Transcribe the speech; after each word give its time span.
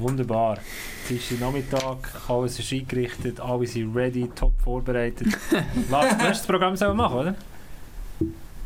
wunderbar. 0.00 0.58
Es 1.04 1.10
ist 1.30 1.40
Nachmittag, 1.40 1.96
alles 2.28 2.58
ist 2.58 2.72
eingerichtet, 2.72 3.40
alle 3.40 3.66
sind 3.66 3.94
ready, 3.94 4.28
top 4.34 4.52
vorbereitet. 4.62 5.28
Lars, 5.90 6.16
du 6.18 6.24
hast 6.24 6.40
das 6.40 6.46
Programm 6.46 6.76
selber 6.76 6.94
machen, 6.94 7.18
oder? 7.18 7.34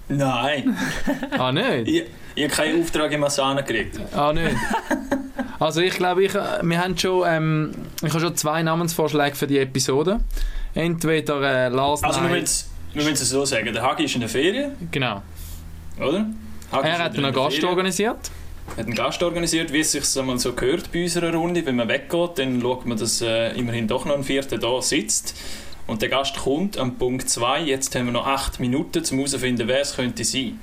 Nein, 0.09 0.77
Ah, 1.39 1.51
nicht? 1.51 1.89
ich, 1.89 2.05
ich 2.35 2.45
habe 2.45 2.55
keinen 2.55 2.83
Auftrag 2.83 3.11
in 3.12 3.21
Massana 3.21 3.62
gekriegt. 3.62 3.99
Ah, 4.15 4.33
nicht? 4.33 4.55
Also 5.61 5.81
ich 5.81 5.95
glaube, 5.95 6.25
ich, 6.25 6.35
wir 6.35 6.79
haben 6.83 6.99
schon, 6.99 7.23
ähm, 7.27 7.71
ich 8.03 8.11
habe 8.11 8.21
schon 8.21 8.37
zwei 8.37 8.62
Namensvorschläge 8.62 9.35
für 9.37 9.46
die 9.46 9.59
Episode. 9.59 10.21
Entweder 10.75 11.66
äh, 11.66 11.69
Lars 11.69 12.03
Also 12.03 12.21
wir 12.23 12.29
müssen 12.29 12.69
wir 12.93 13.03
müssen 13.05 13.14
es 13.14 13.30
so 13.30 13.45
sagen, 13.45 13.73
der 13.73 13.82
Hagi 13.82 14.05
ist 14.05 14.14
in 14.14 14.21
der 14.21 14.29
Ferien, 14.29 14.73
Genau. 14.91 15.23
oder? 15.98 16.27
Hagi 16.73 16.89
ist 16.89 16.95
Er 16.95 16.98
hat 16.98 17.12
einen 17.14 17.23
der 17.23 17.32
Gast 17.32 17.55
Ferien. 17.57 17.71
organisiert. 17.71 18.30
Hat 18.77 18.87
einen 18.87 18.95
Gast 18.95 19.23
organisiert, 19.23 19.73
wie 19.73 19.81
es 19.81 19.93
sich 19.93 20.19
einmal 20.19 20.39
so 20.39 20.53
gehört 20.53 20.91
bei 20.93 21.03
unserer 21.05 21.33
Runde. 21.35 21.64
Wenn 21.64 21.77
man 21.77 21.89
weggeht, 21.89 22.39
dann 22.39 22.61
schaut 22.61 22.87
man, 22.87 22.99
dass 22.99 23.21
äh, 23.21 23.57
immerhin 23.57 23.86
doch 23.86 24.05
noch 24.05 24.17
ein 24.17 24.25
Vierter 24.25 24.59
da 24.59 24.82
sitzt. 24.82 25.36
Und 25.86 26.03
der 26.03 26.09
Gast 26.09 26.36
kommt 26.36 26.79
am 26.79 26.96
Punkt 26.96 27.29
2. 27.29 27.63
Jetzt 27.63 27.95
haben 27.95 28.07
wir 28.07 28.13
noch 28.13 28.27
8 28.27 28.58
Minuten, 28.58 29.03
um 29.11 29.19
herauszufinden, 29.19 29.69
wer 29.69 29.81
es 29.81 29.95
könnte 29.95 30.25
sein. 30.25 30.58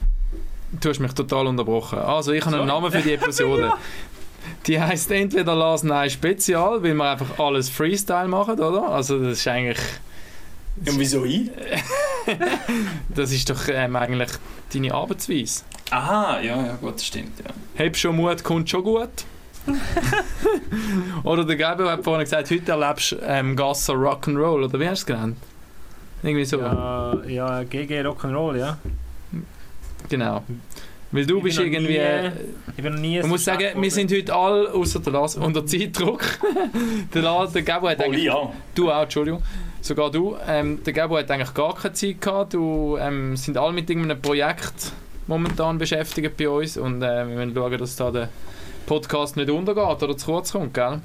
Du 0.80 0.90
hast 0.90 1.00
mich 1.00 1.14
total 1.14 1.48
unterbrochen. 1.48 2.00
Also 2.00 2.32
ich 2.32 2.45
habe 2.45 2.58
einen. 2.58 2.68
Namen 2.68 2.92
für 2.92 3.02
die 3.02 3.14
Episode. 3.14 3.73
Die 4.66 4.80
heißt 4.80 5.12
entweder 5.12 5.56
Lars 5.56 5.84
Nein 5.84 6.09
Spezial, 6.09 6.81
weil 6.81 6.94
wir 6.95 7.12
einfach 7.12 7.40
alles 7.40 7.70
Freestyle 7.70 8.28
machen, 8.28 8.59
oder? 8.59 8.90
Also 8.90 9.20
das 9.20 9.40
ist 9.40 9.48
eigentlich, 9.48 9.80
Und 10.77 10.99
wieso 10.99 11.25
ich? 11.25 11.49
das 13.09 13.31
ist 13.31 13.49
doch 13.49 13.67
ähm, 13.67 13.95
eigentlich 13.95 14.30
deine 14.73 14.94
Arbeitsweise. 14.94 15.63
Aha, 15.91 16.39
ja, 16.39 16.66
ja, 16.66 16.75
gut, 16.80 16.95
das 16.95 17.05
stimmt. 17.05 17.34
Ja. 17.39 17.85
Hab 17.85 17.95
schon 17.97 18.16
Mut, 18.16 18.44
kommt 18.44 18.70
schon 18.70 18.84
gut. 18.84 19.09
oder 21.23 21.45
der 21.45 21.55
Gabriel 21.55 21.91
hat 21.91 22.03
vorhin 22.03 22.23
gesagt, 22.23 22.49
heute 22.49 22.71
erlebst 22.71 23.11
du 23.11 23.17
ähm, 23.23 23.55
Gasser 23.55 23.94
Rock'n'Roll, 23.94 24.63
oder 24.66 24.80
wie 24.80 24.88
hast 24.88 25.08
du 25.08 25.13
es 25.13 25.17
genannt? 25.17 25.38
Irgendwie 26.23 26.45
so. 26.45 26.59
Ja, 26.59 27.17
ja 27.28 27.63
GG 27.63 28.02
Rock'n'Roll, 28.02 28.58
ja. 28.58 28.78
Genau. 30.09 30.44
Weil 31.11 31.25
du 31.25 31.38
Ich 31.38 31.44
bist 31.44 31.59
irgendwie... 31.59 31.94
nie- 31.94 31.97
äh, 31.97 32.31
Ich 32.78 32.83
bin 32.83 32.94
noch 32.94 33.00
nie 33.00 33.16
Man 33.16 33.23
so 33.23 33.28
muss 33.30 33.44
sagen, 33.45 33.81
wir 33.81 33.91
sind 33.91 34.11
heute 34.11 34.33
alle, 34.33 34.73
außer 34.73 35.00
der 35.00 35.13
Lars, 35.13 35.35
unter 35.35 35.66
Zeitdruck. 35.66 36.22
der, 37.13 37.22
Lars, 37.22 37.52
der 37.52 37.63
Gabo 37.63 37.89
hat 37.89 38.00
Oh, 38.00 38.03
eigentlich... 38.03 38.23
ja. 38.23 38.53
Du 38.73 38.89
auch, 38.91 39.03
Entschuldigung. 39.03 39.44
Sogar 39.82 40.12
du. 40.12 40.38
Ähm, 40.48 40.84
der 40.84 40.94
Gabo 40.94 41.18
hat 41.18 41.30
eigentlich 41.32 41.54
gar 41.54 41.76
keine 41.76 41.94
Zeit 41.94 42.22
gehabt. 42.22 42.54
Du 42.54 42.98
ähm, 43.00 43.36
sind 43.36 43.58
alle 43.58 43.74
mit 43.74 43.90
irgendeinem 43.90 44.22
Projekt 44.22 44.92
momentan 45.28 45.78
beschäftigt 45.78 46.38
bei 46.38 46.50
uns 46.50 46.78
und 46.78 47.02
äh, 47.02 47.28
wir 47.28 47.36
müssen 47.46 47.56
schauen, 47.56 47.78
dass 47.78 47.96
da 47.96 48.12
der 48.12 48.30
Podcast 48.86 49.38
nicht 49.38 49.50
untergeht 49.50 50.04
oder 50.04 50.18
zu 50.18 50.26
kurz 50.26 50.52
kommt, 50.52 50.74
gell? 50.74 51.00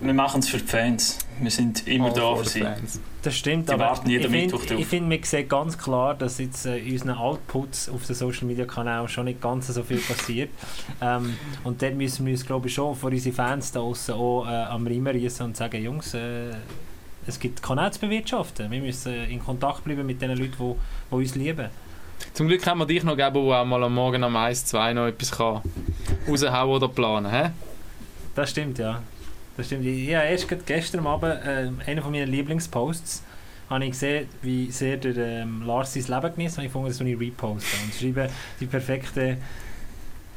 Wir 0.00 0.14
machen 0.14 0.40
es 0.40 0.48
für 0.48 0.56
die 0.56 0.64
Fans. 0.66 1.18
Wir 1.38 1.50
sind 1.50 1.86
immer 1.86 2.06
All 2.06 2.12
da 2.14 2.20
for 2.20 2.38
für 2.44 2.48
sie. 2.48 2.60
fans. 2.62 2.98
Das 3.22 3.34
stimmt, 3.36 3.68
Die 3.68 3.74
aber 3.74 3.84
warten 3.84 4.08
jeden 4.08 4.24
ich 4.24 4.30
Mittwoch 4.44 4.60
finde, 4.60 4.74
drauf. 4.74 4.80
ich 4.80 4.86
find, 4.86 5.08
man 5.08 5.22
sieht 5.22 5.48
ganz 5.50 5.76
klar, 5.76 6.14
dass 6.14 6.38
jetzt 6.38 6.64
äh, 6.64 6.78
in 6.78 6.92
unseren 6.92 7.10
Outputs 7.10 7.90
auf 7.90 8.06
den 8.06 8.14
Social 8.16 8.46
Media 8.46 8.64
Kanälen 8.64 9.06
schon 9.08 9.26
nicht 9.26 9.42
ganz 9.42 9.66
so 9.66 9.82
viel 9.82 9.98
passiert. 9.98 10.48
ähm, 11.02 11.36
und 11.64 11.82
dort 11.82 11.94
müssen 11.94 12.24
wir 12.24 12.32
uns, 12.32 12.46
glaube 12.46 12.68
ich, 12.68 12.74
schon 12.74 12.94
vor 12.96 13.10
unsere 13.10 13.34
Fans 13.34 13.72
da 13.72 13.80
draussen 13.80 14.14
auch 14.14 14.46
äh, 14.46 14.50
am 14.50 14.86
Riemen 14.86 15.14
reissen 15.14 15.44
und 15.44 15.56
sagen, 15.58 15.82
Jungs, 15.82 16.14
äh, 16.14 16.52
es 17.26 17.40
gibt 17.40 17.62
Kanäle 17.62 17.90
zu 17.90 18.00
bewirtschaften. 18.00 18.70
Wir 18.70 18.80
müssen 18.80 19.14
in 19.14 19.44
Kontakt 19.44 19.84
bleiben 19.84 20.06
mit 20.06 20.20
den 20.22 20.30
Leuten, 20.30 20.52
die, 20.58 20.74
die 21.10 21.14
uns 21.14 21.34
lieben. 21.34 21.68
Zum 22.32 22.48
Glück 22.48 22.66
haben 22.66 22.78
wir 22.78 22.86
dich 22.86 23.02
noch 23.02 23.16
gegeben, 23.16 23.46
der 23.46 23.60
auch 23.60 23.64
mal 23.64 23.82
am 23.84 23.94
Morgen 23.94 24.24
am 24.24 24.36
1, 24.36 24.66
2 24.66 24.92
noch 24.94 25.06
etwas 25.06 25.32
kann 25.32 25.60
raushauen 26.28 26.70
oder 26.70 26.88
planen 26.88 27.30
kann. 27.30 27.52
Das 28.34 28.50
stimmt, 28.50 28.78
ja. 28.78 29.02
Das 29.56 29.66
stimmt. 29.66 29.84
Ich 29.86 30.14
habe 30.14 30.26
erst 30.26 30.46
gestern 30.66 31.06
Abend 31.06 31.34
äh, 31.44 31.70
einen 31.86 32.02
von 32.02 32.12
meinen 32.12 32.30
Lieblingsposts 32.30 33.22
habe 33.68 33.84
ich 33.84 33.90
gesehen, 33.92 34.28
wie 34.42 34.70
sehr 34.70 34.96
der 34.96 35.16
ähm, 35.16 35.62
Lars 35.66 35.94
sein 35.94 36.04
Leben 36.04 36.34
genießt 36.34 36.58
und 36.58 36.64
ich 36.64 36.70
fand, 36.70 36.88
das 36.88 37.00
ich 37.00 37.18
reposten 37.20 37.80
und 37.84 37.94
schreibe 37.94 38.30
die 38.60 38.66
perfekte 38.66 39.38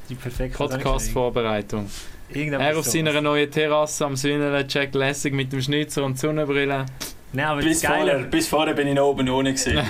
die 0.09 0.16
perfekte 0.16 0.57
Podcast-Vorbereitung. 0.57 1.88
Er 2.34 2.78
auf 2.78 2.85
seiner 2.85 3.19
neuen 3.22 3.50
Terrasse 3.50 4.06
am 4.06 4.16
Sünnelen, 4.16 4.66
Jack 4.69 4.94
Lessig 4.94 5.34
mit 5.34 5.51
dem 5.51 5.62
Schnitzer 5.62 6.03
und 6.03 6.19
Sonnenbrille. 6.19 6.85
Nein, 7.31 7.45
aber 7.45 7.62
Bis 7.62 7.81
das 7.81 7.91
vorher, 7.91 8.19
bis 8.19 8.47
vorher 8.47 8.73
bin 8.73 8.88
ich 8.88 8.95
noch 8.95 9.07
oben 9.09 9.29
ohne 9.29 9.51
gesehen. 9.51 9.78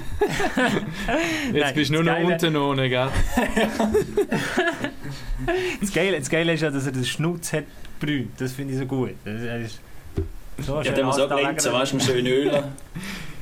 Jetzt 1.53 1.55
Nein, 1.61 1.73
bist 1.73 1.89
du 1.89 1.93
nur 1.95 2.03
noch 2.03 2.13
Geile- 2.13 2.33
unten 2.33 2.55
ohne, 2.57 2.89
gell? 2.89 3.07
das, 5.81 5.93
Geile, 5.93 6.19
das 6.19 6.29
Geile 6.29 6.53
ist 6.53 6.61
ja, 6.61 6.69
dass 6.69 6.85
er 6.85 6.91
den 6.91 7.05
Schnutz 7.05 7.53
hat 7.53 7.63
brünt. 7.99 8.39
Das 8.39 8.51
finde 8.53 8.73
ich 8.73 8.79
so 8.79 8.85
gut. 8.85 9.11
Das 9.25 9.41
ist 9.41 9.79
so 10.59 10.77
Ja, 10.77 10.83
schön 10.85 10.95
dann 10.95 11.05
muss 11.05 11.19
auch 11.19 11.29
glänzen, 11.29 11.73
weißt 11.73 11.91
du, 11.91 11.95
mit 11.97 12.05
schönen 12.05 12.27
Ölen. 12.27 12.63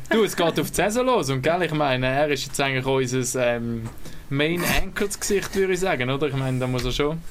Du, 0.10 0.24
es 0.24 0.38
geht 0.38 0.58
auf 0.58 0.70
die 0.70 0.74
Saison 0.74 1.06
los 1.06 1.30
und 1.30 1.42
gell, 1.42 1.62
ich 1.64 1.74
meine, 1.74 2.08
er 2.08 2.30
ist 2.30 2.46
jetzt 2.46 2.62
eigentlich 2.62 2.86
unser 2.86 3.46
ähm, 3.58 3.90
Main 4.30 4.62
Anchor 4.82 5.10
zu 5.10 5.20
Gesicht, 5.20 5.54
würde 5.54 5.74
ich 5.74 5.82
sagen, 5.82 6.10
oder? 6.10 6.28
Ich 6.28 6.34
meine, 6.34 6.58
da 6.60 6.66
muss 6.68 6.86
er 6.86 6.94
schon. 6.94 7.22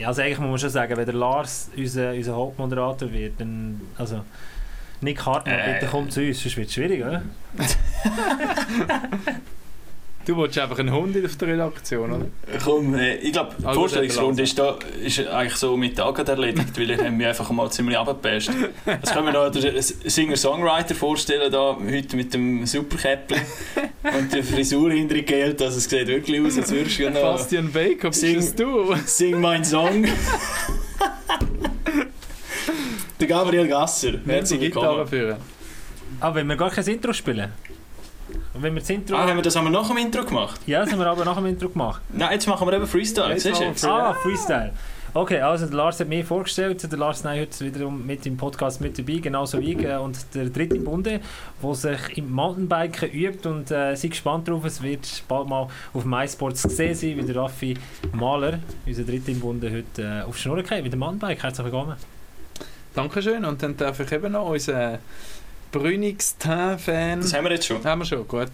Ja, 0.00 0.08
also 0.08 0.22
eigentlich 0.22 0.38
muss 0.38 0.48
man 0.48 0.58
schon 0.58 0.70
sagen, 0.70 0.96
wenn 0.96 1.04
der 1.04 1.14
Lars 1.14 1.70
unser, 1.76 2.12
unser 2.12 2.34
Hauptmoderator 2.34 3.12
wird, 3.12 3.40
dann... 3.40 3.80
Also, 3.96 4.24
Nick 5.02 5.24
Hartmann, 5.24 5.58
Äh. 5.58 5.74
bitte 5.74 5.86
komm 5.90 6.10
zu 6.10 6.20
uns, 6.22 6.42
sonst 6.42 6.56
wird 6.56 6.68
es 6.68 6.74
schwierig, 6.74 7.02
oder? 7.02 7.22
Du 10.30 10.36
willst 10.36 10.56
einfach 10.60 10.78
einen 10.78 10.92
Hund 10.92 11.16
auf 11.24 11.34
der 11.38 11.48
Redaktion, 11.48 12.12
oder? 12.12 12.26
Komm, 12.64 12.94
äh, 12.94 13.16
ich 13.16 13.32
glaube, 13.32 13.50
die 13.58 13.66
Also, 13.66 13.80
Vorstellungsrunde 13.80 14.44
ist, 14.44 14.56
da, 14.56 14.78
ist 15.02 15.26
eigentlich 15.26 15.56
so 15.56 15.76
mit 15.76 15.96
Tag 15.96 16.20
erledigt, 16.20 16.68
weil 16.78 16.88
ich 16.92 17.00
haben 17.00 17.16
mich 17.16 17.26
einfach 17.26 17.50
mal 17.50 17.68
ziemlich 17.68 17.98
abgepasst. 17.98 18.52
Jetzt 18.86 19.12
können 19.12 19.26
wir 19.26 19.32
noch 19.32 19.50
den 19.50 19.82
Singer-Songwriter 19.82 20.94
vorstellen, 20.94 21.50
da, 21.50 21.76
heute 21.84 22.14
mit 22.14 22.32
dem 22.32 22.64
Superkäppli 22.64 23.38
und 24.16 24.32
der 24.32 24.44
Frisur 24.44 24.92
hintergehelt, 24.92 25.60
dass 25.60 25.74
es 25.74 25.90
sieht 25.90 26.06
wirklich 26.06 26.40
aus, 26.40 26.56
als 26.58 26.70
würdest 26.70 27.00
du 27.00 27.10
noch 27.10 27.20
Bastian 27.22 27.72
Baker, 27.72 28.10
bist 28.10 28.20
Sing- 28.20 28.36
das 28.36 28.54
du? 28.54 28.94
«Sing 29.06 29.40
mein 29.40 29.64
Song». 29.64 30.04
der 33.18 33.26
Gabriel 33.26 33.66
Gasser, 33.66 34.12
herzlich 34.24 34.60
Gitarre 34.60 34.98
willkommen. 34.98 35.08
führen. 35.08 35.36
Aber 36.20 36.36
wenn 36.36 36.46
wir 36.46 36.54
gar 36.56 36.70
kein 36.70 36.86
Intro 36.86 37.12
spielen. 37.12 37.50
Und 38.54 38.62
wenn 38.62 38.74
wir 38.74 38.80
das 38.80 38.90
Intro... 38.90 39.16
Ah, 39.16 39.26
haben 39.26 39.36
wir 39.36 39.42
das 39.42 39.56
einmal 39.56 39.72
nach 39.72 39.88
dem 39.88 39.96
Intro 39.98 40.24
gemacht? 40.24 40.60
ja, 40.66 40.80
das 40.80 40.92
haben 40.92 40.98
wir 40.98 41.06
aber 41.06 41.24
nach 41.24 41.36
dem 41.36 41.46
Intro 41.46 41.68
gemacht. 41.68 42.00
Nein, 42.12 42.32
jetzt 42.32 42.46
machen 42.46 42.66
wir 42.66 42.74
eben 42.74 42.86
Freestyle, 42.86 43.30
Jetzt 43.30 43.42
siehst 43.44 43.60
du 43.60 43.64
jetzt? 43.64 43.84
Ah, 43.84 44.14
Freestyle. 44.14 44.72
Okay, 45.12 45.40
also 45.40 45.66
der 45.66 45.74
Lars 45.74 45.98
hat 45.98 46.06
mich 46.06 46.24
vorgestellt. 46.24 46.88
Der 46.88 46.96
Lars 46.96 47.24
Ney 47.24 47.40
heute 47.40 47.64
wiederum 47.64 48.06
mit 48.06 48.24
im 48.26 48.36
Podcast 48.36 48.80
mit 48.80 48.96
dabei, 48.96 49.14
genauso 49.14 49.58
wie 49.60 49.72
ich. 49.72 49.84
äh, 49.84 49.96
Und 49.96 50.16
der 50.34 50.44
dritte 50.50 50.76
im 50.76 50.84
Bunde, 50.84 51.18
der 51.60 51.74
sich 51.74 52.16
im 52.18 52.30
Mountainbiken 52.30 53.10
übt 53.10 53.48
und 53.48 53.72
äh, 53.72 53.96
sind 53.96 54.10
gespannt 54.10 54.46
drauf. 54.46 54.64
Es 54.64 54.80
wird 54.80 55.24
bald 55.26 55.48
mal 55.48 55.66
auf 55.94 56.04
MySports 56.04 56.62
gesehen 56.62 56.94
sein, 56.94 57.16
wie 57.16 57.22
der 57.22 57.34
Raffi 57.34 57.76
Mahler, 58.12 58.60
unser 58.86 59.02
dritter 59.02 59.32
im 59.32 59.40
Bunde, 59.40 59.72
heute 59.72 60.02
äh, 60.02 60.22
auf 60.22 60.36
die 60.36 60.42
Schnur 60.42 60.62
geht 60.62 60.84
mit 60.84 60.92
dem 60.92 61.00
Mountainbike. 61.00 61.42
Herzlich 61.42 61.64
willkommen. 61.64 61.96
Dankeschön. 62.94 63.44
Und 63.44 63.60
dann 63.64 63.76
darf 63.76 63.98
ich 63.98 64.12
eben 64.12 64.30
noch 64.30 64.48
unseren 64.48 64.98
Brünix-Fan. 65.72 67.20
Das 67.20 67.32
haben 67.34 67.44
wir 67.44 67.52
jetzt 67.52 67.66
schon. 67.66 67.82
Haben 67.84 68.00
wir 68.00 68.04
schon, 68.06 68.26
gut. 68.26 68.50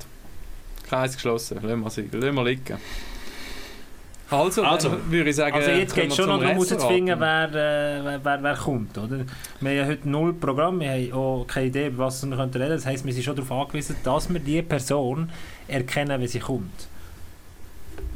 Kreis 0.88 1.14
geschlossen, 1.14 1.58
lassen 1.62 1.80
wir, 1.82 1.90
sie- 1.90 2.08
lassen 2.12 2.34
wir 2.34 2.44
liegen. 2.44 2.78
Also, 4.28 4.64
Also. 4.64 4.90
würde 5.08 5.30
ich 5.30 5.36
sagen, 5.36 5.54
Also 5.56 5.70
jetzt 5.70 5.94
geht 5.94 6.10
es 6.10 6.16
schon 6.16 6.26
noch 6.26 6.40
darum 6.40 6.52
herauszufinden, 6.54 7.20
wer, 7.20 7.48
äh, 7.48 8.04
wer, 8.04 8.20
wer, 8.24 8.42
wer 8.42 8.54
kommt. 8.56 8.98
Oder? 8.98 9.20
Wir 9.60 9.82
haben 9.82 9.90
heute 9.90 10.08
null 10.08 10.34
Programm, 10.34 10.80
wir 10.80 10.90
haben 10.90 11.12
auch 11.12 11.44
keine 11.46 11.66
Idee, 11.68 11.86
über 11.88 12.06
was 12.06 12.24
wir 12.26 12.36
reden 12.36 12.50
können. 12.50 12.68
Das 12.70 12.84
heisst, 12.86 13.04
wir 13.04 13.12
sind 13.12 13.22
schon 13.22 13.36
darauf 13.36 13.52
angewiesen, 13.52 13.94
dass 14.02 14.28
wir 14.32 14.40
die 14.40 14.62
Person 14.62 15.30
erkennen, 15.68 16.20
wenn 16.20 16.26
sie 16.28 16.40
kommt. 16.40 16.88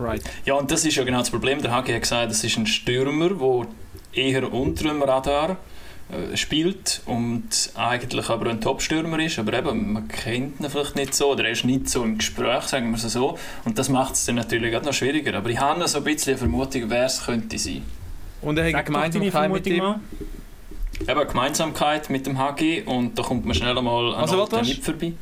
Right. 0.01 0.23
Ja, 0.45 0.55
und 0.55 0.71
das 0.71 0.85
ist 0.85 0.97
ja 0.97 1.05
genau 1.05 1.19
das 1.19 1.31
Problem. 1.31 1.63
Der 1.63 1.71
Hagi 1.71 1.93
hat 1.93 2.03
gesagt, 2.03 2.31
das 2.31 2.43
ist 2.43 2.57
ein 2.57 2.67
Stürmer, 2.67 3.29
der 3.31 3.67
eher 4.25 4.53
unter 4.53 4.85
dem 4.89 5.03
Radar 5.03 5.51
äh, 5.51 5.55
spielt 6.35 7.03
und 7.07 7.71
eigentlich 7.75 8.29
aber 8.29 8.51
ein 8.51 8.61
Top-Stürmer 8.61 9.19
ist. 9.21 9.39
Aber 9.39 9.53
eben, 9.53 9.93
man 9.93 10.09
kennt 10.09 10.61
ihn 10.61 10.71
vielleicht 10.71 10.97
nicht 10.97 11.15
so 11.15 11.33
oder 11.33 11.45
er 11.45 11.51
ist 11.51 11.65
nicht 11.65 11.89
so 11.89 12.03
im 12.03 12.19
Gespräch, 12.19 12.65
sagen 12.65 12.91
wir 12.91 12.97
es 12.97 13.13
so. 13.13 13.39
Und 13.65 13.79
das 13.79 13.89
macht 13.89 14.15
es 14.15 14.27
dann 14.27 14.37
natürlich 14.37 14.77
auch 14.77 14.83
noch 14.83 14.93
schwieriger. 14.93 15.35
Aber 15.37 15.51
ich 15.51 15.59
habe 15.59 15.87
so 15.89 15.99
ein 15.99 16.05
bisschen 16.05 16.33
eine 16.33 16.39
Vermutung, 16.39 16.85
wer 16.89 17.05
es 17.05 17.25
könnte 17.25 17.59
sein. 17.59 17.83
Und 18.43 18.59
er 18.59 18.77
hat 18.77 18.87
Gemeinsamkeit 18.87 19.51
mit 19.51 19.67
ihm. 19.67 19.95
Eben 21.09 21.29
Gemeinsamkeit 21.29 22.11
mit 22.11 22.27
dem 22.27 22.37
Hagi 22.39 22.83
und 22.85 23.19
da 23.19 23.23
kommt 23.23 23.47
man 23.47 23.55
schnell 23.55 23.77
einmal 23.77 24.15
an 24.15 24.21
Also, 24.21 24.47
was? 24.51 24.67
nicht 24.67 24.85
vorbei. 24.85 25.15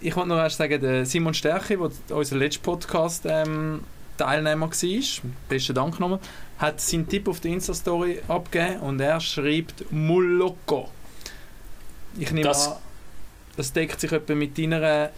Ich 0.00 0.14
wollte 0.14 0.28
noch 0.28 0.36
erst 0.36 0.58
sagen, 0.58 0.78
der 0.78 1.06
Simon 1.06 1.32
Stärke, 1.32 1.78
der 2.08 2.16
unser 2.16 2.36
letzter 2.36 2.60
Podcast 2.62 3.24
ähm, 3.26 3.80
Teilnehmer 4.18 4.68
war, 4.70 5.30
besten 5.48 5.74
Dank 5.74 5.98
nochmal, 5.98 6.18
hat 6.58 6.80
seinen 6.80 7.08
Tipp 7.08 7.28
auf 7.28 7.40
der 7.40 7.52
Insta-Story 7.52 8.20
abgegeben 8.28 8.80
und 8.80 9.00
er 9.00 9.20
schreibt 9.20 9.90
Muloko. 9.90 10.88
Ich 12.18 12.30
nehme 12.30 12.46
Das- 12.46 12.68
an, 12.68 12.76
das 13.56 13.72
deckt 13.72 14.00
sich 14.00 14.12
etwa 14.12 14.34
mit 14.34 14.56
deiner 14.56 15.10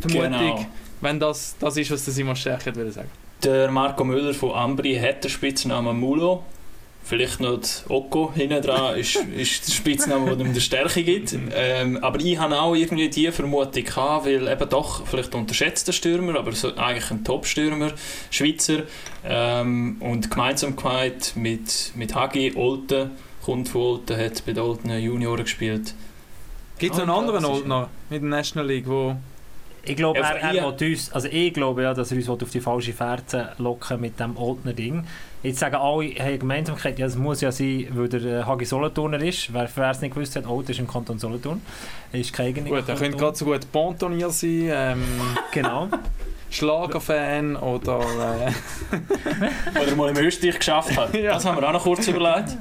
Vermutung, 0.00 0.22
Genau. 0.30 0.66
wenn 1.00 1.18
das 1.18 1.56
das 1.58 1.76
ist, 1.76 1.90
was 1.90 2.04
der 2.04 2.14
Simon 2.14 2.36
Stärke 2.36 2.74
wollte 2.76 2.92
sagen. 2.92 3.10
Der 3.42 3.70
Marco 3.70 4.04
Müller 4.04 4.34
von 4.34 4.52
Ambri 4.52 4.96
hat 4.96 5.24
den 5.24 5.30
Spitznamen 5.30 5.98
Mulo. 5.98 6.44
Vielleicht 7.02 7.40
noch 7.40 7.58
die 7.58 7.90
Oko 7.92 8.30
hinten 8.32 8.62
dran 8.62 8.96
ist, 8.96 9.16
ist 9.16 9.66
der 9.66 9.72
Spitzname, 9.72 10.36
der 10.36 10.46
ihm 10.46 10.52
der 10.54 10.60
Stärke 10.60 11.02
gibt. 11.02 11.34
Ähm, 11.52 11.98
aber 12.04 12.20
ich 12.20 12.38
habe 12.38 12.60
auch 12.60 12.74
irgendwie 12.76 13.08
die 13.08 13.32
Vermutung 13.32 13.82
gehabt, 13.82 14.26
weil 14.26 14.46
eben 14.46 14.68
doch 14.68 15.04
vielleicht 15.06 15.34
unterschätzter 15.34 15.92
Stürmer, 15.92 16.38
aber 16.38 16.52
so 16.52 16.72
eigentlich 16.76 17.10
ein 17.10 17.24
Top-Stürmer, 17.24 17.90
Schweizer. 18.30 18.82
Ähm, 19.24 19.96
und 20.00 20.30
Gemeinsamkeit 20.30 21.32
mit, 21.34 21.90
mit 21.96 22.14
Hagi, 22.14 22.52
Olten, 22.54 23.10
kommt 23.44 23.68
von 23.68 23.80
Olten, 23.80 24.16
hat 24.16 24.44
bei 24.46 24.52
den 24.52 24.62
Olten 24.62 24.90
Junioren 24.96 25.42
gespielt. 25.42 25.94
Gibt 26.78 26.94
es 26.94 27.00
Ah, 27.00 27.02
einen 27.02 27.10
anderen 27.10 27.42
das 27.42 27.50
ist- 27.50 27.56
Oldner 27.58 27.88
mit 28.08 28.22
der 28.22 28.28
National 28.28 28.68
League, 28.68 28.86
wo... 28.86 29.16
Ich 29.84 29.96
glaube, 29.96 30.20
Ja, 30.20 30.30
er, 30.32 30.54
er 30.54 30.78
will 30.80 30.90
uns, 30.90 31.12
also 31.12 31.28
ich 31.30 31.52
glaube 31.54 31.82
ja, 31.82 31.94
dass 31.94 32.10
er 32.10 32.18
uns 32.18 32.28
auf 32.28 32.50
die 32.50 32.60
falsche 32.60 32.92
Fährte 32.92 33.52
locken 33.58 34.00
mit 34.00 34.20
dem 34.20 34.36
Oldner 34.36 34.72
Ding. 34.72 35.06
Jetzt 35.42 35.58
sagen 35.58 35.76
alle, 35.76 36.10
hey, 36.16 36.36
Gemeinsamkeit, 36.36 36.98
ja, 36.98 37.06
das 37.06 37.16
muss 37.16 37.40
ja 37.40 37.50
sein, 37.50 37.88
weil 37.92 38.08
der 38.08 38.40
äh, 38.40 38.44
Hagi 38.44 38.66
Solothurner 38.66 39.22
ist. 39.22 39.52
Wer 39.54 39.90
es 39.90 40.00
nicht 40.02 40.14
gewusst 40.14 40.36
hat, 40.36 40.46
Olten 40.46 40.72
ist 40.72 40.80
im 40.80 40.86
Kanton 40.86 41.18
Solothurn. 41.18 41.62
Ist 42.12 42.32
kein 42.32 42.54
Gut, 42.54 42.88
er 42.88 42.94
könnte 42.94 43.16
gerade 43.16 43.36
so 43.36 43.46
gut 43.46 43.72
Pontonier 43.72 44.30
sein, 44.30 44.68
ähm, 44.70 45.02
Genau. 45.52 45.88
Schlagerfan 46.50 47.56
oder... 47.56 48.00
Äh, 48.48 48.52
Oder 49.82 49.96
mal 49.96 50.10
im 50.10 50.16
Österreich 50.24 50.58
geschafft 50.58 50.96
hat. 50.96 51.14
Das 51.14 51.44
haben 51.44 51.60
wir 51.60 51.68
auch 51.68 51.72
noch 51.72 51.82
kurz 51.84 52.06
überlegt. 52.08 52.56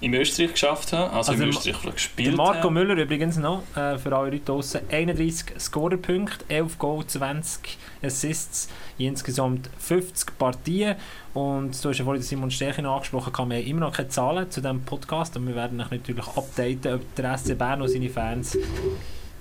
Im 0.00 0.14
Österreich 0.14 0.52
geschafft 0.52 0.92
haben, 0.92 1.12
also, 1.14 1.32
Also 1.32 1.32
im 1.32 1.40
Ma- 1.40 1.46
Österreich 1.56 1.76
vielleicht 1.76 1.84
Der 1.86 1.92
gespielt 1.92 2.36
Marco 2.36 2.64
haben. 2.64 2.74
Müller 2.74 2.94
übrigens 2.96 3.36
noch, 3.36 3.62
äh, 3.76 3.98
für 3.98 4.14
alle 4.14 4.30
Leute 4.30 4.44
draussen, 4.44 4.80
31 4.90 5.58
Scorerpunkte, 5.58 6.44
11 6.48 6.78
Goals, 6.78 7.12
20 7.14 7.78
Assists, 8.02 8.68
insgesamt 8.98 9.68
50 9.78 10.38
Partien. 10.38 10.94
Und 11.34 11.82
du 11.84 11.88
hast 11.88 11.98
ja 11.98 12.04
vorhin 12.04 12.22
Simon 12.22 12.50
Stärchen 12.50 12.86
angesprochen, 12.86 13.32
kann 13.32 13.48
man 13.48 13.58
immer 13.62 13.80
noch 13.80 13.92
keine 13.92 14.08
Zahlen 14.08 14.48
zu 14.50 14.60
diesem 14.60 14.82
Podcast 14.82 15.36
und 15.36 15.46
wir 15.48 15.54
werden 15.56 15.80
euch 15.80 15.90
natürlich 15.90 16.26
updaten, 16.28 16.94
ob 16.94 17.14
der 17.16 17.36
SC 17.38 17.56
Bern 17.58 17.82
und 17.82 17.88
seine 17.88 18.08
Fans 18.08 18.56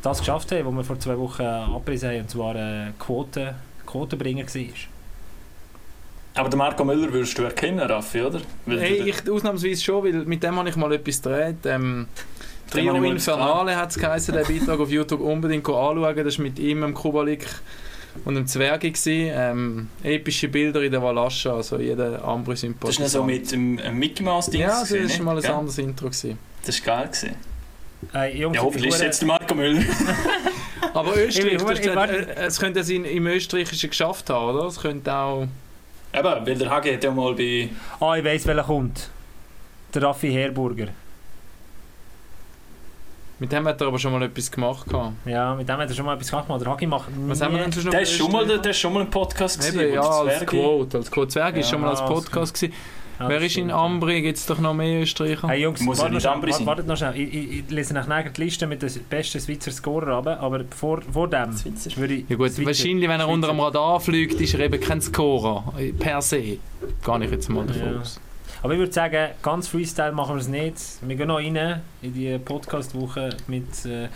das 0.01 0.19
geschafft 0.19 0.51
haben, 0.51 0.65
was 0.65 0.73
wir 0.75 0.83
vor 0.83 0.99
zwei 0.99 1.17
Wochen 1.19 1.41
abgerissen 1.43 2.09
haben, 2.09 2.21
und 2.21 2.29
zwar 2.31 2.55
ein 2.55 2.93
Quote, 2.99 3.55
Quotenbringer 3.87 4.45
war. 4.45 4.63
Aber 6.35 6.49
den 6.49 6.57
Marco 6.59 6.85
Müller 6.85 7.11
würdest 7.11 7.35
du 7.37 7.43
erkennen, 7.43 7.79
Raffi, 7.79 8.21
oder? 8.21 8.41
Weil 8.67 8.79
hey, 8.79 9.09
ich 9.09 9.29
ausnahmsweise 9.29 9.83
schon, 9.83 10.03
weil 10.03 10.13
mit 10.25 10.43
dem 10.43 10.55
habe 10.55 10.69
ich 10.69 10.75
mal 10.75 10.93
etwas 10.93 11.21
gedreht. 11.21 11.65
Ähm, 11.65 12.05
mal 12.75 13.05
Infernale 13.05 13.75
hat 13.75 13.89
es 13.89 13.97
geheißen, 13.97 14.35
der 14.35 14.43
Beitrag 14.43 14.79
auf 14.79 14.91
YouTube 14.91 15.21
unbedingt 15.21 15.67
anschauen. 15.67 16.15
Das 16.15 16.37
war 16.37 16.43
mit 16.43 16.59
ihm, 16.59 16.81
dem 16.81 16.93
Kubalik 16.93 17.47
und 18.23 18.35
dem 18.35 18.45
Zwergi. 18.45 18.93
Ähm, 19.07 19.89
epische 20.03 20.47
Bilder 20.47 20.83
in 20.83 20.91
der 20.91 21.01
Walascha, 21.01 21.55
also 21.55 21.79
jeder 21.79 22.23
ambri 22.23 22.51
Das 22.51 22.59
ist 22.59 22.61
sympathisant 22.61 23.27
nicht 23.27 23.49
so 23.49 23.57
mit 23.67 23.79
dem 23.79 23.97
Mickey 23.97 24.21
Mouse 24.21 24.51
Ding. 24.51 24.61
Ja, 24.61 24.81
das 24.81 24.91
war 24.91 25.25
mal 25.25 25.37
ein 25.43 25.51
anderes 25.51 25.77
Intro. 25.79 26.05
Gewesen. 26.05 26.37
Das 26.63 26.85
war 26.85 26.97
geil. 26.97 27.07
Gewesen. 27.07 27.35
Äh, 28.13 28.37
Jungs, 28.37 28.55
Ja, 28.55 28.61
hoffentlich 28.61 28.93
ist 28.93 29.01
jetzt 29.01 29.21
der 29.21 29.27
Marco 29.27 29.55
Müller. 29.55 29.81
Aber 30.97 31.15
Österreich, 31.17 31.53
Ich 31.53 31.61
ich 31.61 31.79
gesagt, 31.81 31.95
warte- 31.95 32.35
äh, 32.35 32.45
es 32.45 32.59
könnte 32.59 32.79
es 32.81 32.89
in, 32.89 33.05
im 33.05 33.27
Österreichischen 33.27 33.89
geschafft 33.89 34.29
haben, 34.29 34.55
oder? 34.55 34.65
Es 34.67 34.79
könnte 34.79 35.13
auch... 35.13 35.47
Eben, 36.13 36.23
weil 36.23 36.55
der 36.55 36.69
Hagi 36.69 36.93
hat 36.93 37.03
ja 37.03 37.11
mal 37.11 37.33
bei... 37.33 37.69
Ah, 37.99 38.15
ich 38.15 38.23
weiss, 38.23 38.45
welcher 38.47 38.63
kommt. 38.63 39.09
Der 39.93 40.01
Raffi 40.03 40.31
Herburger. 40.31 40.87
Mit 43.39 43.51
dem 43.51 43.67
hat 43.67 43.79
er 43.81 43.87
aber 43.87 43.99
schon 43.99 44.13
mal 44.13 44.23
etwas 44.23 44.49
gemacht. 44.49 44.87
gehabt. 44.89 45.13
Ja, 45.25 45.53
mit 45.53 45.69
dem 45.69 45.77
hat 45.77 45.87
er 45.89 45.95
schon 45.95 46.05
mal 46.05 46.15
etwas 46.15 46.31
gemacht. 46.31 46.49
Der 46.61 46.71
Hagi 46.71 46.87
macht 46.87 47.09
Was 47.27 47.39
haben 47.41 47.53
wir 47.53 47.61
denn 47.61 47.71
sonst 47.71 47.85
noch 47.85 47.91
Der 47.91 48.01
ist 48.01 48.11
schon 48.13 48.31
mal, 48.31 48.41
Österreicher? 48.41 48.61
der 48.63 48.71
ist 48.71 48.77
schon 48.79 48.93
mal 48.93 49.01
ein 49.01 49.09
Podcast 49.11 49.59
gewesen, 49.59 49.79
Eben, 49.79 49.93
ja, 49.93 50.01
als 50.01 50.39
Zwerge- 50.39 50.45
Quote. 50.45 50.97
Als 50.97 51.11
Quote 51.11 51.27
Zwerg 51.27 51.55
ist 51.57 51.65
Ja, 51.67 51.71
schon 51.71 51.81
mal 51.81 51.89
als 51.91 52.01
als- 52.01 52.09
Podcast 52.09 52.53
gewesen. 52.55 52.73
Ja, 53.19 53.29
Wer 53.29 53.41
ist 53.41 53.57
in. 53.57 53.71
Ambri? 53.71 54.21
Gibt 54.21 54.37
es 54.37 54.45
doch 54.45 54.59
noch 54.59 54.73
mehr 54.73 55.01
Österreicher? 55.01 55.47
Hey 55.47 55.61
Jungs, 55.63 55.81
Muss 55.81 55.97
ja 55.97 56.03
wartet 56.05 56.23
noch 56.23 56.31
Ambri 56.31 56.49
wart- 56.51 56.57
sein. 56.57 56.67
wartet 56.67 56.87
noch 56.87 56.97
schnell. 56.97 57.15
Ich, 57.19 57.33
ich, 57.33 57.59
ich 57.59 57.69
lese 57.71 57.93
nach 57.93 58.07
nachher 58.07 58.29
die 58.29 58.41
Liste 58.43 58.67
mit 58.67 58.81
den 58.81 58.91
besten 59.09 59.39
Schweizer 59.41 59.71
Scorer 59.71 60.15
runter, 60.15 60.39
aber 60.39 60.63
vor, 60.75 61.01
vor 61.11 61.27
dem 61.27 61.57
Schweizer. 61.57 61.95
würde 61.97 62.13
ich... 62.15 62.29
Ja 62.29 62.35
gut, 62.35 62.51
Schweizer- 62.51 62.65
wahrscheinlich, 62.65 63.09
wenn 63.09 63.19
er 63.19 63.27
unter 63.27 63.47
dem 63.47 63.59
Radar 63.59 63.99
fliegt, 63.99 64.39
ist 64.39 64.53
er 64.53 64.59
eben 64.61 64.79
kein 64.79 65.01
Scorer. 65.01 65.73
Per 65.99 66.21
se. 66.21 66.57
Gar 67.03 67.19
nicht 67.19 67.31
jetzt 67.31 67.49
mal 67.49 67.65
davon 67.65 67.93
Ja. 67.93 67.99
aus. 68.01 68.19
Aber 68.63 68.73
ich 68.73 68.79
würde 68.79 68.91
sagen, 68.91 69.29
ganz 69.43 69.67
Freestyle 69.67 70.11
machen 70.13 70.35
wir 70.35 70.41
es 70.41 70.47
nicht. 70.47 70.75
Wir 71.01 71.15
gehen 71.15 71.27
noch 71.27 71.37
rein 71.37 71.81
in 72.01 72.13
die 72.13 72.37
Podcast-Woche 72.39 73.29
mit 73.47 73.85
äh, 73.85 74.07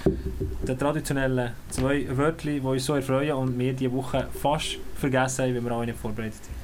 den 0.67 0.79
traditionellen 0.79 1.51
zwei 1.69 2.05
Wörtern, 2.09 2.55
die 2.55 2.59
uns 2.59 2.85
so 2.85 2.95
erfreuen 2.95 3.33
und 3.33 3.57
wir 3.59 3.73
diese 3.73 3.91
Woche 3.91 4.27
fast 4.41 4.77
vergessen 4.95 5.45
haben, 5.45 5.55
weil 5.55 5.63
wir 5.65 5.71
auch 5.71 5.85
nicht 5.85 5.97
vorbereitet 5.97 6.33
sind. 6.43 6.55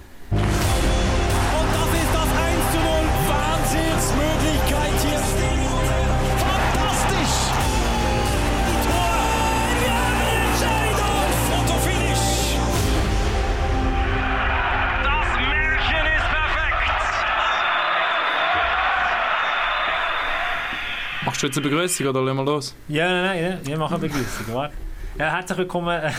Machst 21.38 21.44
du 21.44 21.48
jetzt 21.50 21.58
eine 21.60 21.70
Begrüßung 21.70 22.08
oder 22.08 22.22
lassen 22.24 22.38
wir 22.38 22.46
los? 22.46 22.76
Ja, 22.88 23.08
nein, 23.08 23.42
nein, 23.44 23.60
wir 23.62 23.78
machen 23.78 24.02
Begrüßung. 24.02 24.56
warte. 24.56 24.74
Ja, 25.20 25.36
herzlich 25.36 25.60
willkommen 25.60 26.02
äh, 26.02 26.12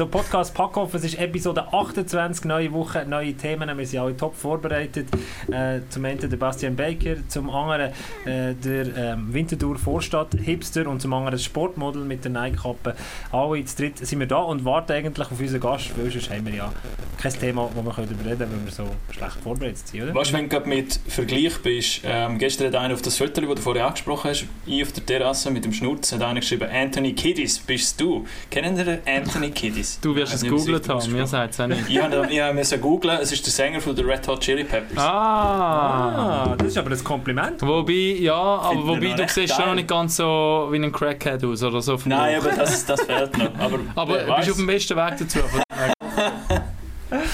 zum 0.00 0.10
Podcast 0.10 0.54
Packoff. 0.54 0.94
Es 0.94 1.04
ist 1.04 1.18
Episode 1.18 1.74
28, 1.74 2.46
neue 2.46 2.72
Woche, 2.72 3.04
neue 3.04 3.34
Themen. 3.34 3.76
Wir 3.76 3.86
sind 3.86 4.00
alle 4.00 4.16
top 4.16 4.34
vorbereitet. 4.34 5.08
Äh, 5.52 5.80
zum 5.90 6.06
einen 6.06 6.18
der 6.18 6.38
Bastian 6.38 6.74
Baker, 6.74 7.16
zum 7.28 7.50
anderen 7.50 7.92
äh, 8.24 8.54
der 8.54 8.96
ähm, 8.96 9.34
Winterthur 9.34 9.76
Vorstadt 9.78 10.34
Hipster 10.42 10.88
und 10.88 11.02
zum 11.02 11.12
anderen 11.12 11.32
das 11.32 11.44
Sportmodel 11.44 12.04
mit 12.04 12.24
der 12.24 12.30
Nike-Kappe. 12.30 12.96
Alle 13.30 13.62
zu 13.66 13.76
dritt 13.76 13.98
sind 13.98 14.20
wir 14.20 14.26
da 14.26 14.38
und 14.38 14.64
warten 14.64 14.92
eigentlich 14.92 15.30
auf 15.30 15.38
unseren 15.38 15.60
Gast, 15.60 15.90
weil 15.98 16.10
sonst 16.10 16.30
haben 16.30 16.46
wir 16.46 16.54
ja 16.54 16.72
kein 17.20 17.32
Thema, 17.34 17.68
wo 17.74 17.82
wir 17.82 17.92
darüber 17.92 18.24
reden 18.24 18.38
können, 18.38 18.52
weil 18.52 18.64
wir 18.64 18.72
so 18.72 18.86
schlecht 19.10 19.36
vorbereitet 19.42 19.86
sind, 19.86 20.04
oder? 20.04 20.14
Weißt 20.14 20.32
wenn 20.32 20.48
du 20.48 20.60
mit 20.60 20.98
Vergleich 21.08 21.58
bist, 21.58 22.00
ähm, 22.04 22.38
gestern 22.38 22.68
hat 22.68 22.76
einer 22.76 22.94
auf 22.94 23.02
das 23.02 23.18
Foto, 23.18 23.42
das 23.42 23.56
du 23.56 23.60
vorher 23.60 23.86
angesprochen 23.86 24.30
hast, 24.30 24.46
ich 24.64 24.82
auf 24.82 24.92
der 24.92 25.04
Terrasse 25.04 25.50
mit 25.50 25.66
dem 25.66 25.74
Schnurz, 25.74 26.10
hat 26.12 26.22
einer 26.22 26.40
geschrieben, 26.40 26.70
Anthony 26.72 27.12
Kiddis, 27.12 27.58
bist 27.58 28.00
du? 28.00 28.26
Kennen 28.50 28.78
ihr 28.78 29.00
Anthony 29.04 29.50
Kiddis? 29.50 29.89
Du 30.00 30.14
wirst 30.14 30.34
es 30.34 30.42
Ich 30.42 30.48
gegoogelt 30.48 30.88
haben, 30.88 31.12
mir 31.12 31.26
sagt 31.26 31.54
es 31.54 31.60
auch 31.60 31.66
nicht. 31.66 31.88
Ich 31.88 32.00
habe 32.00 32.26
ich 32.30 32.40
hab 32.40 32.54
müssen 32.54 32.80
googlen, 32.80 33.18
es 33.20 33.32
ist 33.32 33.44
der 33.44 33.52
Sänger 33.52 33.80
von 33.80 33.94
den 33.94 34.06
Red 34.06 34.26
Hot 34.28 34.40
Chili 34.40 34.64
Peppers. 34.64 34.98
Ah! 34.98 36.44
Ah, 36.50 36.56
das 36.56 36.68
ist 36.68 36.78
aber 36.78 36.90
ein 36.90 37.04
Kompliment. 37.04 37.62
Wobei, 37.62 38.16
ja, 38.20 38.34
aber 38.34 38.86
wobei 38.86 39.12
du 39.12 39.28
siehst 39.28 39.54
schon 39.54 39.66
noch 39.66 39.74
nicht 39.74 39.88
ganz 39.88 40.16
so 40.16 40.68
wie 40.70 40.76
ein 40.76 40.92
Crackhead 40.92 41.44
aus 41.44 41.62
oder 41.62 41.80
so. 41.80 41.98
Nein, 42.04 42.40
aber 42.40 42.50
das, 42.50 42.84
das 42.86 43.00
fehlt 43.02 43.36
noch. 43.38 43.58
Aber, 43.58 43.78
aber 43.94 44.18
du 44.18 44.36
bist 44.36 44.50
auf 44.50 44.56
dem 44.56 44.66
besten 44.66 44.96
Weg 44.96 45.16
dazu. 45.18 45.38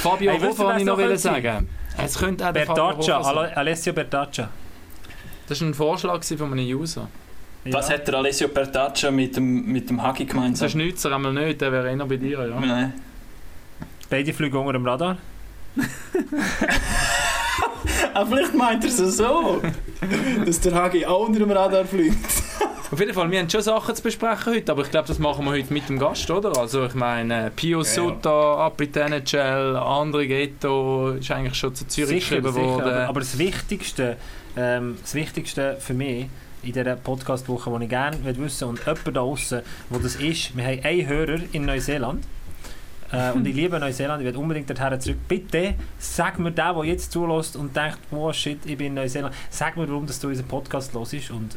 Fabio 0.03 0.33
Hey, 0.33 0.43
wollte 0.43 0.59
was 0.59 0.79
ich 0.79 0.87
noch 0.87 0.97
könnte 0.97 1.19
sagen. 1.19 1.69
Es 1.99 2.19
könnte 2.19 2.49
auch 2.49 2.53
Bertaccia, 2.53 3.19
Alessio 3.21 3.93
Bertaccia. 3.93 4.49
Das 5.49 5.61
war 5.61 5.69
ein 5.69 5.75
Vorschlag 5.75 6.25
von 6.25 6.53
einem 6.53 6.67
User. 6.67 7.09
Was 7.71 7.91
hat 7.91 8.07
der 8.07 8.15
Alessio 8.15 8.49
Bertaccia 8.49 9.11
mit 9.11 9.37
dem, 9.37 9.67
mit 9.67 9.89
dem 9.91 10.03
Hagi 10.03 10.25
Das 10.25 10.35
gemeinsam? 10.35 10.67
ist 10.69 10.75
Nützer 10.75 11.13
einmal 11.15 11.33
nicht, 11.33 11.61
der 11.61 11.73
wäre 11.73 11.91
eher 11.91 12.05
bei 12.07 12.17
dir, 12.17 12.47
ja. 12.49 12.61
Nein. 12.61 12.93
Beide 14.09 14.33
fliegen 14.33 14.57
unter 14.57 14.73
dem 14.75 14.87
Radar. 14.87 15.19
Ah, 18.15 18.25
vielleicht 18.25 18.55
meint 18.55 18.83
er 18.85 18.91
es 18.91 19.17
so, 19.17 19.61
dass 20.45 20.61
der 20.61 20.75
Hagi 20.75 21.05
auch 21.05 21.27
unter 21.29 21.41
dem 21.41 21.51
Radar 21.51 21.85
fliegt. 21.85 22.17
Auf 22.91 22.99
jeden 23.01 23.13
Fall, 23.13 23.31
wir 23.31 23.41
haben 23.41 23.51
schon 23.51 23.63
Sachen 23.63 23.95
zu 23.95 24.03
besprechen 24.03 24.55
heute, 24.55 24.73
aber 24.73 24.83
ich 24.83 24.91
glaube, 24.91 25.09
das 25.09 25.19
machen 25.19 25.45
wir 25.45 25.51
heute 25.53 25.73
mit 25.73 25.89
dem 25.89 25.99
Gast, 25.99 26.31
oder? 26.31 26.57
Also 26.57 26.85
ich 26.87 26.95
meine, 26.95 27.51
Pio 27.55 27.81
Ja, 27.83 27.85
ja. 27.87 27.93
Sutta, 27.95 28.67
Apritänecel, 28.67 29.77
André 29.77 30.27
Ghetto 30.27 31.11
ist 31.11 31.31
eigentlich 31.31 31.57
schon 31.59 31.75
zu 31.75 31.87
Zürich 31.89 32.21
geschrieben 32.21 32.55
worden. 32.55 32.83
Aber, 32.83 33.09
aber 33.09 33.21
das 33.21 33.37
Wichtigste, 33.39 34.17
ähm, 34.57 34.97
das 35.03 35.15
Wichtigste 35.15 35.77
für 35.81 35.95
mich 35.95 36.27
in 36.67 36.73
dieser 36.73 36.97
Podcast-Woche, 36.97 37.71
die 37.79 37.85
ich 37.85 37.91
gerne 37.91 38.17
wissen 38.25 38.41
möchte, 38.43 38.67
und 38.67 38.79
jemand 38.81 39.07
da 39.07 39.11
draußen, 39.13 39.63
wo 39.91 39.99
das 39.99 40.17
ist, 40.17 40.57
wir 40.57 40.65
haben 40.65 40.81
einen 40.85 41.07
Hörer 41.07 41.39
in 41.53 41.65
Neuseeland. 41.65 42.25
Äh, 43.13 43.31
und 43.33 43.47
ich 43.47 43.55
liebe 43.63 43.79
Neuseeland, 43.79 44.23
ich 44.23 44.29
will 44.29 44.37
unbedingt 44.37 44.69
dorthin 44.69 45.01
zurück. 45.01 45.19
Bitte 45.29 45.75
sag 45.99 46.39
mir 46.39 46.51
der, 46.51 46.75
der 46.75 46.85
jetzt 46.85 47.13
zulässt 47.13 47.57
und 47.57 47.75
denkt, 47.77 47.99
oh 48.11 48.33
shit, 48.33 48.59
ich 48.67 48.77
bin 48.77 48.89
in 48.89 48.95
Neuseeland, 48.95 49.35
sag 49.51 49.77
mir, 49.77 49.89
warum 49.89 50.07
dass 50.07 50.19
du 50.21 50.29
unseren 50.29 50.49
Podcast 50.49 50.93
los 50.95 51.13
ist 51.13 51.31
und 51.31 51.57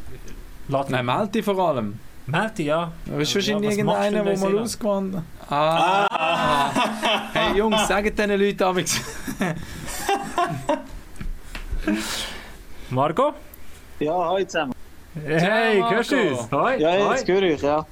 lad 0.68 0.90
Nein, 0.90 1.06
Melti 1.06 1.42
vor 1.42 1.58
allem. 1.60 2.00
Meld 2.28 2.60
dich, 2.60 2.68
ja. 2.68 2.92
Du 3.06 3.14
bist 3.14 3.32
Ja, 3.34 3.36
wahrscheinlich 3.38 3.72
in 3.80 3.88
irgendeiner, 3.88 4.24
der 4.24 4.38
mal 4.38 4.60
ausgewandert 4.60 5.24
Ah! 5.50 6.72
hey 7.34 7.58
Jungs, 7.58 7.88
sagt 7.88 8.20
diesen 8.20 8.40
Leuten 8.40 8.64
amigs. 8.64 9.02
Marco? 12.92 13.34
Ja, 14.00 14.14
hallo 14.14 14.46
zusammen. 14.46 14.74
Hey, 15.26 15.80
Marco. 15.80 15.96
hörst 15.96 16.12
du 16.12 16.16
uns? 16.18 16.52
Hoi, 16.52 16.78
Ja, 16.78 17.12
jetzt 17.14 17.28
höre 17.28 17.42
ich, 17.44 17.62
ja. 17.62 17.86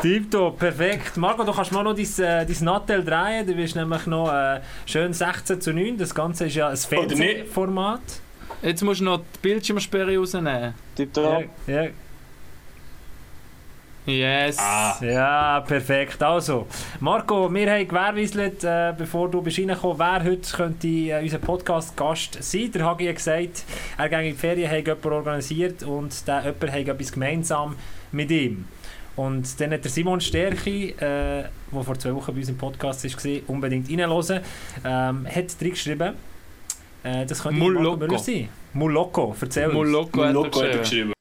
Tipptopp, 0.00 0.58
perfekt. 0.58 1.16
Marco, 1.18 1.44
du 1.44 1.52
kannst 1.52 1.72
mal 1.72 1.82
noch 1.82 1.94
dein, 1.94 2.04
äh, 2.04 2.46
dein 2.46 2.56
Nattel 2.64 3.04
drehen. 3.04 3.46
Du 3.46 3.54
bist 3.54 3.76
nämlich 3.76 4.06
noch 4.06 4.32
äh, 4.32 4.60
schön 4.86 5.12
16 5.12 5.60
zu 5.60 5.72
9. 5.74 5.98
Das 5.98 6.14
Ganze 6.14 6.46
ist 6.46 6.54
ja 6.54 6.68
ein. 6.68 6.76
Fernsehformat. 6.76 8.00
Jetzt 8.62 8.82
musst 8.82 9.00
du 9.00 9.04
noch 9.04 9.18
die 9.18 9.38
Bildschirmsperre 9.42 10.16
rausnehmen. 10.16 10.74
Tipptopp. 10.96 11.44
Ja, 11.66 11.82
ja, 11.82 11.90
Yes. 14.06 14.56
Ah. 14.58 14.96
ja, 15.02 15.60
perfekt. 15.60 16.22
Also, 16.22 16.66
Marco, 17.00 17.52
wir 17.52 17.70
haben 17.70 17.86
gewährleistet, 17.86 18.64
äh, 18.64 18.94
bevor 18.96 19.30
du 19.30 19.42
bist 19.42 19.58
reingekommen, 19.58 19.98
wer 19.98 20.24
heute 20.24 20.56
könnte 20.56 20.88
äh, 20.88 21.22
unser 21.22 21.38
Podcast-Gast 21.38 22.42
sein. 22.42 22.72
Der 22.72 22.84
Hagi 22.84 23.06
hat 23.06 23.16
gesagt, 23.16 23.64
er 23.98 24.08
ging 24.08 24.20
in 24.20 24.24
die 24.26 24.32
Ferien, 24.32 24.70
hat 24.70 24.86
jemanden 24.86 25.12
organisiert 25.12 25.82
und 25.82 26.26
der 26.26 26.44
jemand 26.44 26.72
hat 26.72 26.88
etwas 26.88 27.12
gemeinsam 27.12 27.76
mit 28.12 28.30
ihm. 28.30 28.64
Und 29.16 29.60
dann 29.60 29.72
hat 29.72 29.84
der 29.84 29.90
Simon 29.90 30.20
Stärki, 30.20 30.90
äh, 30.92 30.96
der 31.00 31.50
vor 31.84 31.98
zwei 31.98 32.14
Wochen 32.14 32.32
bei 32.32 32.38
uns 32.38 32.48
im 32.48 32.56
Podcast 32.56 33.04
war, 33.04 33.40
unbedingt 33.48 33.90
reinhören, 33.90 34.40
ähm, 34.84 35.26
hat 35.26 35.60
drin 35.60 35.70
geschrieben, 35.70 36.14
äh, 37.02 37.26
das 37.26 37.42
könnte 37.42 37.58
Mul 37.58 37.74
Marco 37.74 37.84
Loco. 37.90 38.06
Müller 38.06 38.18
sein. 38.18 38.48
Mulloco, 38.72 39.36
erzähl 39.40 39.68
uns. 39.68 39.90
Loco 39.90 40.24
hat 40.24 40.62
er 40.62 40.78
geschrieben. 40.78 41.12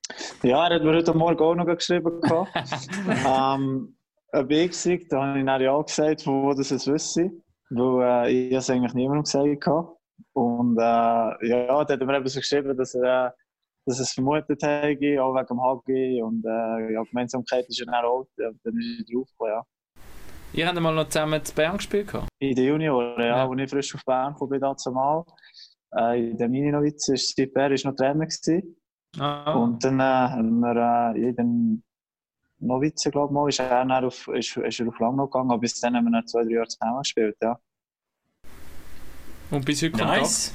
Ja, 0.43 0.67
er 0.67 0.75
hat 0.75 0.83
mir 0.83 0.93
heute 0.95 1.13
Morgen 1.13 1.39
auch 1.39 1.55
noch 1.55 1.65
geschrieben. 1.65 2.21
gehabt. 2.21 2.49
ähm, 3.27 3.95
ob 4.31 4.51
ich 4.51 4.73
sei, 4.73 5.05
da 5.09 5.25
habe 5.25 5.39
ich 5.39 5.45
dann 5.45 5.61
ja 5.61 5.81
gesagt, 5.81 6.23
von 6.23 6.43
wo 6.43 6.53
das 6.53 6.71
es 6.71 6.87
wüsste. 6.87 7.31
Weil 7.71 8.27
äh, 8.27 8.31
ich 8.47 8.53
es 8.53 8.69
eigentlich 8.69 8.93
niemandem 8.93 9.23
gesagt 9.23 9.67
habe. 9.67 9.95
Und 10.33 10.77
äh, 10.77 10.81
ja, 11.47 11.67
da 11.67 11.79
hat 11.79 11.89
er 11.89 12.05
mir 12.05 12.17
eben 12.17 12.27
so 12.27 12.39
geschrieben, 12.39 12.75
dass 12.77 12.95
er 12.95 13.27
äh, 13.27 13.31
dass 13.85 13.99
es 13.99 14.11
vermutet 14.11 14.61
habe, 14.63 15.23
auch 15.23 15.33
wegen 15.33 15.47
dem 15.47 15.61
HG. 15.61 16.21
Und 16.21 16.45
äh, 16.45 16.93
ja, 16.93 17.03
Gemeinsamkeit 17.03 17.67
ist 17.67 17.79
ja 17.79 17.85
dann 17.85 18.05
auch, 18.05 18.25
dann 18.37 18.53
ist 18.77 18.99
er 19.09 19.15
draufgekommen, 19.15 19.53
ja. 19.53 19.63
Ihr 20.53 20.67
habt 20.67 20.79
mal 20.79 20.93
noch 20.95 21.07
zusammen 21.09 21.43
zu 21.43 21.53
Bern 21.53 21.77
gespielt? 21.77 22.07
gehabt? 22.07 22.27
In 22.39 22.55
den 22.55 22.65
Junioren, 22.67 23.19
ja, 23.19 23.25
Ja. 23.27 23.47
als 23.49 23.61
ich 23.61 23.69
frisch 23.69 23.93
auf 23.95 24.03
Bern 24.05 24.35
kam, 24.37 24.49
bin 24.49 24.61
dazu 24.61 24.91
mal. 24.91 25.23
Äh, 25.95 26.29
in 26.31 26.37
der 26.37 26.49
Mini-Noviz 26.49 27.07
war 27.09 27.17
Steve 27.17 27.51
Bär 27.51 27.71
ist 27.71 27.85
noch 27.85 27.95
Trainer. 27.95 28.25
Gewesen. 28.25 28.75
Ah. 29.17 29.53
Und 29.53 29.83
dann 29.83 29.99
äh, 29.99 30.03
haben 30.03 30.59
wir 30.59 31.13
äh, 31.15 31.19
jeden 31.19 31.83
Novize, 32.59 33.09
glaube 33.09 33.31
ich, 33.31 33.33
mal, 33.33 33.49
ist 33.49 33.59
er, 33.59 33.85
dann 33.85 34.05
auf, 34.05 34.27
ist, 34.27 34.55
ist 34.57 34.79
er 34.79 34.87
auf 34.87 34.99
Langnau 34.99 35.25
gegangen, 35.27 35.51
aber 35.51 35.61
bis 35.61 35.79
dann 35.79 35.95
haben 35.95 36.05
wir 36.05 36.11
dann 36.11 36.27
zwei, 36.27 36.43
drei 36.43 36.51
Jahre 36.51 36.67
zusammen 36.67 36.99
gespielt, 36.99 37.37
ja. 37.41 37.59
Und 39.51 39.65
bis 39.65 39.81
heute? 39.81 39.97
Nice. 39.97 40.53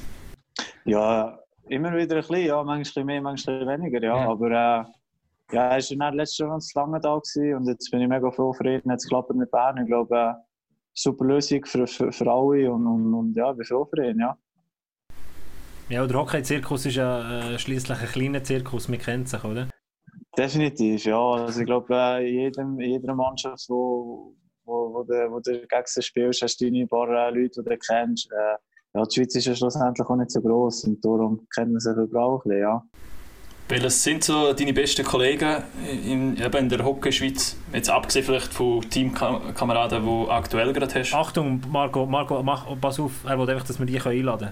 Ja, 0.85 1.37
immer 1.67 1.91
wieder 1.95 2.15
ein 2.15 2.21
bisschen, 2.21 2.45
ja, 2.45 2.63
manchmal 2.63 3.05
mehr, 3.05 3.21
manchmal 3.21 3.67
weniger, 3.67 4.01
ja, 4.01 4.17
Ja. 4.17 4.29
aber 4.29 4.47
äh, 4.47 4.85
ja, 5.51 5.67
er 5.67 5.77
war 5.77 5.97
dann 5.97 6.13
letztes 6.15 6.37
Jahr 6.37 6.49
ganz 6.51 6.73
lange 6.73 6.99
da 6.99 7.15
gewesen 7.15 7.55
und 7.55 7.67
jetzt 7.67 7.91
bin 7.91 8.01
ich 8.01 8.07
mega 8.07 8.31
froh 8.31 8.53
für 8.53 8.63
ihn, 8.67 8.89
hat 8.89 8.97
es 8.97 9.03
geklappt 9.03 9.33
mit 9.35 9.51
Bern, 9.51 9.77
ich 9.77 9.87
glaube, 9.87 10.15
äh, 10.15 10.33
super 10.93 11.25
Lösung 11.25 11.65
für, 11.65 11.85
für, 11.87 12.11
für 12.11 12.31
alle 12.31 12.71
und, 12.71 12.87
und, 12.87 13.13
und 13.13 13.35
ja, 13.35 13.51
ich 13.51 13.57
bin 13.57 13.65
froh 13.65 13.85
für 13.85 14.05
ihn, 14.09 14.19
ja. 14.19 14.37
Ja, 15.87 16.07
der 16.07 16.17
Hockey-Zirkus 16.17 16.87
ist 16.87 16.95
ja 16.95 17.53
äh, 17.53 17.59
schließlich 17.59 17.99
ein 17.99 18.07
kleiner 18.07 18.43
Zirkus, 18.43 18.89
wir 18.89 18.97
kennen 18.97 19.27
sich, 19.27 19.43
oder? 19.43 19.67
Definitiv, 20.35 21.05
ja. 21.05 21.19
Also 21.19 21.59
ich 21.59 21.67
glaube, 21.67 21.93
äh, 21.93 22.27
in 22.27 22.39
jedem, 22.39 22.79
jeder 22.79 23.13
Mannschaft, 23.13 23.65
wo, 23.69 24.33
wo, 24.63 24.93
wo, 24.93 25.03
du, 25.03 25.13
wo 25.29 25.39
du 25.39 25.51
gegen 25.51 25.83
sie 25.85 26.01
spielst, 26.01 26.41
hast 26.41 26.59
du 26.59 26.65
deine 26.65 26.87
paar 26.87 27.07
äh, 27.09 27.29
Leute, 27.29 27.61
die 27.61 27.69
du 27.69 27.77
kennst. 27.77 28.31
Äh, 28.31 28.57
ja, 28.97 29.03
die 29.05 29.15
Schweiz 29.15 29.35
ist 29.35 29.45
ja 29.45 29.55
schlussendlich 29.55 30.07
auch 30.07 30.15
nicht 30.15 30.31
so 30.31 30.41
gross 30.41 30.85
und 30.85 31.05
darum 31.05 31.45
kennt 31.53 31.71
man 31.71 31.79
sich 31.79 31.95
überall 31.95 32.33
ein 32.33 32.39
bisschen, 32.43 32.61
ja. 32.61 32.83
Welches 33.67 34.03
sind 34.03 34.23
so 34.23 34.53
deine 34.53 34.73
besten 34.73 35.05
Kollegen 35.05 35.63
in, 36.03 36.37
eben 36.37 36.57
in 36.57 36.69
der 36.69 36.83
Hockey-Schweiz? 36.83 37.57
Jetzt 37.73 37.89
abgesehen 37.91 38.25
vielleicht 38.25 38.53
von 38.53 38.81
Teamkameraden, 38.89 40.01
die 40.01 40.05
du 40.05 40.29
aktuell 40.29 40.73
gerade 40.73 40.99
hast. 40.99 41.13
Achtung, 41.13 41.61
Marco, 41.69 42.05
Marco 42.07 42.41
mach, 42.41 42.67
pass 42.81 42.99
auf, 42.99 43.11
er 43.25 43.37
will 43.39 43.49
einfach, 43.49 43.67
dass 43.67 43.77
wir 43.77 43.85
dich 43.85 44.05
einladen 44.05 44.49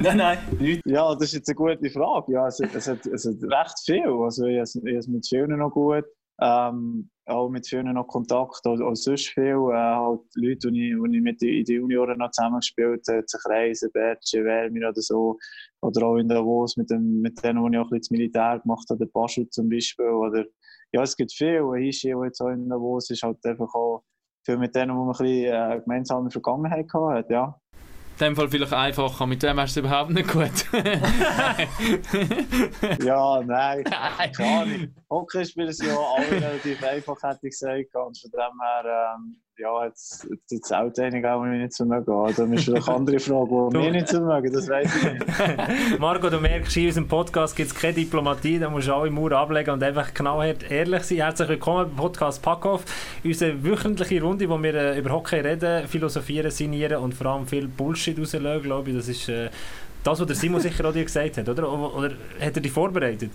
Nein, 0.00 0.16
nein. 0.16 0.38
Ja, 0.84 1.14
das 1.14 1.24
ist 1.24 1.34
jetzt 1.34 1.48
eine 1.48 1.56
gute 1.56 1.90
Frage. 1.90 2.32
Ja, 2.32 2.46
es, 2.46 2.60
es, 2.60 2.88
hat, 2.88 3.06
es 3.06 3.26
hat 3.26 3.42
recht 3.42 3.80
viel. 3.84 4.08
Also 4.08 4.46
ich, 4.46 4.58
ich 4.58 4.96
habe 4.96 5.10
mit 5.10 5.26
vielen 5.26 5.58
noch 5.58 5.70
gut. 5.70 6.04
Ähm, 6.40 7.10
auch 7.26 7.48
mit 7.48 7.66
vielen 7.66 7.92
noch 7.92 8.06
Kontakt. 8.06 8.66
Auch, 8.66 8.80
auch 8.80 8.94
sonst 8.94 9.28
viel. 9.28 9.70
Äh, 9.70 9.74
halt 9.74 10.20
Leute, 10.34 10.70
die 10.70 10.90
ich, 10.90 10.96
die 10.96 11.16
ich 11.16 11.22
mit 11.22 11.42
in 11.42 11.64
den 11.64 11.76
Junioren 11.76 12.18
noch 12.18 12.30
zusammengespielt 12.30 13.04
habe, 13.08 13.24
sich 13.26 13.40
Reisen, 13.46 13.90
Bertje, 13.92 14.44
Wermir 14.44 14.88
oder 14.88 15.00
so. 15.00 15.38
Oder 15.80 16.06
auch 16.06 16.16
in 16.16 16.28
Davos 16.28 16.76
mit, 16.76 16.90
dem, 16.90 17.20
mit 17.20 17.42
denen, 17.42 17.64
die 17.64 17.76
ich 17.76 17.80
auch 17.80 17.84
ein 17.84 17.90
bisschen 17.90 18.00
das 18.00 18.10
Militär 18.10 18.60
gemacht 18.60 18.86
habe, 18.90 19.04
der 19.04 19.12
Paschut 19.12 19.52
zum 19.52 19.68
Beispiel. 19.68 20.06
Oder, 20.06 20.44
ja, 20.92 21.02
es 21.02 21.16
gibt 21.16 21.32
viel. 21.32 21.62
Hischi, 21.76 22.08
der 22.08 22.24
jetzt 22.24 22.40
auch 22.40 22.48
in 22.48 22.68
Davos 22.68 23.10
ist, 23.10 23.22
halt 23.22 23.44
einfach 23.44 23.74
auch 23.74 24.04
viel 24.44 24.58
mit 24.58 24.74
denen, 24.74 24.96
wo 24.96 25.04
man 25.04 25.14
ein 25.14 25.18
bisschen 25.18 25.52
äh, 25.52 25.80
gemeinsame 25.80 26.30
Vergangenheit 26.30 26.90
gehabt 26.90 27.14
hat. 27.14 27.30
Ja. 27.30 27.60
In 28.20 28.24
dem 28.24 28.36
Fall 28.36 28.48
vielleicht 28.48 28.72
einfacher, 28.72 29.26
mit 29.26 29.42
wem 29.44 29.60
hast 29.60 29.76
du 29.76 29.80
es 29.80 29.86
überhaupt 29.86 30.10
nicht 30.10 30.28
gut? 30.28 30.50
Ja, 33.04 33.40
nein, 33.44 33.84
keine 33.84 34.60
Ahnung. 34.60 34.94
Hockey 35.08 35.44
spielen 35.44 35.72
sie 35.72 35.86
ja 35.86 35.96
alle 35.96 36.28
relativ 36.30 36.82
einfach, 36.82 37.16
hätte 37.22 37.46
ich 37.46 37.50
gesagt. 37.50 37.94
Und 37.94 38.18
von 38.18 38.30
dem 38.32 38.60
her, 38.60 39.14
ähm, 39.14 39.40
ja, 39.58 39.86
jetzt, 39.86 40.26
jetzt, 40.30 40.52
jetzt 40.52 40.72
auch 40.72 40.90
einige 40.98 41.32
auch 41.32 41.44
nicht 41.44 41.72
zu 41.72 41.84
mögen. 41.84 42.04
Da 42.06 42.28
ist 42.28 42.64
vielleicht 42.64 42.88
andere 42.88 43.18
Frage, 43.18 43.68
die 43.72 43.78
mir 43.78 43.90
nicht 43.90 44.08
zu 44.08 44.20
mögen, 44.20 44.52
das 44.52 44.68
weiß 44.68 44.96
ich 44.96 45.12
nicht. 45.12 45.98
Marco, 45.98 46.30
du 46.30 46.38
merkst, 46.38 46.76
in 46.76 46.86
unserem 46.86 47.08
Podcast 47.08 47.56
gibt 47.56 47.70
es 47.70 47.74
keine 47.74 47.94
Diplomatie, 47.94 48.60
da 48.60 48.70
musst 48.70 48.86
du 48.86 48.94
alle 48.94 49.10
Mauer 49.10 49.32
ablegen 49.32 49.72
und 49.72 49.82
einfach 49.82 50.14
genau 50.14 50.42
ehrlich 50.42 51.02
sein. 51.02 51.18
Herzlich 51.18 51.48
willkommen 51.48 51.88
beim 51.88 51.96
Podcast 51.96 52.40
Packoff, 52.40 52.84
unsere 53.24 53.64
wöchentliche 53.64 54.22
Runde, 54.22 54.48
wo 54.48 54.62
wir 54.62 54.74
äh, 54.74 54.98
über 54.98 55.10
Hockey 55.10 55.40
reden, 55.40 55.88
philosophieren, 55.88 56.52
sinnieren 56.52 57.02
und 57.02 57.14
vor 57.14 57.26
allem 57.26 57.46
viel 57.46 57.66
Bullshit 57.66 58.16
rauslassen, 58.16 58.62
glaube 58.62 58.90
ich. 58.90 58.96
Das 58.96 59.08
ist 59.08 59.28
äh, 59.28 59.50
das, 60.04 60.20
was 60.20 60.26
der 60.26 60.36
Simon 60.36 60.60
sicher 60.60 60.84
auch 60.88 60.92
dir 60.92 61.04
gesagt 61.04 61.36
hat, 61.36 61.48
oder? 61.48 61.72
Oder, 61.72 61.94
oder 61.96 62.10
hat 62.40 62.56
er 62.56 62.60
dich 62.60 62.72
vorbereitet? 62.72 63.32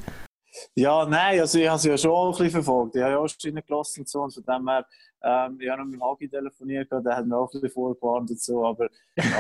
Ja, 0.76 1.06
nein, 1.06 1.40
also 1.40 1.60
ich 1.60 1.68
habe 1.68 1.80
sie 1.80 1.90
ja 1.90 1.98
schon 1.98 2.28
ein 2.28 2.32
bisschen 2.32 2.52
verfolgt. 2.52 2.96
Ich 2.96 3.02
habe 3.02 3.12
ja 3.14 3.18
auch 3.18 3.28
Schienen 3.28 3.64
gelassen 3.66 4.02
und 4.02 4.10
so. 4.10 4.22
Und 4.22 4.34
von 4.34 4.44
dem 4.44 4.68
her, 4.70 4.86
ähm, 5.24 5.58
ich 5.60 5.70
habe 5.70 5.82
noch 5.82 5.86
mit 5.86 5.96
dem 5.96 6.04
Hagi 6.04 6.28
telefoniert, 6.30 6.92
der 6.92 7.16
hat 7.16 7.26
mir 7.26 7.38
auch 7.38 7.48
ein 7.54 7.62
bisschen 7.62 7.70
vorgewarnt 7.74 8.30
und 8.30 8.40
so. 8.42 8.66
Aber 8.66 8.88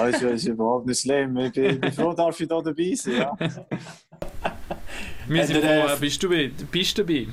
ist, 0.09 0.21
ja- 0.21 0.29
ist 0.29 0.45
überhaupt 0.47 0.85
nicht 0.87 1.01
schlimm. 1.01 1.35
Ich 1.37 1.51
bin, 1.53 1.79
bin 1.81 1.91
froh, 1.91 2.13
darf 2.13 2.39
ich 2.39 2.47
da 2.47 2.61
dabei 2.61 2.93
sein. 2.95 3.15
Ja. 3.17 3.37
Wir 5.27 5.45
sind 5.47 5.57
froh, 5.57 5.67
äh, 5.67 5.97
bist 5.99 6.21
du 6.23 6.29
bei- 6.29 6.51
bist 6.71 6.97
du 6.97 7.03
dabei? 7.03 7.27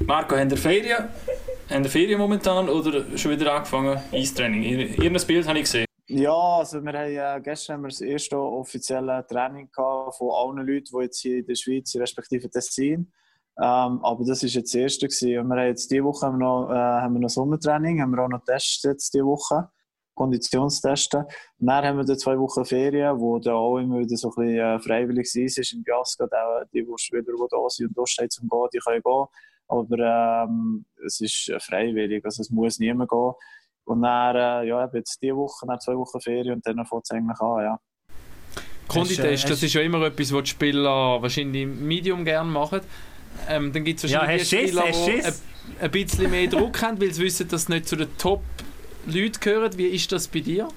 Marco, 0.00 0.36
habt 0.36 0.50
ihr 0.52 0.58
Ferien? 0.58 1.08
Habt 1.68 1.84
ihr 1.84 1.90
Ferien 1.90 2.18
momentan 2.18 2.68
oder 2.68 3.16
schon 3.18 3.32
wieder 3.32 3.52
angefangen? 3.54 3.98
Eistraining. 4.12 4.62
Ihr- 4.62 4.90
Irgendein 4.98 5.26
Bild 5.26 5.46
habe 5.48 5.58
ich 5.58 5.64
gesehen. 5.64 5.86
Ja, 6.08 6.32
also 6.58 6.80
wir 6.84 6.92
haben, 6.92 7.40
äh, 7.40 7.40
gestern 7.42 7.74
haben 7.74 7.82
wir 7.82 7.88
das 7.88 8.00
erste 8.00 8.38
offizielle 8.38 9.26
Training 9.28 9.68
gehabt 9.72 10.14
von 10.16 10.30
allen 10.30 10.66
Leuten, 10.66 10.86
die 10.92 11.02
jetzt 11.02 11.20
hier 11.20 11.38
in 11.38 11.46
der 11.46 11.56
Schweiz, 11.56 11.94
respektive 11.96 12.48
Tessin. 12.48 13.10
Ähm, 13.58 14.04
aber 14.04 14.24
das 14.26 14.42
war 14.42 14.48
jetzt 14.48 14.56
das 14.56 14.74
erste. 14.74 15.06
Gewesen. 15.06 15.38
Und 15.38 15.48
wir 15.48 15.56
haben 15.56 15.66
jetzt 15.68 15.90
diese 15.90 16.04
Woche 16.04 16.26
haben 16.26 16.38
wir 16.38 16.44
noch, 16.46 16.70
äh, 16.70 16.74
haben 16.74 17.14
wir 17.14 17.20
noch 17.20 17.30
Sommertraining, 17.30 18.02
haben 18.02 18.10
wir 18.10 18.22
auch 18.24 18.28
noch 18.28 18.44
Tests 18.44 18.82
jetzt 18.82 19.14
diese 19.14 19.24
Woche, 19.24 19.68
Konditionstesten. 20.14 21.22
Und 21.24 21.66
dann 21.66 21.84
haben 21.84 21.96
wir 21.98 22.04
dann 22.04 22.18
zwei 22.18 22.38
Wochen 22.38 22.64
Ferien, 22.64 23.18
wo 23.18 23.38
dann 23.38 23.54
auch 23.54 23.78
immer 23.78 23.98
wieder 24.00 24.16
so 24.16 24.28
ein 24.28 24.34
bisschen 24.46 24.58
äh, 24.58 24.78
freiwillig 24.80 25.34
ist, 25.34 25.58
ist 25.58 25.72
in 25.72 25.82
Biasco, 25.82 26.24
auch 26.24 26.62
die, 26.72 26.84
die 26.84 26.92
Spieler, 26.96 27.22
die 27.22 27.32
da 27.50 27.68
sind 27.68 27.88
und 27.88 27.98
da 27.98 28.06
stehen 28.06 28.30
zum 28.30 28.48
Gehen, 28.48 28.68
die 28.74 28.78
können 28.78 29.02
gehen. 29.02 29.24
Aber 29.68 30.44
ähm, 30.44 30.84
es 31.04 31.20
ist 31.20 31.48
äh, 31.48 31.58
freiwillig, 31.58 32.24
also 32.24 32.42
es 32.42 32.50
muss 32.50 32.78
niemand 32.78 33.10
gehen. 33.10 33.32
Und 33.84 34.02
dann, 34.02 34.36
äh, 34.36 34.68
ja, 34.68 34.84
eben 34.84 34.96
jetzt 34.96 35.18
diese 35.22 35.36
Woche, 35.36 35.66
dann 35.66 35.80
zwei 35.80 35.96
Wochen 35.96 36.20
Ferien 36.20 36.54
und 36.56 36.66
dann 36.66 36.84
fängt 36.84 37.04
es 37.04 37.10
eigentlich 37.10 37.40
an, 37.40 37.62
ja. 37.62 37.78
Konditest, 38.88 39.44
hast- 39.44 39.50
das 39.50 39.62
ist 39.62 39.74
ja 39.74 39.80
immer 39.80 40.00
etwas, 40.06 40.32
was 40.32 40.42
die 40.44 40.50
Spieler 40.50 41.20
wahrscheinlich 41.20 41.62
im 41.62 41.86
Medium 41.86 42.24
gerne 42.24 42.50
machen. 42.50 42.80
Ähm, 43.48 43.72
dann 43.72 43.84
gibt 43.84 44.02
es 44.02 44.10
Ja, 44.10 44.20
wahrscheinlich 44.20 44.42
hast 44.42 44.52
die 44.52 44.56
Schiss, 44.56 44.70
Spieler, 44.70 44.86
die 44.86 45.12
Schiss? 45.12 45.42
ein, 45.80 45.84
ein 45.84 45.90
bisschen 45.90 46.30
mehr 46.30 46.46
Druck 46.48 46.82
haben, 46.82 47.00
weil 47.00 47.12
sie 47.12 47.22
wissen, 47.22 47.48
dass 47.48 47.64
sie 47.66 47.72
nicht 47.72 47.88
zu 47.88 47.96
den 47.96 48.08
Top-Leuten 48.18 49.40
gehören. 49.40 49.76
Wie 49.78 49.86
ist 49.88 50.10
das 50.12 50.28
bei 50.28 50.40
dir? 50.40 50.68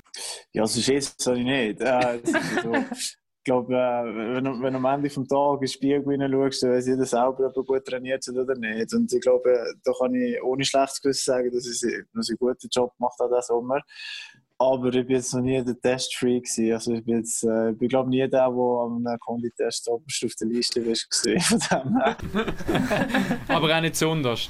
Ja, 0.54 0.66
so 0.66 0.82
Schiss 0.82 1.16
habe 1.26 1.38
ich 1.40 1.46
nicht. 1.46 1.82
Äh, 1.82 2.20
so, 2.64 2.74
ich 2.92 3.44
glaube, 3.46 3.74
äh, 3.74 4.36
wenn, 4.36 4.44
du- 4.44 4.62
wenn 4.62 4.74
du 4.74 4.80
am 4.80 4.86
Ende 4.86 5.08
des 5.10 5.16
Tages 5.16 5.30
in 5.30 5.60
den 5.60 5.68
Spiegel 5.68 6.12
hineinschaust, 6.12 6.64
dann 6.64 6.72
weiss 6.72 6.88
jeder 6.88 7.06
selber, 7.06 7.48
ob 7.48 7.58
er 7.58 7.64
gut 7.64 7.86
trainiert 7.86 8.26
hat 8.28 8.36
oder 8.36 8.56
nicht. 8.56 8.94
Und 8.94 9.12
ich 9.14 9.22
glaube, 9.22 9.56
da 9.84 9.92
kann 10.00 10.14
ich 10.14 10.42
ohne 10.44 10.64
schlechtes 10.66 11.02
Gewissen 11.02 11.24
sagen, 11.32 11.52
dass 11.52 11.66
ich, 11.66 11.80
dass 12.14 12.30
ich 12.30 12.32
einen 12.32 12.38
guten 12.40 12.68
Job 12.72 12.96
gemacht 12.98 13.18
habe 13.20 13.36
diesen 13.36 13.48
Sommer. 13.48 13.82
Aber 14.62 14.94
ich 14.94 15.08
bin 15.08 15.16
jetzt 15.16 15.34
noch 15.34 15.42
nie 15.42 15.64
der 15.64 15.80
Testfreak 15.80 16.44
gewesen. 16.44 16.74
Also 16.74 16.94
ich 16.94 17.06
bin 17.06 17.18
jetzt, 17.18 17.44
äh, 17.46 17.72
ich 17.72 17.78
bin 17.78 17.88
glaube 17.88 18.10
nie 18.10 18.20
der, 18.20 18.28
der 18.28 18.42
am 18.42 19.06
Konditest 19.22 19.88
oberst 19.88 20.26
auf 20.26 20.36
der 20.36 20.48
Liste 20.50 20.82
ist 20.82 21.10
gewesen. 21.10 21.40
Von 21.40 21.60
dem. 21.72 22.02
Aber 23.56 23.76
auch 23.76 23.82
nicht 23.82 23.96
so 23.96 24.12
anders. 24.12 24.50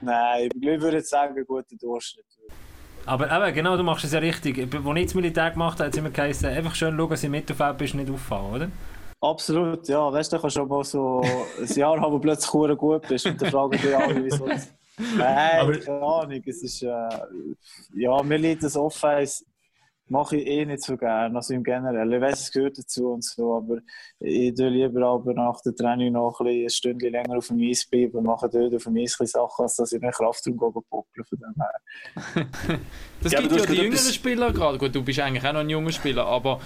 Nein, 0.00 0.48
ich 0.54 0.80
würde 0.80 0.96
jetzt 0.96 1.10
sagen, 1.10 1.36
ein 1.36 1.44
guter 1.44 1.76
Durchschnitt. 1.78 2.24
Aber 3.04 3.30
eben, 3.30 3.54
genau, 3.54 3.76
du 3.76 3.82
machst 3.82 4.04
es 4.04 4.12
ja 4.12 4.20
richtig. 4.20 4.58
Als 4.58 4.72
ich 4.74 5.04
das 5.04 5.14
Militär 5.14 5.50
gemacht 5.50 5.78
habe, 5.78 5.86
hat 5.86 5.92
es 5.92 5.98
immer 5.98 6.10
geheißen, 6.10 6.48
einfach 6.48 6.74
schön 6.74 6.96
schauen, 6.96 7.10
dass 7.10 7.20
du 7.20 7.26
im 7.26 7.32
Mittelfeld 7.32 7.76
bist, 7.76 7.94
nicht 7.94 8.10
auffallen, 8.10 8.54
oder? 8.54 8.68
Absolut, 9.20 9.86
ja. 9.88 10.12
Weißt 10.12 10.32
du, 10.32 10.36
du 10.36 10.42
kannst 10.42 10.56
schon 10.56 10.68
mal 10.68 10.84
so 10.84 11.20
ein 11.20 11.66
Jahr 11.74 12.00
haben, 12.00 12.12
wo 12.12 12.16
du 12.16 12.20
plötzlich 12.20 12.78
gut 12.78 13.06
bist 13.06 13.26
und 13.26 13.42
dann 13.42 13.50
fragen 13.50 13.78
die 13.82 13.94
alle, 13.94 14.24
wieso 14.24 14.46
das. 14.46 14.72
Nein, 15.16 15.60
Aber- 15.60 15.78
keine 15.78 16.02
Ahnung. 16.02 16.42
Es 16.46 16.62
ist, 16.62 16.82
äh, 16.82 16.86
ja, 17.94 18.22
mir 18.22 18.38
liegt 18.38 18.62
das 18.62 18.76
Offense 18.76 19.44
mache 20.08 20.36
ich 20.36 20.46
eh 20.46 20.66
nicht 20.66 20.82
so 20.82 20.94
gerne, 20.94 21.34
also 21.36 21.54
im 21.54 21.62
Generell. 21.62 22.12
Ich 22.12 22.20
weiß, 22.20 22.40
es 22.40 22.52
gehört 22.52 22.76
dazu 22.76 23.12
und 23.12 23.24
so, 23.24 23.56
aber 23.56 23.78
ich 24.20 24.52
tue 24.52 24.68
lieber 24.68 25.06
aber 25.06 25.32
nach 25.32 25.58
der 25.62 25.74
Training 25.74 26.12
noch 26.12 26.38
ein, 26.40 26.48
ein 26.48 26.68
Stündchen 26.68 27.12
länger 27.12 27.38
auf 27.38 27.46
dem 27.46 27.58
Eis 27.62 27.86
bleiben 27.86 28.18
und 28.18 28.24
mache 28.24 28.50
dort 28.50 28.74
auf 28.74 28.82
dem 28.82 28.96
Eis 28.98 29.12
Sachen, 29.12 29.62
als 29.62 29.76
dass 29.76 29.90
ich 29.90 29.96
in 29.96 30.02
den 30.02 30.10
Kraftraum 30.10 30.58
poppeln 30.58 31.24
von 31.26 31.38
dem 31.38 31.54
her. 31.56 32.46
das 33.22 33.32
Ja, 33.32 33.40
gibt 33.40 33.52
ja 33.52 33.64
die 33.64 33.72
jüngeren 33.72 33.92
etwas- 33.92 34.14
Spieler 34.14 34.52
gerade. 34.52 34.76
Gut, 34.76 34.94
du 34.94 35.02
bist 35.02 35.18
eigentlich 35.20 35.46
auch 35.46 35.52
noch 35.54 35.60
ein 35.60 35.70
junger 35.70 35.92
Spieler, 35.92 36.26
aber 36.26 36.60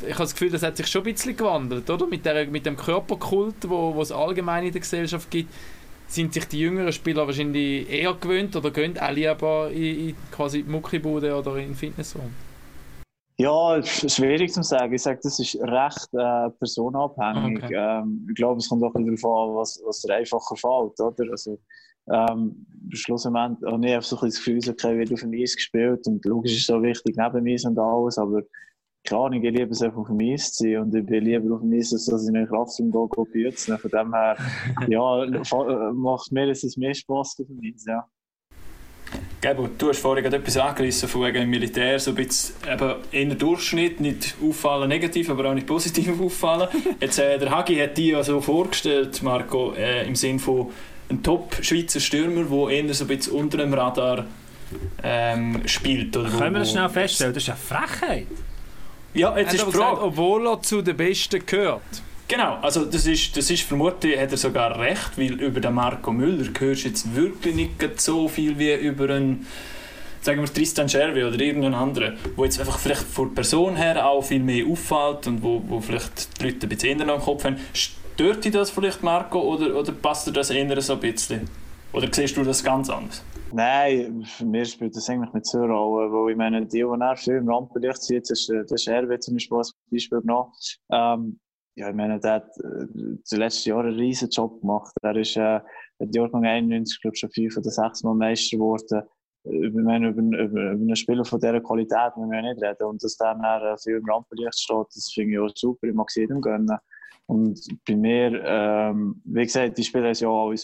ich 0.00 0.08
habe 0.14 0.24
das 0.24 0.32
Gefühl, 0.32 0.50
das 0.50 0.64
hat 0.64 0.76
sich 0.76 0.88
schon 0.88 1.02
ein 1.02 1.12
bisschen 1.12 1.36
gewandelt, 1.36 1.88
oder? 1.88 2.06
Mit, 2.08 2.26
der, 2.26 2.48
mit 2.48 2.66
dem 2.66 2.76
Körperkult, 2.76 3.68
wo, 3.68 3.94
wo 3.94 4.02
es 4.02 4.10
allgemein 4.10 4.64
in 4.64 4.72
der 4.72 4.80
Gesellschaft 4.80 5.30
gibt, 5.30 5.52
sind 6.14 6.32
sich 6.32 6.46
die 6.46 6.60
jüngeren 6.60 6.92
Spieler 6.92 7.26
wahrscheinlich 7.26 7.90
eher 7.90 8.14
gewöhnt 8.14 8.54
oder 8.56 8.70
gehen 8.70 8.98
auch 8.98 9.10
lieber 9.10 9.70
in, 9.70 10.08
in 10.08 10.16
quasi 10.30 10.62
die 10.62 10.70
Muckibude 10.70 11.34
oder 11.36 11.56
in 11.56 11.68
den 11.68 11.74
Fitnessraum? 11.74 12.30
Ja, 13.36 13.82
schwierig 13.82 14.52
zu 14.52 14.62
sagen. 14.62 14.94
Ich 14.94 15.02
sage, 15.02 15.18
das 15.22 15.40
ist 15.40 15.56
recht 15.56 16.08
äh, 16.12 16.50
personenabhängig. 16.50 17.64
Okay. 17.64 17.74
Ähm, 17.76 18.26
ich 18.28 18.36
glaube, 18.36 18.58
es 18.58 18.68
kommt 18.68 18.84
auch 18.84 18.92
darauf 18.92 19.24
an, 19.24 19.56
was, 19.56 19.82
was 19.84 20.02
dir 20.02 20.14
einfacher 20.14 20.54
fällt. 20.54 21.00
Oder? 21.00 21.32
Also, 21.32 21.58
ähm, 22.12 22.64
schlussendlich 22.90 23.70
habe 23.70 23.86
ich 23.86 23.94
einfach 23.94 24.08
so 24.08 24.16
ein 24.18 24.28
das 24.28 24.36
Gefühl, 24.36 24.60
okay, 24.68 24.98
wird 24.98 25.12
auf 25.12 25.20
dem 25.20 25.32
Eis 25.34 25.56
gespielt 25.56 26.06
und 26.06 26.24
logisch 26.24 26.52
ist 26.52 26.60
es 26.60 26.66
so 26.66 26.80
wichtig 26.82 27.16
neben 27.16 27.42
mir 27.42 27.58
und 27.64 27.78
alles, 27.78 28.18
aber 28.18 28.42
keine 29.04 29.20
Ahnung, 29.20 29.42
ich 29.44 29.52
liebe 29.54 29.70
es 29.70 29.82
einfach 29.82 29.98
auf 29.98 30.06
dem 30.08 30.20
Eis 30.20 30.52
zu 30.52 30.64
sein 30.64 30.78
und 30.78 30.94
ich 30.94 31.04
bin 31.04 31.24
lieber 31.24 31.54
auf 31.54 31.60
dem 31.60 31.72
Eis, 31.78 31.92
als 31.92 32.06
dass 32.06 32.22
ich 32.22 32.28
in 32.28 32.34
den 32.34 32.48
Kraftraum 32.48 32.90
gehe, 32.90 33.24
büzen. 33.50 33.78
Von 33.78 33.90
dem 33.90 34.14
her, 34.14 34.36
ja, 34.88 35.24
äh, 35.24 35.92
macht 35.92 36.32
mir 36.32 36.48
es 36.50 36.76
mehr 36.76 36.94
Spass 36.94 37.36
auf 37.38 37.46
dem 37.46 37.60
Eis, 37.62 37.84
ja. 37.86 38.06
Gebo, 39.40 39.68
du 39.78 39.90
hast 39.90 39.98
vorhin 40.00 40.24
gerade 40.24 40.38
etwas 40.38 40.56
angerissen 40.56 41.08
von 41.08 41.22
wegen 41.22 41.48
Militär, 41.50 42.00
so 42.00 42.12
ein 42.12 42.16
bisschen 42.16 42.54
eben 42.66 42.94
eher 43.12 43.34
Durchschnitt, 43.34 44.00
nicht 44.00 44.34
auffallen 44.42 44.88
negativ, 44.88 45.28
aber 45.28 45.50
auch 45.50 45.54
nicht 45.54 45.66
positiv 45.66 46.18
auffallen. 46.20 46.68
Jetzt, 46.98 47.18
äh, 47.18 47.38
der 47.38 47.50
Hagi 47.50 47.76
hat 47.76 47.98
die 47.98 48.08
ja 48.08 48.22
so 48.22 48.40
vorgestellt, 48.40 49.22
Marco, 49.22 49.72
äh, 49.74 50.06
im 50.06 50.14
Sinn 50.16 50.38
von 50.38 50.70
einem 51.10 51.22
Top-Schweizer 51.22 52.00
Stürmer, 52.00 52.44
der 52.44 52.68
eher 52.84 52.94
so 52.94 53.04
ein 53.04 53.08
bisschen 53.08 53.34
unter 53.34 53.58
dem 53.58 53.74
Radar 53.74 54.24
ähm, 55.02 55.60
spielt. 55.66 56.16
Oder 56.16 56.32
wo- 56.32 56.38
Können 56.38 56.54
wir 56.54 56.60
das 56.60 56.70
schnell 56.72 56.88
feststellen? 56.88 57.34
Das 57.34 57.42
ist 57.42 57.50
eine 57.50 57.58
Frechheit. 57.58 58.26
Ja, 59.14 59.36
jetzt 59.36 59.36
Er 59.36 59.42
ist 59.42 59.48
hat 59.48 59.54
die 59.54 59.60
aber 59.62 59.72
gesagt, 59.72 59.90
Frage. 59.96 60.02
obwohl 60.06 60.46
er 60.48 60.62
zu 60.62 60.82
den 60.82 60.96
Besten 60.96 61.46
gehört. 61.46 61.82
Genau, 62.26 62.56
also 62.62 62.84
das 62.86 63.06
ist, 63.06 63.36
das 63.36 63.50
ist 63.50 63.62
vermutlich, 63.62 64.18
hat 64.18 64.30
er 64.32 64.36
sogar 64.38 64.78
recht, 64.78 65.12
weil 65.16 65.40
über 65.40 65.60
den 65.60 65.74
Marco 65.74 66.10
Müller 66.10 66.48
hörst 66.58 66.84
du 66.84 66.88
jetzt 66.88 67.14
wirklich 67.14 67.54
nicht 67.54 68.00
so 68.00 68.28
viel 68.28 68.58
wie 68.58 68.72
über 68.74 69.10
einen, 69.10 69.46
sagen 70.22 70.40
wir 70.40 70.52
Tristan 70.52 70.88
Schervi 70.88 71.22
oder 71.22 71.38
irgendeinen 71.38 71.74
anderen, 71.74 72.16
wo 72.34 72.44
jetzt 72.44 72.58
einfach 72.58 72.78
vielleicht 72.78 73.02
von 73.02 73.28
der 73.28 73.34
Person 73.34 73.76
her 73.76 74.06
auch 74.08 74.22
viel 74.22 74.40
mehr 74.40 74.64
auffällt 74.66 75.26
und 75.26 75.42
wo, 75.42 75.62
wo 75.68 75.80
vielleicht 75.80 76.40
die 76.40 76.46
Leute 76.46 76.66
ein 76.66 76.68
bisschen 76.70 76.98
eher 76.98 77.06
noch 77.06 77.16
im 77.16 77.20
Kopf 77.20 77.44
haben. 77.44 77.56
Stört 77.74 78.42
dich 78.44 78.52
das 78.52 78.70
vielleicht, 78.70 79.02
Marco, 79.02 79.40
oder, 79.40 79.76
oder 79.76 79.92
passt 79.92 80.26
dir 80.26 80.32
das 80.32 80.48
eher 80.48 80.80
so 80.80 80.94
ein 80.94 81.00
bisschen? 81.00 81.42
Oder 81.92 82.08
siehst 82.10 82.36
du 82.38 82.42
das 82.42 82.64
ganz 82.64 82.88
anders? 82.88 83.22
Nein, 83.56 84.24
für 84.24 84.46
mich 84.46 84.72
spielt 84.72 84.96
das 84.96 85.08
eigentlich 85.08 85.44
so 85.44 85.58
eine 85.58 85.72
Rolle, 85.72 86.10
weil 86.12 86.32
ich 86.32 86.36
meine, 86.36 86.66
die, 86.66 86.78
die 86.78 86.80
er 86.80 87.16
viel 87.16 87.34
im 87.36 87.48
Rampenlicht 87.48 88.02
sieht, 88.02 88.28
das 88.28 88.48
äh, 88.48 88.62
das 88.62 88.80
ist 88.82 88.88
Hervé 88.88 89.20
zum 89.20 89.34
Beispiel 89.34 89.58
als 89.58 89.72
Beispiel 89.92 90.20
genommen. 90.22 90.50
Ähm, 90.90 91.38
ja, 91.76 91.88
ich 91.88 91.94
meine, 91.94 92.18
der 92.18 92.32
hat 92.32 92.48
äh, 92.58 92.86
die 93.30 93.36
letzten 93.36 93.68
Jahre 93.68 93.88
einen 93.88 93.96
riesen 93.98 94.28
Job 94.30 94.60
gemacht. 94.60 94.92
Er 95.02 95.14
ist, 95.16 95.36
äh, 95.36 95.60
hat 95.60 96.14
Jahrgang 96.14 96.44
91, 96.44 97.00
glaube 97.00 97.14
ich, 97.14 97.20
schon 97.20 97.30
fünf 97.30 97.56
oder 97.56 97.70
sechs 97.70 98.02
Mal 98.02 98.14
Meister 98.14 98.56
geworden. 98.56 99.02
Äh, 99.44 99.66
Ich 99.68 99.72
meine, 99.74 100.08
über, 100.08 100.20
über, 100.22 100.44
über 100.46 100.70
einen 100.72 100.96
Spieler 100.96 101.24
von 101.24 101.38
dieser 101.38 101.60
Qualität 101.60 102.16
müssen 102.16 102.32
wir 102.32 102.42
nicht 102.42 102.60
reden. 102.60 102.84
Und 102.88 103.04
dass 103.04 103.16
der 103.16 103.34
dann 103.36 103.62
äh, 103.62 103.76
viel 103.78 103.98
im 103.98 104.10
Rampenlicht 104.10 104.58
steht, 104.58 104.86
das 104.96 105.12
finde 105.14 105.32
ich 105.34 105.38
auch 105.38 105.52
super. 105.54 105.86
Ich 105.86 105.94
mag 105.94 106.08
es 106.08 106.16
jedem 106.16 106.40
gönnen. 106.40 106.76
Und 107.26 107.58
bei 107.86 107.96
mir, 107.96 108.42
ähm, 108.44 109.20
wie 109.24 109.44
gesagt, 109.44 109.78
die 109.78 109.84
Spieler 109.84 110.08
haben 110.08 110.14
ja 110.14 110.28
alle 110.28 110.56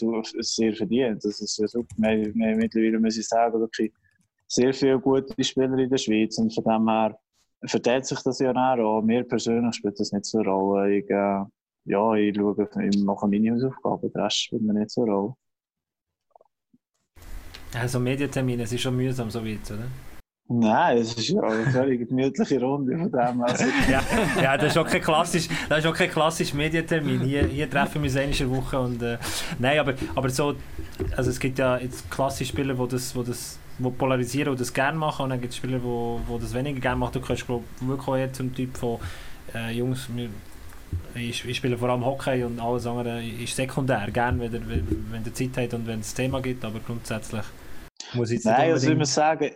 sehr 0.43 0.75
verdient. 0.75 1.23
Das 1.23 1.41
ist 1.41 1.57
ja 1.57 1.67
super. 1.67 1.95
Wir, 1.97 2.33
wir 2.33 2.55
mittlerweile, 2.55 2.99
muss 2.99 3.17
ich 3.17 3.27
sagen, 3.27 3.59
wirklich 3.59 3.91
sehr 4.47 4.73
viele 4.73 4.99
gute 4.99 5.43
Spieler 5.43 5.77
in 5.77 5.89
der 5.89 5.97
Schweiz. 5.97 6.37
Und 6.37 6.53
von 6.53 6.63
dem 6.63 6.87
her 6.87 7.17
verteilt 7.65 8.05
sich 8.05 8.19
das 8.21 8.39
ja 8.39 8.53
dann 8.53 8.79
auch. 8.79 9.01
Mir 9.01 9.23
persönlich 9.23 9.75
spielt 9.75 9.99
das 9.99 10.11
nicht 10.11 10.25
so 10.25 10.39
eine 10.39 10.49
Rolle. 10.49 10.97
Ich, 10.97 11.09
äh, 11.09 11.43
ja, 11.85 12.13
ich 12.13 12.35
schaue, 12.35 12.69
ich 12.87 13.03
mache 13.03 13.27
meine 13.27 13.51
Hausaufgaben. 13.53 14.11
Der 14.13 14.25
Rest 14.25 14.37
spielt 14.37 14.61
mir 14.61 14.73
nicht 14.73 14.91
so 14.91 15.01
eine 15.01 15.11
Rolle. 15.11 15.33
Also 17.73 17.99
Medientermine, 17.99 18.63
es 18.63 18.73
ist 18.73 18.81
schon 18.81 18.97
mühsam 18.97 19.31
so 19.31 19.43
weit, 19.45 19.71
oder? 19.71 19.87
Nein, 20.53 20.97
es 20.97 21.13
ist 21.13 21.29
ja 21.29 21.41
eine 21.41 21.97
gemütliche 21.97 22.59
Runde 22.59 22.97
von 22.97 23.11
dem. 23.11 23.41
Also, 23.41 23.65
ja, 23.91 24.01
ja, 24.41 24.57
das 24.57 24.71
ist 24.71 24.77
auch 24.77 24.87
kein 24.87 25.01
klassisch, 25.01 25.47
das 25.69 25.79
ist 25.79 25.85
auch 25.87 25.95
kein 25.95 26.09
klassisch 26.09 26.53
Medientermin. 26.53 27.21
Hier, 27.21 27.45
hier 27.45 27.69
treffen 27.69 28.01
wir 28.03 28.09
uns 28.09 28.17
einmal 28.17 28.41
in 28.41 28.49
Woche 28.51 28.79
und 28.79 29.01
äh, 29.01 29.17
nein, 29.59 29.79
aber, 29.79 29.93
aber 30.15 30.29
so, 30.29 30.55
also 31.15 31.29
es 31.29 31.39
gibt 31.39 31.57
ja 31.59 31.77
jetzt 31.77 32.09
klassische 32.11 32.51
Spieler, 32.51 32.73
die 32.73 32.87
das, 32.87 33.15
wo 33.15 33.23
das 33.23 33.57
wo 33.79 33.89
polarisieren 33.89 34.49
und 34.51 34.59
das 34.59 34.73
gerne 34.73 34.97
machen 34.97 35.23
und 35.23 35.29
dann 35.31 35.41
gibt 35.41 35.53
es 35.53 35.57
Spieler, 35.57 35.79
die 35.79 35.83
wo, 35.83 36.19
wo 36.27 36.37
das 36.37 36.53
weniger 36.53 36.79
gerne 36.79 36.97
machen. 36.97 37.13
Du 37.13 37.21
kannst 37.21 37.45
glaub, 37.47 37.63
wirklich 37.79 38.15
eher 38.17 38.33
zum 38.33 38.53
Typ 38.53 38.77
von 38.77 38.99
äh, 39.55 39.71
Jungs, 39.71 40.07
wir, 40.13 40.29
ich, 41.15 41.45
ich 41.47 41.57
spiele 41.57 41.77
vor 41.77 41.89
allem 41.89 42.05
Hockey 42.05 42.43
und 42.43 42.59
alles 42.59 42.85
andere 42.85 43.23
ist 43.23 43.55
sekundär, 43.55 44.07
gerne, 44.11 44.39
wenn, 44.39 44.51
der- 44.51 44.61
wenn, 44.67 45.23
der 45.23 45.33
Zeit 45.33 45.57
hat 45.57 45.73
und 45.73 45.87
wenn 45.87 46.01
es 46.01 46.11
ein 46.13 46.15
Thema 46.17 46.41
gibt, 46.41 46.63
aber 46.65 46.79
grundsätzlich 46.85 47.41
muss 48.13 48.29
ich 48.29 48.35
jetzt 48.35 48.45
nicht 48.45 48.57
Nein, 48.57 48.71
also 48.71 48.91
ich 48.91 48.97
muss 48.97 49.13
sagen, 49.13 49.51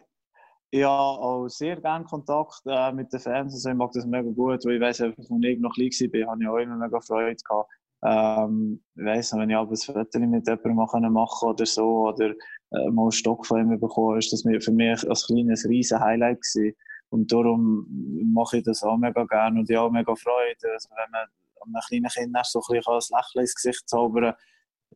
ich 0.76 0.84
habe 0.84 1.22
auch 1.22 1.48
sehr 1.48 1.80
gerne 1.80 2.04
Kontakt 2.04 2.62
äh, 2.66 2.92
mit 2.92 3.12
den 3.14 3.20
Fans. 3.22 3.54
Also 3.54 3.70
ich 3.70 3.76
mag 3.76 3.92
das 3.94 4.06
mega 4.06 4.30
gut, 4.30 4.66
weil 4.66 4.76
ich 4.76 4.82
weiss, 4.82 5.00
einfach, 5.00 5.20
als 5.20 5.30
ich 5.30 5.60
noch 5.60 5.74
klein 5.74 5.90
war, 5.90 6.32
habe 6.32 6.44
ich 6.44 6.50
auch 6.50 6.58
immer 6.58 6.76
mega 6.76 7.00
Freude 7.00 7.36
gehabt. 7.36 7.70
Ähm, 8.04 8.84
ich 8.96 9.06
noch, 9.06 9.40
wenn 9.40 9.50
ich 9.50 9.56
abends 9.56 9.90
ein 9.90 10.30
mit 10.30 10.46
jemandem 10.46 10.76
machen 10.76 11.02
konnte 11.02 11.46
oder 11.46 11.66
so, 11.66 12.10
oder 12.10 12.32
äh, 12.72 12.90
mal 12.92 13.04
einen 13.04 13.12
Stock 13.14 13.46
von 13.46 13.60
ihm 13.60 13.80
bekommen, 13.80 14.18
ist 14.18 14.34
das 14.34 14.42
für 14.42 14.72
mich 14.74 15.10
als 15.10 15.28
kleines 15.28 15.66
riesen 15.66 16.00
Highlight 16.02 16.42
gewesen. 16.42 16.76
Und 17.10 17.32
darum 17.32 17.88
mache 18.34 18.58
ich 18.58 18.64
das 18.64 18.84
auch 18.84 18.98
mega 18.98 19.24
gerne 19.24 19.58
und 19.58 19.70
ich 19.70 19.78
habe 19.78 19.88
auch 19.88 19.92
mega 19.92 20.14
Freude, 20.14 20.74
also 20.74 20.90
wenn 20.90 21.12
man 21.12 21.28
einem 21.62 21.82
kleinen 21.88 22.10
Kind 22.10 22.46
so 22.46 22.60
ein 22.60 22.82
bisschen 22.82 22.94
ein 22.94 23.18
Lächeln 23.18 23.42
ins 23.42 23.56
Gesicht 23.56 23.88
zaubern 23.88 24.36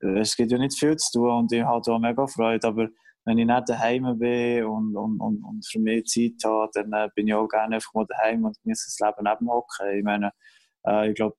kann. 0.02 0.18
Äh, 0.18 0.20
Es 0.20 0.36
gibt 0.36 0.52
ja 0.52 0.58
nicht 0.58 0.78
viel 0.78 0.98
zu 0.98 1.20
tun 1.20 1.32
und 1.32 1.54
ich 1.54 1.64
habe 1.64 1.90
auch 1.90 2.00
mega 2.00 2.28
Freude, 2.28 2.68
aber 2.68 2.90
wenn 3.26 3.38
ich 3.38 3.46
nicht 3.46 3.70
daheim 3.70 4.18
bin 4.18 4.66
und, 4.66 4.96
und, 4.96 5.20
und, 5.20 5.44
und 5.44 5.66
für 5.66 5.80
mich 5.80 6.06
Zeit 6.06 6.44
habe, 6.44 6.70
dann 6.74 6.94
äh, 6.94 7.10
bin 7.16 7.28
ich 7.28 7.34
auch 7.34 7.48
gerne 7.48 7.76
einfach 7.76 7.94
mal 7.94 8.06
daheim 8.08 8.46
und 8.46 8.58
genieße 8.64 8.88
das 8.88 9.00
Leben 9.00 9.30
neben 9.30 9.52
Hockey. 9.52 10.00
Ich 10.00 10.04
meine, 10.04 10.32
äh, 10.86 11.10
ich 11.10 11.16
glaube, 11.16 11.36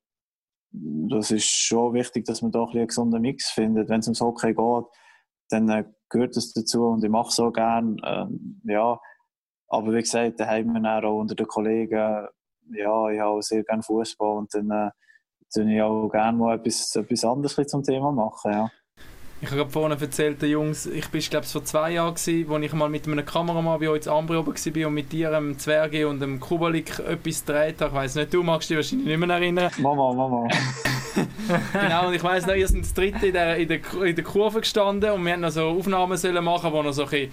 das 0.73 1.31
ist 1.31 1.51
schon 1.51 1.95
wichtig, 1.95 2.25
dass 2.27 2.43
man 2.43 2.53
da 2.53 2.63
ein 2.65 2.77
einen 2.77 2.87
gesunden 2.87 3.21
Mix 3.21 3.51
findet. 3.51 3.89
Wenn 3.89 4.01
es 4.01 4.07
ums 4.07 4.21
Hockey 4.21 4.55
geht, 4.55 4.85
dann 5.49 5.69
äh, 5.69 5.85
gehört 6.09 6.37
das 6.37 6.53
dazu 6.53 6.87
und 6.87 7.03
ich 7.03 7.11
mache 7.11 7.29
es 7.29 7.41
auch 7.41 7.53
gerne. 7.53 7.97
Ähm, 8.05 8.61
ja, 8.65 9.01
aber 9.69 9.93
wie 9.93 10.01
gesagt, 10.01 10.39
daheim 10.39 10.75
dann 10.75 10.87
auch 10.87 11.19
unter 11.19 11.35
den 11.35 11.47
Kollegen, 11.47 12.27
ja, 12.73 13.11
ich 13.11 13.21
habe 13.21 13.43
sehr 13.43 13.65
gerne 13.65 13.83
Fußball 13.83 14.39
und 14.39 14.55
dann 14.55 14.71
äh, 14.71 14.91
ich 15.75 15.83
auch 15.83 16.09
gerne 16.09 16.39
mal 16.39 16.57
etwas, 16.57 16.95
etwas 16.95 17.25
anderes 17.25 17.67
zum 17.67 17.83
Thema 17.83 18.13
machen. 18.13 18.53
Ja. 18.53 18.71
Ich 19.43 19.51
habe 19.51 19.71
vorhin 19.71 19.99
erzählt, 19.99 20.43
den 20.43 20.51
Jungs, 20.51 20.85
ich 20.85 21.09
bin 21.09 21.21
glaube 21.23 21.47
vor 21.47 21.65
zwei 21.65 21.93
Jahren 21.93 22.15
gewesen, 22.15 22.49
wo 22.49 22.59
ich 22.59 22.73
mal 22.75 22.91
mit 22.91 23.07
einem 23.07 23.25
Kameramann 23.25 23.81
bei 23.81 23.89
euch 23.89 24.05
in 24.05 24.13
Ambri 24.13 24.37
oben 24.37 24.55
war 24.55 24.87
und 24.87 24.95
mit 24.95 25.11
dir, 25.13 25.31
dem 25.31 25.59
Zwerge 25.59 26.07
und 26.07 26.21
dem 26.21 26.39
Kubalik 26.39 26.99
etwas 26.99 27.47
gedreht 27.47 27.81
habe. 27.81 27.91
Ich 27.91 27.95
weiss 27.95 28.15
nicht, 28.17 28.35
du 28.35 28.43
magst 28.43 28.69
dich 28.69 28.77
wahrscheinlich 28.77 29.07
nicht 29.07 29.19
mehr 29.19 29.35
erinnern. 29.35 29.71
Mama, 29.79 30.13
Mama. 30.13 30.47
genau, 31.73 32.09
und 32.09 32.15
ich 32.15 32.23
weiss 32.23 32.47
noch, 32.47 32.55
ihr 32.55 32.69
seid 32.69 32.83
das 32.83 32.93
dritte 32.93 33.29
in 33.29 33.33
der, 33.33 33.57
in, 33.57 33.69
der, 33.69 33.81
in 34.05 34.15
der 34.15 34.25
Kurve 34.25 34.61
gestanden 34.61 35.11
und 35.11 35.25
wir 35.25 35.33
haben 35.33 35.41
noch 35.41 35.51
so 35.51 35.63
Aufnahmen 35.69 36.19
sollen 36.19 36.45
machen, 36.45 36.71
wo 36.71 36.83
noch 36.83 36.93
so 36.93 37.05
ein 37.05 37.09
bisschen, 37.09 37.33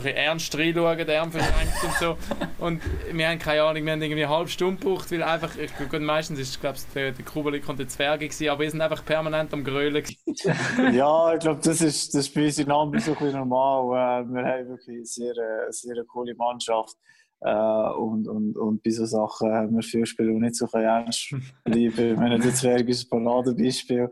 so 0.00 0.08
ein 0.08 0.16
ernst 0.16 0.56
reinschauen, 0.56 1.06
der 1.06 1.20
Arm 1.20 1.32
verschränkt 1.32 1.84
und 1.84 1.94
so. 1.94 2.16
Und 2.58 2.82
wir 3.12 3.28
haben 3.28 3.38
keine 3.38 3.62
Ahnung, 3.62 3.84
wir 3.84 3.92
haben 3.92 4.02
irgendwie 4.02 4.24
eine 4.24 4.34
halbe 4.34 4.50
Stunde 4.50 4.80
gebraucht, 4.80 5.10
weil 5.10 5.22
einfach, 5.22 5.56
ich, 5.56 5.74
gut, 5.76 6.00
meistens 6.00 6.38
ist 6.38 6.60
glaube 6.60 6.78
der, 6.94 7.12
der 7.12 7.24
Kubalik 7.24 7.68
und 7.68 7.78
der 7.78 7.88
Zwerge 7.88 8.26
gewesen, 8.26 8.48
aber 8.48 8.60
wir 8.60 8.70
sind 8.70 8.80
einfach 8.80 9.04
permanent 9.04 9.52
am 9.52 9.64
Grölen. 9.64 10.04
ja, 10.92 11.34
ich 11.34 11.40
glaube, 11.40 11.60
das 11.62 11.80
ist, 11.80 12.14
das 12.14 12.26
ist 12.26 12.34
bei 12.34 12.46
uns 12.46 12.58
in 12.58 12.70
Ambi 12.70 13.00
so 13.00 13.16
ein 13.18 13.32
normal. 13.32 14.24
Äh, 14.24 14.28
wir 14.28 14.44
haben 14.44 14.68
wirklich 14.68 14.96
eine 14.96 15.04
sehr, 15.04 15.32
äh, 15.32 15.70
sehr 15.70 16.04
coole 16.04 16.34
Mannschaft. 16.34 16.96
Äh, 17.40 17.50
und, 17.50 18.26
und, 18.26 18.56
und 18.56 18.82
bei 18.82 18.90
so 18.90 19.04
Sachen 19.04 19.52
haben 19.52 19.76
wir 19.76 19.82
viele 19.82 20.06
Spieler, 20.06 20.32
die 20.32 20.40
nicht 20.40 20.56
so 20.56 20.66
ernst 20.72 21.34
bleiben. 21.64 22.12
Ich 22.12 22.16
meine, 22.16 22.38
der 22.38 22.54
Zwerg 22.54 22.88
ein 22.88 23.08
Paradebeispiel. 23.10 24.08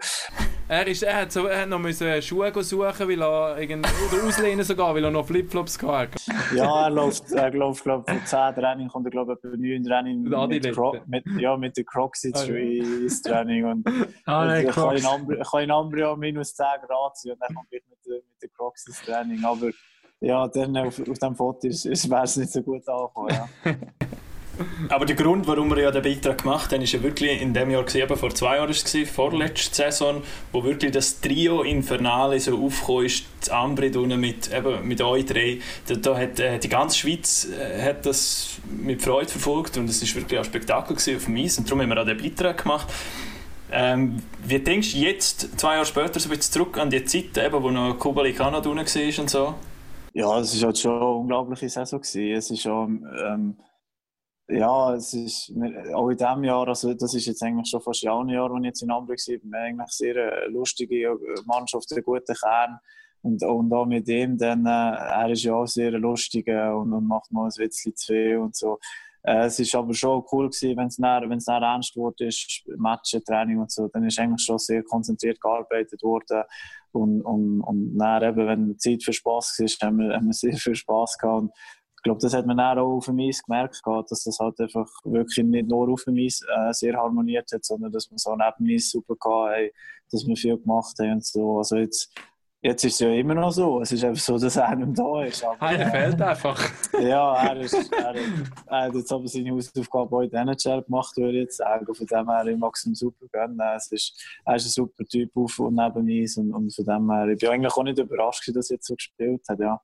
Er, 0.68 0.84
ist, 0.88 1.04
er, 1.04 1.22
hat 1.22 1.30
so, 1.32 1.46
er 1.46 1.62
hat 1.62 1.68
noch 1.68 1.78
müssen 1.78 2.20
Schuhe 2.20 2.52
suchen, 2.64 3.08
weil 3.08 3.22
er 3.22 3.56
irgend, 3.60 3.86
oder 3.86 4.24
auslehnen 4.26 4.64
sogar, 4.64 4.92
weil 4.96 5.04
er 5.04 5.12
noch 5.12 5.24
Flipflops 5.24 5.80
hatte. 5.80 6.10
Ja, 6.56 6.86
er 6.86 6.90
läuft, 6.90 7.30
er 7.30 7.52
läuft 7.52 7.84
glaube 7.84 8.04
von 8.10 8.26
10 8.26 8.54
Training 8.56 8.88
kommt 8.88 9.06
er 9.06 9.10
glaube 9.12 9.34
ich 9.34 9.44
etwa 9.44 9.56
9 9.56 9.84
Training 9.84 10.22
Mit 10.22 10.72
Cro 10.74 10.96
mit, 11.06 11.24
ja, 11.38 11.56
mit 11.56 11.76
den 11.76 11.86
Crocs 11.86 12.24
jetzt 12.24 12.42
Ah, 12.42 12.46
schon 12.46 12.56
ins 12.56 13.22
Training. 13.22 13.64
Und 13.64 13.86
Ah, 14.24 14.46
nein, 14.46 14.66
ich 14.66 14.72
kann 14.74 14.88
Crocs. 14.88 15.00
in 15.00 15.06
Ambri- 15.06 15.40
ich 15.40 15.50
kann 15.50 15.60
in 15.62 15.70
Ambri 15.70 16.02
auch 16.02 16.16
minus 16.16 16.54
10 16.56 16.66
Grad 16.84 17.16
sein 17.16 17.32
und 17.34 17.40
dann 17.42 17.54
komme 17.54 17.68
ich 17.70 17.82
mit, 17.88 17.98
mit 18.24 18.42
den 18.42 18.50
Crocs 18.56 18.86
ins 18.88 19.02
Training. 19.02 19.44
Aber 19.44 19.70
ja, 20.20 20.48
dann 20.48 20.76
auf, 20.78 20.98
auf 21.08 21.18
dem 21.20 21.36
Foto 21.36 21.62
wäre 21.68 22.24
es 22.24 22.36
nicht 22.36 22.50
so 22.52 22.62
gut 22.62 22.88
angekommen. 22.88 23.28
Ja. 23.30 23.48
Aber 24.88 25.04
der 25.06 25.16
Grund, 25.16 25.46
warum 25.46 25.70
wir 25.70 25.82
ja 25.82 25.90
den 25.90 26.02
Beitrag 26.02 26.42
gemacht 26.42 26.72
haben, 26.72 26.82
ist 26.82 26.92
ja 26.92 27.02
wirklich 27.02 27.40
in 27.40 27.54
dem 27.54 27.70
Jahr, 27.70 27.84
gewesen, 27.84 28.16
vor 28.16 28.34
zwei 28.34 28.56
Jahren, 28.56 28.72
gewesen, 28.72 29.06
vorletzte 29.06 29.74
Saison, 29.74 30.22
wo 30.52 30.64
wirklich 30.64 30.92
das 30.92 31.20
Trio 31.20 31.62
Infernale 31.62 32.40
so 32.40 32.58
aufgekommen 32.64 33.06
ist, 33.06 33.26
das 33.40 33.50
Ambrid 33.50 33.96
mit, 33.96 34.50
mit 34.84 35.02
euch 35.02 35.26
drei. 35.26 35.58
Da, 35.86 35.94
da 35.94 36.18
hat 36.18 36.40
äh, 36.40 36.58
die 36.58 36.68
ganze 36.68 36.98
Schweiz 36.98 37.48
äh, 37.48 37.82
hat 37.82 38.06
das 38.06 38.58
mit 38.68 39.02
Freude 39.02 39.28
verfolgt 39.28 39.76
und 39.76 39.88
es 39.88 40.02
ist 40.02 40.14
wirklich 40.14 40.38
ein 40.38 40.44
Spektakel 40.44 40.96
auf 40.96 41.24
dem 41.24 41.36
Eis 41.36 41.58
und 41.58 41.68
darum 41.68 41.82
haben 41.82 41.88
wir 41.90 42.00
auch 42.00 42.06
den 42.06 42.18
Beitrag 42.18 42.62
gemacht. 42.62 42.88
Ähm, 43.70 44.22
wie 44.44 44.58
denkst 44.60 44.92
du 44.92 44.98
jetzt, 44.98 45.58
zwei 45.58 45.74
Jahre 45.74 45.86
später, 45.86 46.20
so 46.20 46.28
ein 46.28 46.36
bisschen 46.36 46.52
zurück 46.52 46.78
an 46.78 46.88
die 46.88 47.04
Zeit, 47.04 47.36
eben, 47.36 47.62
wo 47.62 47.70
noch 47.70 47.98
Kubali 47.98 48.32
Kanada 48.32 48.70
war 48.70 48.76
und 48.76 49.30
so? 49.30 49.54
Ja, 50.16 50.38
es 50.38 50.58
war 50.60 50.68
halt 50.68 50.78
schon 50.78 50.96
eine 50.96 51.04
unglaubliche 51.04 51.68
Saison. 51.68 52.00
Gewesen. 52.00 52.32
Es 52.32 52.50
ist 52.50 52.62
schon, 52.62 53.06
ähm, 53.22 53.56
ja, 54.48 54.94
es 54.94 55.12
ist 55.12 55.52
auch 55.94 56.08
in 56.08 56.16
diesem 56.16 56.44
Jahr, 56.44 56.68
also 56.68 56.94
das 56.94 57.14
ist 57.14 57.26
jetzt 57.26 57.42
eigentlich 57.42 57.68
schon 57.68 57.80
fast 57.80 58.06
ein 58.06 58.28
Jahr, 58.28 58.50
als 58.50 58.60
ich 58.60 58.66
jetzt 58.66 58.82
in 58.82 58.92
Hamburg 58.92 59.18
war, 59.18 59.34
wir 59.34 59.40
haben 59.40 59.54
eigentlich 59.54 59.90
sehr 59.90 60.14
eine 60.14 60.52
lustige 60.52 61.18
Mannschaft, 61.46 61.92
einen 61.92 62.04
guten 62.04 62.34
Kern. 62.34 62.78
Und, 63.22 63.42
und 63.42 63.72
auch 63.72 63.86
mit 63.86 64.08
ihm, 64.08 64.38
dann, 64.38 64.64
äh, 64.66 64.68
er 64.68 65.30
ist 65.30 65.42
ja 65.42 65.54
auch 65.54 65.66
sehr 65.66 65.90
lustig 65.92 66.46
und, 66.46 66.92
und 66.92 67.08
macht 67.08 67.32
mal 67.32 67.46
ein 67.46 67.56
Witzchen 67.56 67.96
zu 67.96 68.12
viel 68.12 68.36
und 68.36 68.54
so. 68.54 68.78
Äh, 69.26 69.46
es 69.46 69.58
ist 69.58 69.74
aber 69.74 69.92
schon 69.92 70.22
cool 70.30 70.48
gewesen, 70.48 70.76
wenn 70.76 70.86
es 70.86 70.96
dann, 70.96 71.28
dann 71.28 71.62
ernst 71.62 71.96
wurde, 71.96 72.28
Matchen, 72.76 73.24
Training 73.24 73.58
und 73.58 73.72
so, 73.72 73.88
dann 73.88 74.04
ist 74.04 74.20
eigentlich 74.20 74.44
schon 74.44 74.58
sehr 74.58 74.84
konzentriert 74.84 75.40
gearbeitet 75.40 76.00
worden. 76.04 76.44
Und, 76.92 77.22
und, 77.22 77.60
und 77.62 77.98
dann 77.98 78.22
eben, 78.22 78.46
wenn 78.46 78.78
Zeit 78.78 79.02
für 79.02 79.12
Spass 79.12 79.58
war, 79.58 79.88
haben 79.88 79.98
wir, 79.98 80.14
haben 80.14 80.26
wir 80.26 80.32
sehr 80.32 80.56
viel 80.56 80.76
Spass 80.76 81.18
gehabt. 81.18 81.42
Und 81.42 81.52
glaube, 82.06 82.20
das 82.20 82.34
hat 82.34 82.46
man 82.46 82.56
dann 82.56 82.78
auch 82.78 82.96
auf 82.96 83.06
dem 83.06 83.18
Eis 83.20 83.42
gemerkt, 83.42 83.82
dass 83.84 84.24
das 84.24 84.38
halt 84.38 84.58
einfach 84.60 84.88
wirklich 85.04 85.44
nicht 85.44 85.68
nur 85.68 85.88
auf 85.88 86.04
dem 86.04 86.16
Eis 86.16 86.40
äh, 86.42 86.72
sehr 86.72 86.96
harmoniert 86.96 87.50
hat, 87.52 87.64
sondern 87.64 87.92
dass 87.92 88.10
wir 88.10 88.18
so 88.18 88.34
neben 88.34 88.66
dem 88.66 88.76
Eis 88.76 88.90
super 88.90 89.14
gehabt 89.14 89.72
dass 90.12 90.24
wir 90.24 90.36
viel 90.36 90.56
gemacht 90.56 90.94
haben 91.00 91.14
und 91.14 91.26
so. 91.26 91.58
Also 91.58 91.76
jetzt, 91.78 92.12
Jetzt 92.62 92.84
ist 92.84 92.94
es 92.94 92.98
ja 93.00 93.10
immer 93.10 93.34
noch 93.34 93.52
so. 93.52 93.80
Es 93.80 93.92
ist 93.92 94.02
einfach 94.02 94.20
so, 94.20 94.38
dass 94.38 94.56
er 94.56 94.74
nicht 94.74 94.98
da 94.98 95.22
ist. 95.22 95.44
Aber, 95.44 95.62
Einer 95.62 95.88
fehlt 95.88 96.20
einfach. 96.20 96.72
ja, 97.00 97.48
er, 97.48 97.56
ist, 97.58 97.92
er, 97.92 98.14
er, 98.66 98.86
hat 98.86 98.94
jetzt 98.94 99.12
aber 99.12 99.28
seine 99.28 99.52
Hausaufgabe 99.52 100.28
der 100.28 100.40
NHL 100.40 100.82
gemacht, 100.82 101.16
würde 101.16 101.38
ich 101.38 101.44
jetzt 101.44 101.58
sagen. 101.58 101.94
Von 101.94 102.06
dem 102.06 102.28
her, 102.28 102.46
ich 102.46 102.56
mag 102.56 102.74
es 102.74 102.84
ihm 102.86 102.94
super 102.96 103.26
gönnen. 103.30 103.60
Es 103.76 103.92
ist, 103.92 104.20
er 104.44 104.56
ist 104.56 104.66
ein 104.66 104.70
super 104.70 105.04
Typ 105.04 105.30
auf 105.36 105.56
und 105.60 105.76
neben 105.76 106.20
uns. 106.20 106.36
Und, 106.38 106.52
und 106.52 106.74
von 106.74 106.84
dem 106.84 107.10
her, 107.12 107.28
ich 107.28 107.38
bin 107.38 107.50
eigentlich 107.50 107.72
auch 107.72 107.84
nicht 107.84 107.98
überrascht, 107.98 108.50
dass 108.52 108.70
er 108.70 108.76
jetzt 108.76 108.86
so 108.86 108.96
gespielt 108.96 109.42
hat. 109.48 109.60
Ja. 109.60 109.80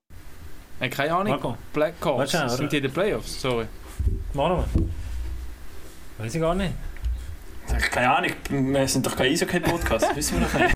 Hey, 0.79 0.89
keine 0.89 1.13
Ahnung. 1.13 1.29
Marco. 1.29 1.57
Black 1.73 1.99
Blackhawks, 1.99 2.31
sind 2.57 2.71
die 2.71 2.77
in 2.77 2.83
den 2.83 2.91
Playoffs? 2.91 3.41
Sorry. 3.41 3.65
Machen 4.33 4.65
wir. 4.73 6.23
Weiß 6.23 6.35
ich 6.35 6.41
gar 6.41 6.55
nicht. 6.55 6.73
Keine 7.91 8.15
Ahnung, 8.15 8.31
wir 8.49 8.87
sind 8.87 9.05
doch 9.05 9.15
kein 9.15 9.31
Eishockey-Podcast, 9.31 10.15
wissen 10.15 10.39
wir 10.39 10.47
noch 10.47 10.53
nicht. 10.59 10.75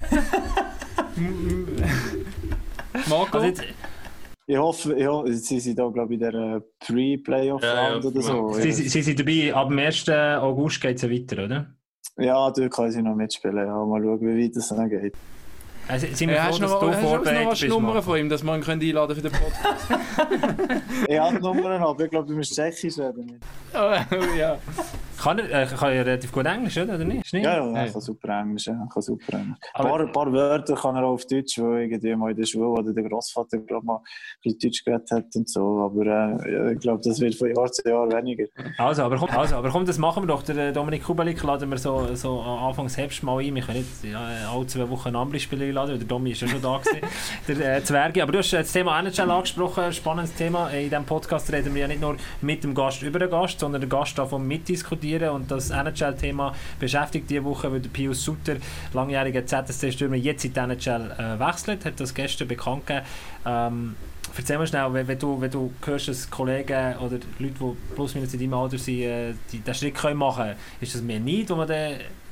Marco? 3.09 3.37
Also 3.39 3.63
ich 4.49 4.57
hoffe, 4.57 4.97
ja, 4.97 5.23
sie 5.27 5.59
sind 5.59 5.77
da, 5.77 5.89
glaube 5.89 6.15
ich, 6.15 6.21
in 6.21 6.31
der 6.31 6.63
Pre-Playoff-Round 6.79 7.63
ja, 7.63 7.89
ja. 7.89 7.97
oder 7.97 8.21
so. 8.21 8.53
Sie, 8.53 8.71
sie, 8.71 9.01
sind 9.01 9.19
dabei, 9.19 9.53
ab 9.53 9.67
dem 9.67 9.77
1. 9.77 10.07
August 10.07 10.79
geht 10.79 10.95
es 10.95 11.01
ja 11.01 11.11
weiter, 11.11 11.43
oder? 11.43 11.67
Ja, 12.17 12.49
dort 12.49 12.71
können 12.71 12.91
sie 12.91 13.01
noch 13.01 13.15
mitspielen. 13.15 13.57
Ja. 13.57 13.85
Mal 13.85 14.01
schauen, 14.01 14.21
wie 14.21 14.45
weit 14.45 14.55
es 14.55 14.69
dann 14.69 14.89
geht. 14.89 15.15
Also, 15.89 16.07
sind 16.07 16.29
wir 16.29 16.35
ja, 16.35 16.45
froh, 16.45 16.57
dass 16.57 16.71
noch, 16.71 16.79
du 16.81 16.93
vorbereitet 16.93 17.49
bist? 17.49 17.63
Hast 17.63 17.69
Nummern 17.69 18.03
von 18.03 18.17
ihm, 18.17 18.29
dass 18.29 18.43
wir 18.43 18.55
ihn 18.55 18.63
einladen 18.63 19.15
für 19.15 19.21
den 19.21 19.31
Podcast? 19.31 19.87
ich 21.07 21.17
habe 21.17 21.39
Nummern, 21.39 21.81
aber 21.81 22.03
ich 22.03 22.09
glaube, 22.09 22.27
du 22.27 22.35
musst 22.35 22.53
Tschechisch 22.53 22.97
reden. 22.97 23.39
oh, 23.73 24.37
ja. 24.37 24.57
Kann 25.17 25.39
er, 25.39 25.63
äh, 25.63 25.65
kann 25.65 25.91
er 25.91 26.05
relativ 26.05 26.31
gut 26.31 26.45
Englisch, 26.45 26.77
oder, 26.77 26.97
nicht? 26.97 27.31
Ja, 27.31 27.41
ja, 27.41 27.71
er 27.73 27.91
kann 27.91 28.01
super 28.01 28.39
Englisch. 28.39 28.67
Ja, 28.67 28.87
kann 28.91 29.01
super 29.01 29.33
Englisch. 29.33 29.57
Ein 29.73 29.85
paar, 29.85 30.07
paar 30.07 30.31
Wörter 30.31 30.75
kann 30.75 30.95
er 30.95 31.03
auch 31.03 31.13
auf 31.13 31.25
Deutsch, 31.25 31.57
weil 31.59 31.83
irgendwie 31.83 32.15
mal 32.15 32.31
in 32.31 32.37
der 32.37 32.45
Schule 32.45 32.67
oder 32.67 32.93
der 32.93 33.03
Großvater 33.03 33.57
glaube 33.59 33.85
mal 33.85 34.01
ein 34.45 34.55
Deutsch 34.61 34.83
geredet 34.83 35.09
hat 35.11 35.25
und 35.35 35.49
so. 35.49 35.79
Aber 35.79 36.05
äh, 36.45 36.73
ich 36.73 36.79
glaube, 36.79 37.01
das 37.03 37.19
wird 37.19 37.35
von 37.35 37.53
Jahr 37.53 37.71
zu 37.71 37.87
Jahr 37.87 38.07
weniger. 38.11 38.45
Also, 38.77 39.03
aber 39.03 39.17
komm, 39.17 39.29
also, 39.31 39.55
aber 39.55 39.69
komm 39.69 39.85
das 39.85 39.97
machen 39.97 40.23
wir 40.23 40.27
doch. 40.27 40.43
Der 40.43 40.71
Dominik 40.71 41.03
Kubalik 41.03 41.41
laden 41.43 41.69
wir 41.69 41.77
so, 41.77 42.13
so 42.13 42.39
Anfangs 42.39 42.95
Herbst 42.95 43.23
mal 43.23 43.39
ein. 43.39 43.55
Wir 43.55 43.63
können 43.63 43.79
nicht 43.79 44.03
ja, 44.03 44.51
alle 44.53 44.67
zwei 44.67 44.87
Wochen 44.89 45.15
andere 45.15 45.39
Spieler 45.39 45.65
einladen, 45.65 45.97
der 45.97 46.07
Domi 46.07 46.31
ist 46.31 46.41
ja 46.41 46.47
schon 46.47 46.61
da 46.61 46.77
gewesen, 46.77 47.01
der 47.47 47.77
äh, 47.77 47.83
Zwerge. 47.83 48.21
Aber 48.21 48.31
du 48.31 48.37
hast 48.37 48.53
das 48.53 48.71
Thema 48.71 48.99
NHL 48.99 49.31
angesprochen, 49.31 49.91
spannendes 49.93 50.35
Thema. 50.35 50.69
In 50.69 50.89
diesem 50.89 51.05
Podcast 51.05 51.51
reden 51.51 51.73
wir 51.73 51.81
ja 51.81 51.87
nicht 51.87 52.01
nur 52.01 52.17
mit 52.41 52.63
dem 52.63 52.75
Gast 52.75 53.01
über 53.01 53.17
den 53.17 53.31
Gast, 53.31 53.59
sondern 53.59 53.81
der 53.81 53.89
Gast 53.89 54.17
davon 54.17 54.45
mitdiskutieren 54.47 55.06
und 55.31 55.49
das 55.49 55.69
NHL-Thema 55.69 56.53
beschäftigt 56.79 57.29
diese 57.29 57.43
Woche, 57.43 57.71
weil 57.71 57.79
der 57.79 57.89
Pius 57.89 58.23
Sutter, 58.23 58.57
langjähriger 58.93 59.45
ZSC-Stürmer, 59.45 60.15
jetzt 60.15 60.45
in 60.45 60.53
die 60.53 60.59
NHL 60.59 61.11
äh, 61.17 61.39
wechselt, 61.39 61.85
hat 61.85 61.99
das 61.99 62.13
gestern 62.13 62.47
bekannt 62.47 62.85
gegeben. 62.87 63.05
Ähm, 63.45 63.95
Erzähl 64.35 64.57
mal 64.57 64.67
schnell, 64.67 64.93
wenn, 64.93 65.07
wenn, 65.07 65.17
du, 65.17 65.41
wenn 65.41 65.49
du 65.49 65.71
hörst, 65.83 66.09
dass 66.09 66.29
Kollegen 66.29 66.95
oder 66.97 67.17
Leute, 67.39 67.53
die 67.59 67.95
plus 67.95 68.13
minus 68.13 68.33
in 68.33 68.39
deinem 68.39 68.53
Alter 68.53 68.77
sind, 68.77 68.99
äh, 68.99 69.33
die, 69.51 69.59
den 69.59 69.73
Schritt 69.73 69.95
können 69.95 70.17
machen 70.17 70.43
können, 70.43 70.55
ist 70.81 70.93
das 70.93 71.01
mehr 71.01 71.19
Neid, 71.19 71.49
den 71.49 71.57
man 71.57 71.67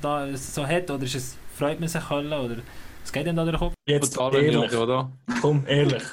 da 0.01 0.37
so 0.37 0.67
hat, 0.67 0.91
oder 0.91 1.03
ist 1.03 1.15
es, 1.15 1.37
freut 1.57 1.79
man 1.79 1.89
sich 1.89 2.05
können, 2.07 2.33
oder 2.33 2.57
was 3.05 3.13
geht 3.13 3.27
denn 3.27 3.35
da 3.35 3.43
durch 3.43 3.55
den 3.55 3.59
Kopf? 3.59 3.73
Jetzt 3.85 4.17
ehrlich, 4.17 4.75
oder? 4.75 5.11
Komm, 5.39 5.63
ehrlich. 5.67 6.03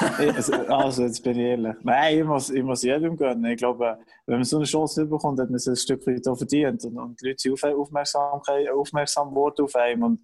also, 0.68 1.04
jetzt 1.04 1.22
bin 1.22 1.38
ich 1.38 1.46
ehrlich. 1.46 1.76
Nein, 1.84 2.18
ich 2.18 2.24
muss, 2.24 2.50
ich 2.50 2.64
muss 2.64 2.82
jedem 2.82 3.16
gönnen. 3.16 3.52
Ich 3.52 3.58
glaube, 3.58 3.98
wenn 4.26 4.34
man 4.34 4.42
so 4.42 4.56
eine 4.56 4.66
Chance 4.66 5.06
bekommt, 5.06 5.38
hat 5.38 5.48
man 5.48 5.54
es 5.54 5.68
ein 5.68 5.76
Stück 5.76 6.04
weit 6.08 6.26
auch 6.26 6.34
verdient. 6.34 6.84
Und, 6.84 6.98
und 6.98 7.20
die 7.20 7.28
Leute 7.28 7.38
sind 7.38 7.52
auf, 7.52 7.62
aufmerksam, 7.62 8.40
aufmerksam 8.74 9.28
geworden 9.28 9.64
auf 9.64 9.76
einem. 9.76 10.02
Und 10.02 10.20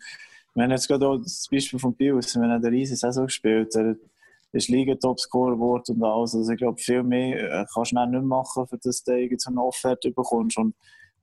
wir 0.54 0.64
haben 0.64 0.72
jetzt 0.72 0.88
gerade 0.88 1.06
auch 1.06 1.16
das 1.16 1.46
Beispiel 1.48 1.78
von 1.78 1.96
Pius, 1.96 2.34
wenn 2.34 2.50
er 2.50 2.56
eine 2.56 2.70
riesige 2.72 2.96
Saison 2.96 3.26
gespielt 3.26 3.72
er 3.76 3.94
ist 4.50 4.68
Liga-Topscorer 4.68 5.52
geworden 5.52 5.94
und 5.94 6.02
alles. 6.02 6.34
Also 6.34 6.50
ich 6.50 6.58
glaube, 6.58 6.78
viel 6.78 7.04
mehr 7.04 7.60
äh, 7.60 7.66
kannst 7.72 7.92
du 7.92 8.04
nicht 8.04 8.24
machen, 8.24 8.66
für 8.66 8.78
das 8.78 9.04
du 9.04 9.28
so 9.38 9.50
eine 9.50 9.62
Offerte 9.62 10.10
bekommst. 10.10 10.58
Und 10.58 10.74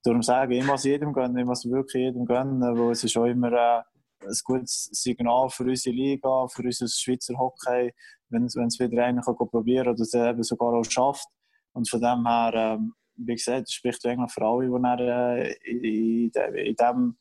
darum 0.01 0.21
sage 0.21 0.53
ich, 0.53 0.61
ich 0.61 0.65
muss 0.65 0.85
jedem 0.85 1.11
gönnen, 1.11 1.37
ich 1.37 1.45
muss 1.45 1.69
wirklich 1.69 2.03
jedem 2.03 2.25
gönnen, 2.25 2.61
weil 2.61 2.91
es 2.91 3.03
ist 3.03 3.17
auch 3.17 3.25
immer... 3.25 3.51
Äh, 3.51 3.81
ein 4.25 4.37
gutes 4.43 4.89
Signal 4.91 5.49
für 5.49 5.63
unsere 5.63 5.95
Liga, 5.95 6.47
für 6.47 6.63
unser 6.63 6.87
Schweizer 6.87 7.37
Hockey, 7.37 7.93
wenn, 8.29 8.45
es 8.45 8.79
wieder 8.79 9.03
einer 9.03 9.21
kann 9.21 9.35
probieren 9.35 9.89
oder 9.89 10.01
es 10.01 10.13
eben 10.13 10.43
sogar 10.43 10.73
auch 10.73 10.85
schafft. 10.89 11.27
Und 11.73 11.89
von 11.89 12.01
dem 12.01 12.27
her, 12.27 12.51
ähm, 12.55 12.93
wie 13.15 13.35
gesagt, 13.35 13.71
spricht 13.71 14.05
eigentlich 14.05 14.31
für 14.31 14.45
alle, 14.45 14.67
die 14.67 16.31
dann, 16.33 16.55
äh, 16.55 16.69
in, 16.69 16.75
dem 16.75 17.17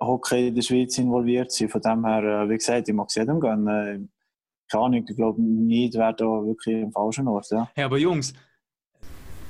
Hockey 0.00 0.48
in 0.48 0.54
der 0.54 0.62
Schweiz 0.62 0.98
involviert 0.98 1.52
sind. 1.52 1.70
Von 1.70 1.80
dem 1.80 2.04
her, 2.04 2.22
äh, 2.22 2.48
wie 2.48 2.56
gesagt, 2.56 2.88
ich 2.88 2.94
mag 2.94 3.08
es 3.08 3.14
jedem 3.14 3.40
gönnen. 3.40 3.68
Äh, 3.68 4.06
keine 4.70 4.84
Ahnung, 4.84 5.06
ich 5.08 5.16
glaube, 5.16 5.40
nicht 5.40 5.94
wäre 5.94 6.14
da 6.14 6.24
wirklich 6.24 6.82
im 6.82 6.92
falschen 6.92 7.28
Ort. 7.28 7.48
Ja. 7.50 7.70
ja, 7.76 7.86
aber 7.86 7.98
Jungs, 7.98 8.34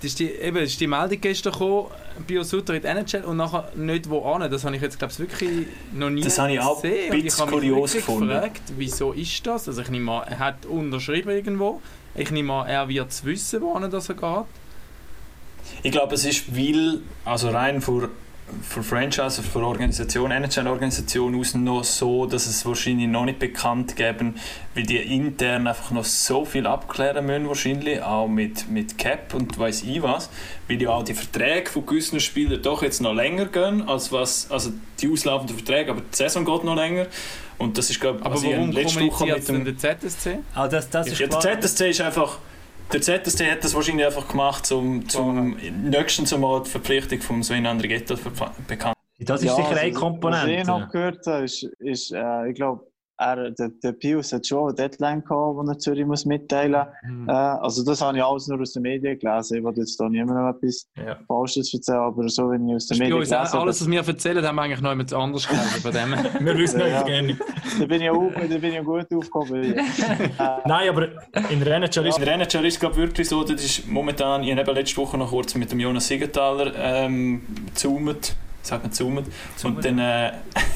das 0.00 0.10
ist 0.10 0.18
die, 0.18 0.30
eben, 0.30 0.58
ist 0.58 0.78
die 0.78 0.86
Meldung 0.86 1.20
gestern 1.20 1.52
gekommen, 1.52 1.86
Bio 2.26 2.42
Sutter 2.42 2.74
in 2.74 2.82
die 2.82 2.88
NHL 2.88 3.24
und 3.24 3.38
nachher 3.38 3.70
nicht 3.74 4.10
wo 4.10 4.22
an. 4.30 4.50
Das 4.50 4.64
habe 4.64 4.76
ich 4.76 4.82
jetzt 4.82 4.98
glaube 4.98 5.12
ich 5.12 5.18
wirklich 5.18 5.66
noch 5.94 6.10
nie 6.10 6.20
das 6.20 6.38
habe 6.38 6.52
ich 6.52 6.60
auch 6.60 6.82
gesehen. 6.82 7.12
Ein 7.12 7.22
bisschen 7.22 7.46
kurios 7.48 7.92
gefunden. 7.92 8.28
gefragt, 8.28 8.62
wieso 8.76 9.12
ist 9.12 9.46
das? 9.46 9.68
Also 9.68 9.80
ich 9.80 9.88
nehme 9.88 10.12
an, 10.12 10.28
er 10.28 10.38
hat 10.38 10.66
unterschrieben 10.66 11.30
irgendwo. 11.30 11.80
Ich 12.14 12.30
nehme 12.30 12.52
an, 12.52 12.68
er 12.68 12.88
wird 12.88 13.10
es 13.10 13.24
wissen, 13.24 13.62
wohin 13.62 13.90
das 13.90 14.08
er 14.08 14.14
geht. 14.16 14.44
Ich 15.82 15.92
glaube, 15.92 16.14
es 16.14 16.24
ist, 16.24 16.56
weil, 16.56 17.00
also 17.24 17.48
rein 17.48 17.80
vor 17.80 18.08
für 18.62 18.82
Franchise, 18.82 19.42
für 19.42 19.60
Organisation, 19.60 20.30
NHL-Organisation 20.30 21.34
aus 21.34 21.54
noch 21.54 21.82
so, 21.82 22.26
dass 22.26 22.46
es 22.46 22.64
wahrscheinlich 22.64 23.08
noch 23.08 23.24
nicht 23.24 23.38
bekannt 23.38 23.96
geben, 23.96 24.36
weil 24.74 24.84
die 24.84 24.98
intern 24.98 25.66
einfach 25.66 25.90
noch 25.90 26.04
so 26.04 26.44
viel 26.44 26.66
abklären 26.66 27.26
müssen 27.26 27.48
wahrscheinlich, 27.48 28.02
auch 28.02 28.28
mit, 28.28 28.70
mit 28.70 28.98
Cap 28.98 29.34
und 29.34 29.58
weiß 29.58 29.82
ich 29.82 30.00
was, 30.02 30.30
weil 30.68 30.80
ja 30.80 30.90
auch 30.90 31.02
die 31.02 31.14
Verträge 31.14 31.70
von 31.70 31.86
gewissen 31.86 32.20
Spielern 32.20 32.62
doch 32.62 32.82
jetzt 32.82 33.00
noch 33.00 33.14
länger 33.14 33.46
gehen, 33.46 33.88
als 33.88 34.12
was, 34.12 34.50
also 34.50 34.70
die 35.00 35.10
auslaufenden 35.10 35.56
Verträge, 35.56 35.90
aber 35.90 36.00
die 36.00 36.16
Saison 36.16 36.44
geht 36.44 36.64
noch 36.64 36.76
länger. 36.76 37.06
Und 37.58 37.78
das 37.78 37.90
ist, 37.90 38.00
glaube 38.00 38.20
ich, 38.20 38.26
aber 38.26 38.42
warum 38.42 38.70
letzte 38.70 39.00
Woche 39.06 39.26
mit 39.26 39.48
dem... 39.48 39.64
der 39.64 39.78
ZSC? 39.78 40.38
Ah, 40.54 40.68
das, 40.68 40.90
das 40.90 41.08
ist 41.08 41.18
ja, 41.18 41.26
der 41.26 41.60
ZSC 41.60 41.90
ist 41.90 42.00
einfach 42.02 42.38
der 42.92 43.00
ZSC 43.00 43.50
hat 43.50 43.64
das 43.64 43.74
wahrscheinlich 43.74 44.06
einfach 44.06 44.28
gemacht, 44.28 44.70
um 44.72 45.08
zum 45.08 45.56
nächsten 45.56 46.40
Mal 46.40 46.62
die 46.62 46.70
Verpflichtung 46.70 47.20
von 47.20 47.42
Sven 47.42 47.66
Andrighetto 47.66 48.16
bekannt 48.66 48.96
Das 49.18 49.40
ist 49.40 49.46
ja, 49.46 49.56
sicher 49.56 49.68
also, 49.68 49.80
eine 49.80 49.92
Komponente. 49.92 50.46
Was 50.46 50.60
ich 50.60 50.66
noch 50.66 50.90
gehört 50.90 51.26
habe, 51.26 51.44
ist, 51.44 51.62
ist 51.78 52.12
äh, 52.12 52.48
ich 52.48 52.54
glaube, 52.54 52.86
er, 53.18 53.50
der, 53.50 53.70
der 53.82 53.92
Pius 53.92 54.32
hat 54.32 54.46
schon 54.46 54.64
eine 54.68 54.74
Deadline 54.74 55.22
gehabt, 55.24 55.58
die 55.62 55.68
er 55.70 55.78
Zürich 55.78 56.04
muss 56.06 56.24
mitteilen 56.26 56.86
Mhm. 57.02 57.24
muss. 57.24 57.28
Äh, 57.28 57.32
also 57.32 57.84
das 57.84 58.00
habe 58.02 58.18
ich 58.18 58.24
alles 58.24 58.46
nur 58.48 58.60
aus 58.60 58.72
den 58.72 58.82
Medien 58.82 59.18
gelesen. 59.18 59.58
Ich 59.58 59.64
wollte 59.64 59.80
jetzt 59.80 59.98
da 59.98 60.08
niemandem 60.08 60.48
etwas 60.48 60.86
Ja. 60.96 61.16
Falsches 61.26 61.72
erzählen, 61.72 61.98
aber 62.00 62.28
so 62.28 62.50
wie 62.52 62.56
ich 62.70 62.74
aus 62.76 62.86
den 62.88 62.98
Medien 62.98 63.14
gelesen 63.14 63.34
auch, 63.34 63.44
habe, 63.52 63.60
alles, 63.62 63.80
was 63.80 63.90
wir 63.90 64.06
erzählen, 64.06 64.44
haben 64.44 64.56
wir 64.56 64.62
eigentlich 64.62 64.80
noch 64.82 64.90
jemand 64.90 65.12
anders 65.14 65.48
gelesen. 65.48 65.80
Von 65.82 65.92
dem. 65.92 66.12
Wir 66.46 66.58
wissen 66.58 66.80
Ja. 66.80 66.86
nicht 66.86 67.06
gerne. 67.06 67.38
da 67.78 67.86
bin 67.86 68.02
ich 68.02 68.10
auch, 68.10 68.30
da 68.34 68.58
bin 68.58 68.72
ich 68.74 68.84
gut 68.84 69.06
aufgehoben. 69.14 69.62
äh, 69.78 69.82
Nein, 70.66 70.88
aber 70.88 71.08
in 71.50 71.60
der 71.60 71.76
NHL 71.76 72.06
ist 72.06 72.74
es 72.74 72.80
glaube 72.80 72.96
wirklich 72.96 73.28
so, 73.28 73.42
das 73.44 73.64
ist 73.64 73.86
momentan, 73.88 74.42
ich 74.42 74.56
habe 74.56 74.72
letzte 74.72 74.96
Woche 74.98 75.16
noch 75.18 75.30
kurz 75.30 75.54
mit 75.54 75.70
dem 75.72 75.80
Jonas 75.80 76.06
Siegenthaler 76.08 76.72
ähm, 76.76 77.42
gezoomt, 77.66 78.36
sagt 78.66 78.82
man 78.82 78.92
zoomt, 78.92 79.26
und 79.62 79.84
dann 79.84 79.98
äh, 79.98 80.32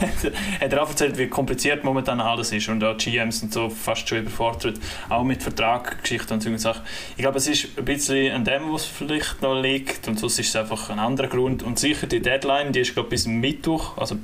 hat 0.61 0.73
er 0.73 0.83
auch 0.83 0.89
erzählt, 0.89 1.19
wie 1.19 1.27
kompliziert 1.27 1.85
momentan 1.85 2.21
alles 2.21 2.53
ist 2.53 2.69
und 2.69 2.83
auch 2.85 2.97
GMs 2.97 3.43
und 3.43 3.53
so 3.53 3.69
fast 3.69 4.09
schon 4.09 4.19
überfordert, 4.19 4.79
auch 5.09 5.25
mit 5.25 5.43
Vertrag, 5.43 6.03
Geschichten 6.03 6.35
und 6.35 6.43
solchen 6.43 6.59
Sachen. 6.59 6.83
Ich 7.17 7.23
glaube, 7.23 7.39
es 7.39 7.47
ist 7.47 7.79
ein 7.79 7.85
bisschen 7.85 8.33
an 8.33 8.45
dem, 8.45 8.73
was 8.73 8.85
vielleicht 8.85 9.43
noch 9.43 9.61
liegt 9.61 10.09
und 10.09 10.19
sonst 10.19 10.39
ist 10.39 10.49
es 10.49 10.57
einfach 10.57 10.91
ein 10.91 10.99
anderer 10.99 11.29
Grund 11.29 11.63
und 11.63 11.79
sicher 11.79 12.07
die 12.07 12.21
Deadline, 12.21 12.73
die 12.73 12.81
ist 12.81 12.95
glaube 12.95 13.11
bis 13.11 13.27
Mittwoch, 13.27 13.97
also 13.99 14.17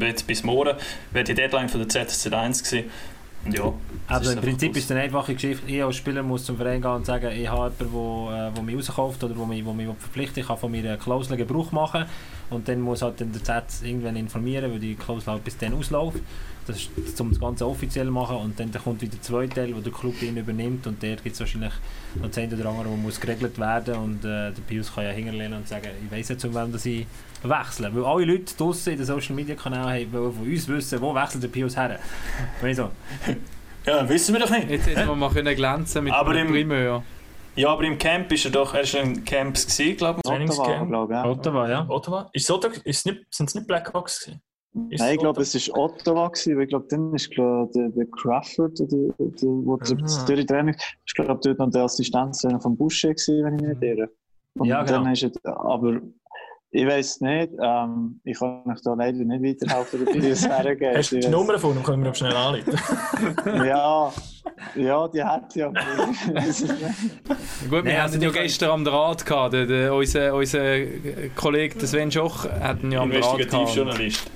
jetzt 0.00 0.26
bis 0.26 0.42
morgen, 0.42 0.76
wäre 1.10 1.24
die 1.24 1.34
Deadline 1.34 1.68
von 1.68 1.86
der 1.86 1.88
ZSC 1.88 2.32
1 2.32 2.64
gewesen. 2.64 2.90
Ja, 3.50 3.72
das 4.08 4.18
Also 4.18 4.32
im 4.32 4.40
Prinzip 4.40 4.76
ist 4.76 4.84
es 4.84 4.90
eine 4.92 5.00
einfache 5.00 5.34
Geschichte. 5.34 5.66
Ich 5.66 5.82
als 5.82 5.96
Spieler 5.96 6.22
muss 6.22 6.44
zum 6.44 6.56
Verein 6.56 6.80
gehen 6.80 6.90
und 6.90 7.06
sagen, 7.06 7.30
ich 7.32 7.48
habe 7.48 7.72
jemanden, 7.80 8.28
der, 8.28 8.48
äh, 8.48 8.52
der 8.52 8.62
mich 8.62 8.76
rauskauft 8.76 9.24
oder 9.24 9.34
der 9.34 9.46
mich, 9.46 9.64
der 9.64 9.72
mich 9.74 9.86
verpflichtet. 9.86 10.38
Ich 10.38 10.46
kann 10.46 10.58
von 10.58 10.70
meiner 10.70 10.96
Klausel 10.96 11.36
Gebrauch 11.36 11.72
machen. 11.72 12.04
Und 12.50 12.68
dann 12.68 12.80
muss 12.80 13.02
halt 13.02 13.20
dann 13.20 13.32
der 13.32 13.42
Z 13.42 13.64
irgendwann 13.82 14.14
informieren, 14.14 14.70
weil 14.70 14.78
die 14.78 14.94
Klausel 14.94 15.32
halt 15.32 15.44
bis 15.44 15.56
dann 15.56 15.74
ausläuft. 15.74 16.20
Das 16.66 16.76
ist, 16.76 17.20
um 17.20 17.30
das 17.30 17.40
Ganze 17.40 17.66
offiziell 17.66 18.06
zu 18.06 18.12
machen. 18.12 18.36
Und 18.36 18.60
dann 18.60 18.70
kommt 18.72 19.00
wieder 19.02 19.12
der 19.12 19.22
zweite 19.22 19.54
Teil, 19.54 19.74
wo 19.74 19.80
der 19.80 19.92
Club 19.92 20.22
ihn 20.22 20.36
übernimmt. 20.36 20.86
Und 20.86 21.02
der 21.02 21.16
gibt 21.16 21.34
es 21.34 21.40
wahrscheinlich 21.40 21.72
noch 22.14 22.28
das 22.28 22.38
eine 22.38 22.54
oder 22.54 22.68
andere, 22.68 22.90
wo 22.90 22.96
muss 22.96 23.20
geregelt 23.20 23.58
werden 23.58 23.94
Und 23.96 24.18
äh, 24.24 24.52
der 24.52 24.62
Pius 24.68 24.94
kann 24.94 25.04
ja 25.04 25.10
hinterlehnen 25.10 25.54
und 25.54 25.66
sagen, 25.66 25.88
ich 26.04 26.16
weiss 26.16 26.28
jetzt, 26.28 26.44
um 26.44 26.54
wem 26.54 26.70
dass 26.70 26.86
ich 26.86 27.06
wechsle. 27.42 27.90
Weil 27.94 28.04
alle 28.04 28.24
Leute 28.24 28.54
draussen 28.56 28.90
in 28.92 28.96
den 28.98 29.06
Social 29.06 29.34
Media 29.34 29.54
Kanälen 29.54 29.84
haben 29.84 30.12
wollen 30.12 30.32
von 30.32 30.46
uns 30.46 30.68
wissen, 30.68 31.00
wo 31.00 31.14
wechselt 31.14 31.42
der 31.42 31.48
Pius 31.48 31.76
her. 31.76 31.98
Und 32.60 32.68
ich 32.68 32.76
so, 32.76 32.88
Ja, 33.86 34.08
wissen 34.08 34.32
wir 34.34 34.40
doch 34.40 34.50
nicht. 34.50 34.70
Jetzt 34.70 34.86
hätten 34.86 35.08
wir 35.08 35.16
mal 35.16 35.30
können 35.30 35.54
glänzen 35.56 36.04
mit 36.04 36.12
Aber 36.12 36.34
im- 36.36 36.48
Primeur. 36.48 37.02
Ja, 37.56 37.68
aber 37.70 37.82
im 37.84 37.98
Camp 37.98 38.30
ist 38.32 38.44
er 38.46 38.50
doch, 38.50 38.72
er 38.74 38.80
ist 38.82 38.94
in 38.94 39.24
Camps 39.24 39.66
gewesen, 39.66 39.96
glaube 39.96 40.20
ich. 40.24 40.30
Ottawa, 40.30 40.36
Trainingscamp. 40.38 40.88
glaube 40.88 41.12
ich. 41.12 41.18
Ja. 41.18 41.24
Ottawa, 41.30 41.68
ja. 41.68 41.86
Ottawa. 41.88 42.30
Ist 42.32 42.44
es 42.44 42.50
Ottawa? 42.50 42.72
Ist 42.72 42.84
es 42.84 43.04
nicht, 43.04 43.26
sind 43.30 43.48
es 43.48 43.54
nicht 43.54 43.66
Blackhawks 43.66 44.20
gewesen? 44.24 44.40
Ist 44.88 45.00
Nein, 45.00 45.14
ich 45.14 45.18
glaube, 45.20 45.42
es 45.42 45.68
war 45.68 45.78
Ottawa, 45.78 46.28
gewesen, 46.28 46.56
weil 46.56 46.62
ich 46.62 46.68
glaube, 46.70 46.86
dann 46.88 47.12
ist 47.14 47.30
glaub, 47.30 47.70
der, 47.72 47.88
der 47.90 48.06
Crawford, 48.06 48.78
der, 48.78 48.86
der, 48.86 48.98
wo 49.42 49.76
der 49.76 49.98
Ah. 49.98 50.44
Training 50.46 50.74
ist, 51.04 51.14
glaube 51.14 51.40
dort 51.44 51.58
noch 51.58 51.70
der 51.70 51.82
Assistenztrainer 51.82 52.58
von 52.58 52.74
Boucher 52.74 53.08
gewesen, 53.10 53.44
wenn 53.44 53.54
ich 53.56 53.60
mich 53.60 53.68
nicht 53.78 53.82
irre. 53.82 54.08
Und 54.54 54.68
Ja, 54.68 54.82
genau. 54.82 55.02
dann 55.02 55.12
ist 55.12 55.22
es, 55.24 55.44
aber 55.44 56.00
ich 56.74 56.86
weiß 56.86 57.20
nicht, 57.20 57.50
ähm, 57.62 58.20
ich 58.24 58.38
kann 58.38 58.62
euch 58.66 58.80
da 58.82 58.94
leider 58.94 59.18
nicht 59.18 59.42
weiterhelfen, 59.62 60.06
wie 60.12 60.28
es 60.28 60.48
hergeht. 60.48 60.96
Hast 60.96 61.12
du 61.12 61.16
Ich 61.18 61.24
die 61.26 61.30
Nummer 61.30 61.58
von 61.58 61.76
ihm? 61.76 61.82
Können 61.82 62.02
wir 62.02 62.10
ihm 62.10 62.14
schnell 62.14 62.34
anrufen? 62.34 62.78
Ja, 63.66 64.12
ja, 64.74 65.08
die 65.08 65.22
hat 65.22 65.54
ja. 65.54 65.70
Es 66.34 66.60
nicht. 66.66 66.70
Gut, 67.68 67.70
wir 67.70 67.82
Nein, 67.82 67.92
hatten 68.02 68.14
also 68.14 68.18
ja 68.20 68.30
die- 68.30 68.38
gestern 68.38 68.70
am 68.70 68.84
Draht 68.84 69.24
gehabt. 69.26 69.52
Der, 69.54 69.66
der, 69.66 69.94
unser, 69.94 70.34
unser 70.34 70.62
Kollege 71.36 71.86
Sven 71.86 72.10
Schoch 72.10 72.44
hatten 72.48 72.90
ja 72.90 73.00
am 73.00 73.10
Draht 73.10 73.20
gehabt. 73.22 73.40
Investigativjournalist. 73.40 74.30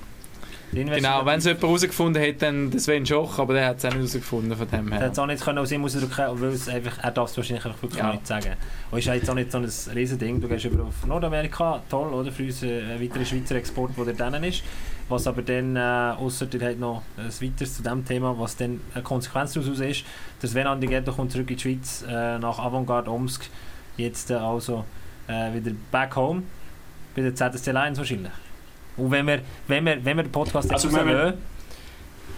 Genau, 0.72 1.24
wenn 1.24 1.38
es 1.38 1.44
jemand 1.44 1.62
herausgefunden 1.62 2.20
hätte, 2.22 2.38
dann 2.46 2.70
der 2.70 2.81
Sven 2.81 3.07
Schoch, 3.07 3.38
aber 3.38 3.55
der 3.55 3.66
hat 3.68 3.79
es 3.79 3.85
auch 3.85 3.90
nicht 3.90 3.98
herausgefunden 3.98 4.57
von 4.57 4.68
dem 4.68 4.92
Er 4.92 4.98
her. 4.98 5.07
hat 5.07 5.12
es 5.12 5.18
auch 5.18 5.26
nicht 5.26 5.42
können 5.42 5.59
aus 5.59 5.72
ihm 5.72 5.85
ausdrücken, 5.85 6.40
weil 6.40 6.48
es 6.50 6.68
einfach, 6.68 6.98
er 7.02 7.11
darf 7.12 7.31
es 7.31 7.37
wahrscheinlich 7.37 7.64
einfach 7.64 7.83
wirklich 7.83 8.00
Ja. 8.02 8.12
nicht 8.12 8.26
sagen. 8.26 8.52
Und 8.90 8.98
ist 8.98 9.05
ja 9.07 9.14
jetzt 9.14 9.31
auch 9.31 9.35
nicht 9.35 9.50
so 9.52 9.59
ein 9.59 9.68
riesen 9.94 10.18
Ding. 10.18 10.40
Du 10.40 10.48
gehst 10.48 10.64
über 10.64 10.85
auf 10.85 11.07
Nordamerika, 11.07 11.83
toll, 11.88 12.12
oder? 12.12 12.31
Für 12.33 12.42
uns 12.44 12.62
äh, 12.62 12.83
ein 12.94 13.00
weiterer 13.02 13.24
Schweizer 13.24 13.55
Export, 13.57 13.92
der 13.96 14.12
dort 14.12 14.44
ist. 14.44 14.62
Was 15.09 15.26
aber 15.29 15.42
dann, 15.42 15.76
äh, 15.76 15.79
ausser 15.79 16.46
ihr 16.52 16.61
habt 16.68 16.81
noch 16.81 17.02
ein 17.16 17.26
weiteres 17.26 17.76
zu 17.76 17.83
dem 17.83 18.05
Thema, 18.05 18.37
was 18.38 18.57
dann 18.57 18.81
eine 18.92 19.05
Konsequenz 19.05 19.52
daraus 19.55 19.79
ist, 19.79 20.05
dass 20.42 20.52
wenn 20.55 20.66
Andighetto 20.66 21.12
kommt 21.12 21.31
zurück 21.31 21.48
in 21.50 21.57
die 21.57 21.62
Schweiz, 21.62 22.05
äh, 22.09 22.38
nach 22.38 22.59
Avantgarde 22.59 23.11
Omsk, 23.11 23.48
jetzt 23.96 24.31
äh, 24.33 24.35
also 24.35 24.85
äh, 25.29 25.55
wieder 25.55 25.70
back 25.92 26.16
home, 26.16 26.42
bei 27.14 27.22
der 27.22 27.35
ZSC 27.37 27.70
Lions 27.70 27.98
wahrscheinlich. 27.98 28.33
Und 28.96 29.11
wenn 29.11 29.26
wir, 29.26 29.40
wenn 29.68 29.85
wir, 29.85 30.04
wenn 30.04 30.16
wir 30.16 30.22
den 30.24 30.32
Podcast 30.32 30.70
jetzt 30.70 30.85
Also 30.85 30.88
rauslassen, 30.96 31.35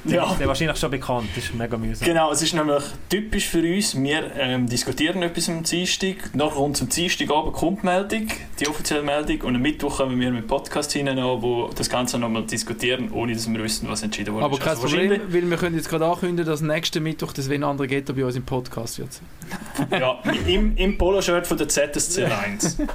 Ja. 0.05 0.31
ist 0.31 0.39
der 0.41 0.47
wahrscheinlich 0.49 0.77
schon 0.79 0.91
bekannt. 0.93 1.29
Das 1.35 1.45
ist 1.45 1.55
mega 1.55 1.77
mühsam. 1.77 2.07
Genau, 2.07 2.31
es 2.33 2.41
ist 2.41 2.55
nämlich 2.55 2.83
typisch 3.11 3.47
für 3.47 3.59
uns. 3.61 4.01
Wir 4.01 4.31
ähm, 4.39 4.67
diskutieren 4.69 5.23
etwas 5.23 5.49
am 5.49 5.63
Dienstag. 5.65 6.35
Nach 6.35 6.55
rund 6.57 6.77
zum 6.77 6.89
Dienstag 6.89 7.31
Abend 7.31 7.53
kommt 7.53 7.83
die 7.83 7.87
Meldung, 7.87 8.29
die 8.61 8.69
offizielle 8.69 9.03
Meldung. 9.03 9.41
Und 9.43 9.57
am 9.57 9.63
Mittwoch 9.63 9.97
kommen 9.99 10.19
wir 10.19 10.31
mit 10.31 10.47
Podcast 10.47 10.93
hinein, 10.93 11.19
wo 11.19 11.69
das 11.75 11.91
Ganze 11.91 12.19
nochmal 12.19 12.45
diskutieren, 12.45 13.11
ohne 13.13 13.35
dass 13.35 13.53
wir 13.53 13.63
wissen, 13.63 13.89
was 13.89 14.03
entschieden 14.03 14.35
wurde. 14.35 14.45
Aber 14.47 14.59
kein 14.59 14.69
Also 14.71 14.83
Problem, 14.83 15.21
weil 15.29 15.51
wir 15.51 15.57
können 15.57 15.77
jetzt 15.77 15.89
gerade 15.91 16.07
ankündigen, 16.07 16.47
dass 16.51 16.61
nächsten 16.61 17.03
Mittwoch 17.03 17.33
das 17.33 17.47
Sven 17.47 17.65
Andre 17.65 17.87
Ghetto 17.89 18.13
bei 18.15 18.25
uns 18.25 18.37
im 18.37 18.45
Podcast 18.45 18.99
wird. 19.01 19.11
Ja, 19.91 20.21
im, 20.47 20.77
im 20.77 20.97
Poloshirt 20.97 21.47
von 21.47 21.59
der 21.59 21.69
ZSC 21.69 22.25
1. 22.25 22.79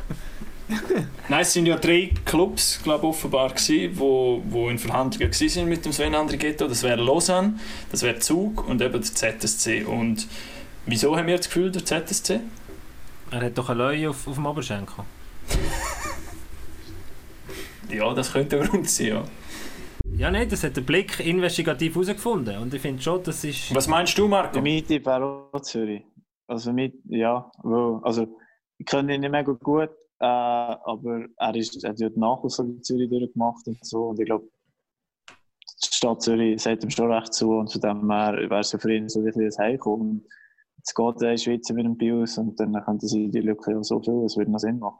Nein, 1.29 1.41
es 1.41 1.53
sind 1.53 1.65
ja 1.65 1.77
drei 1.77 2.11
Clubs, 2.25 2.81
glaube 2.83 3.07
offenbar 3.07 3.49
gewesen, 3.49 3.97
wo, 3.97 4.41
wo 4.45 4.69
in 4.69 4.77
Verhandlungen 4.77 5.31
gewesen 5.31 5.49
sind 5.49 5.69
mit 5.69 5.85
dem 5.85 5.91
Sven 5.91 6.15
Andrighetto. 6.15 6.67
Das 6.67 6.83
wäre 6.83 7.01
Lausanne, 7.01 7.59
das 7.91 8.01
wäre 8.03 8.19
Zug 8.19 8.67
und 8.67 8.81
eben 8.81 8.93
der 8.93 9.01
ZSC. 9.39 9.83
Und 9.85 10.27
wieso 10.85 11.15
haben 11.17 11.27
wir 11.27 11.37
das 11.37 11.47
Gefühl, 11.47 11.71
der 11.71 11.85
ZSC? 11.85 12.39
Er 13.31 13.41
hat 13.41 13.57
doch 13.57 13.69
eine 13.69 13.79
Leue 13.79 14.09
auf, 14.09 14.27
auf 14.27 14.35
dem 14.35 14.45
Oberschenkel. 14.45 15.03
Ja, 17.89 18.11
das 18.13 18.33
könnte 18.33 18.59
ein 18.59 18.67
Grund 18.67 18.89
sein, 18.89 19.07
ja. 19.07 19.23
Ja, 20.15 20.31
nein, 20.31 20.49
das 20.49 20.63
hat 20.63 20.75
der 20.75 20.81
Blick 20.81 21.19
investigativ 21.19 21.95
herausgefunden. 21.95 22.57
Und 22.57 22.73
ich 22.73 22.81
finde 22.81 23.01
schon, 23.01 23.23
das 23.23 23.43
ist. 23.43 23.73
Was 23.73 23.87
meinst 23.87 24.17
du, 24.17 24.27
Marco? 24.27 24.53
Der 24.53 24.61
Miete 24.61 25.03
wäre 25.05 25.49
auch 25.51 25.61
Zürich. 25.61 26.03
Also, 26.47 26.73
mit, 26.73 26.95
ja, 27.05 27.49
weil, 27.63 27.99
also, 28.03 28.27
ich 28.77 28.85
kenne 28.85 29.15
ihn 29.15 29.21
nicht 29.21 29.31
mega 29.31 29.51
gut, 29.53 29.89
äh, 30.23 30.77
aber 30.85 31.25
er, 31.37 31.55
ist, 31.55 31.83
er 31.83 31.89
hat 31.91 31.99
ja 31.99 32.09
die 32.09 32.19
Nachwuchs 32.19 32.59
in 32.59 32.81
Zürich 32.81 33.09
durchgemacht 33.09 33.67
und 33.67 33.85
so. 33.85 34.05
Und 34.09 34.19
ich 34.19 34.25
glaube, 34.25 34.47
die 35.29 35.95
Stadt 35.97 36.21
Zürich 36.21 36.61
sagt 36.61 36.83
ihm 36.83 36.89
schon 36.89 37.11
recht 37.11 37.33
zu 37.33 37.51
und 37.57 37.71
von 37.71 37.81
dem 37.81 38.09
her 38.11 38.33
wäre 38.37 38.59
es 38.59 38.71
ja 38.71 38.79
für 38.79 38.93
ihn 38.93 39.09
so 39.09 39.19
ein 39.19 39.25
bisschen 39.25 39.43
ein 39.43 39.57
Heimkommen. 39.57 40.09
Und 40.09 40.25
Jetzt 40.77 40.95
geht 40.95 41.21
er 41.21 41.29
in 41.29 41.35
die 41.37 41.41
Schweiz 41.43 41.69
mit 41.71 41.85
dem 41.85 41.97
Bios 41.97 42.37
und 42.37 42.59
dann 42.59 42.73
könnte 42.85 43.07
sie 43.07 43.29
die 43.29 43.39
Lücke 43.39 43.71
ja 43.71 43.83
so 43.83 44.01
füllen, 44.01 44.25
es 44.25 44.35
würde 44.37 44.51
noch 44.51 44.59
Sinn 44.59 44.79
machen. 44.79 44.99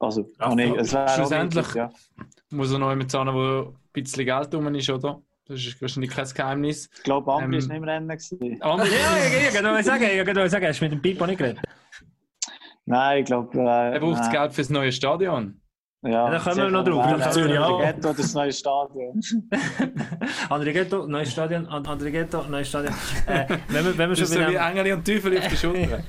Also, 0.00 0.30
Ja, 0.38 0.50
und 0.50 0.58
ich, 0.58 0.74
es 0.74 0.92
wäre 0.92 1.04
auch 1.06 1.14
schlussendlich- 1.14 1.66
möglich, 1.74 1.74
ja. 1.76 1.92
Muss 2.50 2.72
er 2.72 2.78
noch 2.78 2.90
jemand 2.90 3.10
zahlen, 3.10 3.34
wo 3.34 3.68
ein 3.70 3.76
bisschen 3.92 4.24
Geld 4.26 4.54
rum 4.54 4.74
ist, 4.74 4.90
oder? 4.90 5.22
Das 5.46 5.60
ist 5.60 5.80
wahrscheinlich 5.80 6.10
kein 6.10 6.26
Geheimnis. 6.26 6.88
Ich 6.96 7.02
glaube, 7.04 7.32
Ambri 7.32 7.44
Ähm, 7.46 7.52
ist 7.58 7.68
nicht 7.68 7.76
im 7.76 7.84
Rennen. 7.84 8.10
Andere, 8.60 8.88
ja, 8.88 9.16
ja, 9.18 9.40
ja, 9.44 9.50
genau, 9.50 9.76
ich 9.76 9.84
sagen, 9.86 10.04
ich 10.04 10.24
genau 10.26 10.46
sagen, 10.46 10.66
hast 10.66 10.80
du 10.80 10.84
mit 10.84 10.92
dem 10.92 11.02
Pipo 11.02 11.26
nicht 11.26 11.38
geredet? 11.38 11.60
Nein, 12.86 13.18
ich 13.20 13.24
glaube. 13.26 13.58
Äh, 13.58 13.94
er 13.94 14.00
braucht 14.00 14.20
das. 14.20 14.30
Geld 14.30 14.52
fürs 14.52 14.70
neue 14.70 14.92
Stadion. 14.92 15.60
Ja, 16.02 16.28
da 16.28 16.38
kommen 16.38 16.56
wir 16.56 16.70
noch 16.70 16.84
drauf. 16.84 17.06
Nein, 17.06 17.18
Ja, 17.18 17.30
Zürich 17.30 17.58
auch. 17.58 17.80
Ghetto, 17.80 18.12
das 18.12 18.34
neue 18.34 18.52
Stadion. 18.52 19.22
Andre 20.50 20.72
Ghetto, 20.74 21.06
neues 21.06 21.32
Stadion, 21.32 21.66
And- 21.66 21.88
Andre 21.88 22.10
Ghetto, 22.10 22.42
neues 22.42 22.68
Stadion. 22.68 22.92
Äh, 23.26 23.46
wenn 23.68 23.84
wir, 23.86 23.98
wenn 23.98 24.10
wir 24.10 24.16
Das 24.16 24.18
schon 24.18 24.26
so 24.26 24.38
bei 24.38 24.50
wie 24.50 24.56
Engel 24.56 24.92
und 24.92 25.06
Teufel 25.06 25.38
auf 25.38 25.48
die 25.48 25.56
Schulter. 25.56 26.00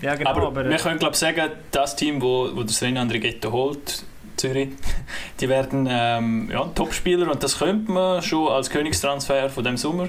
Ja, 0.00 0.14
genau, 0.14 0.30
aber, 0.30 0.46
aber, 0.46 0.64
wir 0.64 0.72
äh, 0.72 0.78
können 0.78 0.98
glaube 0.98 1.14
sagen, 1.14 1.50
das 1.70 1.94
Team, 1.94 2.22
wo, 2.22 2.48
wo 2.54 2.62
der 2.62 2.70
Sven 2.72 2.96
Andrighetto 2.96 3.52
holt, 3.52 4.04
Zürich, 4.38 4.70
die 5.40 5.50
werden 5.50 5.86
ähm, 5.86 6.48
ja, 6.50 6.64
Topspieler 6.64 7.30
und 7.30 7.42
das 7.42 7.58
könnte 7.58 7.92
man 7.92 8.22
schon 8.22 8.48
als 8.48 8.70
Königstransfer 8.70 9.50
von 9.50 9.62
dem 9.62 9.76
Sommer 9.76 10.08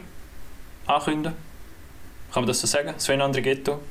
ankündigen. 0.87 1.33
Kann 2.31 2.43
man 2.43 2.47
das 2.47 2.61
so 2.61 2.67
sagen? 2.67 2.93
Sven 2.97 3.19
Andrighetto, 3.19 3.81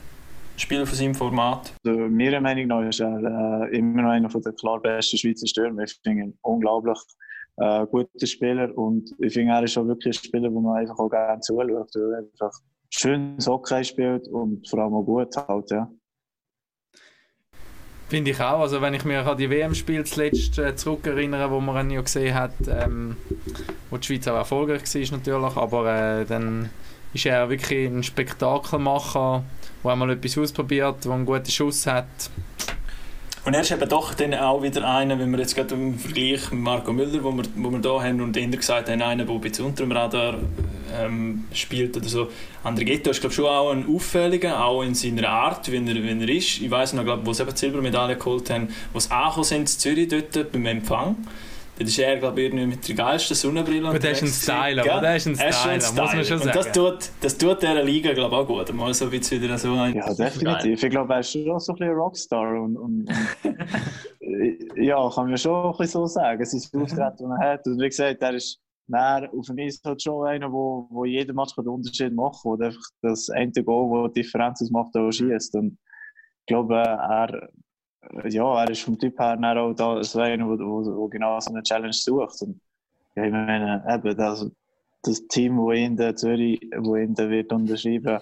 Spieler 0.60 0.86
von 0.86 0.96
seinem 0.96 1.14
Format. 1.14 1.72
Also, 1.86 1.98
meiner 1.98 2.40
Meinung 2.40 2.66
nach 2.66 2.88
ist 2.88 3.00
er 3.00 3.68
äh, 3.70 3.76
immer 3.76 4.02
noch 4.02 4.10
einer 4.10 4.28
der 4.28 4.52
klar 4.52 4.80
besten 4.80 5.16
Schweizer 5.16 5.46
Stürmer. 5.46 5.84
Ich 5.84 5.98
finde 6.02 6.24
ihn 6.24 6.38
unglaublich 6.42 6.98
äh, 7.56 7.86
guter 7.86 8.26
Spieler 8.26 8.76
und 8.76 9.10
ich 9.18 9.34
finde, 9.34 9.52
er 9.52 9.62
ist 9.62 9.72
schon 9.72 9.88
wirklich 9.88 10.18
ein 10.18 10.24
Spieler, 10.24 10.52
wo 10.52 10.60
man 10.60 10.78
einfach 10.78 10.98
auch 10.98 11.08
gerne 11.08 11.40
zuschaut, 11.40 11.68
weil 11.94 12.12
er 12.12 12.18
einfach 12.18 12.52
schön 12.90 13.36
Hockey 13.46 13.84
spielt 13.84 14.28
und 14.28 14.68
vor 14.68 14.80
allem 14.80 14.94
auch 14.94 15.04
gut 15.04 15.36
halt, 15.36 15.70
ja. 15.70 15.90
Finde 18.08 18.32
ich 18.32 18.40
auch. 18.40 18.60
Also 18.60 18.80
wenn 18.80 18.94
ich 18.94 19.04
mich 19.04 19.16
an 19.16 19.38
die 19.38 19.48
WM-Spiele 19.48 20.02
zuletzt 20.04 20.58
äh, 20.58 20.74
zurückerinnere, 20.74 21.50
wo 21.50 21.60
man 21.60 21.88
ihn 21.88 21.94
ja 21.94 22.00
gesehen 22.00 22.34
hat, 22.34 22.52
ähm, 22.68 23.16
wo 23.88 23.98
die 23.98 24.06
Schweiz 24.06 24.26
auch 24.26 24.34
erfolgreich 24.34 24.82
war 24.82 25.18
natürlich, 25.18 25.56
aber 25.56 25.94
äh, 25.94 26.24
dann 26.24 26.70
ist 27.14 27.26
er 27.26 27.48
wirklich 27.50 27.88
ein 27.88 28.02
Spektakelmacher, 28.02 29.44
der 29.82 29.90
einmal 29.92 30.10
etwas 30.10 30.38
ausprobiert, 30.38 31.04
der 31.04 31.12
einen 31.12 31.26
guten 31.26 31.50
Schuss 31.50 31.86
hat. 31.86 32.06
Und 33.42 33.54
er 33.54 33.62
ist 33.62 33.70
eben 33.70 33.88
doch 33.88 34.12
dann 34.12 34.34
auch 34.34 34.62
wieder 34.62 34.86
einer, 34.86 35.18
wenn 35.18 35.30
wir 35.30 35.38
jetzt 35.38 35.54
gerade 35.54 35.74
im 35.74 35.98
Vergleich 35.98 36.50
mit 36.52 36.60
Marco 36.60 36.92
Müller, 36.92 37.24
wo 37.24 37.32
wir, 37.32 37.44
wo 37.56 37.70
wir 37.70 37.78
da 37.78 38.02
haben 38.02 38.20
und 38.20 38.36
eher 38.36 38.48
gesagt 38.48 38.90
haben, 38.90 39.00
einer, 39.00 39.24
der 39.24 39.34
ein 39.34 39.40
bisschen 39.40 39.64
unter 39.64 39.82
dem 39.82 39.92
Radar 39.92 40.34
ähm, 40.94 41.44
spielt 41.54 41.96
oder 41.96 42.08
so. 42.08 42.28
André 42.62 42.84
Ghetto 42.84 43.10
ist 43.10 43.20
glaube 43.20 43.34
schon 43.34 43.46
auch 43.46 43.70
ein 43.70 43.86
Auffälliger, 43.88 44.62
auch 44.62 44.82
in 44.82 44.94
seiner 44.94 45.26
Art, 45.28 45.70
wie 45.72 45.76
er, 45.76 45.86
wie 45.86 46.20
er 46.20 46.28
ist. 46.28 46.60
Ich 46.60 46.70
weiß 46.70 46.92
noch, 46.92 47.04
glaub, 47.04 47.24
wo 47.24 47.32
sie 47.32 47.42
eben 47.42 47.52
die 47.52 47.58
Silbermedaille 47.58 48.16
geholt 48.16 48.50
haben, 48.50 48.68
wo 48.92 49.00
sie 49.00 49.10
angekommen 49.10 49.44
sind 49.44 49.60
in 49.60 49.66
Zürich 49.66 50.08
dort 50.08 50.52
beim 50.52 50.66
Empfang. 50.66 51.16
Dort 51.80 51.88
ist 51.88 51.98
er, 51.98 52.18
glaube 52.18 52.42
ich, 52.42 52.52
mit 52.52 52.86
der 52.86 52.94
geilsten 52.94 53.34
Sonnenbrille 53.34 53.88
Aber 53.88 53.98
der 53.98 54.10
ist 54.10 54.22
ein 54.22 54.28
Styler, 54.28 54.82
aber 54.92 55.00
der 55.00 55.16
ist 55.16 55.26
ein? 55.26 55.38
Er 55.38 55.48
ist 55.48 55.60
Styler, 55.60 56.02
muss 56.02 56.14
man 56.14 56.24
schon 56.26 56.40
Und 56.40 56.54
das 56.54 56.66
sagen. 56.66 56.72
tut, 56.74 57.10
das 57.22 57.38
tut 57.38 57.62
dieser 57.62 57.82
Liga, 57.82 58.12
glaube 58.12 58.34
ich, 58.34 58.40
auch 58.42 58.46
gut. 58.46 58.74
Mal 58.74 58.92
so 58.92 59.06
ein 59.06 59.10
bisschen 59.10 59.40
wieder 59.40 59.56
so 59.56 59.72
ein... 59.72 59.94
Ja, 59.94 60.12
definitiv. 60.12 60.82
Ich 60.82 60.90
glaube, 60.90 61.14
er 61.14 61.20
ist 61.20 61.32
schon 61.32 61.58
so 61.58 61.72
ein 61.72 61.76
bisschen 61.76 61.90
ein 61.90 61.96
Rockstar. 61.96 62.60
Und, 62.60 62.76
und, 62.76 63.08
und 63.08 64.76
ja, 64.76 65.08
kann 65.08 65.28
man 65.28 65.38
schon 65.38 65.72
ein 65.72 65.78
bisschen 65.78 65.88
so 65.88 66.06
sagen. 66.06 66.44
Sein 66.44 66.60
Auftreten, 66.82 66.98
das 67.00 67.20
er 67.20 67.38
hat. 67.38 67.66
Und 67.66 67.80
wie 67.80 67.88
gesagt, 67.88 68.22
er 68.22 68.34
ist 68.34 68.60
dann 68.86 69.30
auf 69.30 69.46
dem 69.46 69.58
Eis 69.58 69.80
halt 69.82 70.02
schon 70.02 70.26
einer, 70.26 70.52
wo, 70.52 70.86
wo 70.90 71.06
jeden 71.06 71.34
Match 71.34 71.54
den 71.54 71.66
Unterschied 71.66 72.12
machen 72.12 72.40
kann. 72.42 72.52
Und 72.52 72.62
einfach 72.62 72.82
das 73.00 73.30
eine 73.30 73.52
Goal, 73.52 74.02
das 74.02 74.12
die 74.12 74.20
Differenz 74.20 74.60
ausmacht, 74.60 74.94
auch 74.98 75.10
schießt. 75.10 75.54
Und 75.54 75.78
ich 76.40 76.46
glaube, 76.46 76.76
er, 76.76 77.48
ja, 78.28 78.62
er 78.62 78.70
ist 78.70 78.82
vom 78.82 78.98
Typ 78.98 79.18
her 79.18 79.36
dann 79.36 79.58
auch 79.58 79.74
da, 79.74 80.02
so 80.02 80.20
einer, 80.20 80.46
wo, 80.46 80.58
wo, 80.58 80.96
wo 80.96 81.08
genau 81.08 81.38
so 81.40 81.50
eine 81.50 81.62
Challenge 81.62 81.92
sucht. 81.92 82.42
Und 82.42 82.60
ja, 83.16 83.24
ich 83.24 83.32
meine, 83.32 83.84
eben, 83.88 84.16
das, 84.16 84.50
das 85.02 85.26
Team, 85.28 85.56
das 85.56 85.76
ihn 85.76 85.98
in 85.98 86.16
Zürich, 86.16 86.60
wo 86.78 86.96
ihn 86.96 87.14
da 87.14 87.28
wird 87.28 87.52
unterschreiben, 87.52 88.20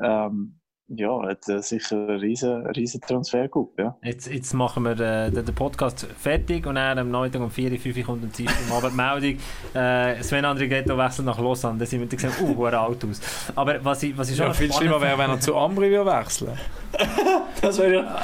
ähm, 0.00 0.58
ja, 0.94 1.22
hat 1.22 1.48
äh, 1.48 1.62
sicher 1.62 1.96
einen 1.96 2.20
riesen, 2.20 2.66
riesen 2.66 3.00
Transfer 3.00 3.48
gehabt, 3.48 3.78
ja. 3.78 3.96
Jetzt, 4.02 4.26
jetzt 4.26 4.52
machen 4.52 4.82
wir 4.82 4.92
äh, 5.00 5.30
den, 5.30 5.44
den 5.44 5.54
Podcast 5.54 6.06
fertig 6.18 6.66
und 6.66 6.74
dann 6.74 6.98
am 6.98 7.10
Nachmittag 7.10 7.40
um 7.40 7.50
4 7.50 7.72
Uhr, 7.72 7.78
5 7.78 7.96
Uhr 7.96 8.04
kommt 8.04 8.24
am 8.24 8.32
Dienstag 8.32 8.58
am 8.68 8.76
Abend 8.76 8.92
die 8.92 8.96
Meldung, 8.96 9.42
äh, 9.74 10.22
Sven 10.22 10.44
Andrighetto 10.44 10.98
wechselt 10.98 11.26
nach 11.26 11.38
Lausanne. 11.38 11.78
Dann 11.78 11.86
sind 11.86 12.00
wir 12.00 12.06
gesagt, 12.08 12.40
uh, 12.42 12.56
hure 12.56 12.78
alt 12.78 13.04
aus. 13.04 13.20
Aber 13.54 13.82
was 13.82 14.02
ich, 14.02 14.16
was 14.18 14.30
ich 14.30 14.36
schon 14.36 14.46
Ja, 14.48 14.52
viel 14.52 14.72
schlimmer 14.72 15.00
wäre, 15.00 15.16
wenn 15.16 15.30
er 15.30 15.40
zu 15.40 15.56
Ambri 15.56 15.90
würde 15.90 16.10
wechseln 16.10 16.58
Das 17.62 17.78
wäre 17.78 17.94
ja... 17.94 18.18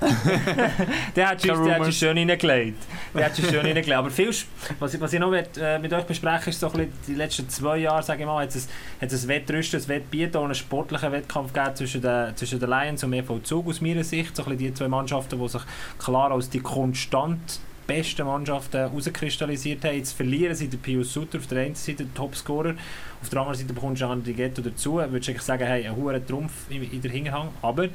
Der 1.16 1.28
hat 1.28 1.40
schon, 1.40 1.64
der 1.64 1.74
hat 1.74 1.78
schon 1.78 1.80
Rumors. 1.80 1.94
schön 1.96 2.18
reingelegt. 2.18 2.82
Der 3.14 3.24
hat 3.26 3.36
schon 3.36 3.46
schön 3.46 3.60
reingelegt. 3.60 3.92
Aber 3.92 4.10
viel, 4.10 4.30
was, 4.78 4.94
ich, 4.94 5.00
was 5.00 5.12
ich 5.12 5.20
noch 5.20 5.30
mit, 5.30 5.56
äh, 5.56 5.78
mit 5.78 5.92
euch 5.92 6.04
bespreche, 6.04 6.50
ist 6.50 6.60
so 6.60 6.70
ein 6.70 6.92
die 7.06 7.14
letzten 7.14 7.48
zwei 7.48 7.78
Jahre, 7.78 8.02
sage 8.02 8.20
ich 8.20 8.26
mal, 8.26 8.42
hat 8.42 8.54
es, 8.54 8.68
hat 9.00 9.12
es 9.12 9.24
ein 9.24 9.28
Wettrüsten, 9.28 9.80
ein 9.80 9.88
Wettbieten 9.88 10.36
und 10.38 10.46
einen 10.46 10.54
sportlichen 10.54 11.12
Wettkampf 11.12 11.52
gegeben 11.52 11.76
zwischen 11.76 12.02
den, 12.02 12.36
zwischen 12.36 12.58
den 12.60 12.68
Lions 12.68 13.04
und 13.04 13.12
dem 13.12 13.24
EV 13.24 13.42
Zug 13.42 13.68
aus 13.68 13.80
meiner 13.80 14.04
Sicht. 14.04 14.36
So 14.36 14.44
ein 14.44 14.58
die 14.58 14.74
zwei 14.74 14.88
Mannschaften, 14.88 15.40
die 15.40 15.48
sich 15.48 15.62
klar 15.98 16.30
als 16.32 16.50
die 16.50 16.60
konstant 16.60 17.60
besten 17.86 18.26
Mannschaften 18.26 18.78
herauskristallisiert 18.78 19.84
haben. 19.84 19.96
Jetzt 19.96 20.12
verlieren 20.12 20.54
sie 20.54 20.68
den 20.68 20.80
Pius 20.80 21.12
Sutter 21.12 21.38
auf 21.38 21.46
der 21.46 21.64
einen 21.64 21.74
Seite, 21.74 22.04
den 22.04 22.14
Topscorer, 22.14 22.74
auf 23.22 23.28
der 23.28 23.40
anderen 23.40 23.58
Seite 23.58 23.72
bekommst 23.72 24.02
du 24.02 24.06
André 24.06 24.32
Ghetto 24.32 24.62
dazu. 24.62 24.94
Würdest 24.94 25.28
du 25.28 25.32
eigentlich 25.32 25.42
sagen, 25.42 25.66
hey, 25.66 25.86
ein 25.86 25.96
hoher 25.96 26.24
Trumpf 26.24 26.52
in, 26.70 26.82
in 26.90 27.00
der 27.00 27.10
Hinterhang. 27.10 27.48
Aber 27.62 27.88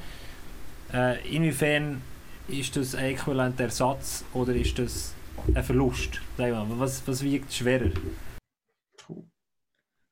äh, 0.93 1.35
inwiefern 1.35 2.01
ist 2.47 2.75
das 2.75 2.95
ein 2.95 3.05
äquivalenter 3.13 3.65
Ersatz 3.65 4.25
oder 4.33 4.53
ist 4.55 4.77
das 4.79 5.13
ein 5.53 5.63
Verlust? 5.63 6.21
Sag 6.37 6.51
mal, 6.51 6.65
was, 6.79 7.07
was 7.07 7.23
wiegt 7.23 7.53
schwerer? 7.53 7.91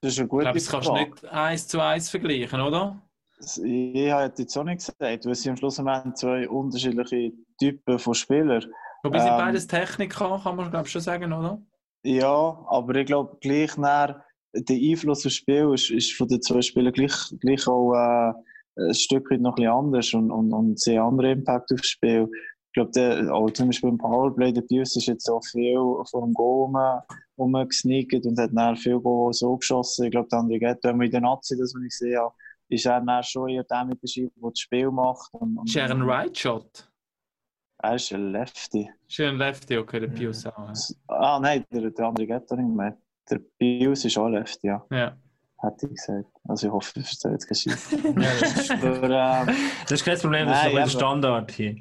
Das 0.02 0.14
ist 0.14 0.20
eine 0.20 0.28
Ich 0.30 0.30
gute 0.30 0.42
glaube, 0.42 0.60
das 0.60 0.68
kannst 0.70 0.88
du 0.88 0.92
Frage. 0.94 1.10
nicht 1.12 1.26
eins 1.26 1.68
zu 1.68 1.80
eins 1.82 2.10
vergleichen, 2.10 2.62
oder? 2.62 3.02
Ich 3.40 4.12
habe 4.12 4.34
jetzt 4.38 4.58
auch 4.58 4.64
nicht 4.64 4.78
gesagt, 4.80 5.26
weil 5.26 5.36
sie 5.36 5.50
am 5.50 5.58
Schluss 5.58 5.80
haben 5.80 6.16
zwei 6.16 6.50
unterschiedliche 6.50 7.34
Typen 7.60 8.00
von 8.00 8.14
Spielern. 8.14 8.66
Wobei 9.04 9.20
sind 9.20 9.34
Ähm, 9.34 9.38
beides 9.38 9.68
Techniker, 9.68 10.40
kann 10.44 10.56
man 10.56 10.70
glaube 10.72 10.86
ich 10.88 10.92
schon 10.92 11.02
sagen, 11.02 11.32
oder? 11.34 11.62
Ja, 12.04 12.66
aber 12.70 12.96
ich 12.96 13.06
glaube, 13.06 13.38
gleich 13.42 13.78
nach 13.78 14.16
der 14.54 14.76
Einfluss 14.78 15.26
aufs 15.26 15.36
Spiel 15.36 15.72
ist, 15.74 15.90
ist 15.92 16.14
von 16.14 16.28
den 16.28 16.42
zwei 16.42 16.62
Spielern 16.62 16.94
gleich, 16.94 17.14
gleich 17.40 17.68
auch 17.68 17.94
äh, 17.94 18.34
ein 18.78 18.94
Stück 18.94 19.30
weit 19.32 19.42
noch 19.42 19.58
ein 19.58 19.64
bisschen 19.64 19.72
anders 19.72 20.14
und, 20.14 20.32
und, 20.32 20.54
und 20.54 20.80
sehr 20.80 21.04
andere 21.04 21.32
Impact 21.32 21.72
aufs 21.74 21.88
Spiel. 21.88 22.30
Ich 22.32 22.74
glaube, 22.74 22.92
der, 22.92 23.34
auch 23.34 23.50
zum 23.52 23.68
Beispiel 23.68 23.90
im 23.90 23.98
Powerplay, 23.98 24.52
der 24.52 24.62
Pius 24.62 24.96
ist 24.96 25.08
jetzt 25.08 25.30
auch 25.30 25.44
viel 25.44 25.78
vor 26.10 26.22
dem 26.22 26.34
Goal 26.34 26.66
rum, 26.66 27.02
rumgesneakt 27.38 28.26
und 28.26 28.40
hat 28.40 28.52
dann 28.54 28.78
viel 28.78 29.00
Goal 29.00 29.34
so 29.34 29.58
geschossen. 29.58 30.06
Ich 30.06 30.12
glaube, 30.12 30.28
der 30.30 30.40
andere 30.40 30.60
geht, 30.60 30.78
wenn 30.84 30.98
man 30.98 31.06
in 31.06 31.12
der 31.12 31.22
Nazi 31.22 31.58
das, 31.58 31.74
was 31.74 32.02
ich 32.02 32.16
habe, 32.16 32.34
ist 32.70 32.86
er 32.86 33.02
dann 33.02 33.24
schon 33.24 33.50
eher 33.50 33.64
der 33.64 33.86
mit 33.86 34.02
der 34.02 34.08
Scheibe, 34.08 34.32
der 34.36 34.50
das 34.50 34.60
Spiel 34.60 34.92
macht. 34.92 35.34
Und, 35.34 35.58
und, 35.58 35.70
Ist 35.70 35.76
er 35.76 35.90
ein 35.90 36.02
Right 36.02 36.38
Shot? 36.38 36.90
Er 37.80 37.96
ist 37.96 38.12
ein 38.12 38.32
Lefty. 38.32 38.90
Ist 39.08 39.20
er 39.20 39.30
ein 39.30 39.38
Lefty, 39.38 39.78
okay, 39.78 40.00
der 40.00 40.08
Pius 40.08 40.46
auch. 40.46 40.74
Ah, 41.08 41.40
nein, 41.40 41.64
der, 41.72 41.90
der 41.92 42.06
andere 42.06 42.28
geht 42.28 42.52
nicht 42.52 42.76
mehr. 42.76 42.98
Der 43.30 43.40
Pius 43.58 44.06
ist 44.06 44.18
auch 44.18 44.30
Lefty, 44.30 44.68
ja. 44.68 44.86
Ja. 44.92 45.18
Hätte 45.60 45.88
ich 45.88 45.96
gesagt. 45.96 46.30
Also 46.48 46.68
ich 46.68 46.74
hoffe, 46.74 47.00
ich 47.00 47.06
verstehe 47.06 47.32
jetzt 47.32 47.48
kein 47.48 47.56
Scheiß. 47.56 47.92
Ja, 48.04 48.30
das, 48.40 48.58
ist, 48.58 48.72
Aber, 48.72 49.10
ähm, 49.10 49.56
das 49.84 49.92
ist 49.92 50.06
kein 50.06 50.20
Problem, 50.20 50.48
das 50.48 50.58
ist 50.58 50.64
Nein, 50.66 50.76
ein 50.76 50.82
eben. 50.82 50.90
Standard 50.90 51.52
hier. 51.52 51.76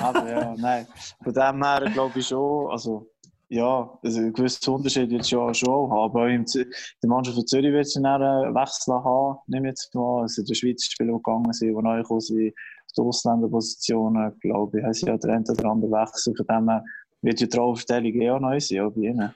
aber 0.00 0.30
ja, 0.30 0.54
nein. 0.56 0.86
Von 1.22 1.32
dem 1.32 1.64
her 1.64 1.90
glaube 1.92 2.18
ich 2.18 2.26
schon, 2.26 2.70
also 2.70 3.10
ja, 3.48 3.98
also 4.02 4.18
einen 4.18 4.32
gewissen 4.32 4.74
Unterschied 4.74 5.10
wird 5.10 5.22
es 5.22 5.30
ja 5.30 5.54
schon 5.54 5.68
auch 5.68 5.90
haben. 5.90 6.10
Aber 6.10 6.28
in 6.28 6.44
der 6.44 7.08
Mannschaft 7.08 7.36
von 7.36 7.46
Zürich 7.46 7.72
wird 7.72 7.86
es 7.86 7.94
dann 7.94 8.06
einen 8.06 8.54
Wechsel 8.54 8.94
haben, 8.94 9.38
nehme 9.46 9.68
ich 9.68 9.72
jetzt 9.72 9.94
mal. 9.94 10.22
Also 10.22 10.42
in 10.42 10.46
der 10.46 10.54
Schweiz 10.54 10.84
Spieler, 10.84 11.12
die 11.12 11.22
gegangen 11.22 11.52
sind, 11.52 11.68
die 11.68 11.82
neu 11.82 11.98
gekommen 11.98 12.20
sind, 12.20 12.48
auf 12.48 12.92
die 12.96 13.00
Ausländerpositionen, 13.02 14.38
glaube 14.40 14.78
ich, 14.78 14.84
haben 14.84 14.92
sie 14.92 15.06
ja 15.06 15.16
den 15.16 15.30
einen 15.30 15.48
oder 15.48 15.70
anderen 15.70 15.92
Wechsel. 15.92 16.34
Von 16.34 16.46
dem 16.46 16.68
her 16.68 16.84
wird 17.22 17.40
die 17.40 17.48
Trauerstellung 17.48 18.20
eh 18.20 18.30
auch 18.30 18.40
neu 18.40 18.58
sein, 18.58 18.80
auch 18.80 18.90
bei 18.90 19.02
ihnen. 19.02 19.34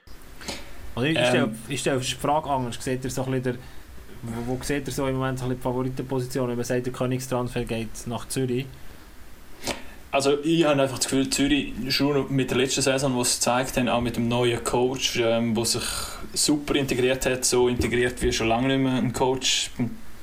Oder 0.98 1.06
ich 1.06 1.16
Ähm. 1.16 1.26
stelle, 1.26 1.50
ich 1.68 1.80
stelle 1.80 2.00
die 2.00 2.14
Frage 2.14 2.50
anders. 2.50 2.76
Seht 2.80 3.04
ihr 3.04 3.11
so 3.11 3.24
ein 3.24 3.30
bisschen 3.30 3.42
der, 3.44 3.54
wo, 4.22 4.54
wo 4.58 4.62
seht 4.62 4.87
ihr 4.87 4.92
so 4.92 5.06
im 5.06 5.16
Moment 5.16 5.42
ein 5.42 5.50
die 5.50 5.56
Favoritenposition, 5.56 6.48
wenn 6.48 6.56
man 6.56 6.64
sagt, 6.64 6.87
der 6.87 6.92
Königstransfer 6.92 7.64
geht 7.64 8.06
nach 8.06 8.26
Zürich? 8.28 8.66
Also 10.11 10.38
ich 10.42 10.64
habe 10.64 10.80
einfach 10.80 10.96
das 10.96 11.08
Gefühl, 11.08 11.28
Zürich 11.28 11.74
schon 11.90 12.34
mit 12.34 12.50
der 12.50 12.56
letzten 12.56 12.80
Saison, 12.80 13.14
wo 13.14 13.24
sie 13.24 13.37
gezeigt 13.37 13.76
haben, 13.76 13.88
auch 13.88 14.00
mit 14.00 14.16
dem 14.16 14.26
neuen 14.26 14.64
Coach, 14.64 15.20
ähm, 15.22 15.54
der 15.54 15.64
sich 15.66 15.82
super 16.32 16.74
integriert 16.76 17.26
hat, 17.26 17.44
so 17.44 17.68
integriert 17.68 18.20
wie 18.22 18.32
schon 18.32 18.48
lange 18.48 18.68
nicht 18.68 18.80
mehr 18.80 18.94
ein 18.94 19.12
Coach 19.12 19.70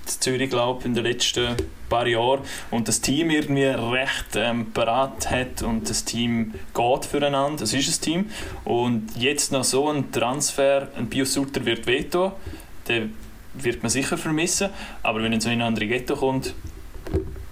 Zürich, 0.06 0.50
glaube 0.50 0.80
ich, 0.82 0.86
in 0.86 0.94
den 0.94 1.04
letzten 1.04 1.56
paar 1.90 2.08
Jahren. 2.08 2.42
Und 2.72 2.88
das 2.88 3.02
Team 3.02 3.30
irgendwie 3.30 3.64
recht 3.66 4.36
ähm, 4.36 4.72
parat 4.72 5.30
hat 5.30 5.62
und 5.64 5.90
das 5.90 6.06
Team 6.06 6.54
geht 6.74 7.06
füreinander, 7.06 7.64
es 7.64 7.74
ist 7.74 7.88
ein 8.00 8.02
Team. 8.02 8.30
Und 8.64 9.16
jetzt 9.18 9.52
noch 9.52 9.64
so 9.64 9.90
ein 9.90 10.12
Transfer, 10.12 10.90
ein 10.98 11.10
Pius 11.10 11.34
Sutter 11.34 11.66
wird 11.66 11.86
veto, 11.88 12.34
den 12.88 13.14
wird 13.54 13.84
man 13.84 13.90
sicher 13.90 14.18
vermissen. 14.18 14.70
Aber 15.04 15.22
wenn 15.24 15.32
dann 15.32 15.42
so 15.42 15.50
ein 15.50 15.62
André 15.62 15.88
Ghetto 15.88 16.16
kommt, 16.16 16.54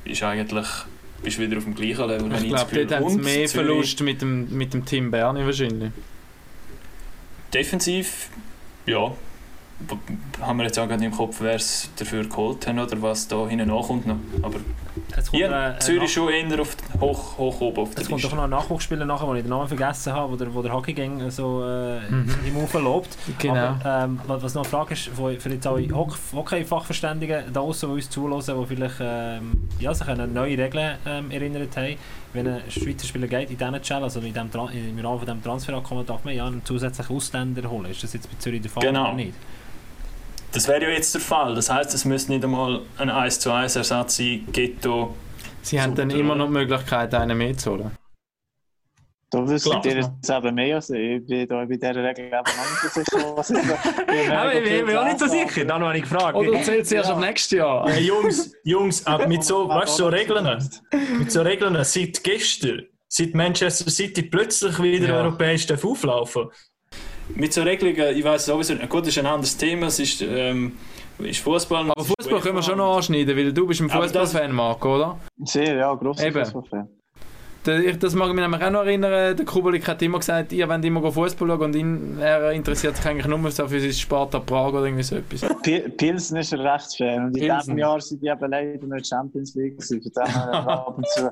ist 0.06 0.24
eigentlich 0.24 0.68
bist 1.24 1.38
du 1.38 1.44
wieder 1.44 1.58
auf 1.58 1.64
dem 1.64 1.74
gleichen 1.74 2.06
Level. 2.06 2.34
Ich 2.44 2.50
glaube, 2.50 2.86
dort 2.86 2.92
haben 3.02 3.10
sie 3.10 3.18
mehr 3.18 3.34
Zürich- 3.48 3.52
Verlust 3.52 4.02
mit 4.02 4.22
dem, 4.22 4.54
mit 4.58 4.74
dem 4.74 4.84
Team 4.86 5.10
Berni 5.10 5.46
wahrscheinlich. 5.46 5.92
Defensiv, 7.54 8.30
ja. 8.86 9.12
Haben 10.42 10.58
wir 10.58 10.66
jetzt 10.66 10.78
auch 10.80 10.88
gerade 10.88 11.04
im 11.06 11.12
Kopf, 11.12 11.38
wer 11.40 11.56
es 11.56 11.90
dafür 11.98 12.24
geholt 12.26 12.66
hat 12.68 12.78
oder 12.78 13.02
was 13.02 13.28
da 13.28 13.48
hinten 13.48 13.68
nachkommt 13.70 14.06
noch. 14.08 14.16
Aber 14.42 14.56
Es 15.16 15.30
kommt, 15.30 15.38
hier, 15.44 15.56
ein 15.56 15.80
Zürich 15.80 16.02
Nach- 16.02 16.08
schon 16.10 16.30
eher 16.30 16.60
auf, 16.62 16.76
hoch, 17.00 17.38
hoch 17.38 17.62
oben 17.62 17.78
auf 17.84 17.96
der 17.96 18.04
Es 18.04 18.10
kommt 18.10 18.24
doch 18.24 18.34
noch 18.36 18.44
ein 18.44 18.50
Nachwuchsspieler 18.50 19.06
nachher, 19.06 19.28
den 19.28 19.36
ich 19.38 19.42
den 19.44 19.50
Namen 19.50 19.68
vergessen 19.68 20.14
habe, 20.14 20.32
wo 20.32 20.36
der, 20.36 20.54
wo 20.54 20.62
der 20.62 20.74
Hockeygang 20.74 21.30
so 21.32 21.64
äh, 21.64 22.00
Mhm. 22.10 22.30
im 22.48 22.58
Ufer 22.58 22.80
lobt. 22.82 23.10
Genau. 23.40 23.56
Aber, 23.56 24.04
ähm, 24.06 24.20
was 24.28 24.54
noch 24.54 24.64
eine 24.64 24.70
Frage 24.70 24.94
ist, 24.94 25.08
für 25.10 25.40
für 25.40 25.50
jetzt 25.50 25.66
alle 25.68 25.88
Hock- 25.96 26.18
Hockey-Fachverständigen 26.34 27.46
da 27.54 27.60
draussen, 27.62 27.90
die 27.90 27.96
uns 27.96 28.10
zuhören, 28.10 28.42
die 28.62 28.66
vielleicht 28.76 28.96
ähm, 29.00 29.70
ja, 29.80 29.94
sich 29.94 30.08
an 30.08 30.34
neue 30.34 30.58
Regeln 30.58 30.98
ähm, 31.06 31.32
erinnert 31.32 31.76
haben, 31.78 31.96
wenn 32.34 32.48
ein 32.48 32.62
Schweizer 32.70 33.06
Spieler 33.06 33.28
geht 33.28 33.52
in 33.52 33.58
diesen 33.58 33.82
Channel, 33.82 34.04
also 34.06 34.20
in 34.20 34.34
dem, 34.34 34.50
im 34.52 35.06
Rahmen 35.06 35.20
von 35.20 35.26
diesem 35.26 35.44
Transferabkommen, 35.44 36.06
darf 36.06 36.24
man 36.24 36.34
ja 36.36 36.48
einen 36.48 36.66
zusätzlichen 36.66 37.16
Ausländer 37.16 37.70
holen. 37.70 37.92
Ist 37.92 38.04
das 38.04 38.14
jetzt 38.14 38.30
bei 38.30 38.38
Zürich 38.40 38.62
der 38.62 38.72
Fall 38.72 38.84
Genau. 38.84 39.06
oder 39.06 39.14
nicht? 39.14 39.34
Das 40.54 40.68
wäre 40.68 40.84
ja 40.84 40.90
jetzt 40.90 41.14
der 41.16 41.22
Fall. 41.22 41.56
Das 41.56 41.70
heisst, 41.72 41.96
es 41.96 42.06
müsste 42.06 42.32
nicht 42.32 42.44
einmal 42.44 42.82
ein 42.98 43.10
1 43.10 43.40
zu 43.40 43.52
1 43.52 43.76
Ersatz 43.76 44.18
sein, 44.18 44.48
Ghetto. 44.52 45.16
Sie 45.64 45.82
haben 45.82 45.96
dann 45.96 46.12
immer 46.12 46.36
noch 46.36 46.46
die 46.46 46.52
Möglichkeit, 46.54 47.14
einen 47.16 47.38
mehr 47.38 47.58
zu 47.58 47.72
holen. 47.72 47.92
Da 49.32 49.44
Klar. 49.44 49.84
ihr 49.84 49.96
jetzt 49.96 50.30
eben 50.30 50.54
mehr 50.54 50.76
als 50.76 50.92
ich. 50.92 51.00
Ich 51.00 51.26
bin 51.26 51.48
da 51.48 51.66
bei 51.66 51.76
dieser 51.76 51.96
Regel 51.96 52.26
eben 52.26 52.34
noch 52.36 52.84
nicht 52.84 52.94
so 52.94 53.02
sicher, 53.02 53.36
was 53.36 53.50
ich 53.50 53.58
da... 53.68 54.52
Ich 54.54 54.64
bin 54.64 54.86
mir 54.86 55.02
auch 55.02 55.06
nicht 55.06 55.18
so 55.18 55.26
sicher, 55.26 55.66
dann 55.66 55.84
habe 55.84 55.98
ich 55.98 56.04
gefragt. 56.04 56.36
Oder 56.36 56.62
zählt 56.62 56.86
sie 56.86 56.96
erst 56.98 57.10
ab 57.10 57.20
nächstes 57.20 57.58
Jahr? 57.58 57.90
Hey, 57.90 58.04
Jungs, 58.04 58.54
Jungs, 58.64 59.08
aber 59.08 59.26
mit 59.26 59.44
so, 59.44 59.68
weißt, 59.68 59.98
du, 59.98 60.04
so 60.04 60.08
Regeln, 60.10 60.70
mit 61.18 61.32
so 61.32 61.42
Regeln 61.42 61.84
seit 61.84 62.24
gestern, 62.24 62.84
seit 63.08 63.34
Manchester 63.34 63.90
City 63.90 64.22
plötzlich 64.22 64.80
wieder 64.80 65.08
Ja. 65.08 65.16
europäisch 65.24 65.66
darf 65.66 65.84
auflaufen 65.84 66.50
Mit 67.30 67.54
so 67.54 67.64
Regelungen, 67.64 68.16
ich 68.16 68.24
weiß 68.24 68.46
sowieso 68.46 68.74
nicht. 68.74 68.90
Gut, 68.90 69.02
das 69.02 69.10
ist 69.10 69.18
ein 69.20 69.26
anderes 69.26 69.56
Thema. 69.58 69.88
Es 69.88 70.00
ist, 70.00 70.22
ähm, 70.22 70.74
ist 71.20 71.40
Fußball. 71.40 71.92
Aber 71.92 72.04
Fußball 72.04 72.40
können 72.42 72.56
wir 72.56 72.64
schon 72.64 72.78
noch 72.78 72.98
anschneiden, 72.98 73.36
weil 73.36 73.54
du 73.54 73.68
bist 73.68 73.82
ein 73.82 73.90
Fußballfan, 73.90 74.52
Marco, 74.52 74.96
oder? 74.96 75.20
Sehr, 75.44 75.76
ja, 75.76 75.94
grosser 75.94 76.28
Eben. 76.28 76.44
Fußballfan. 76.44 76.90
Das 77.64 78.14
mag 78.14 78.28
ich 78.28 78.34
mich 78.34 78.44
nämlich 78.44 78.62
auch 78.62 78.70
noch 78.72 78.82
erinnern. 78.84 79.38
Der 79.38 79.46
Kubelik 79.46 79.88
hat 79.88 80.02
immer 80.02 80.20
gesagt, 80.20 80.52
ihr 80.52 80.68
wollt 80.68 80.84
immer 80.84 81.12
Fußball 81.12 81.48
schauen 81.48 81.62
und 81.62 81.76
ihn, 81.76 82.18
er 82.20 82.52
interessiert 82.52 82.98
sich 82.98 83.06
eigentlich 83.06 83.26
nur 83.26 83.50
so 83.52 83.68
für 83.68 83.80
sein 83.80 83.94
Sparta 83.94 84.40
Prag 84.40 84.74
oder 84.74 84.86
irgendwie 84.86 85.04
so 85.04 85.16
etwas. 85.16 85.42
Pi- 85.62 85.88
Pilsen 85.90 86.38
ist 86.38 86.52
er 86.52 86.60
recht 86.74 86.96
Fan. 86.98 87.26
Und 87.28 87.38
in 87.38 87.44
Pilsen. 87.44 87.60
diesem 87.60 87.78
Jahr 87.78 88.02
sind 88.02 88.22
die 88.22 88.28
eben 88.28 88.52
leider 88.52 88.86
nicht 88.86 89.08
Champions 89.08 89.56
League 89.56 89.78
gewesen. 89.80 90.02
Von 90.02 90.12
dem 90.12 90.36
ab 90.68 90.98
und 90.98 91.08
zu 91.08 91.32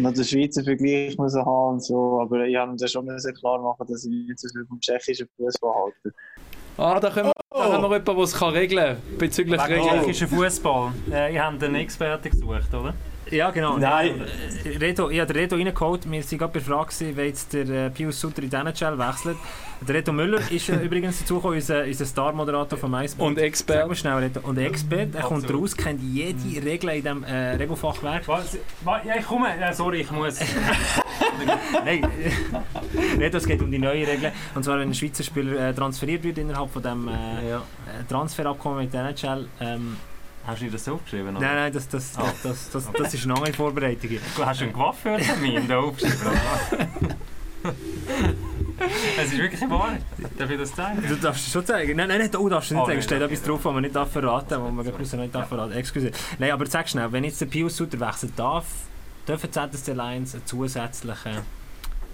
noch 0.00 0.12
den 0.14 0.24
Schweizer 0.24 0.64
Vergleich 0.64 1.18
müssen 1.18 1.44
haben 1.44 1.74
und 1.74 1.84
so. 1.84 2.20
Aber 2.22 2.46
ich 2.46 2.56
habe 2.56 2.72
mir 2.72 2.88
schon 2.88 3.04
müssen 3.04 3.34
klar 3.34 3.60
machen, 3.60 3.86
dass 3.86 4.04
ich 4.04 4.10
nicht 4.10 4.38
so 4.38 4.48
viel 4.48 4.64
vom 4.66 4.80
tschechischen 4.80 5.28
Fußball 5.36 5.74
halte. 5.74 6.16
Ah, 6.78 7.00
da, 7.00 7.10
können 7.10 7.26
wir, 7.28 7.32
da 7.50 7.64
haben 7.64 7.82
wir 7.82 7.88
jemanden, 7.98 8.04
der 8.16 8.18
es 8.24 8.34
kann 8.34 8.52
regeln 8.54 8.96
kann, 9.08 9.18
bezüglich 9.18 9.60
Regeln. 9.68 9.82
tschechischen 10.00 10.28
Fußball. 10.28 10.92
Äh, 11.12 11.34
ihr 11.34 11.44
habt 11.44 11.62
einen 11.62 11.74
Experten 11.74 12.30
gesucht, 12.30 12.72
oder? 12.74 12.94
Ja, 13.30 13.50
genau. 13.50 13.76
Nein. 13.76 14.20
Äh, 14.64 14.76
Reto, 14.78 15.10
ich 15.10 15.18
habe 15.20 15.32
den 15.32 15.42
Reto 15.42 15.56
reingeholt. 15.56 16.04
Wir 16.10 16.20
waren 16.22 16.38
gerade 16.38 16.52
bei 16.52 16.60
der 16.60 16.62
Frage, 16.62 17.16
wenn 17.16 17.26
jetzt 17.26 17.52
der 17.52 17.68
äh, 17.68 17.90
Pius 17.90 18.20
Sutter 18.20 18.42
in 18.42 18.50
die 18.50 18.56
NHL 18.56 18.98
wechselt. 18.98 19.36
Der 19.86 19.94
Reto 19.96 20.12
Müller 20.12 20.40
ist 20.50 20.68
übrigens 20.84 21.18
dazugekommen, 21.20 21.56
unser, 21.56 21.84
unser 21.84 22.06
Star-Moderator 22.06 22.78
von 22.78 22.90
MySpace. 22.90 23.26
Und 23.26 23.34
Sag 23.36 23.44
Expert. 23.44 23.88
mal 23.88 23.94
schnell, 23.96 24.14
Reto. 24.14 24.40
Und 24.42 24.58
Expert, 24.58 25.14
er 25.14 25.22
kommt 25.22 25.42
Absolut. 25.44 25.62
raus, 25.62 25.76
kennt 25.76 26.00
jede 26.02 26.64
Regel 26.64 26.90
in 26.90 27.02
diesem 27.02 27.24
äh, 27.24 27.56
Regelfachwerk. 27.56 28.28
Was? 28.28 28.56
Wa- 28.84 29.02
Ja, 29.04 29.14
ich 29.18 29.26
komme. 29.26 29.48
Ja, 29.60 29.72
sorry, 29.72 30.00
ich 30.02 30.10
muss. 30.12 30.38
Nein, 31.84 32.06
Reto, 33.18 33.38
es 33.38 33.46
geht 33.46 33.60
um 33.60 33.70
die 33.70 33.78
neuen 33.78 34.04
Regeln. 34.06 34.32
Und 34.54 34.64
zwar, 34.64 34.78
wenn 34.78 34.88
ein 34.88 34.94
Schweizer 34.94 35.24
Spieler 35.24 35.68
äh, 35.70 35.74
transferiert 35.74 36.22
wird 36.22 36.38
innerhalb 36.38 36.70
von 36.70 36.82
dem 36.82 37.08
äh, 37.08 37.50
ja. 37.50 37.62
Transferabkommen 38.08 38.78
mit 38.84 38.92
der 38.94 39.04
NHL. 39.10 39.46
Ähm, 39.60 39.96
Hast 40.46 40.60
du 40.60 40.66
dir 40.66 40.70
das 40.72 40.88
aufgeschrieben? 40.88 41.36
Oder? 41.36 41.46
nein, 41.46 41.54
nein, 41.56 41.72
das, 41.72 41.88
das, 41.88 42.16
Ah. 42.16 42.32
das, 42.42 42.70
das, 42.70 42.84
das, 42.86 42.92
das 42.92 43.14
ist 43.14 43.24
eine 43.24 43.34
andere 43.34 43.52
Vorbereitung. 43.52 44.10
Du 44.36 44.46
hast 44.46 44.62
einen 44.62 44.72
Coiffeurtermin 44.72 45.66
da 45.68 45.78
aufgeschrieben. 45.78 46.30
Es 49.18 49.32
ist 49.32 49.38
wirklich 49.38 49.60
wahr. 49.70 49.96
Darf 50.38 50.50
ich 50.50 50.58
das 50.58 50.74
zeigen? 50.74 51.02
Du 51.08 51.16
darfst 51.16 51.46
es 51.46 51.52
schon 51.52 51.64
zeigen. 51.64 51.96
Nein, 51.96 52.08
nein, 52.08 52.18
nein, 52.18 52.30
du 52.30 52.48
darfst 52.48 52.70
es 52.70 52.74
nicht 52.74 52.82
Oh, 52.82 52.86
zeigen. 52.86 53.02
Steht 53.02 53.22
etwas 53.22 53.42
drauf, 53.42 53.64
was 53.64 53.72
man 53.72 53.82
nicht 53.82 53.96
darf 53.96 54.12
verraten 54.12 54.62
was 54.62 54.72
man 54.72 54.84
gerade 54.84 55.16
nicht 55.22 55.34
darf 55.34 55.48
verraten 55.48 55.72
Excuse. 55.72 56.10
Nein, 56.38 56.50
aber 56.52 56.66
sag 56.66 56.88
schnell, 56.88 57.10
wenn 57.10 57.24
jetzt 57.24 57.40
der 57.40 57.46
Pius 57.46 57.76
Sutter 57.76 57.98
wechseln 57.98 58.32
darf, 58.36 58.66
dürfen 59.26 59.48
die 59.50 59.70
ZSC 59.76 59.92
Lions 59.94 60.34
einen 60.34 60.44
zusätzlichen 60.46 61.38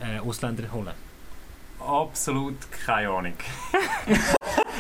äh, 0.00 0.20
Ausländer 0.20 0.70
holen? 0.72 0.92
Absolut 1.86 2.56
keine 2.86 3.08
Ahnung. 3.10 3.32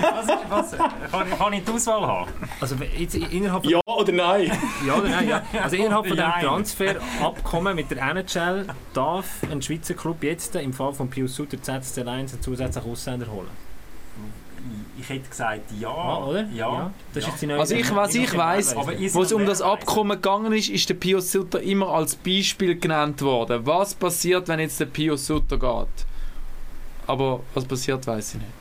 was 0.00 0.24
ist, 0.24 0.38
was? 0.48 0.76
Kann, 1.10 1.28
ich- 1.30 1.38
kann 1.38 1.52
ich 1.52 1.64
die 1.64 1.70
Auswahl 1.72 2.06
haben? 2.06 2.30
Also 2.60 2.76
jetzt 2.98 3.14
innerhalb 3.14 3.62
von, 3.62 3.72
Ja 3.72 3.80
oder 3.86 4.12
nein? 4.12 4.50
ja, 4.86 4.94
oder 4.94 5.08
nein, 5.08 5.28
ja. 5.28 5.42
Also 5.62 5.76
innerhalb 5.76 6.06
von 6.06 6.16
dem. 6.16 6.30
Transferabkommen 6.40 7.74
mit 7.76 7.90
der 7.90 8.02
NHL 8.02 8.66
darf 8.94 9.26
ein 9.50 9.60
Schweizer 9.62 9.94
Club 9.94 10.22
jetzt 10.22 10.54
im 10.56 10.72
Fall 10.72 10.92
von 10.92 11.08
Pius 11.10 11.34
Sutter 11.36 11.60
ZSC 11.60 12.02
Lions 12.02 12.32
einen 12.32 12.42
zusätzlichen 12.42 12.90
Ausländer 12.90 13.26
holen. 13.30 13.48
Ich 14.98 15.08
hätte 15.08 15.28
gesagt 15.28 15.62
ja. 15.80 15.88
Ah, 15.88 16.24
oder? 16.24 16.44
Ja. 16.54 16.92
Das 17.12 17.24
ist 17.24 17.30
jetzt 17.30 17.42
die 17.42 17.46
neue 17.46 17.58
Also 17.58 17.74
ich, 17.74 17.94
was 17.94 18.14
ich 18.14 18.24
ist 18.24 19.14
wo 19.14 19.22
es 19.22 19.32
um 19.32 19.44
das. 19.44 19.60
Abkommen 19.60 20.12
gegangen 20.12 20.52
ist, 20.52 20.68
ist 20.68 20.88
der 20.88 20.94
Pius 20.94 21.32
Sutter 21.32 21.60
immer 21.60 21.88
als 21.88 22.14
Beispiel 22.14 22.78
genannt 22.78 23.20
worden. 23.22 23.66
Was 23.66 23.94
passiert, 23.94 24.46
wenn 24.48 24.60
jetzt 24.60 24.78
der 24.78 24.86
Pius 24.86 25.26
Sutter 25.26 25.58
geht? 25.58 26.06
Aber 27.06 27.40
was 27.54 27.64
passiert, 27.64 28.06
weiß 28.06 28.34
ich 28.34 28.40
nicht. 28.40 28.52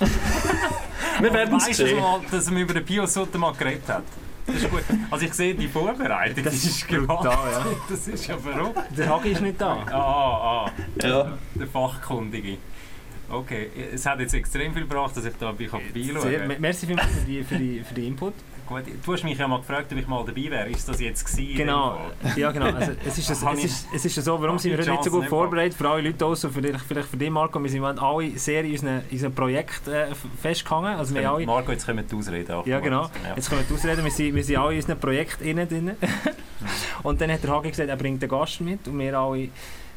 Wir 1.20 1.32
werden 1.34 1.56
es 1.56 1.68
Weißt 1.68 1.80
du, 1.80 1.86
sehen. 1.86 2.00
mal, 2.00 2.20
dass 2.30 2.48
er 2.50 2.56
über 2.56 2.72
den 2.74 2.84
Pio 2.84 3.04
Sutter 3.06 3.38
mal 3.38 3.52
geredet 3.52 3.86
hat? 3.88 4.04
Das 4.46 4.56
ist 4.56 4.70
gut. 4.70 4.82
Also 5.10 5.26
ich 5.26 5.34
sehe 5.34 5.54
die 5.54 5.68
Vorbereitung, 5.68 6.42
das 6.44 6.54
ist 6.54 6.88
gemacht. 6.88 7.20
brutal, 7.20 7.52
ja. 7.52 7.66
Das 7.90 8.08
ist 8.08 8.26
ja 8.26 8.38
verrückt. 8.38 8.78
Der 8.96 9.08
Hagi 9.08 9.30
ist 9.30 9.42
nicht 9.42 9.60
da. 9.60 9.76
Ah, 9.90 10.66
ah, 10.66 10.70
Ja. 11.02 11.38
der 11.54 11.66
Fachkundige. 11.66 12.56
Okay, 13.30 13.68
es 13.94 14.04
hat 14.06 14.20
jetzt 14.20 14.34
extrem 14.34 14.72
viel 14.72 14.82
gebracht, 14.82 15.16
dass 15.16 15.24
ich 15.24 15.34
da 15.38 15.52
bei 15.52 15.58
Sehr, 15.58 15.68
vorbeischauen 15.68 16.48
me- 16.48 16.56
merci 16.58 16.86
für 16.86 16.96
die, 17.26 17.42
für 17.44 17.56
die, 17.56 17.80
für 17.80 17.94
die 17.94 18.06
Input. 18.06 18.34
Gut, 18.66 18.82
du 19.04 19.12
hast 19.12 19.24
mich 19.24 19.36
ja 19.36 19.48
mal 19.48 19.58
gefragt, 19.58 19.90
ob 19.92 19.98
ich 19.98 20.06
mal 20.06 20.24
dabei 20.24 20.48
wäre. 20.48 20.68
Ist 20.68 20.88
das 20.88 21.00
jetzt 21.00 21.24
gewesen? 21.26 21.56
Genau, 21.56 21.98
ja 22.36 22.52
genau. 22.52 22.66
Also, 22.66 22.92
es, 23.04 23.18
ist 23.18 23.42
Habe 23.44 23.56
es, 23.58 23.64
ist, 23.64 23.86
es 23.92 24.04
ist 24.04 24.24
so, 24.24 24.40
warum 24.40 24.58
sind 24.58 24.70
wir 24.72 24.78
heute 24.78 24.90
nicht 24.92 25.02
so 25.04 25.10
die 25.10 25.16
gut 25.16 25.26
vorbereitet, 25.26 25.74
für 25.76 25.88
alle 25.88 26.02
Leute 26.02 26.24
außer 26.24 26.50
vielleicht, 26.50 26.80
vielleicht 26.84 27.08
für 27.08 27.16
dich 27.16 27.30
Marco, 27.30 27.60
wir 27.60 27.68
sind 27.68 27.82
alle 27.84 28.30
sehr 28.38 28.62
in 28.64 28.70
unserem, 28.70 28.98
in 29.08 29.12
unserem 29.12 29.34
Projekt 29.34 29.88
äh, 29.88 30.06
festgehangen. 30.40 30.94
Also 30.96 31.14
wir 31.16 31.28
alle, 31.28 31.46
Marco, 31.46 31.72
jetzt 31.72 31.84
können 31.84 31.98
wir 31.98 32.04
die 32.04 32.14
Ausreden 32.14 32.52
auch 32.52 32.64
ja 32.66 32.78
genau, 32.78 33.02
Ja. 33.24 33.34
jetzt 33.34 33.50
können 33.50 33.64
wir 33.68 33.74
ausreden, 33.74 34.04
wir 34.04 34.10
sind, 34.12 34.34
wir 34.36 34.44
sind 34.44 34.56
alle 34.56 34.72
in 34.74 34.76
unserem 34.80 35.00
Projekt 35.00 35.42
innen 35.42 35.68
drin. 35.68 35.90
Und 37.02 37.20
dann 37.20 37.32
hat 37.32 37.42
der 37.42 37.50
Hagi 37.50 37.70
gesagt, 37.70 37.88
er 37.88 37.96
bringt 37.96 38.22
einen 38.22 38.30
Gast 38.30 38.60
mit 38.60 38.86
und 38.86 38.98
wir 38.98 39.18
alle 39.18 39.48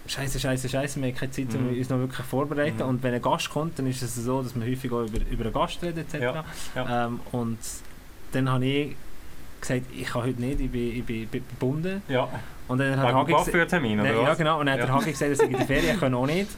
Scheiße, 0.06 0.38
scheiße, 0.40 0.68
scheiße, 0.68 1.00
wir 1.02 1.08
haben 1.10 1.16
keine 1.18 1.32
Zeit, 1.32 1.54
um 1.56 1.72
Mhm. 1.72 1.78
uns 1.78 1.90
noch 1.90 1.98
wirklich 2.00 2.26
vorzubereiten. 2.26 2.78
Mhm. 2.78 2.90
Und 2.90 3.04
wenn 3.04 3.14
ein 3.14 3.22
Gast 3.22 3.50
kommt, 3.50 3.80
dann 3.80 3.88
ist 3.88 4.02
es 4.02 4.16
so, 4.16 4.42
dass 4.44 4.54
wir 4.56 4.66
häufig 4.66 4.92
auch 4.92 5.04
über, 5.04 5.20
über 5.32 5.46
einen 5.46 5.54
Gast 5.54 5.82
reden 5.82 6.00
etc. 6.00 6.14
Ja, 6.22 6.44
ja. 6.76 7.06
Ähm, 7.06 7.20
und 7.32 7.58
dann 8.34 8.50
habe 8.50 8.66
ich 8.66 8.96
gesagt, 9.62 9.84
ich 9.96 10.06
kann 10.08 10.24
heute 10.24 10.42
nicht, 10.42 10.60
ich 10.60 10.70
bin, 10.70 10.98
ich 10.98 11.04
bin, 11.06 11.28
bin 11.28 11.44
gebunden. 11.50 12.02
Ja, 12.10 12.28
Und 12.68 12.80
dann 12.80 12.98
hat 12.98 13.14
Hagi 13.14 13.32
gesagt, 13.32 13.48
oder 14.02 14.22
ja 14.24 14.34
genau, 14.34 14.60
und 14.60 14.66
dann 14.66 14.74
hat 14.74 14.80
Ja. 14.82 14.86
der 14.88 14.96
Hagi 14.96 15.12
gesagt, 15.12 15.30
er 15.32 15.36
sei 15.38 15.46
in 15.46 15.52
der 15.54 15.66
Ferien, 15.66 15.88
er 15.88 15.98
kann 15.98 16.14
auch 16.14 16.26
nicht. 16.26 16.50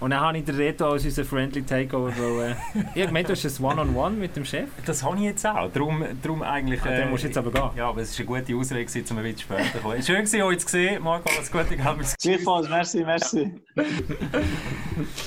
Und 0.00 0.10
dann 0.10 0.20
habe 0.20 0.38
ich 0.38 0.44
den 0.44 0.56
Reto 0.56 0.90
als 0.90 1.04
unseren 1.04 1.26
Friendly 1.26 1.62
Takeover, 1.62 2.12
weil, 2.16 2.52
äh, 2.52 2.54
ich 2.94 3.06
habe 3.06 3.22
du 3.22 3.32
hast 3.32 3.44
ein 3.44 3.64
One-on-One 3.64 4.16
mit 4.16 4.34
dem 4.34 4.46
Chef. 4.46 4.70
Das 4.86 5.02
habe 5.02 5.16
ich 5.16 5.24
jetzt 5.24 5.46
auch. 5.46 5.70
Darum, 5.70 6.02
darum 6.22 6.42
eigentlich... 6.42 6.80
Ah, 6.82 6.88
dann 6.88 7.10
musst 7.10 7.24
du 7.24 7.26
jetzt 7.28 7.36
aber 7.36 7.50
gehen. 7.52 7.70
Ja, 7.76 7.90
aber 7.90 8.00
es 8.00 8.18
war 8.18 8.26
eine 8.26 8.40
gute 8.40 8.56
Ausrede, 8.56 9.02
um 9.10 9.18
ein 9.18 9.22
bisschen 9.24 9.38
später 9.40 9.72
zu 9.72 9.78
kommen. 9.78 10.02
Schön, 10.02 10.22
dass 10.22 10.34
euch 10.34 10.58
zu 10.60 10.68
sehen. 10.68 11.02
Marco, 11.02 11.28
alles 11.36 11.52
Gute. 11.52 11.74
Ich 11.74 11.84
habe 11.84 11.98
mich 11.98 12.16
Gleichfalls, 12.18 12.68
merci, 12.70 13.04
merci. 13.04 13.52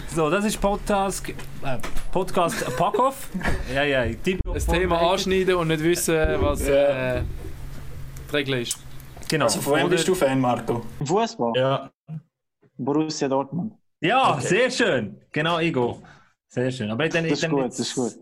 So, 0.07 0.32
das 0.32 0.45
ist 0.45 0.59
Podcast, 0.59 1.30
äh, 1.30 1.78
Podcast 2.11 2.76
Packoff. 2.76 3.30
ja, 3.74 3.84
ja, 3.84 4.05
Tipp 4.24 4.39
Das 4.43 4.65
Thema 4.65 4.99
anschneiden 5.11 5.53
und 5.53 5.67
nicht 5.67 5.84
wissen, 5.84 6.17
was 6.39 6.67
äh, 6.67 7.21
die 8.28 8.36
Regel 8.36 8.61
ist. 8.61 8.80
Genau. 9.30 9.45
Also 9.45 9.61
von 9.61 9.80
wem 9.80 9.89
bist 9.89 10.07
du 10.07 10.15
Fan, 10.15 10.41
Marco? 10.41 10.84
Fußball? 11.05 11.53
Ja. 11.55 11.91
Borussia 12.78 13.28
Dortmund. 13.28 13.74
Ja, 14.04 14.34
Okay. 14.36 14.47
sehr 14.47 14.70
schön. 14.72 15.22
Genau, 15.32 15.60
Igo. 15.60 16.01
Sehr 16.49 16.70
schön. 16.72 16.91
Aber 16.91 17.08
dann, 17.08 17.24
Das 17.24 17.34
ist 17.34 17.43
dann 17.43 17.51
gut, 17.51 17.64
jetzt- 17.64 17.80
das 17.80 17.88
ist 17.88 17.95
gut. 17.95 18.14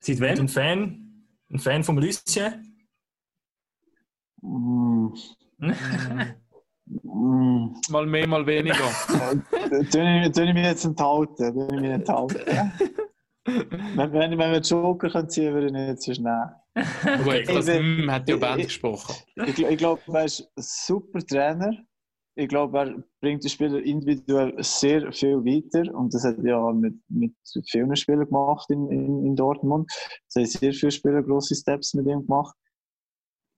Seit 0.00 0.20
wann? 0.20 0.38
ein 0.40 0.48
Fan? 0.48 1.24
Ein 1.52 1.58
Fan 1.58 1.84
vom 1.84 1.98
Lucien? 1.98 2.66
Mm. 4.42 5.08
Mm. 5.58 5.70
Mal 7.90 8.06
mehr, 8.06 8.26
mal 8.26 8.44
weniger. 8.46 8.76
Tue 9.92 10.26
ich, 10.26 10.36
ich 10.38 10.54
mich 10.54 10.64
jetzt 10.64 10.84
enthalten? 10.84 11.52
Tue 11.54 11.68
ich 11.72 11.80
mich 11.80 11.90
enthalten? 11.90 12.40
wenn, 13.44 14.12
wenn, 14.12 14.30
wenn 14.30 14.38
wir 14.38 14.60
den 14.60 14.62
Joker 14.62 15.08
können 15.10 15.28
ziehen 15.28 15.52
würde 15.54 15.66
ich 15.66 15.72
nicht 15.72 16.02
so 16.02 16.14
schnell. 16.14 16.48
Gut, 16.74 17.48
das 17.48 17.68
Ich- 17.68 18.08
hat 18.08 18.28
ja 18.28 18.34
ich- 18.34 18.40
Band 18.40 18.60
ich- 18.60 18.66
gesprochen. 18.68 19.14
Ich, 19.36 19.54
gl- 19.54 19.68
ich 19.68 19.78
glaube, 19.78 20.00
er 20.12 20.24
ist 20.24 20.40
ein 20.56 20.62
super 20.62 21.20
Trainer. 21.24 21.70
Ich 22.40 22.48
glaube, 22.48 22.78
er 22.78 23.04
bringt 23.20 23.44
den 23.44 23.50
Spieler 23.50 23.82
individuell 23.82 24.54
sehr 24.64 25.12
viel 25.12 25.44
weiter. 25.44 25.94
Und 25.94 26.14
das 26.14 26.24
hat 26.24 26.38
er 26.38 26.44
ja 26.44 26.72
mit, 26.72 26.94
mit 27.10 27.34
vielen 27.66 27.94
Spielern 27.94 28.24
gemacht 28.24 28.70
in, 28.70 28.90
in, 28.90 29.26
in 29.26 29.36
Dortmund. 29.36 29.92
Es 30.26 30.36
haben 30.36 30.46
sehr 30.46 30.72
viele 30.72 30.90
Spieler 30.90 31.22
grosse 31.22 31.54
Steps 31.54 31.92
mit 31.92 32.06
ihm 32.06 32.22
gemacht. 32.22 32.56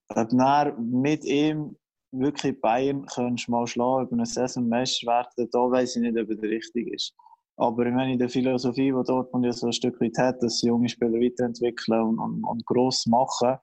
Ob 0.09 0.29
dann 0.31 0.91
mit 0.91 1.25
ihm 1.25 1.77
wirklich 2.11 2.61
Bayern 2.61 3.07
könntest 3.07 3.49
mal 3.49 3.69
schlagen, 3.69 4.07
über 4.07 4.15
eine 4.15 4.27
Saison 4.27 4.69
Meister 4.69 5.07
werden, 5.07 5.49
da 5.53 5.59
weiß 5.59 5.97
ich 5.97 6.03
nicht, 6.03 6.19
ob 6.19 6.29
er 6.29 6.43
richtig 6.43 6.93
ist. 6.93 7.15
Aber 7.57 7.87
ich 7.87 7.95
meine, 7.95 8.15
in 8.15 8.19
der 8.19 8.29
Philosophie, 8.29 8.91
die 8.91 9.07
Dortmund 9.07 9.45
ja 9.45 9.53
so 9.53 9.67
ein 9.67 9.73
Stück 9.73 10.01
weit 10.01 10.19
hat, 10.19 10.43
dass 10.43 10.59
sie 10.59 10.67
junge 10.67 10.89
Spieler 10.89 11.21
weiterentwickeln 11.21 12.01
und, 12.01 12.19
und, 12.19 12.45
und 12.45 12.67
gross 12.67 13.07
machen, 13.07 13.59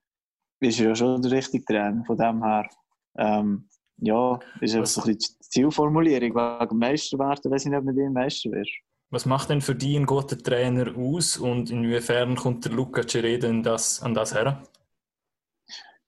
ist 0.61 0.80
er 0.80 0.88
ja 0.88 0.95
schon 0.95 1.22
der 1.22 1.32
richtige 1.32 1.65
Trainer. 1.65 2.05
Von 2.05 2.17
dem 2.17 2.41
her, 2.41 2.70
ähm, 3.17 3.68
ja, 4.01 4.39
ist 4.61 4.75
einfach 4.75 4.87
so 4.87 5.01
ein 5.01 5.07
bisschen 5.07 5.35
die 5.39 5.47
Zielformulierung. 5.49 6.35
Wegen 6.35 6.77
Meister 6.77 7.19
werden, 7.19 7.51
weiß 7.51 7.65
ich 7.65 7.71
nicht, 7.71 7.79
ob 7.79 7.85
mit 7.85 7.97
ihm 7.97 8.13
Meister 8.13 8.51
wird. 8.51 8.69
Was 9.11 9.25
macht 9.25 9.49
denn 9.49 9.61
für 9.61 9.73
dich 9.73 9.95
ein 9.97 10.05
guter 10.05 10.37
Trainer 10.37 10.95
aus 10.95 11.37
und 11.37 11.71
inwiefern 11.71 12.35
kommt 12.35 12.65
der 12.65 12.73
Luca 12.73 13.01
Cereda 13.07 13.49
an 13.49 13.63
das, 13.63 14.01
an 14.03 14.13
das 14.13 14.35
her? 14.35 14.61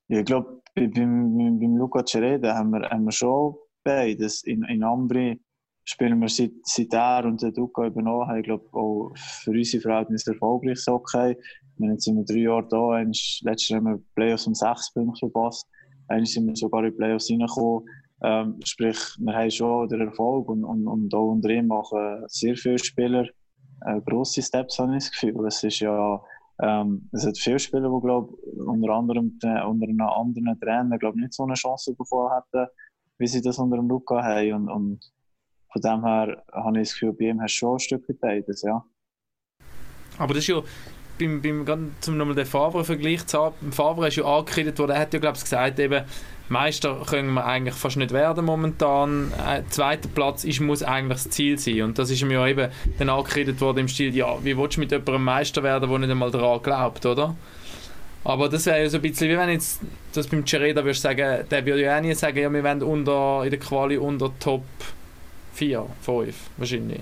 Ja, 0.07 0.19
ich 0.19 0.25
glaube, 0.25 0.61
bei, 0.75 0.87
beim, 0.87 1.35
beim, 1.35 1.59
beim 1.59 1.77
Luca 1.77 2.05
Cereda 2.05 2.53
haben 2.53 2.71
wir, 2.71 2.87
haben 2.89 3.05
wir 3.05 3.11
schon 3.11 3.55
beides. 3.83 4.43
In, 4.43 4.63
in 4.65 4.83
Ambri 4.83 5.41
spielen 5.83 6.19
wir 6.19 6.29
seit, 6.29 6.51
seit 6.63 6.93
er 6.93 7.25
und 7.25 7.41
der 7.41 7.51
Duca 7.51 7.87
übernommen 7.87 8.27
haben, 8.27 8.37
ich 8.37 8.45
glaube, 8.45 8.67
auch 8.71 9.13
für 9.15 9.51
unsere 9.51 9.81
Verhältnisse 9.81 10.33
erfolgreiches 10.33 10.85
Hockey. 10.87 11.35
Wir 11.77 11.87
sind 11.87 11.91
jetzt 11.91 12.03
sind 12.03 12.17
wir 12.17 12.25
drei 12.25 12.41
Jahre 12.41 12.67
da. 12.67 12.99
Letztes 12.99 13.69
Jahr 13.69 13.79
haben 13.79 13.85
wir 13.85 14.03
Playoffs 14.13 14.45
um 14.45 14.53
sechs 14.53 14.93
Punkte 14.93 15.19
verpasst. 15.19 15.67
Einmal 16.11 16.25
sind 16.25 16.47
wir 16.47 16.55
sogar 16.55 16.83
in 16.83 16.91
die 16.91 16.97
Playoffs 16.97 17.29
reingekommen. 17.29 17.87
Ähm, 18.23 18.59
sprich, 18.63 18.97
wir 19.17 19.33
haben 19.33 19.49
schon 19.49 19.89
den 19.89 20.01
Erfolg 20.01 20.47
und, 20.49 20.63
und, 20.63 20.87
und 20.87 21.13
auch 21.13 21.31
unter 21.31 21.49
ihm 21.49 21.67
machen 21.67 22.23
sehr 22.27 22.55
viele 22.55 22.77
Spieler 22.77 23.25
äh, 23.85 23.99
grosse 24.01 24.41
Steps, 24.43 24.77
habe 24.77 24.95
ich 24.95 25.05
das 25.05 25.11
Gefühl. 25.11 25.45
Es 25.47 25.63
ist 25.63 25.79
ja 25.79 26.21
ähm, 26.61 27.09
es 27.11 27.25
hat 27.25 27.37
viele 27.37 27.57
Spieler, 27.57 27.89
die 27.89 28.01
glaub, 28.01 28.37
unter 28.43 28.93
anderem 28.93 29.33
unter 29.41 29.87
einem 29.87 30.01
anderen 30.01 30.59
Trainer 30.59 30.97
glaub, 30.99 31.15
nicht 31.15 31.33
so 31.33 31.43
eine 31.43 31.55
Chance 31.55 31.95
bekommen 31.95 32.29
hätten, 32.33 32.69
wie 33.17 33.27
sie 33.27 33.41
das 33.41 33.57
unter 33.57 33.77
dem 33.77 33.87
Luca 33.87 34.21
haben. 34.21 34.53
Und, 34.53 34.69
und 34.69 35.11
von 35.71 35.81
dem 35.81 36.05
her 36.05 36.43
habe 36.51 36.79
ich 36.79 36.89
das 36.89 36.93
Gefühl, 36.93 37.13
bei 37.13 37.25
ihm 37.25 37.41
hast 37.41 37.55
du 37.55 37.57
schon 37.57 37.75
ein 37.75 37.79
Stück 37.79 38.19
beides, 38.19 38.61
ja. 38.61 38.85
Aber 40.19 40.33
das 40.35 40.43
ist 40.43 40.49
ja, 40.49 40.61
beim, 41.27 41.65
beim, 41.65 41.91
zum 42.01 42.17
nochmal 42.17 42.35
den 42.35 42.45
Favre-Vergleich 42.45 43.25
zu 43.27 43.39
haben, 43.39 43.71
Favre 43.71 44.07
ist 44.07 44.17
ja 44.17 44.25
angekreidet 44.25 44.77
worden, 44.79 44.91
er 44.91 44.99
hat 44.99 45.13
ja 45.13 45.19
glaube 45.19 45.37
ich 45.37 45.43
gesagt, 45.43 45.79
eben, 45.79 46.03
Meister 46.49 47.01
können 47.09 47.33
wir 47.33 47.45
eigentlich 47.45 47.75
fast 47.75 47.95
nicht 47.95 48.11
werden 48.11 48.43
momentan. 48.43 49.31
Äh, 49.47 49.61
zweiter 49.69 50.09
Platz 50.09 50.43
ist, 50.43 50.59
muss 50.59 50.83
eigentlich 50.83 51.23
das 51.23 51.29
Ziel 51.29 51.57
sein. 51.57 51.83
Und 51.83 51.97
das 51.97 52.09
ist 52.09 52.21
mir 52.25 52.33
ja 52.33 52.47
eben 52.47 52.69
dann 52.99 53.09
angekreidet 53.09 53.61
worden 53.61 53.79
im 53.79 53.87
Stil, 53.87 54.13
ja, 54.13 54.37
wie 54.43 54.57
willst 54.57 54.75
du 54.75 54.81
mit 54.81 54.91
jemandem 54.91 55.23
Meister 55.23 55.63
werden, 55.63 55.89
der 55.89 55.99
nicht 55.99 56.11
einmal 56.11 56.29
daran 56.29 56.61
glaubt, 56.61 57.05
oder? 57.05 57.35
Aber 58.25 58.49
das 58.49 58.65
wäre 58.65 58.81
ja 58.81 58.89
so 58.89 58.97
ein 58.97 59.01
bisschen, 59.01 59.29
wie 59.29 59.37
wenn 59.37 59.49
jetzt 59.49 59.79
das 60.13 60.27
beim 60.27 60.45
Cereda 60.45 60.83
würdest 60.83 61.01
sagen, 61.01 61.45
der 61.49 61.65
würde 61.65 61.83
ja 61.83 61.97
auch 61.97 62.01
nie 62.01 62.13
sagen, 62.13 62.37
ja, 62.37 62.51
wir 62.51 62.63
wollen 62.63 62.83
unter, 62.83 63.43
in 63.45 63.49
der 63.49 63.59
Quali 63.59 63.97
unter 63.97 64.31
Top 64.37 64.63
4, 65.53 65.85
5 66.01 66.35
wahrscheinlich. 66.57 66.99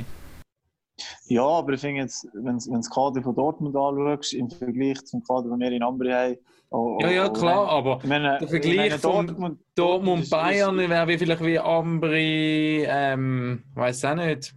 Ja, 1.27 1.43
aber 1.43 1.73
ich 1.73 1.81
finde 1.81 2.01
jetzt, 2.01 2.27
wenn 2.33 2.57
du 2.57 2.71
das 2.71 2.89
Kader 2.89 3.21
von 3.21 3.35
Dortmund 3.35 3.75
anschaust, 3.75 4.33
im 4.33 4.49
Vergleich 4.49 5.03
zum 5.05 5.23
Kader, 5.23 5.49
den 5.49 5.59
wir 5.59 5.71
in 5.71 5.83
Ambri 5.83 6.11
haben. 6.11 6.37
Oh, 6.71 6.99
ja, 7.01 7.09
ja, 7.09 7.29
klar, 7.29 7.67
aber 7.67 7.99
meine, 8.03 8.37
der 8.39 8.47
Vergleich 8.47 8.93
von 8.95 9.25
Dortmund, 9.25 9.59
Dortmund 9.73 10.29
Bayern 10.29 10.77
wäre 10.77 11.07
wie 11.07 11.17
vielleicht 11.17 11.43
wie 11.43 11.57
Ambri, 11.57 12.85
ähm, 12.87 13.63
weiß 13.73 14.05
auch 14.05 14.15
nicht. 14.15 14.53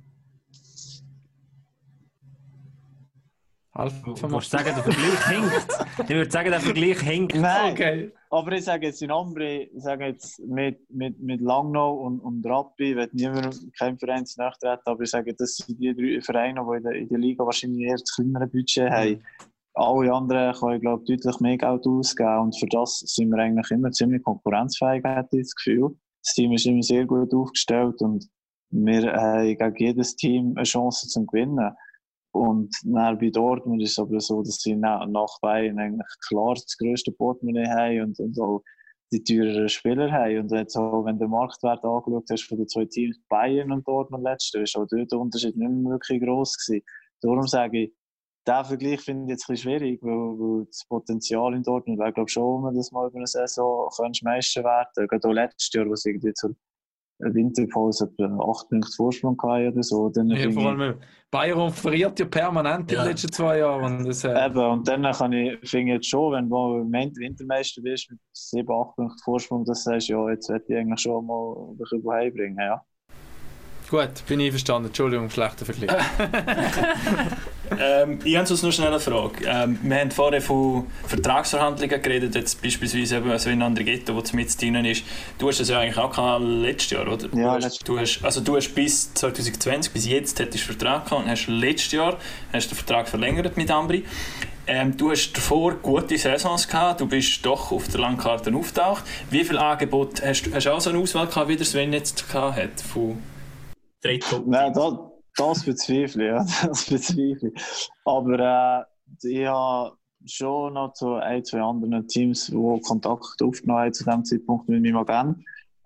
Alpha 3.75 4.13
du 4.13 4.29
musst 4.29 4.51
sagen, 4.51 4.67
der 4.67 4.83
Vergleich 4.83 5.29
hinkt. 5.29 5.69
Ich 6.03 6.09
würde 6.11 6.31
sagen, 6.31 6.51
der 6.51 6.61
Vergleich 6.61 7.01
hinkt. 7.01 7.35
Nein, 7.35 7.73
okay. 7.73 8.13
aber 8.29 8.53
ich 8.53 8.65
sage 8.65 8.87
jetzt 8.87 9.01
in 9.01 9.11
Ambri, 9.11 9.71
ich 9.75 9.83
sage 9.83 10.07
jetzt 10.07 10.41
mit, 10.41 10.79
mit, 10.91 11.19
mit 11.21 11.41
Langnau 11.41 11.95
und, 11.95 12.21
und 12.21 12.45
Rappi, 12.45 12.95
wird 12.95 13.15
niemand 13.15 13.59
kein 13.79 13.99
Verein 13.99 14.27
nachtreten, 14.37 14.83
aber 14.85 15.03
ich 15.03 15.11
sage, 15.11 15.35
das 15.35 15.57
sind 15.57 15.81
die 15.81 15.95
drei 15.95 16.21
Vereine, 16.21 16.61
die 16.71 16.77
in 16.77 16.83
der, 16.83 16.93
in 16.93 17.09
der 17.09 17.19
Liga 17.19 17.47
wahrscheinlich 17.47 17.87
eher 17.87 17.97
das 17.97 18.15
kleinere 18.15 18.47
Budget 18.47 18.91
haben. 18.91 19.25
Alle 19.75 20.13
anderen 20.13 20.55
können, 20.55 20.81
glaube 20.81 21.05
ich, 21.07 21.17
deutlich 21.17 21.41
mehr 21.41 21.57
Geld 21.57 21.87
ausgeben 21.87 22.41
und 22.41 22.59
für 22.59 22.67
das 22.67 22.99
sind 22.99 23.31
wir 23.31 23.39
eigentlich 23.39 23.71
immer 23.71 23.91
ziemlich 23.91 24.23
konkurrenzfähig, 24.23 25.03
hätte 25.03 25.39
ich 25.39 25.45
das 25.45 25.55
Gefühl. 25.55 25.97
Das 26.23 26.35
Team 26.35 26.53
ist 26.53 26.67
immer 26.67 26.83
sehr 26.83 27.07
gut 27.07 27.33
aufgestellt 27.33 28.03
und 28.03 28.29
wir 28.69 29.13
haben 29.15 29.57
gegen 29.57 29.77
jedes 29.77 30.15
Team 30.15 30.53
eine 30.57 30.65
Chance 30.65 31.09
zum 31.09 31.27
Gewinnen. 31.27 31.73
Und 32.33 32.75
dann 32.85 33.19
bei 33.19 33.31
Dortmund 33.31 33.83
ist 33.83 33.93
es 33.93 33.99
aber 33.99 34.19
so, 34.21 34.43
dass 34.43 34.57
sie 34.57 34.75
nach, 34.75 35.39
Bayern 35.41 35.79
eigentlich 35.79 36.07
klar 36.27 36.55
das 36.55 36.77
grösste 36.79 37.13
Portemonnaie 37.13 37.69
haben 37.69 38.03
und, 38.03 38.19
und 38.19 38.41
auch 38.41 38.63
die 39.13 39.23
teureren 39.23 39.69
Spieler 39.69 40.11
haben. 40.11 40.39
Und 40.39 40.53
jetzt 40.53 40.77
auch, 40.77 41.05
wenn 41.05 41.19
du 41.19 41.27
den 41.27 41.31
Marktwert 41.31 41.85
angeschaut 41.85 42.25
hast 42.31 42.45
von 42.45 42.57
den 42.57 42.69
zwei 42.69 42.87
Teams, 42.87 43.21
Bayern 43.29 43.71
und 43.71 43.87
Dortmund 43.87 44.25
letzte, 44.25 44.61
ist 44.61 44.77
auch 44.77 44.87
dort 44.91 45.13
der 45.13 45.19
Unterschied 45.19 45.57
nicht 45.57 45.71
mehr 45.71 45.93
wirklich 45.93 46.23
gross 46.23 46.57
gewesen. 46.57 46.85
Darum 47.21 47.47
sage 47.47 47.85
ich, 47.85 47.93
diesen 48.47 48.65
Vergleich 48.65 49.01
finde 49.01 49.25
ich 49.25 49.31
jetzt 49.31 49.49
ein 49.49 49.53
bisschen 49.53 49.79
schwierig, 49.79 50.03
weil, 50.03 50.13
weil 50.13 50.67
das 50.67 50.85
Potenzial 50.89 51.55
in 51.55 51.63
Dortmund 51.63 51.99
glaube 51.99 52.25
ich, 52.27 52.33
schon, 52.33 52.65
wenn 52.65 52.73
du 52.73 52.81
das 52.81 52.91
mal 52.91 53.09
über 53.09 53.19
eine 53.19 53.27
Saison 53.27 53.89
könntest 53.95 54.25
Meister 54.25 54.65
werden. 54.65 55.07
Gerade 55.07 55.29
auch 55.29 55.33
letztes 55.33 55.71
Jahr, 55.73 55.87
wo 55.87 55.95
sie 55.95 56.11
irgendwie 56.11 56.33
zur 56.33 56.57
Winterpause 57.23 58.05
etwa 58.05 58.51
8 58.51 58.69
Punkte 58.69 58.93
Vorsprung 58.97 59.39
oder 59.39 59.83
so. 59.83 60.09
Dann 60.09 60.29
ja, 60.31 60.51
vor 60.51 60.67
allem 60.67 60.97
Bayern 61.31 61.73
verliert 61.73 62.19
ja 62.21 62.27
permanent 62.27 62.91
ja. 62.91 62.99
in 62.99 63.05
den 63.05 63.11
letzten 63.11 63.33
zwei 63.33 63.59
Jahren. 63.59 63.99
Und, 63.99 64.07
das, 64.07 64.25
äh... 64.25 64.47
Eben, 64.47 64.59
und 64.59 64.87
dann 64.87 65.03
kann 65.13 65.33
ich, 65.33 65.59
finde 65.69 65.95
jetzt 65.95 66.09
schon, 66.09 66.33
wenn 66.33 66.49
du 66.49 66.81
im 66.81 66.93
Wintermeister 66.93 67.81
bist 67.83 68.11
mit 68.11 68.21
7, 68.33 68.71
8 68.71 68.97
Punkten 68.97 69.19
Vorsprung, 69.25 69.65
das 69.65 69.85
sagst 69.85 70.09
ja, 70.09 70.29
jetzt 70.31 70.49
werde 70.49 70.65
ich 70.69 70.77
eigentlich 70.77 71.01
schon 71.01 71.27
mal 71.27 71.71
ein 71.71 71.79
bisschen 71.79 72.03
heimbringen, 72.11 72.59
ja. 72.59 72.83
Gut, 73.89 74.27
bin 74.27 74.41
ich 74.41 74.51
verstanden. 74.51 74.89
Entschuldigung, 74.89 75.29
schlechter 75.31 75.65
Vergleich. 75.65 76.03
ähm, 77.81 78.19
ich 78.25 78.37
habe 78.37 78.47
sonst 78.47 78.63
noch 78.63 78.73
schnell 78.73 78.89
eine 78.89 79.01
Frage. 79.01 79.45
Ähm, 79.47 79.79
wir 79.83 80.01
haben 80.01 80.11
vorher 80.11 80.41
von 80.41 80.87
Vertragsverhandlungen 81.07 82.03
geredet, 82.03 82.35
jetzt 82.35 82.63
beispielsweise 82.63 83.17
eben 83.17 83.39
so 83.39 83.51
in 83.51 83.63
Andrighetto, 83.63 84.15
wo 84.15 84.23
mit 84.37 84.61
drin 84.61 84.85
ist. 84.85 85.05
Du 85.39 85.49
hast 85.49 85.61
das 85.61 85.69
ja 85.69 85.81
eigentlich 85.81 85.99
auch 85.99 86.11
gehabt 86.11 86.45
letztes 86.45 86.91
Jahr, 86.91 87.09
oder? 87.09 87.29
Ja, 87.35 87.59
du 87.59 87.65
hast, 87.65 87.89
du 87.89 87.99
hast, 87.99 88.21
also 88.23 88.41
du 88.41 88.57
hast 88.57 88.75
bis 88.75 89.13
2020, 89.15 89.93
bis 89.93 90.07
jetzt 90.07 90.39
hättest 90.39 90.65
du 90.65 90.73
Vertrag 90.73 91.05
gehabt 91.05 91.25
und 91.25 91.31
hast 91.31 91.47
letztes 91.49 91.93
Jahr 91.93 92.17
hast 92.53 92.71
den 92.71 92.77
Vertrag 92.77 93.09
verlängert 93.09 93.57
mit 93.57 93.71
Ambri. 93.71 94.05
Ähm, 94.67 94.97
du 94.97 95.11
hast 95.11 95.33
davor 95.33 95.75
gute 95.75 96.17
Saisons 96.17 96.69
gehabt, 96.69 97.01
du 97.01 97.07
bist 97.07 97.45
doch 97.45 97.73
auf 97.73 97.89
der 97.89 98.01
Landkarte 98.01 98.55
auftaucht. 98.55 99.03
Wie 99.29 99.45
viel 99.45 99.59
Angebot 99.59 100.23
hast 100.25 100.47
du? 100.47 100.55
Hast 100.55 100.67
du 100.67 100.71
auch 100.71 100.81
so 100.81 100.91
eine 100.91 101.01
Auswahl 101.01 101.27
gehabt, 101.27 101.49
wie 101.49 101.57
der 101.57 101.67
Sven 101.67 101.93
jetzt 101.93 102.29
gehabt 102.29 102.57
hat? 102.57 102.81
Von 102.81 103.21
drei 104.01 104.19
Top. 104.19 104.47
Nein, 104.47 104.73
das, 104.73 104.95
das 105.37 105.65
bezweifle 105.65 106.25
ich, 106.25 106.31
ja. 106.31 106.39
Das 106.69 106.89
bezweifle 106.89 107.53
ich. 107.55 107.63
Aber 108.05 108.87
äh, 109.23 109.29
ich 109.29 109.47
habe 109.47 109.97
schon 110.25 110.75
noch 110.75 110.93
zu 110.93 111.15
ein, 111.15 111.45
zwei 111.45 111.61
anderen 111.61 112.07
Teams, 112.07 112.47
die 112.47 112.81
Kontakt 112.87 113.43
aufgenommen 113.43 113.81
haben 113.81 113.93
zu 113.93 114.05
diesem 114.05 114.25
Zeitpunkt 114.25 114.69
mit 114.69 114.83
meinem 114.83 114.97
Agent. 114.97 115.39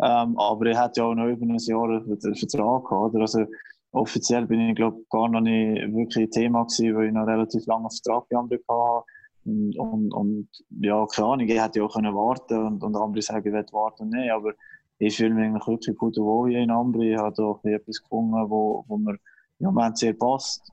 Ähm, 0.02 0.38
aber 0.38 0.66
ich 0.66 0.76
hatte 0.76 1.00
ja 1.00 1.06
auch 1.06 1.14
noch 1.14 1.26
über 1.26 1.46
ein 1.46 1.56
Jahr 1.56 1.84
einen 1.84 2.36
Vertrag 2.36 2.84
gehabt. 2.84 3.16
Also, 3.16 3.46
offiziell 3.92 4.46
bin 4.46 4.60
ich, 4.60 4.76
glaube 4.76 5.02
gar 5.10 5.28
noch 5.28 5.40
nicht 5.40 5.94
wirklich 5.94 6.30
Thema 6.30 6.64
gewesen, 6.64 6.96
weil 6.96 7.06
ich 7.06 7.12
noch 7.12 7.26
relativ 7.26 7.66
lange 7.66 7.88
Vertrag 7.90 8.28
bei 8.28 8.36
anderen 8.36 8.62
hatte. 8.68 9.04
Und, 9.46 9.78
und, 9.78 10.12
und, 10.12 10.48
ja, 10.80 11.06
keine 11.06 11.28
Ahnung, 11.28 11.48
ich 11.48 11.60
hätte 11.60 11.78
ja 11.78 11.84
auch 11.84 11.94
können 11.94 12.14
warten 12.14 12.66
und, 12.66 12.82
und 12.82 12.96
andere 12.96 13.22
sagen, 13.22 13.46
ich 13.46 13.52
will 13.52 13.64
warten, 13.72 14.08
nein, 14.10 14.30
aber 14.30 14.52
ich 14.98 15.16
fühle 15.16 15.34
mich 15.34 15.44
eigentlich 15.44 15.66
wirklich 15.66 15.96
gut 15.96 16.16
wohl 16.16 16.54
in 16.54 16.70
Ambri. 16.70 17.12
Ich 17.12 17.18
habe 17.18 17.34
da 17.34 17.70
etwas 17.70 18.02
gefunden, 18.02 18.50
wo, 18.50 18.84
wo 18.88 18.96
mir 18.98 19.16
im 19.58 19.66
Moment 19.66 19.98
sehr 19.98 20.14
passt. 20.14 20.72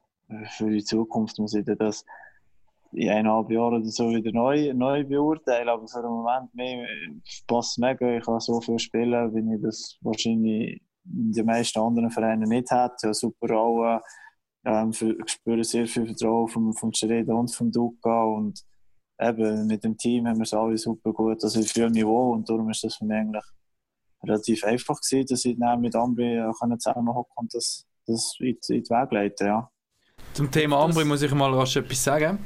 Für 0.57 0.69
die 0.69 0.83
Zukunft 0.83 1.37
muss 1.39 1.53
ich 1.53 1.65
das 1.65 2.05
in 2.91 3.09
eineinhalb 3.09 3.49
Jahren 3.49 3.81
oder 3.81 3.89
so 3.89 4.09
wieder 4.09 4.31
neu, 4.31 4.73
neu 4.73 5.03
beurteilen. 5.03 5.69
Aber 5.69 5.87
für 5.87 6.01
den 6.01 6.11
Moment 6.11 6.53
mehr, 6.53 6.87
passt 7.47 7.79
mega. 7.79 8.17
Ich 8.17 8.23
kann 8.23 8.39
so 8.39 8.61
viel 8.61 8.79
spielen, 8.79 9.33
wie 9.33 9.55
ich 9.55 9.61
das 9.61 9.97
wahrscheinlich 10.01 10.81
in 11.05 11.31
den 11.31 11.45
meisten 11.45 11.79
anderen 11.79 12.11
Vereinen 12.11 12.49
nicht 12.49 12.71
hätte. 12.71 13.13
Super 13.13 13.53
Rollen. 13.53 13.99
Ähm, 14.65 14.91
ich 14.91 15.31
spüre 15.31 15.63
sehr 15.63 15.87
viel 15.87 16.05
Vertrauen 16.05 16.47
vom, 16.47 16.73
vom 16.73 16.93
Cereda 16.93 17.33
und 17.33 17.53
vom 17.53 17.71
Duca. 17.71 18.23
Und 18.23 18.63
eben 19.19 19.67
mit 19.67 19.83
dem 19.83 19.97
Team 19.97 20.27
haben 20.27 20.37
wir 20.37 20.43
es 20.43 20.53
alle 20.53 20.77
super 20.77 21.11
gut. 21.11 21.43
Also 21.43 21.59
ich 21.59 21.71
fühle 21.71 21.89
mich 21.89 22.05
wohl 22.05 22.33
und 22.33 22.49
darum 22.49 22.69
ist 22.69 22.83
das 22.83 22.95
für 22.95 23.05
mich 23.05 23.17
eigentlich 23.17 23.43
relativ 24.23 24.63
einfach 24.63 24.99
gewesen, 25.01 25.27
dass 25.29 25.45
ich 25.45 25.57
dann 25.59 25.81
mit 25.81 25.95
Ambri 25.95 26.37
äh, 26.37 26.51
zusammenhocken 26.77 27.33
und 27.35 27.53
das 28.07 28.35
in, 28.39 28.57
in 28.69 28.83
die 28.83 28.89
Weg 28.89 29.11
leiten, 29.11 29.47
ja. 29.47 29.69
Zum 30.33 30.49
Thema 30.49 30.79
Ambri 30.83 31.05
muss 31.05 31.21
ich 31.21 31.31
mal 31.33 31.53
rasch 31.53 31.75
etwas 31.75 32.03
sagen. 32.03 32.39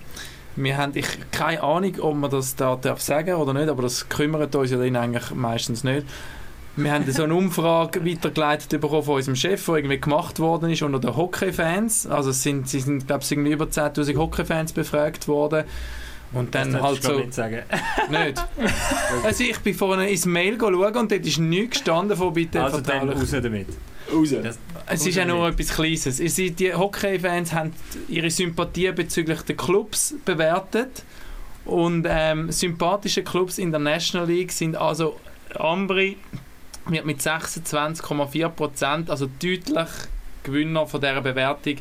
Wir 0.55 0.78
haben 0.78 0.91
ich, 0.95 1.08
keine 1.32 1.62
Ahnung, 1.62 1.99
ob 1.99 2.16
man 2.16 2.32
das 2.32 2.55
da 2.55 2.76
darf 2.76 2.99
sagen 2.99 3.36
oder 3.36 3.53
nicht, 3.53 3.70
aber 3.70 3.84
das 3.84 4.10
kümmert 4.10 4.55
uns 4.55 4.72
ja 4.72 4.78
dann 4.78 4.95
eigentlich 4.95 5.32
meistens 5.32 5.84
nicht. 5.84 6.05
Wir 6.76 6.91
haben 6.91 7.10
so 7.12 7.24
eine 7.24 7.36
Umfrage 7.36 8.05
weitergeleitet 8.05 8.82
bekommen 8.82 9.03
von 9.03 9.16
unserem 9.16 9.36
Chef, 9.36 9.66
die 9.66 9.72
irgendwie 9.72 9.99
gemacht 9.99 10.39
worden 10.39 10.70
ist 10.70 10.82
unter 10.82 10.99
den 10.99 11.16
Hockey-Fans. 11.16 12.08
Also 12.08 12.32
es 12.32 12.43
sind, 12.43 12.68
sie 12.68 12.80
sind, 12.80 13.08
glaube 13.08 13.24
ich, 13.24 13.32
über 13.32 13.66
10'000 13.66 14.18
Hockey-Fans 14.18 14.74
befragt 14.74 15.28
worden. 15.28 15.66
Und 16.34 16.53
dann 16.55 16.74
das 16.74 16.82
halt 16.82 17.03
so. 17.03 17.20
Nicht. 17.20 17.34
Sagen. 17.34 17.64
nicht. 18.10 18.45
Also 19.24 19.43
ich 19.43 19.60
bin 19.60 19.74
vorhin 19.74 20.08
ins 20.08 20.26
Mail 20.26 20.58
schauen 20.60 20.95
und 20.95 21.12
dort 21.12 21.26
ist 21.26 21.39
nichts 21.39 21.78
gestanden 21.78 22.18
von 22.18 22.34
bitte 22.34 22.62
Also 22.62 22.82
dann 22.82 23.10
raus 23.10 23.32
damit. 23.32 23.68
Raus. 24.12 24.30
Das, 24.43 24.60
es 24.88 25.05
ist 25.05 25.16
ja 25.16 25.26
nur 25.26 25.47
etwas 25.47 25.70
Kleines. 25.70 26.18
Die 26.18 26.74
Hockey-Fans 26.74 27.53
haben 27.53 27.74
ihre 28.08 28.30
Sympathie 28.30 28.91
bezüglich 28.91 29.41
der 29.41 29.55
Clubs 29.55 30.16
bewertet. 30.26 31.03
Und 31.66 32.08
ähm, 32.10 32.51
sympathische 32.51 33.24
Clubs 33.24 33.58
in 33.58 33.72
der 33.72 33.80
National 33.80 34.28
League 34.28 34.51
sind 34.53 34.78
also 34.78 35.20
Ambri 35.55 36.18
wird 36.89 37.05
mit 37.05 37.20
26,4%, 37.20 39.10
also 39.10 39.28
deutlich 39.41 39.89
Gewinner 40.43 40.88
von 40.88 41.01
dieser 41.01 41.22
Bewertung 41.22 41.76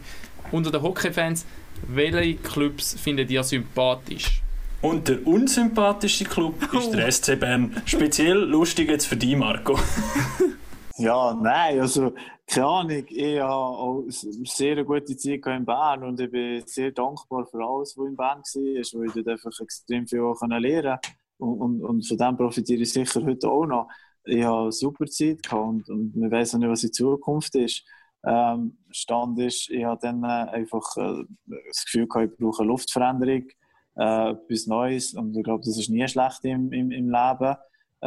unter 0.50 0.70
den 0.70 0.82
Hockey-Fans. 0.82 1.46
Welche 1.88 2.36
Clubs 2.36 2.96
findet 3.00 3.30
ihr 3.30 3.44
sympathisch? 3.44 4.42
Und 4.82 5.08
der 5.08 5.26
unsympathischste 5.26 6.24
Club 6.24 6.54
ist 6.72 6.90
der 6.90 7.10
SC 7.10 7.38
Bern. 7.38 7.80
Speziell 7.84 8.38
lustig 8.38 8.88
jetzt 8.90 9.06
für 9.06 9.16
dich, 9.16 9.36
Marco. 9.36 9.78
ja, 10.96 11.34
nein, 11.34 11.80
also 11.80 12.12
keine 12.46 12.66
Ahnung. 12.66 13.04
Ich 13.08 13.40
habe 13.40 13.52
auch 13.52 14.04
sehr 14.08 14.84
gute 14.84 15.16
Zeit 15.16 15.46
in 15.46 15.64
Bern 15.64 16.04
und 16.04 16.20
ich 16.20 16.30
bin 16.30 16.62
sehr 16.66 16.92
dankbar 16.92 17.46
für 17.46 17.64
alles, 17.64 17.96
was 17.96 18.06
in 18.06 18.16
Bern 18.16 18.38
war, 18.38 19.00
weil 19.00 19.06
ich 19.08 19.14
dort 19.14 19.28
einfach 19.28 19.60
extrem 19.60 20.06
viel 20.06 20.20
auch 20.20 20.40
lernen 20.42 20.98
konnte. 20.98 21.00
Und, 21.38 21.60
und, 21.60 21.84
und 21.84 22.08
von 22.08 22.16
dem 22.16 22.36
profitiere 22.36 22.82
ich 22.82 22.92
sicher 22.92 23.22
heute 23.24 23.48
auch 23.48 23.66
noch. 23.66 23.88
Ich 24.24 24.42
habe 24.42 24.62
eine 24.62 24.72
super 24.72 25.06
Zeit 25.06 25.52
und, 25.52 25.88
und 25.88 26.12
wir 26.14 26.30
wissen 26.30 26.60
nicht, 26.60 26.70
was 26.70 26.84
in 26.84 26.92
Zukunft 26.92 27.54
ist 27.54 27.84
ähm, 28.26 28.76
Stand 28.90 29.38
ist, 29.38 29.70
ich 29.70 29.84
habe 29.84 30.00
dann 30.02 30.22
äh, 30.24 30.50
einfach 30.50 30.96
äh, 30.96 31.24
das 31.68 31.84
Gefühl 31.84 32.08
gehabt, 32.08 32.32
ich 32.32 32.38
brauche 32.38 32.62
eine 32.62 32.68
Luftveränderung, 32.68 33.44
äh, 33.96 34.30
etwas 34.30 34.66
Neues 34.66 35.14
und 35.14 35.36
ich 35.36 35.44
glaube, 35.44 35.64
das 35.64 35.78
ist 35.78 35.88
nie 35.88 36.06
schlecht 36.08 36.44
im, 36.44 36.72
im, 36.72 36.90
im 36.90 37.08
Leben. 37.08 37.56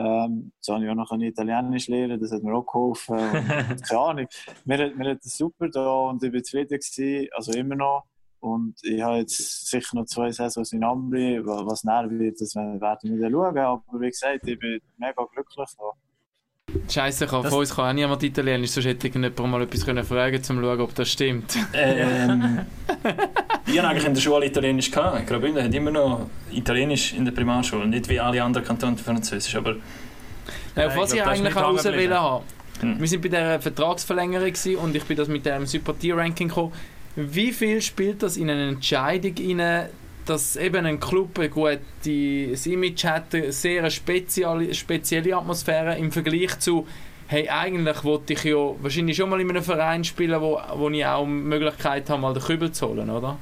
Äh, 0.06 0.26
Ähm, 0.26 0.52
jetzt 0.56 0.68
habe 0.70 0.84
ich 0.84 0.90
auch 0.90 0.96
noch 0.96 1.12
ein 1.12 1.22
Italienisch 1.22 1.88
lernen, 1.88 2.20
das 2.20 2.32
hat 2.32 2.44
mir 2.44 2.54
auch 2.56 2.66
geholfen. 2.66 3.16
Und, 3.18 3.20
keine 3.90 4.00
Ahnung. 4.02 4.28
Mir, 4.66 4.96
mir 4.96 5.12
hat 5.12 5.20
es 5.26 5.38
super 5.38 5.70
da 5.70 5.88
und 6.10 6.24
ich 6.24 6.34
war 6.34 6.44
zufrieden, 6.44 6.80
gewesen, 6.80 7.28
also 7.34 7.52
immer 7.54 7.76
noch. 7.76 8.06
Und 8.42 8.76
ich 8.84 9.02
habe 9.02 9.18
jetzt 9.18 9.68
sicher 9.70 9.98
noch 9.98 10.06
zwei 10.06 10.32
Saisons 10.32 10.72
in 10.72 10.84
Ambri, 10.84 11.46
wa- 11.46 11.66
was 11.66 11.84
näher 11.84 12.10
wird, 12.10 12.40
das 12.40 12.56
werden 12.56 12.80
wir 12.80 13.20
dann 13.20 13.32
schauen. 13.32 13.58
Aber 13.58 14.00
wie 14.00 14.10
gesagt, 14.10 14.48
ich 14.48 14.58
bin 14.58 14.80
mega 14.98 15.26
glücklich 15.34 15.70
da. 15.78 15.92
Scheiße, 16.90 17.28
kann, 17.28 17.44
Das- 17.44 17.52
von 17.52 17.60
uns 17.60 17.76
kann 17.76 17.90
auch 17.90 17.94
niemand 17.94 18.24
Italienisch, 18.24 18.72
sonst 18.72 18.86
hätte 18.88 19.08
ich 19.08 19.14
jemand 19.14 19.38
mal 19.40 19.62
etwas 19.62 19.86
können 19.86 20.04
fragen 20.04 20.38
um 20.38 20.44
zu 20.44 20.54
schauen, 20.54 20.82
ob 20.82 20.96
das 20.96 21.10
stimmt. 21.10 21.58
Ähm, 21.74 22.60
ich 23.68 23.78
habe 23.78 23.88
eigentlich 23.88 24.06
in 24.06 24.14
der 24.14 24.22
Schule 24.22 24.46
Italienisch 24.46 24.92
gehabt. 24.92 25.28
Graubünden 25.28 25.64
hat 25.64 25.74
immer 25.74 25.92
noch 25.92 26.30
Italienisch 26.52 27.14
in 27.14 27.26
der 27.26 27.32
Primarschule. 27.32 27.88
Nicht 27.88 28.10
wie 28.10 28.20
alle 28.20 28.44
anderen 28.44 28.66
Kantone 28.66 28.98
Französisch, 28.98 29.56
aber 29.56 29.76
Äh, 30.76 30.86
auf 30.86 30.94
ich 30.94 31.00
was 31.00 31.14
ich, 31.14 31.22
glaub, 31.22 31.34
ist 31.34 31.40
eigentlich 31.40 31.54
nicht 31.56 31.56
raus 31.64 31.84
lange 31.84 31.98
wollen 31.98 32.14
haben. 32.14 32.44
Hm. 32.82 33.00
Wir 33.00 33.08
sind 33.08 33.22
bei 33.22 33.30
dieser 33.30 33.60
Vertragsverlängerung 33.60 34.54
und 34.82 34.96
ich 34.96 35.04
bin 35.04 35.18
das 35.18 35.28
mit 35.28 35.46
dem 35.46 35.66
Sympathie-Ranking 35.66 36.48
gekommen. 36.48 36.72
Wie 37.16 37.52
viel 37.52 37.82
spielt 37.82 38.24
das 38.24 38.38
in 38.38 38.50
eine 38.50 38.70
Entscheidung 38.70 39.34
rein, 39.38 39.90
dass 40.30 40.56
eben 40.56 40.86
ein 40.86 41.00
Club 41.00 41.40
ein 41.40 41.50
gutes 41.50 42.66
Image 42.66 43.06
hat, 43.06 43.34
eine 43.34 43.52
sehr 43.52 43.90
spezielle, 43.90 44.74
spezielle 44.74 45.36
Atmosphäre 45.36 45.98
im 45.98 46.12
Vergleich 46.12 46.60
zu 46.60 46.86
hey, 47.30 47.48
eigentlich 47.48 48.04
wollte 48.04 48.34
ich 48.34 48.44
ja 48.44 48.58
wahrscheinlich 48.82 49.16
schon 49.16 49.30
mal 49.30 49.40
in 49.40 49.50
einem 49.50 49.64
Verein 49.64 50.04
spielen, 50.04 50.42
wo, 50.42 50.60
wo 50.76 50.90
ich 50.90 51.06
auch 51.06 51.26
die 51.26 51.30
Möglichkeit 51.30 52.10
habe, 52.10 52.22
mal 52.22 52.34
den 52.34 52.42
Kübel 52.42 52.72
zu 52.72 52.88
holen, 52.88 53.10
oder? 53.10 53.38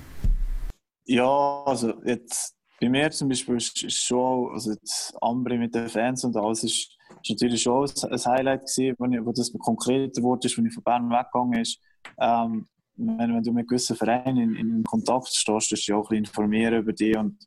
Ja, 1.06 1.64
also 1.66 1.94
jetzt 2.04 2.54
bei 2.82 2.90
mir 2.90 3.10
zum 3.12 3.30
Beispiel 3.30 3.56
ist, 3.56 3.92
schon, 3.94 4.52
also 4.52 4.72
jetzt 4.72 5.16
Ambri 5.22 5.58
mit 5.58 5.74
den 5.74 5.88
Fans 5.88 6.26
und 6.26 6.36
alles 6.36 6.66
ist, 6.66 6.98
ist 7.22 7.30
natürlich 7.30 7.62
schon 7.62 7.90
ein 7.90 8.26
Highlight 8.26 8.66
gewesen, 8.66 8.96
wo, 9.00 9.06
ich, 9.06 9.26
wo 9.26 9.32
das 9.32 9.54
konkreter 9.58 10.22
wurde, 10.22 10.48
ist, 10.48 10.58
wenn 10.58 10.66
ich 10.66 10.74
von 10.74 10.84
Bern 10.84 11.10
weggegangen 11.10 11.62
ist. 11.62 11.80
Ähm, 12.20 12.68
wenn, 12.98 13.34
wenn 13.34 13.44
du 13.44 13.52
mit 13.52 13.68
gewissen 13.68 13.96
Vereinen 13.96 14.56
in, 14.56 14.56
in 14.56 14.84
Kontakt 14.84 15.30
stehst, 15.30 15.72
dass 15.72 15.86
du 15.86 15.96
auch 15.96 16.10
ein 16.10 16.22
bisschen 16.22 16.26
informieren 16.26 16.82
über 16.82 16.94
die 16.94 17.16
und 17.16 17.38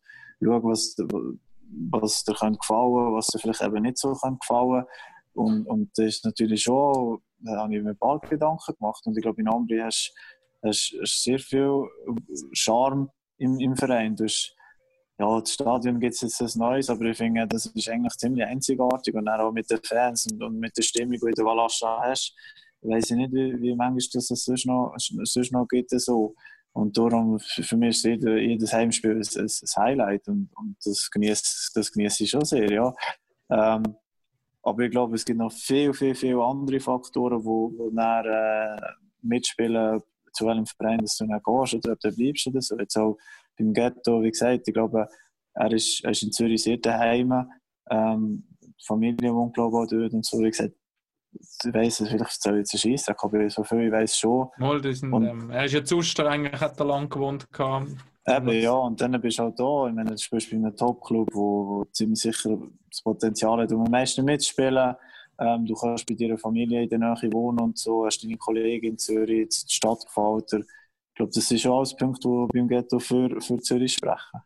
schauen, 0.43 0.63
was, 0.63 0.97
was 1.91 2.25
dir 2.25 2.35
könnte 2.35 2.59
gefallen, 2.59 3.15
was 3.15 3.27
dir 3.27 3.39
vielleicht 3.39 3.63
eben 3.63 3.83
nicht 3.83 3.99
so 3.99 4.13
könnte 4.13 4.39
gefallen. 4.41 4.85
Und, 5.33 5.67
und 5.67 5.91
das 5.97 6.07
ist 6.07 6.25
natürlich 6.25 6.63
schon, 6.63 7.21
da 7.39 7.63
habe 7.63 7.77
ich 7.77 7.83
mir 7.83 7.95
bald 7.95 8.23
Gedanken 8.29 8.75
gemacht 8.79 9.03
und 9.07 9.17
ich 9.17 9.23
glaube, 9.23 9.41
in 9.41 9.49
Ambri 9.49 9.79
hast 9.79 10.13
du 10.63 10.71
sehr 11.05 11.39
viel 11.39 11.85
Charme 12.53 13.11
im, 13.39 13.59
im 13.59 13.77
Verein. 13.77 14.17
Du 14.17 14.25
hast, 14.25 14.55
ja, 15.19 15.41
das 15.41 15.53
Stadion 15.53 16.01
gibt 16.01 16.15
es 16.15 16.21
jetzt 16.21 16.41
ein 16.41 16.59
neues, 16.59 16.91
aber 16.91 17.05
ich 17.07 17.17
finde, 17.17 17.47
das 17.47 17.67
ist 17.67 17.89
eigentlich 17.89 18.17
ziemlich 18.17 18.45
einzigartig 18.45 19.15
und 19.15 19.27
dann 19.27 19.41
auch 19.41 19.53
mit 19.53 19.71
den 19.71 19.81
Fans 19.83 20.27
und, 20.31 20.43
und 20.43 20.59
mit 20.59 20.77
der 20.77 20.83
Stimmung, 20.83 21.13
die 21.13 21.19
du 21.19 21.27
in 21.27 21.35
der 21.35 21.45
Valascha 21.45 22.01
hast, 22.03 22.35
weiß 22.83 23.11
ich 23.11 23.17
nicht, 23.17 23.33
wie, 23.33 23.61
wie 23.61 23.75
manchmal 23.75 23.99
das 24.13 24.29
sonst 24.29 24.67
noch, 24.67 24.95
sonst 24.99 25.53
noch 25.53 25.67
gibt. 25.69 25.91
So. 25.91 26.35
Und 26.73 26.97
darum, 26.97 27.39
für 27.39 27.77
mich 27.77 27.97
ist 27.97 28.05
jeder, 28.05 28.37
jedes 28.39 28.73
Heimspiel 28.73 29.17
ein, 29.17 29.43
ein, 29.43 29.49
Highlight 29.77 30.29
und, 30.29 30.51
und 30.55 30.77
das 30.85 31.11
genieße 31.11 31.73
das 31.75 32.21
ich 32.21 32.31
schon 32.31 32.45
sehr, 32.45 32.71
ja. 32.71 32.95
Ähm, 33.51 33.83
aber 34.63 34.83
ich 34.85 34.91
glaube, 34.91 35.17
es 35.17 35.25
gibt 35.25 35.39
noch 35.39 35.53
viel, 35.53 35.93
viel, 35.93 36.15
viel 36.15 36.39
andere 36.39 36.79
Faktoren, 36.81 37.45
wo, 37.45 37.73
wo 37.77 37.91
dann, 37.91 38.25
äh, 38.27 38.81
mitspielen, 39.23 40.01
zu 40.33 40.47
welchem 40.47 40.67
Verein 40.67 40.99
dass 40.99 41.17
du 41.17 41.27
dann 41.27 41.41
gehst 41.43 41.75
oder 41.75 41.93
ob 41.93 42.01
du 42.01 42.13
bleibst 42.15 42.47
oder 42.47 42.61
so. 42.61 42.79
Jetzt 42.79 42.97
auch 42.97 43.17
beim 43.59 43.73
Ghetto, 43.73 44.23
wie 44.23 44.31
gesagt, 44.31 44.69
ich 44.69 44.75
glaube, 44.75 45.09
er 45.55 45.73
ist, 45.73 46.05
er 46.05 46.11
ist 46.11 46.23
in 46.23 46.33
Zürich 46.33 46.63
sehr 46.63 46.77
daheim. 46.77 47.49
Ähm, 47.91 48.45
die 48.63 48.87
Familie 48.87 49.35
wohnt, 49.35 49.55
glaube 49.55 49.77
ich, 49.77 49.83
auch 49.83 49.87
dort 49.87 50.13
und 50.13 50.25
so. 50.25 50.39
Wie 50.39 50.51
gesagt, 50.51 50.75
ich 51.33 51.75
weiss, 51.75 51.99
vielleicht 51.99 52.43
soll 52.43 52.55
ich 52.55 52.59
jetzt 52.61 52.75
ein 52.75 52.79
Scheissdreck, 52.79 53.23
aber 53.23 53.51
so 53.51 53.63
viel 53.65 53.87
ich 53.87 53.93
weiss 53.93 54.19
schon. 54.19 54.49
Mal, 54.59 54.81
das 54.81 55.03
Und- 55.03 55.25
ähm, 55.27 55.51
er 55.51 55.65
ist 55.65 55.73
ja 55.73 55.85
zu 55.85 56.01
eigentlich 56.27 56.61
hat 56.61 56.79
er 56.79 56.87
lang 56.87 57.09
gewohnt. 57.09 57.51
Gehabt. 57.53 57.89
Eben, 58.27 58.51
ja, 58.51 58.73
und 58.73 59.01
dann 59.01 59.19
bist 59.21 59.39
du 59.39 59.45
auch 59.45 59.55
da. 59.55 59.89
Ich 59.89 59.95
meine, 59.95 60.11
du 60.11 60.19
spielst 60.19 60.51
bei 60.51 60.57
einem 60.57 60.77
Top-Club, 60.77 61.29
wo, 61.33 61.67
wo 61.67 61.85
ziemlich 61.87 62.21
sicher 62.21 62.59
das 62.91 63.03
Potenzial 63.03 63.61
hat, 63.61 63.73
um 63.73 63.85
am 63.85 63.91
meisten 63.91 64.25
mitzuspielen. 64.25 64.95
Ähm, 65.39 65.65
du 65.65 65.75
kannst 65.75 66.07
bei 66.07 66.15
deiner 66.15 66.37
Familie 66.37 66.83
in 66.83 66.89
der 66.91 66.99
Nähe 66.99 67.33
wohnen 67.33 67.61
und 67.61 67.79
so, 67.79 68.05
hast 68.05 68.23
deine 68.23 68.37
Kollegen 68.37 68.87
in 68.89 68.99
Zürich, 68.99 69.49
die 69.49 69.73
Stadt 69.73 70.05
gefällt 70.05 70.53
dir. 70.53 70.61
Ich 70.61 71.15
glaube, 71.15 71.33
das 71.35 71.51
ist 71.51 71.61
schon 71.63 71.73
alles 71.73 71.97
Punkte, 71.97 72.29
die 72.29 72.59
beim 72.59 72.69
Ghetto 72.69 72.99
für, 72.99 73.41
für 73.41 73.59
Zürich 73.59 73.95
sprechen. 73.95 74.41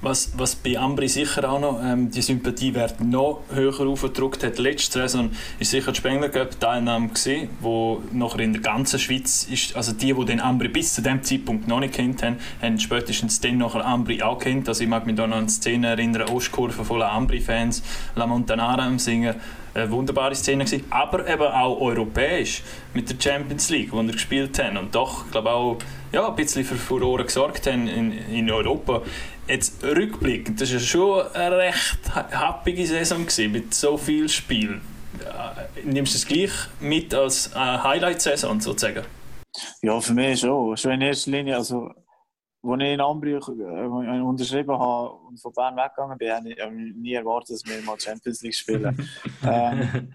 Was, 0.00 0.32
was 0.38 0.54
bei 0.54 0.78
Ambri 0.78 1.08
sicher 1.08 1.50
auch 1.50 1.60
noch 1.60 1.80
ähm, 1.82 2.10
die 2.10 2.22
Sympathiewerte 2.22 3.04
noch 3.04 3.42
höher 3.52 3.86
aufgedrückt 3.86 4.42
hat, 4.42 4.58
letzte 4.58 5.00
Saison 5.00 5.30
ist 5.58 5.70
sicher 5.70 5.92
die 5.92 5.98
Spengler 5.98 6.30
Cup 6.30 6.58
Teilnahme 6.58 7.08
gewesen, 7.08 7.50
wo 7.60 8.02
nachher 8.12 8.40
in 8.40 8.54
der 8.54 8.62
ganzen 8.62 8.98
Schweiz 8.98 9.46
ist, 9.50 9.76
also 9.76 9.92
die, 9.92 10.14
die 10.14 10.24
den 10.24 10.40
Ambri 10.40 10.68
bis 10.68 10.94
zu 10.94 11.02
dem 11.02 11.22
Zeitpunkt 11.22 11.68
noch 11.68 11.80
nicht 11.80 11.94
kennt 11.94 12.22
haben, 12.22 12.36
haben 12.62 12.80
spätestens 12.80 13.40
dann 13.40 13.58
nachher 13.58 13.84
Ambri 13.84 14.22
auch 14.22 14.38
kennt. 14.38 14.68
Also 14.68 14.82
ich 14.82 14.88
mag 14.88 15.04
mich 15.06 15.16
da 15.16 15.26
noch 15.26 15.36
an 15.36 15.46
die 15.46 15.52
Szene 15.52 15.88
erinnern, 15.88 16.28
Ostkurve 16.30 16.84
voller 16.84 17.12
Ambri-Fans, 17.12 17.82
La 18.14 18.26
Montanara 18.26 18.86
am 18.86 18.98
Singen, 18.98 19.34
eine 19.74 19.90
wunderbare 19.90 20.34
Szene 20.34 20.64
gewesen, 20.64 20.84
aber 20.88 21.28
eben 21.28 21.42
auch 21.42 21.78
europäisch 21.80 22.62
mit 22.94 23.10
der 23.10 23.16
Champions 23.20 23.68
League, 23.68 23.92
wo 23.92 24.02
wir 24.02 24.12
gespielt 24.12 24.58
haben 24.58 24.78
und 24.78 24.94
doch, 24.94 25.30
glaube 25.30 25.50
auch 25.50 25.78
ja, 26.12 26.28
ein 26.28 26.34
bisschen 26.34 26.64
für 26.64 26.76
Furore 26.76 27.24
gesorgt 27.24 27.66
haben 27.66 27.86
in, 27.88 28.12
in 28.12 28.50
Europa. 28.50 29.02
Jetzt 29.48 29.82
rückblickend, 29.84 30.60
das 30.60 30.72
war 30.72 30.80
schon 30.80 31.26
eine 31.34 31.56
recht 31.56 31.98
ha- 32.14 32.28
happige 32.32 32.84
Saison 32.84 33.24
gewesen, 33.26 33.52
mit 33.52 33.72
so 33.74 33.96
viel 33.96 34.28
Spiel. 34.28 34.80
Äh, 35.20 35.82
Nimmst 35.84 36.14
du 36.14 36.18
es 36.18 36.26
gleich 36.26 36.50
mit 36.80 37.14
als 37.14 37.52
äh, 37.54 37.58
Highlight-Saison 37.58 38.60
sozusagen? 38.60 39.04
Ja, 39.82 40.00
für 40.00 40.14
mich 40.14 40.40
schon. 40.40 40.76
Schon 40.76 40.92
in 40.92 41.02
erster 41.02 41.30
Linie, 41.30 41.56
also, 41.56 41.86
als 42.62 42.82
ich 42.82 42.88
in 42.88 43.00
Ambri 43.00 43.34
äh, 43.34 44.20
unterschrieben 44.20 44.76
habe 44.76 45.12
und 45.28 45.40
von 45.40 45.52
Bern 45.52 45.76
weggegangen 45.76 46.18
bin, 46.18 46.32
habe 46.32 46.48
ich 46.50 46.96
nie 46.96 47.14
erwartet, 47.14 47.50
dass 47.50 47.64
wir 47.66 47.80
mal 47.82 47.98
Champions 48.00 48.42
League 48.42 48.54
spielen. 48.54 49.08
ähm, 49.44 50.12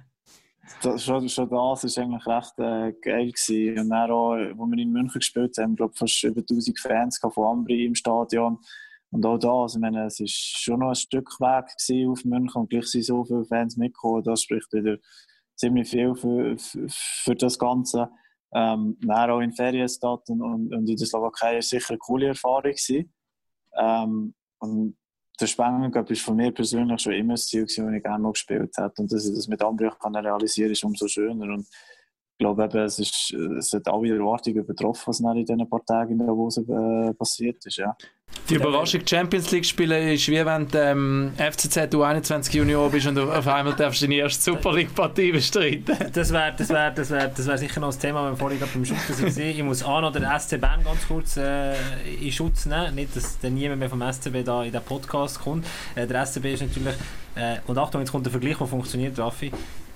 das, 0.82 1.06
schon, 1.06 1.30
schon 1.30 1.50
das 1.50 1.98
war 1.98 2.04
eigentlich 2.04 2.28
recht 2.28 2.60
äh, 2.60 2.94
geil. 3.02 3.32
Gewesen. 3.32 3.80
Und 3.80 3.90
dann 3.90 4.12
auch, 4.12 4.34
als 4.34 4.58
wir 4.58 4.78
in 4.78 4.92
München 4.92 5.20
gespielt 5.20 5.58
haben, 5.58 5.78
glaube 5.78 5.94
fast 5.96 6.22
über 6.26 6.42
1000 6.42 6.78
Fans 6.80 7.18
von 7.18 7.46
Ambri 7.46 7.86
im 7.86 7.96
Stadion. 7.96 8.60
Und 9.12 9.26
auch 9.26 9.38
da, 9.38 9.52
also 9.52 9.78
ich 9.78 9.82
meine, 9.82 10.06
es 10.06 10.20
war 10.20 10.28
schon 10.28 10.80
noch 10.80 10.90
ein 10.90 10.96
Stück 10.96 11.30
Weg 11.40 12.10
auf 12.10 12.24
München 12.24 12.62
und 12.62 12.70
gleich 12.70 12.88
sind 12.88 13.04
so 13.04 13.26
viele 13.26 13.46
Fans 13.46 13.76
mitgekommen. 13.78 14.24
Das 14.24 14.42
spricht 14.42 14.72
wieder 14.72 14.98
ziemlich 15.56 15.90
viel 15.90 16.16
für, 16.16 16.58
für, 16.58 16.88
für 16.90 17.36
das 17.36 17.60
Ganze. 17.60 18.10
Ähm, 18.54 18.98
auch 19.30 19.40
in 19.40 19.54
Ferienstadt 19.54 20.30
und, 20.30 20.42
und, 20.42 20.74
und 20.74 20.90
in 20.90 20.96
der 20.96 21.08
Slowakei 21.08 21.56
war 21.56 21.62
sicher 21.62 21.92
eine 21.92 21.98
coole 22.00 22.28
Erfahrung. 22.28 22.64
Gewesen. 22.64 23.14
Ähm, 23.78 24.34
und 24.60 24.98
der 25.40 25.48
Cup 25.92 26.10
war 26.10 26.16
von 26.16 26.36
mir 26.36 26.52
persönlich 26.52 27.02
schon 27.02 27.14
immer 27.14 27.34
das 27.34 27.48
Ziel, 27.48 27.64
das 27.64 27.78
ich 27.78 28.04
gerne 28.04 28.24
noch 28.24 28.34
gespielt 28.34 28.72
hätte. 28.78 29.02
Und 29.02 29.12
dass 29.12 29.26
ich 29.26 29.34
das 29.34 29.48
mit 29.48 29.62
kann 30.00 30.16
realisieren 30.16 30.72
ist 30.72 30.84
umso 30.84 31.08
schöner. 31.08 31.54
Und 31.54 31.68
ich 32.42 32.44
glaube, 32.44 32.64
eben, 32.64 32.80
es, 32.80 32.98
ist, 32.98 33.34
es 33.34 33.72
hat 33.72 33.88
alle 33.88 34.16
Erwartungen 34.16 34.58
übertroffen, 34.58 35.04
was 35.06 35.20
dann 35.20 35.38
in 35.38 35.46
diesen 35.46 35.70
paar 35.70 35.86
Tagen 35.86 36.20
in 36.20 36.26
Davos 36.26 36.58
äh, 36.58 37.14
passiert 37.14 37.64
ist. 37.68 37.78
Ja. 37.78 37.96
Die 38.50 38.56
Überraschung 38.56 39.02
Champions 39.08 39.52
League 39.52 39.66
spielen 39.66 40.08
ist 40.08 40.28
wie 40.28 40.44
wenn 40.44 40.68
du 40.68 40.78
ähm, 40.80 41.34
FCZ 41.38 41.94
U21 41.94 42.56
Junior 42.56 42.90
bist 42.90 43.06
und 43.06 43.20
auf 43.20 43.48
einmal 43.48 43.76
darfst 43.76 44.02
du 44.02 44.06
deine 44.06 44.16
erste 44.16 44.42
Super 44.42 44.74
League 44.74 44.96
Partie 44.96 45.32
bestreiten. 45.32 45.96
Das 46.14 46.34
wäre 46.34 46.56
das 46.58 46.70
wär, 46.70 46.90
das 46.90 47.12
wär, 47.12 47.28
das 47.28 47.46
wär 47.46 47.58
sicher 47.60 47.80
noch 47.80 47.90
das 47.90 48.00
Thema, 48.00 48.26
wenn 48.26 48.32
wir 48.32 48.38
vorhin 48.38 48.60
beim 48.60 48.86
Schutz 48.86 49.22
waren. 49.22 49.48
Ich 49.48 49.64
muss 49.64 49.84
auch 49.84 50.02
noch 50.02 50.12
den 50.12 50.26
SC 50.40 50.60
Bern 50.60 50.84
ganz 50.84 51.08
kurz 51.08 51.38
äh, 51.38 51.76
in 52.20 52.32
Schutz 52.32 52.66
nehmen. 52.66 52.96
Nicht, 52.96 53.16
dass 53.16 53.38
dann 53.40 53.54
niemand 53.54 53.80
mehr 53.82 53.90
vom 53.90 54.02
SCB 54.02 54.44
da 54.44 54.64
in 54.64 54.72
den 54.72 54.82
Podcast 54.82 55.40
kommt. 55.42 55.68
Äh, 55.94 56.08
der 56.08 56.26
SCB 56.26 56.54
ist 56.54 56.62
natürlich, 56.62 56.96
äh, 57.36 57.58
und 57.68 57.78
Achtung, 57.78 58.02
jetzt 58.02 58.12
kommt 58.12 58.26
der 58.26 58.32
Vergleich, 58.32 58.58
der 58.58 58.66
funktioniert, 58.66 59.20
Raffi, 59.20 59.52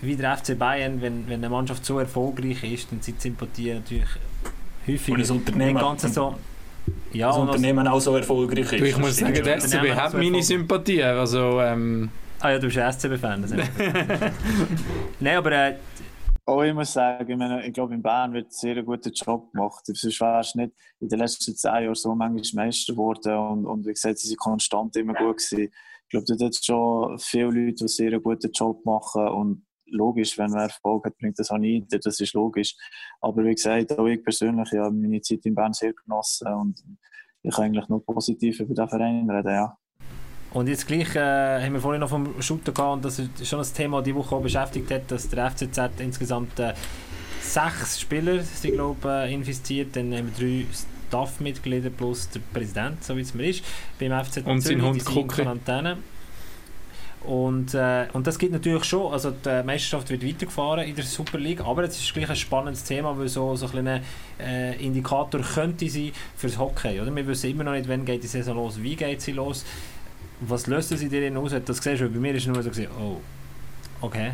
wie 0.06 0.16
der 0.16 0.38
FC 0.38 0.58
Bayern, 0.58 1.02
wenn, 1.02 1.28
wenn 1.28 1.36
eine 1.36 1.50
Mannschaft 1.50 1.86
so 1.86 2.00
erfolgreich 2.00 2.64
ist, 2.64 2.92
dann 2.92 3.02
sind 3.02 3.18
die 3.18 3.22
Sympathien 3.22 3.78
natürlich 3.78 4.10
häufig 4.88 5.14
Und 5.14 5.20
das 5.20 5.32
Unternehmen, 5.32 5.74
nicht 5.74 5.82
ganz 5.82 6.14
so... 6.14 6.36
Ja, 7.14 7.28
das 7.30 7.38
Unternehmen 7.38 7.88
auch 7.88 8.00
so 8.00 8.16
erfolgreich 8.16 8.72
ist. 8.72 8.82
Ich 8.82 8.98
muss 8.98 9.18
sagen, 9.18 9.34
der. 9.34 9.60
SCB 9.60 9.96
hat 9.96 10.12
so 10.12 10.18
meine. 10.18 10.44
Sympathie. 10.44 11.02
Also, 11.02 11.60
ähm, 11.62 12.12
Ah 12.40 12.52
ja, 12.52 12.60
du 12.60 12.68
bist 12.68 12.78
ein 12.78 12.92
SCB-Fan. 12.92 13.42
Nein, 15.20 15.38
aber 15.38 15.52
äh, 15.52 15.78
Auch 16.46 16.62
ich 16.62 16.74
muss 16.74 16.94
sagen, 16.94 17.28
ich, 17.28 17.38
meine, 17.38 17.66
ich 17.66 17.74
glaube, 17.74 17.94
in 17.94 18.02
Bern 18.02 18.34
wird 18.34 18.54
sehr 18.54 18.76
einen 18.76 18.86
guten 18.86 19.12
Job 19.14 19.52
gemacht. 19.52 19.86
Sonst 19.86 20.22
wärst 20.22 20.54
du 20.54 20.60
nicht 20.60 20.74
in 21.00 21.10
den 21.10 21.20
letzten 21.20 21.56
zehn 21.56 21.72
Jahren 21.72 21.96
so 21.96 22.14
manchmal 22.14 22.66
Meister 22.66 22.94
geworden. 22.94 23.34
Und, 23.36 23.66
und 23.66 23.86
wie 23.88 23.94
gesagt, 23.94 24.20
sie 24.20 24.28
sind 24.28 24.40
konstant 24.40 24.96
immer 24.96 25.14
gut 25.14 25.38
gewesen. 25.38 25.72
Ich 26.04 26.10
glaube, 26.10 26.26
dort 26.28 26.42
hat 26.42 26.52
es 26.52 26.64
schon 26.64 27.18
viele 27.18 27.46
Leute, 27.46 27.86
die 27.86 27.88
sehr 27.88 28.12
einen 28.12 28.22
guten 28.22 28.52
Job 28.52 28.86
machen. 28.86 29.28
Und 29.30 29.65
logisch, 29.88 30.38
wenn 30.38 30.52
man 30.52 30.62
Erfolg 30.62 31.06
hat, 31.06 31.18
bringt 31.18 31.40
das 31.40 31.52
auch 31.52 31.58
nicht. 31.58 31.88
Das 32.06 32.20
ist 32.20 32.34
logisch. 32.34 32.76
Aber 33.22 33.44
wie 33.44 33.54
gesagt, 33.54 33.98
auch 33.98 34.08
ich 34.08 34.24
persönlich 34.24 34.70
ich 34.72 34.80
habe 34.80 34.96
meine 34.96 35.22
Zeit 35.22 35.46
in 35.46 35.56
Bern 35.56 35.74
sehr 35.74 35.94
genossen. 35.94 36.48
Und 36.48 36.84
ich 37.44 37.56
kann 37.56 37.66
eigentlich 37.66 37.88
nur 37.90 38.04
positiv 38.04 38.60
über 38.60 38.74
den 38.74 38.90
Verein 38.90 39.30
reden. 39.30 39.54
Ja. 39.54 39.78
Und 40.54 40.68
jetzt 40.68 40.88
gleich 40.88 41.16
äh, 41.16 41.64
haben 41.64 41.74
wir 41.74 41.82
vorhin 41.82 42.00
noch 42.00 42.10
vom 42.10 42.42
Shooter 42.42 42.72
gehabt 42.72 42.94
und 42.94 43.06
das 43.06 43.20
ist 43.20 43.46
schon 43.46 43.60
ein 43.60 43.74
Thema, 43.74 43.98
das 43.98 44.06
die 44.06 44.16
Woche 44.16 44.36
auch 44.36 44.42
beschäftigt 44.42 44.90
hat, 44.90 45.12
dass 45.12 45.28
der 45.28 45.52
FCZ 45.52 46.00
insgesamt 46.00 46.58
äh, 46.60 46.74
sechs 47.42 48.00
Spieler 48.00 48.42
sind, 48.42 48.74
glaube 48.74 49.10
äh, 49.10 49.34
infiziert. 49.34 49.96
Dann 49.98 50.14
haben 50.16 50.32
wir 50.38 50.64
drei 50.64 50.66
Staff-Mitglieder 51.10 51.90
plus 51.90 52.30
der 52.30 52.40
Präsident, 52.54 53.04
so 53.04 53.18
wie 53.18 53.22
es 53.22 53.34
mir 53.34 53.50
ist, 53.50 53.66
beim 54.00 54.12
FCZ 54.24 54.46
Und 54.46 54.62
Zürich, 54.62 54.82
Hund 54.82 55.02
sind 55.02 55.16
in 55.16 55.24
Cookie. 55.24 55.42
Quarantäne. 55.42 55.98
Und, 57.26 57.74
äh, 57.74 58.06
und 58.14 58.28
das 58.28 58.38
gibt 58.38 58.54
natürlich 58.54 58.84
schon, 58.84 59.12
also 59.12 59.32
die 59.32 59.64
Meisterschaft 59.64 60.10
wird 60.10 60.26
weitergefahren 60.26 60.88
in 60.88 60.96
der 60.96 61.06
Super 61.06 61.40
League, 61.40 61.62
aber 61.62 61.84
es 61.84 62.00
ist 62.00 62.14
gleich 62.14 62.30
ein 62.30 62.36
spannendes 62.36 62.84
Thema, 62.84 63.18
weil 63.18 63.28
so, 63.28 63.56
so 63.56 63.68
ein 63.76 64.02
äh, 64.40 64.76
Indikator 64.76 65.42
könnte 65.42 65.90
sein 65.90 66.12
fürs 66.38 66.58
Hockey. 66.58 67.02
Oder? 67.02 67.16
Wir 67.16 67.26
wissen 67.26 67.50
immer 67.50 67.64
noch 67.64 67.72
nicht, 67.72 67.90
wann 67.90 68.06
geht 68.06 68.24
die 68.24 68.28
Saison 68.28 68.56
los, 68.56 68.82
wie 68.82 68.96
geht 68.96 69.22
sie 69.22 69.32
los, 69.32 69.66
was 70.42 70.68
löst 70.68 70.92
es 70.92 71.02
in 71.02 71.10
dir 71.10 71.38
aus? 71.38 71.52
Das 71.66 71.78
siehst 71.78 72.02
du, 72.02 72.10
bei 72.10 72.20
mir 72.20 72.36
ist 72.36 72.44
es 72.44 72.48
nur 72.48 72.62
so, 72.62 72.70
gewesen, 72.70 72.90
oh, 73.00 73.20
okay, 74.02 74.34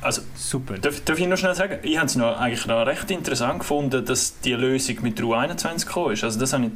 Also, 0.00 0.22
super. 0.36 0.78
darf, 0.78 1.00
darf 1.00 1.18
ich 1.18 1.26
noch 1.26 1.38
schnell 1.38 1.54
sagen? 1.54 1.78
Ich 1.82 1.96
habe 1.96 2.06
es 2.06 2.16
noch, 2.16 2.38
eigentlich 2.38 2.66
noch 2.66 2.86
recht 2.86 3.10
interessant 3.10 3.60
gefunden, 3.60 4.04
dass 4.04 4.38
die 4.40 4.52
Lösung 4.52 4.98
mit 5.02 5.18
der 5.18 5.24
U21 5.26 5.86
gekommen 5.86 6.12
ist. 6.12 6.24
Also 6.24 6.38
das 6.38 6.52
habe 6.52 6.66
ich, 6.66 6.70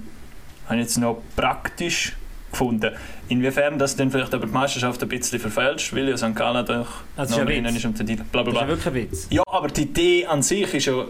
habe 0.67 0.77
ich 0.77 0.83
jetzt 0.83 0.99
noch 0.99 1.23
praktisch 1.37 2.17
gefunden. 2.53 2.93
Inwiefern 3.29 3.79
das 3.79 3.97
dann 3.97 4.11
vielleicht 4.11 4.33
aber 4.35 4.47
die 4.47 4.53
Meisterschaft 4.53 5.03
ein 5.03 5.09
bisschen 5.09 5.41
verfälscht, 5.41 5.93
weil 5.95 6.09
ja 6.09 6.17
St. 6.17 6.35
Gallen 6.37 6.65
doch 6.65 6.87
Das 7.17 7.27
ist 7.31 7.33
noch 7.33 7.39
ja 7.39 7.45
drinnen 7.47 7.75
ist 7.75 7.85
um 7.85 7.95
den 7.95 8.07
Titel. 8.07 8.23
Bla, 8.31 8.43
bla, 8.45 8.53
Das 8.53 8.63
ist 8.63 8.69
ja 8.69 8.69
wirklich 8.69 8.87
ein 8.87 8.95
Witz. 9.11 9.27
Ja, 9.31 9.43
aber 9.47 9.69
die 9.69 9.83
Idee 9.83 10.27
an 10.27 10.43
sich 10.43 10.73
ist 10.75 10.87
ja. 10.87 11.05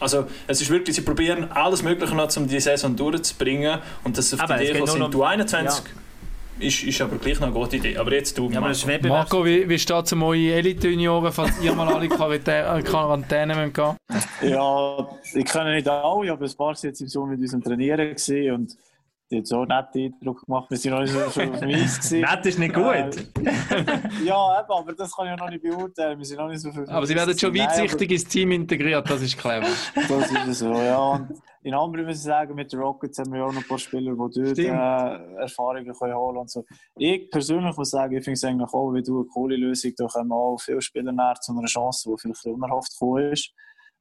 Also, 0.00 0.26
es 0.48 0.60
ist 0.60 0.68
wirklich, 0.68 0.96
sie 0.96 1.02
probieren 1.02 1.52
alles 1.52 1.84
Mögliche 1.84 2.12
noch, 2.16 2.36
um 2.36 2.48
die 2.48 2.58
Saison 2.58 2.96
durchzubringen. 2.96 3.78
Und 4.02 4.18
dass 4.18 4.34
auf 4.34 4.40
Aber 4.40 4.56
die 4.56 4.64
es 4.64 4.70
Idee 4.70 4.86
sind, 4.86 4.98
noch- 4.98 5.10
du 5.10 5.22
21 5.22 5.84
ist, 6.58 6.82
ist 6.82 7.00
aber 7.00 7.16
gleich 7.16 7.38
noch 7.38 7.46
eine 7.48 7.54
gute 7.54 7.76
Idee. 7.76 7.96
Aber 7.96 8.12
jetzt 8.12 8.36
du, 8.36 8.50
Ja, 8.50 8.60
Marco. 8.60 8.88
Marco, 9.08 9.44
wie, 9.44 9.68
wie 9.68 9.78
steht 9.78 10.04
es 10.06 10.12
um 10.12 10.22
eure 10.24 10.54
Elite-Junioren, 10.54 11.32
falls 11.32 11.52
ihr 11.62 11.72
mal 11.74 11.88
alle 11.88 12.06
äh, 12.06 12.82
Quarantäne 12.82 13.54
müsst 13.54 13.74
gehen 13.74 13.96
Ja, 14.50 15.08
ich 15.34 15.44
kenne 15.44 15.74
nicht 15.74 15.88
alle, 15.88 16.32
aber 16.32 16.44
ein 16.46 16.54
paar 16.56 16.74
sind 16.74 16.90
jetzt 16.90 17.00
im 17.00 17.08
Sommer 17.08 17.28
mit 17.32 17.40
uns 17.40 17.54
am 17.54 17.62
Trainieren 17.62 18.08
gewesen 18.08 18.52
und 18.52 18.76
die 19.32 19.38
haben 19.38 19.44
so 19.46 19.60
einen 19.60 19.68
netten 19.68 20.14
Eindruck 20.14 20.44
gemacht. 20.44 20.70
Wir 20.70 20.76
sind 20.76 20.92
noch 20.92 21.00
nicht 21.00 21.12
so 21.12 21.30
schon 21.30 21.54
auf 21.54 21.60
dem 21.60 21.68
Eis. 21.70 22.10
Nett 22.10 22.46
ist 22.46 22.58
nicht 22.58 22.76
Äh, 22.76 23.02
gut. 23.04 23.28
ja, 24.24 24.60
eben, 24.60 24.72
aber 24.72 24.92
das 24.92 25.16
kann 25.16 25.26
ich 25.26 25.30
ja 25.30 25.36
noch 25.36 25.48
nicht 25.48 25.62
beurteilen. 25.62 26.18
Wir 26.18 26.26
sind 26.26 26.36
noch 26.36 26.48
nicht 26.48 26.60
so 26.60 26.70
viel. 26.70 26.88
Aber 26.88 27.06
sie 27.06 27.14
werden 27.14 27.38
schon 27.38 27.54
weitsichtig 27.54 28.10
ins 28.10 28.24
Team 28.26 28.52
integriert, 28.52 29.08
das 29.08 29.22
ist 29.22 29.38
clever. 29.38 29.66
Das 29.94 30.30
ist 30.30 30.46
es 30.46 30.58
so, 30.58 30.72
ja. 30.74 30.98
Und 30.98 31.40
in 31.62 31.72
anderen 31.72 32.06
muss 32.06 32.16
ich 32.16 32.22
sagen, 32.22 32.54
mit 32.54 32.72
den 32.72 32.80
Rockets 32.80 33.18
haben 33.18 33.32
wir 33.32 33.38
ja 33.38 33.46
auch 33.46 33.52
noch 33.52 33.62
ein 33.62 33.68
paar 33.68 33.78
Spieler, 33.78 34.12
die 34.12 34.16
dort 34.16 34.58
äh. 34.58 35.36
Erfahrungen 35.40 35.94
können 35.94 36.14
holen 36.14 36.36
und 36.36 36.50
so. 36.50 36.64
Ich 36.96 37.30
persönlich 37.30 37.74
muss 37.76 37.90
sagen, 37.90 38.14
ich 38.14 38.24
finde 38.24 38.34
es 38.34 38.44
eigentlich 38.44 38.72
auch, 38.72 38.92
wie 38.92 39.02
du 39.02 39.20
eine 39.20 39.28
coole 39.28 39.56
Lösung, 39.56 39.92
da 39.96 40.06
können 40.08 40.28
wir 40.28 40.36
auch 40.36 40.58
viele 40.58 40.82
Spieler 40.82 41.12
näher 41.12 41.36
zu 41.40 41.52
einer 41.52 41.66
Chance, 41.66 42.10
die 42.10 42.20
vielleicht 42.20 42.44
unerhofft 42.46 42.92
gekommen 42.92 43.32
ist. 43.32 43.50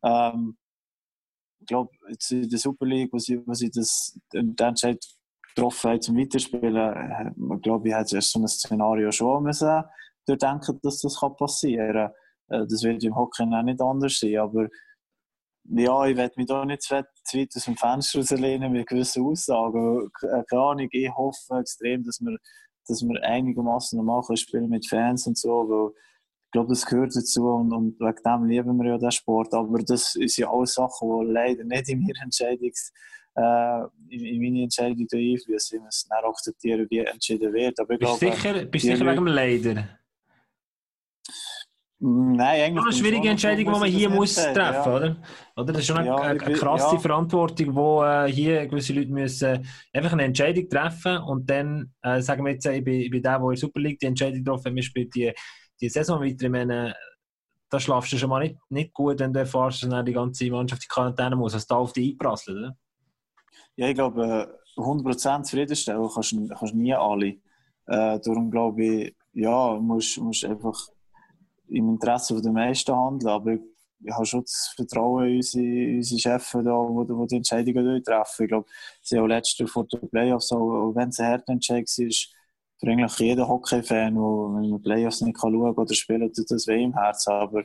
Ähm, 0.03 0.57
ich 1.61 1.67
glaube, 1.67 1.91
jetzt 2.09 2.31
in 2.31 2.49
der 2.49 2.59
Super 2.59 2.85
League, 2.85 3.13
wo 3.13 3.19
sie, 3.19 3.39
wo 3.45 3.53
sie 3.53 3.69
das, 3.69 4.19
den 4.33 4.55
Entscheid 4.57 4.97
getroffen 5.55 6.01
zum 6.01 6.17
Weiterspielen, 6.17 6.75
äh, 6.75 7.31
ich 7.55 7.61
glaube 7.61 7.89
ich, 7.89 7.95
hätte 7.95 8.21
so 8.21 8.39
ein 8.39 8.47
Szenario 8.47 9.11
schon 9.11 9.43
müssen 9.43 9.83
durchdenken, 10.25 10.79
dass 10.83 11.01
das 11.01 11.19
passieren 11.37 12.11
kann. 12.47 12.61
Äh, 12.61 12.67
Das 12.67 12.83
wird 12.83 13.03
im 13.03 13.15
Hockey 13.15 13.43
auch 13.43 13.63
nicht 13.63 13.81
anders 13.81 14.19
sein, 14.19 14.37
aber 14.37 14.67
ja, 15.65 16.05
ich 16.05 16.17
werde 16.17 16.33
mich 16.37 16.47
da 16.47 16.65
nicht 16.65 16.81
zu 16.81 16.95
weit, 16.95 17.05
aus 17.55 17.65
dem 17.65 17.77
Fenster 17.77 18.19
rauslehnen 18.19 18.71
mit 18.71 18.87
gewissen 18.87 19.23
Aussagen. 19.23 20.09
Äh, 20.23 20.43
Keine 20.49 20.61
Ahnung, 20.61 20.87
ich 20.91 21.09
hoffe 21.15 21.59
extrem, 21.59 22.03
dass 22.03 22.19
wir, 22.19 22.37
dass 22.87 23.01
wir 23.03 23.23
einigermaßen 23.23 23.97
normal 23.97 24.23
spielen 24.37 24.69
mit 24.69 24.87
Fans 24.87 25.27
und 25.27 25.37
so, 25.37 25.69
weil 25.69 25.91
ich 26.47 26.51
glaube, 26.51 26.69
das 26.69 26.85
gehört 26.85 27.15
dazu 27.15 27.47
und, 27.47 27.71
und 27.71 27.99
wegen 27.99 28.23
dem 28.25 28.45
lieben 28.45 28.77
wir 28.81 28.89
ja 28.91 28.97
den 28.97 29.11
Sport. 29.11 29.53
Aber 29.53 29.79
das 29.83 30.15
ist 30.15 30.37
ja 30.37 30.51
alles 30.51 30.73
Sachen, 30.73 31.09
die 31.09 31.31
leider 31.31 31.63
nicht 31.63 31.87
in 31.87 32.01
meine 32.01 32.19
Entscheidungs, 32.23 32.91
äh, 33.35 33.81
in, 34.09 34.25
in 34.25 34.41
meine 34.41 34.63
Entscheidung 34.63 35.07
einfließen. 35.11 35.77
Ich 35.77 35.81
muss 35.81 36.07
dann 36.07 36.23
akzeptieren, 36.23 36.87
wie 36.89 36.99
entschieden 36.99 37.53
wird. 37.53 37.79
Aber 37.79 37.93
ich 37.93 37.99
Bist 37.99 38.13
du 38.13 38.19
glaube, 38.19 38.35
sicher, 38.35 38.65
bist 38.65 38.85
sicher 38.85 39.05
wegen 39.05 39.15
dem 39.15 39.27
Leider? 39.27 39.87
Mm, 42.01 42.33
Nein, 42.33 42.61
eigentlich. 42.61 42.83
Das 42.83 42.95
ist 42.95 43.01
eine 43.01 43.09
schwierige 43.09 43.29
Entscheidung, 43.29 43.73
die 43.73 43.79
man 43.79 43.89
hier 43.89 44.09
muss 44.09 44.35
treffen 44.35 44.55
ja. 44.57 44.95
oder? 44.95 45.15
oder? 45.55 45.73
Das 45.73 45.81
ist 45.81 45.87
schon 45.87 45.97
eine, 45.97 46.07
Ja, 46.07 46.15
eine, 46.15 46.41
eine 46.41 46.55
krasse 46.55 46.95
ja. 46.95 46.99
Verantwortung, 46.99 47.75
wo 47.75 48.03
äh, 48.03 48.31
hier 48.31 48.65
gewisse 48.65 48.93
Leute 48.93 49.11
müssen 49.11 49.67
einfach 49.93 50.11
eine 50.13 50.23
Entscheidung 50.23 50.67
treffen 50.67 51.17
und 51.19 51.47
dann 51.49 51.93
äh, 52.01 52.19
sagen 52.21 52.43
wir 52.43 52.53
jetzt, 52.53 52.65
äh, 52.65 52.77
ich 52.77 52.83
bin, 52.83 53.01
ich 53.01 53.11
bin 53.11 53.21
der, 53.21 53.37
der 53.37 53.43
in 53.43 53.49
der 53.49 53.57
Super 53.57 53.79
League 53.79 53.99
die 53.99 54.07
Entscheidung 54.07 54.43
getroffen 54.43 54.65
hat, 54.65 54.75
wir 54.75 54.83
spielen 54.83 55.09
die, 55.11 55.31
die 55.79 55.89
Saison 55.89 56.19
weiter. 56.19 56.45
Ich 56.45 56.49
meine, 56.49 56.95
da 57.69 57.79
schlafst 57.79 58.11
du 58.11 58.17
schon 58.17 58.29
mal 58.29 58.43
nicht, 58.43 58.57
nicht 58.69 58.93
gut, 58.93 59.19
wenn 59.19 59.31
du 59.31 59.39
erfährst, 59.39 59.83
dass 59.83 59.89
dann 59.89 60.05
die 60.05 60.13
ganze 60.13 60.49
Mannschaft 60.49 60.83
in 60.83 60.89
Quarantäne 60.89 61.35
muss, 61.35 61.53
dass 61.53 61.67
da 61.67 61.75
auf 61.75 61.93
dich 61.93 62.13
einprasselt, 62.13 62.57
oder? 62.57 62.75
Ja, 63.75 63.87
ich 63.87 63.95
glaube, 63.95 64.57
äh, 64.77 64.79
100% 64.79 65.45
zufriedenstellen 65.45 66.09
kannst 66.13 66.33
du 66.33 66.77
nie 66.77 66.93
alle. 66.93 67.27
Äh, 67.87 68.19
darum 68.19 68.51
glaube 68.51 68.83
ich, 68.85 69.15
ja, 69.33 69.77
musst, 69.79 70.17
musst 70.19 70.45
einfach 70.45 70.87
im 71.67 71.89
Interesse 71.89 72.41
der 72.41 72.51
meisten 72.51 72.95
handeln. 72.95 73.29
Aber 73.29 73.53
ich, 73.53 73.61
habe 74.11 74.25
schon 74.25 74.41
das 74.41 74.73
Vertrauen 74.75 75.27
in 75.27 75.35
unsere, 75.37 75.95
unsere 75.97 76.19
Chefs, 76.19 76.51
da, 76.51 76.63
wo, 76.63 77.05
wo 77.07 77.25
die 77.25 77.37
Entscheidungen 77.37 78.03
treffen. 78.03 78.43
Ich 78.43 78.49
glaube, 78.49 78.67
sie 79.01 79.17
haben 79.17 79.29
Jahr 79.29 79.67
vor 79.67 79.85
den 79.87 80.09
Playoffs, 80.09 80.51
auch, 80.51 80.93
wenn 80.95 81.09
es 81.09 81.19
ein 81.19 81.27
harter 81.27 81.53
Entscheid 81.53 81.85
war, 81.85 82.09
für 82.79 82.91
eigentlich 82.91 83.19
jeden 83.19 83.47
Hockey-Fan, 83.47 84.15
wo, 84.15 84.55
wenn 84.55 84.69
man 84.71 84.81
Playoffs 84.81 85.21
nicht 85.21 85.39
kann 85.39 85.55
oder 85.55 85.93
spielen 85.93 86.33
tut 86.33 86.49
das 86.49 86.67
weh 86.67 86.83
im 86.83 86.93
Herzen. 86.93 87.31
Aber 87.31 87.63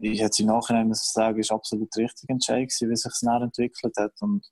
ich 0.00 0.20
hätte 0.20 0.42
im 0.42 0.48
Nachhinein 0.48 0.90
ich 0.90 0.98
sagen, 0.98 1.40
es 1.40 1.50
war 1.50 1.56
absolut 1.56 1.88
der 1.96 2.04
richtige 2.04 2.32
Entscheid, 2.32 2.68
wie 2.68 2.96
sich 2.96 3.12
es 3.12 3.22
entwickelt 3.22 3.94
hat. 3.96 4.12
Und 4.20 4.44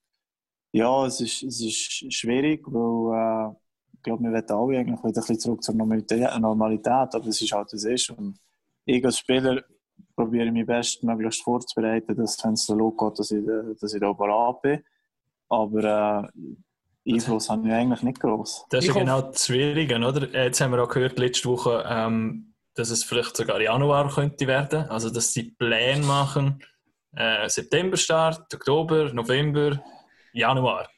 ja, 0.72 1.06
es 1.06 1.20
ist, 1.20 1.42
es 1.42 1.60
ist 1.60 2.14
schwierig, 2.14 2.62
weil 2.66 3.50
äh, 3.50 3.54
ich 3.94 4.02
glaube, 4.02 4.22
wir 4.24 4.30
wollen 4.32 4.50
alle 4.50 4.78
eigentlich 4.78 4.98
wieder 4.98 5.08
ein 5.08 5.12
bisschen 5.12 5.38
zurück 5.40 5.62
zur 5.62 5.74
Normalität, 5.74 6.38
Normalität 6.40 7.14
aber 7.14 7.26
es 7.26 7.40
ist 7.42 7.52
halt, 7.52 7.70
wie 7.72 7.76
es 7.76 7.84
ist. 7.84 8.10
Und 8.10 8.38
ich 8.86 9.04
als 9.04 9.18
Spieler 9.18 9.62
probiere 10.16 10.50
mich 10.50 10.66
bestmöglichst 10.66 11.42
vorzubereiten, 11.42 12.16
dass, 12.16 12.42
wenn 12.44 12.54
es 12.54 12.64
so 12.66 12.74
losgeht, 12.74 13.18
dass 13.18 13.30
ich, 13.30 13.44
da- 13.44 13.62
dass 13.80 13.92
ich 13.94 14.00
da 14.00 14.12
parat 14.12 14.62
bin. 14.62 14.82
Aber 15.48 16.30
äh, 17.04 17.12
Einfluss 17.12 17.50
habe 17.50 17.66
ich 17.68 17.74
eigentlich 17.74 18.02
nicht 18.02 18.20
groß. 18.20 18.66
Das 18.70 18.84
ist 18.84 18.94
ja 18.94 19.00
genau 19.00 19.20
das 19.22 19.46
Schwierige, 19.46 19.96
oder? 19.96 20.28
Jetzt 20.44 20.60
haben 20.60 20.72
wir 20.72 20.82
auch 20.82 20.88
gehört 20.88 21.18
letzte 21.18 21.48
Woche, 21.48 21.84
ähm, 21.88 22.54
dass 22.74 22.90
es 22.90 23.04
vielleicht 23.04 23.36
sogar 23.36 23.60
Januar 23.60 24.08
könnte 24.14 24.46
werden. 24.46 24.88
Also, 24.88 25.10
dass 25.10 25.32
sie 25.32 25.50
Pläne 25.58 26.04
machen. 26.06 26.62
Äh, 27.16 27.48
September 27.48 27.96
Start, 27.96 28.54
Oktober, 28.54 29.12
November, 29.12 29.82
Januar. 30.32 30.88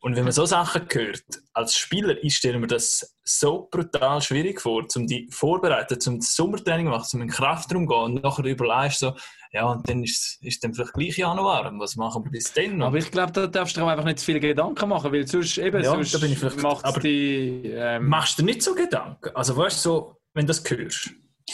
Und 0.00 0.14
wenn 0.14 0.24
man 0.24 0.32
so 0.32 0.44
Sachen 0.44 0.86
hört, 0.92 1.24
als 1.52 1.74
Spieler, 1.76 2.14
ich 2.22 2.36
stelle 2.36 2.58
mir 2.60 2.66
das 2.68 3.16
so 3.24 3.66
brutal 3.70 4.20
schwierig 4.20 4.60
vor, 4.60 4.84
um 4.94 5.06
die 5.06 5.26
vorbereiten, 5.32 5.98
zum 5.98 6.20
Sommertraining 6.20 6.86
machen, 6.86 7.04
zum 7.04 7.22
in 7.22 7.26
den 7.28 7.32
Kraftraum 7.34 7.86
gehen 7.88 7.96
und 8.02 8.22
nachher 8.22 8.44
überlegst 8.44 9.00
so, 9.00 9.14
ja, 9.52 9.64
und 9.66 9.88
dann 9.88 10.04
ist 10.04 10.38
es 10.44 10.60
dann 10.60 10.74
vielleicht 10.74 10.92
gleich 10.92 11.16
Januar. 11.16 11.66
Und 11.66 11.80
was 11.80 11.96
machen 11.96 12.22
wir 12.24 12.30
bis 12.30 12.52
dann? 12.52 12.76
noch? 12.76 12.88
Aber 12.88 12.98
ich 12.98 13.10
glaube, 13.10 13.32
da 13.32 13.46
darfst 13.46 13.74
du 13.76 13.80
dir 13.80 13.86
auch 13.86 13.90
einfach 13.90 14.04
nicht 14.04 14.18
zu 14.18 14.26
viele 14.26 14.38
Gedanken 14.38 14.88
machen, 14.88 15.10
weil 15.10 15.26
sonst 15.26 15.56
eben, 15.58 15.82
Ja, 15.82 15.90
sonst 15.90 16.14
da 16.14 16.18
bin 16.18 16.30
ich 16.32 16.38
vielleicht- 16.38 16.62
macht 16.62 16.84
aber- 16.84 17.00
die... 17.00 17.62
Ähm, 17.74 18.06
Machst 18.06 18.38
du 18.38 18.42
dir 18.42 18.46
nicht 18.46 18.62
so 18.62 18.74
Gedanken? 18.74 19.30
Also, 19.34 19.56
weißt 19.56 19.78
du, 19.84 19.88
so, 19.88 20.16
wenn 20.34 20.46
du 20.46 20.48
das 20.52 20.62
hörst? 20.70 21.10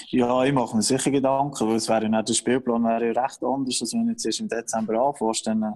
Ja, 0.09 0.43
ich 0.45 0.53
mache 0.53 0.75
mir 0.77 0.83
sicher 0.83 1.11
Gedanken, 1.11 1.69
weil 1.69 1.77
es 1.77 1.89
wäre 1.89 2.03
ja 2.03 2.09
nicht 2.09 2.29
der 2.29 2.35
Spielplan 2.35 2.83
wäre 2.83 3.13
ja 3.15 3.23
recht 3.23 3.39
anders, 3.43 3.79
als 3.81 3.93
wenn 3.93 4.07
du 4.07 4.11
jetzt 4.13 4.27
erst 4.27 4.41
im 4.41 4.49
Dezember 4.49 4.95
anfängst, 5.01 5.47
dann 5.47 5.75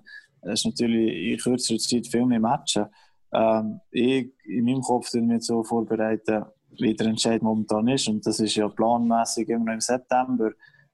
ist 0.53 0.67
natürlich 0.67 1.33
in 1.33 1.39
kürzerer 1.39 1.79
Zeit 1.79 2.07
viel 2.07 2.27
mehr 2.27 2.41
Matchen. 2.41 2.87
Ähm, 3.33 3.81
ich, 3.91 4.33
in 4.45 4.65
meinem 4.65 4.81
Kopf 4.81 5.13
ich 5.15 5.23
mich 5.23 5.45
so 5.45 5.63
vorbereiten, 5.63 6.45
wie 6.79 6.95
der 6.95 7.07
Entscheid 7.09 7.43
momentan 7.43 7.89
ist 7.89 8.09
und 8.09 8.27
das 8.27 8.41
ist 8.41 8.55
ja 8.55 8.69
planmäßig 8.69 9.49
immer 9.49 9.67
noch 9.67 9.75
im 9.75 9.81
September 9.81 10.51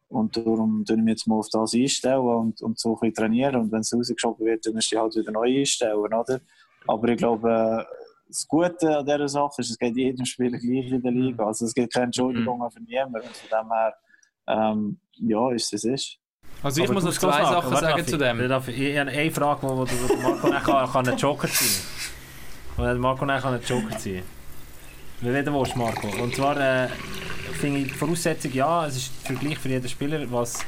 und 0.08 0.36
darum 0.36 0.84
ich 0.88 0.96
mich 0.96 1.08
jetzt 1.08 1.26
mal 1.26 1.36
auf 1.36 1.48
das 1.50 1.74
einstellen 1.74 2.20
und, 2.20 2.62
und 2.62 2.78
so 2.78 2.94
ein 2.94 3.00
bisschen 3.00 3.14
trainieren 3.14 3.56
und 3.56 3.72
wenn 3.72 3.80
es 3.80 3.92
rausgeschoben 3.92 4.46
wird, 4.46 4.64
dann 4.66 4.74
du 4.74 4.78
dich 4.78 4.96
halt 4.96 5.16
wieder 5.16 5.32
neu 5.32 5.60
einstellen, 5.60 5.96
oder? 5.96 6.40
Aber 6.86 7.08
ich 7.08 7.16
glaube, 7.16 7.50
äh, 7.50 7.84
das 8.32 8.48
Gute 8.48 8.98
an 8.98 9.04
dieser 9.04 9.28
Sache 9.28 9.60
ist, 9.60 9.70
es 9.70 9.78
geht 9.78 9.96
jedem 9.96 10.24
Spieler 10.24 10.58
gleich 10.58 10.90
in 10.90 11.02
der 11.02 11.12
Liga. 11.12 11.46
Also 11.46 11.66
es 11.66 11.74
gibt 11.74 11.92
keine 11.92 12.06
Entschuldigung 12.06 12.68
für 12.70 12.80
niemanden. 12.80 13.28
Und 13.28 13.36
von 13.36 13.60
dem 13.60 13.70
her, 13.70 13.94
ähm, 14.48 15.00
ja, 15.18 15.52
ist 15.52 15.72
es, 15.72 15.84
es 15.84 15.92
ist. 15.92 16.18
Also 16.62 16.80
ich 16.82 16.88
Aber 16.88 16.94
muss 16.94 17.04
noch 17.04 17.12
zwei 17.12 17.42
Sachen 17.42 17.76
sagen 17.76 17.96
darf 17.98 18.06
zu 18.06 18.18
dem. 18.18 18.48
Darf 18.48 18.68
ich, 18.68 18.78
ich 18.78 18.98
habe 18.98 19.10
eine 19.10 19.30
Frage, 19.30 19.62
wo, 19.62 19.68
wo, 19.78 20.46
Marco 20.46 20.48
dann 20.48 20.62
kann, 20.90 21.08
einen 21.08 21.18
Joker 21.18 21.48
ziehen 21.48 21.82
kann. 22.76 22.98
Marco 22.98 23.26
dann 23.26 23.40
kann 23.40 23.54
einen 23.54 23.62
Joker 23.64 23.98
ziehen 23.98 24.22
Wie 25.20 25.26
du 25.26 25.52
willst, 25.52 25.76
Marco. 25.76 26.08
Und 26.22 26.34
zwar 26.34 26.56
äh, 26.56 26.88
finde 27.60 27.80
ich 27.80 27.88
die 27.88 27.94
Voraussetzung, 27.94 28.52
ja, 28.52 28.86
es 28.86 28.96
ist 28.96 29.12
der 29.28 29.36
Vergleich 29.36 29.58
für 29.58 29.68
jeden 29.68 29.88
Spieler, 29.88 30.20
was 30.30 30.64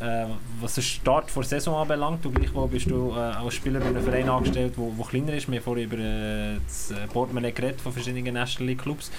äh, 0.00 0.26
was 0.60 0.74
den 0.74 0.84
Start 0.84 1.34
der 1.34 1.42
Saison 1.42 1.76
anbelangt. 1.80 2.24
Du 2.24 2.30
gleichwohl 2.30 2.68
bist 2.68 2.90
du 2.90 3.12
äh, 3.12 3.18
als 3.18 3.54
Spieler 3.54 3.80
bei 3.80 3.86
einem 3.86 4.02
Verein 4.02 4.28
angestellt, 4.28 4.74
wo 4.76 5.02
kleiner 5.02 5.32
ist. 5.34 5.50
Wir 5.50 5.56
haben 5.58 5.64
vorhin 5.64 5.84
über 5.84 5.98
äh, 5.98 6.56
das 6.66 6.90
äh, 6.90 7.06
Portemonnaie 7.06 7.52
geredet 7.52 7.80
von 7.80 7.92
verschiedenen 7.92 8.34
National 8.34 8.68
League 8.68 8.82
Clubs. 8.82 9.10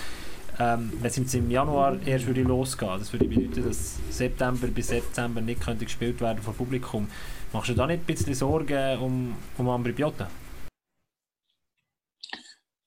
Ähm, 0.60 0.92
wenn 1.00 1.08
es 1.08 1.18
jetzt 1.18 1.36
im 1.36 1.52
Januar 1.52 2.02
erst 2.06 2.26
würde 2.26 2.42
losgehen, 2.42 2.98
das 2.98 3.14
würde 3.14 3.28
bedeuten, 3.28 3.64
dass 3.64 4.00
September 4.10 4.68
bis 4.68 4.88
September 4.88 5.40
nicht 5.40 5.62
könnte 5.62 5.86
gespielt 5.86 6.20
werden 6.20 6.42
vor 6.42 6.56
Publikum. 6.56 7.08
Machst 7.54 7.70
du 7.70 7.76
da 7.76 7.86
nicht 7.86 8.02
ein 8.02 8.06
bisschen 8.06 8.34
Sorgen 8.34 9.00
um, 9.00 9.36
um 9.58 9.70
Ambri 9.70 9.94
Piotta? 9.94 10.28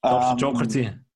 Darfst 0.02 0.32
du 0.32 0.34
den 0.34 0.38
Joker 0.38 0.62
Ähm, 0.62 0.70
ziehen? 0.70 1.06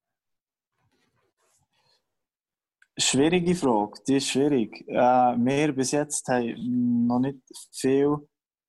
Schwierige 2.97 3.55
Frage, 3.57 4.01
die 4.07 4.17
ist 4.17 4.29
schwierig. 4.29 4.85
Äh, 4.87 4.95
wir 4.95 5.73
bis 5.73 5.91
jetzt 5.91 6.29
haben 6.29 7.07
noch 7.09 7.19
nicht 7.19 7.41
viel 7.73 8.17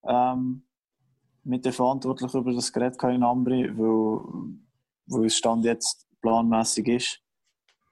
ähm, 0.04 0.66
mit 1.44 1.64
den 1.64 1.74
Verantwortlichen 1.74 2.40
über 2.40 2.52
das 2.52 2.74
Gerät 2.74 2.96
in 3.04 3.22
Ambri, 3.22 3.70
weil, 3.78 4.58
weil 5.06 5.26
es 5.26 5.38
Stand 5.38 5.64
jetzt 5.66 6.08
planmäßig 6.22 6.88
ist. 6.88 7.25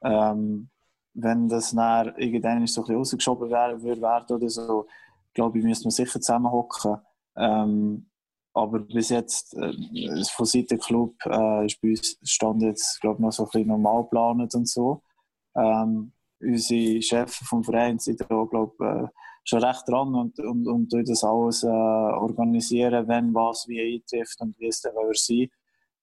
Ähm, 0.04 0.70
wenn 1.14 1.47
das 1.47 1.72
dann 1.72 2.16
irgendwann 2.18 2.66
so 2.68 2.82
ein 2.82 2.86
bisschen 2.86 2.95
rausgeschoben 2.97 3.49
wäre, 3.49 3.82
würde 3.82 4.01
werden 4.01 4.36
oder 4.36 4.49
so, 4.49 4.88
glaube 5.34 5.60
ich, 5.60 5.66
müsste 5.66 5.86
man 5.86 5.91
sicher 5.91 6.20
zusammenhocken. 6.20 6.97
Ähm, 7.36 8.10
aber 8.54 8.80
bis 8.80 9.10
jetzt, 9.10 9.56
äh, 9.56 9.74
von 10.32 10.45
Seiten 10.45 10.78
Club, 10.80 11.16
äh, 11.26 11.66
ist 11.66 11.82
bei 11.82 11.89
uns 11.89 12.18
Stand 12.24 12.62
jetzt, 12.62 13.01
glaube 13.01 13.18
ich, 13.18 13.22
noch 13.22 13.32
so 13.32 13.43
ein 13.43 13.49
bisschen 13.49 13.68
normal 13.68 14.04
geplant 14.04 14.54
und 14.54 14.68
so. 14.68 15.01
Ähm, 15.56 16.14
unsere 16.39 17.01
Chefs 17.01 17.38
vom 17.47 17.64
Verein 17.64 17.99
sind 17.99 18.22
da, 18.22 18.43
glaube 18.45 18.86
äh, 18.86 19.08
schon 19.43 19.64
recht 19.64 19.88
dran 19.88 20.14
und, 20.16 20.39
und, 20.39 20.68
und 20.68 20.93
das 20.93 21.24
alles 21.24 21.64
äh, 21.64 21.68
organisieren, 21.68 23.08
wenn 23.08 23.34
was 23.34 23.68
wie 23.68 23.95
eintrifft 23.95 24.39
und 24.41 24.58
wie 24.60 24.68
es 24.68 24.82
dann 24.82 24.93
sein. 25.14 25.49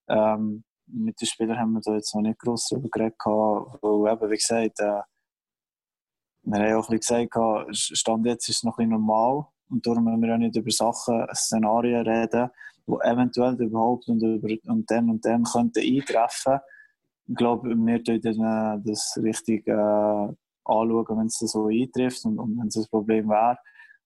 Ähm, 0.09 0.63
mit 0.93 1.19
den 1.19 1.25
Spielern 1.25 1.59
haben 1.59 1.73
wir 1.73 1.81
da 1.81 1.95
jetzt 1.95 2.13
noch 2.15 2.21
nicht 2.21 2.39
gross 2.39 2.67
darüber 2.69 2.89
geredet, 2.89 3.17
weil 3.25 4.13
eben, 4.13 4.31
wie 4.31 4.35
gesagt, 4.35 4.79
äh, 4.79 5.01
wir 6.43 6.59
haben 6.59 6.75
auch 6.75 6.89
ein 6.89 6.97
bisschen 6.97 7.29
gesagt, 7.29 7.75
Stand 7.75 8.25
jetzt 8.25 8.49
ist 8.49 8.57
es 8.57 8.63
noch 8.63 8.77
ein 8.77 8.89
normal 8.89 9.45
und 9.69 9.85
darum 9.85 10.03
müssen 10.03 10.21
wir 10.21 10.33
auch 10.33 10.37
nicht 10.37 10.55
über 10.55 10.71
Sachen, 10.71 11.27
Szenarien 11.33 12.07
reden, 12.07 12.49
die 12.87 12.93
eventuell 13.03 13.61
überhaupt 13.61 14.07
und, 14.07 14.21
über, 14.23 14.47
und 14.65 14.89
dann 14.89 15.09
und 15.09 15.23
dann 15.23 15.43
könnten 15.43 15.79
eintreffen. 15.79 16.59
Ich 17.27 17.35
glaube, 17.35 17.69
wir 17.69 18.03
dann, 18.03 18.79
äh, 18.79 18.81
das 18.83 19.17
richtig 19.21 19.67
äh, 19.67 19.71
anschauen, 19.71 21.17
wenn 21.17 21.27
es 21.27 21.37
so 21.37 21.67
eintrifft 21.67 22.25
und, 22.25 22.39
und 22.39 22.57
wenn 22.57 22.67
es 22.67 22.75
ein 22.75 22.85
Problem 22.89 23.29
wäre. 23.29 23.57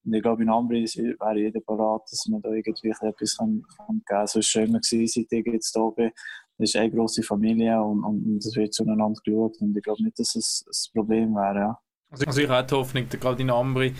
Und 0.04 0.14
ich 0.14 0.22
glaube, 0.22 0.44
in 0.44 0.50
Ambri 0.50 0.84
wäre 0.84 1.40
jeder 1.40 1.62
bereit, 1.62 2.02
dass 2.12 2.28
man 2.28 2.42
da 2.42 2.52
irgendwie 2.52 2.90
etwas 2.90 3.38
kann, 3.38 3.64
kann 3.76 3.88
geben 3.88 4.04
kann. 4.06 4.28
So 4.28 4.36
war 4.36 4.40
es 4.40 4.48
schon 4.48 4.64
immer, 4.64 4.80
gewesen, 4.80 5.26
seit 5.30 5.40
ich 5.40 5.54
jetzt 5.54 5.76
da 5.76 5.90
bin. 5.90 6.12
Das 6.58 6.70
ist 6.70 6.76
eine 6.78 6.90
grosse 6.90 7.22
Familie 7.22 7.82
und, 7.82 8.04
und, 8.04 8.38
es 8.38 8.56
wird 8.56 8.74
zueinander 8.74 9.14
geschaut. 9.24 9.58
Und 9.60 9.76
ich 9.76 9.84
glaube 9.84 10.04
nicht, 10.04 10.18
dass 10.18 10.36
es 10.36 10.66
ein 10.68 11.00
Problem 11.00 11.36
wäre. 11.36 11.60
Ja. 11.60 11.80
Also 12.26 12.42
ich 12.42 12.50
habe 12.50 12.66
die 12.68 12.76
Hoffnung, 12.76 13.10
gerade 13.10 13.42
in 13.42 13.50
Ambri 13.50 13.94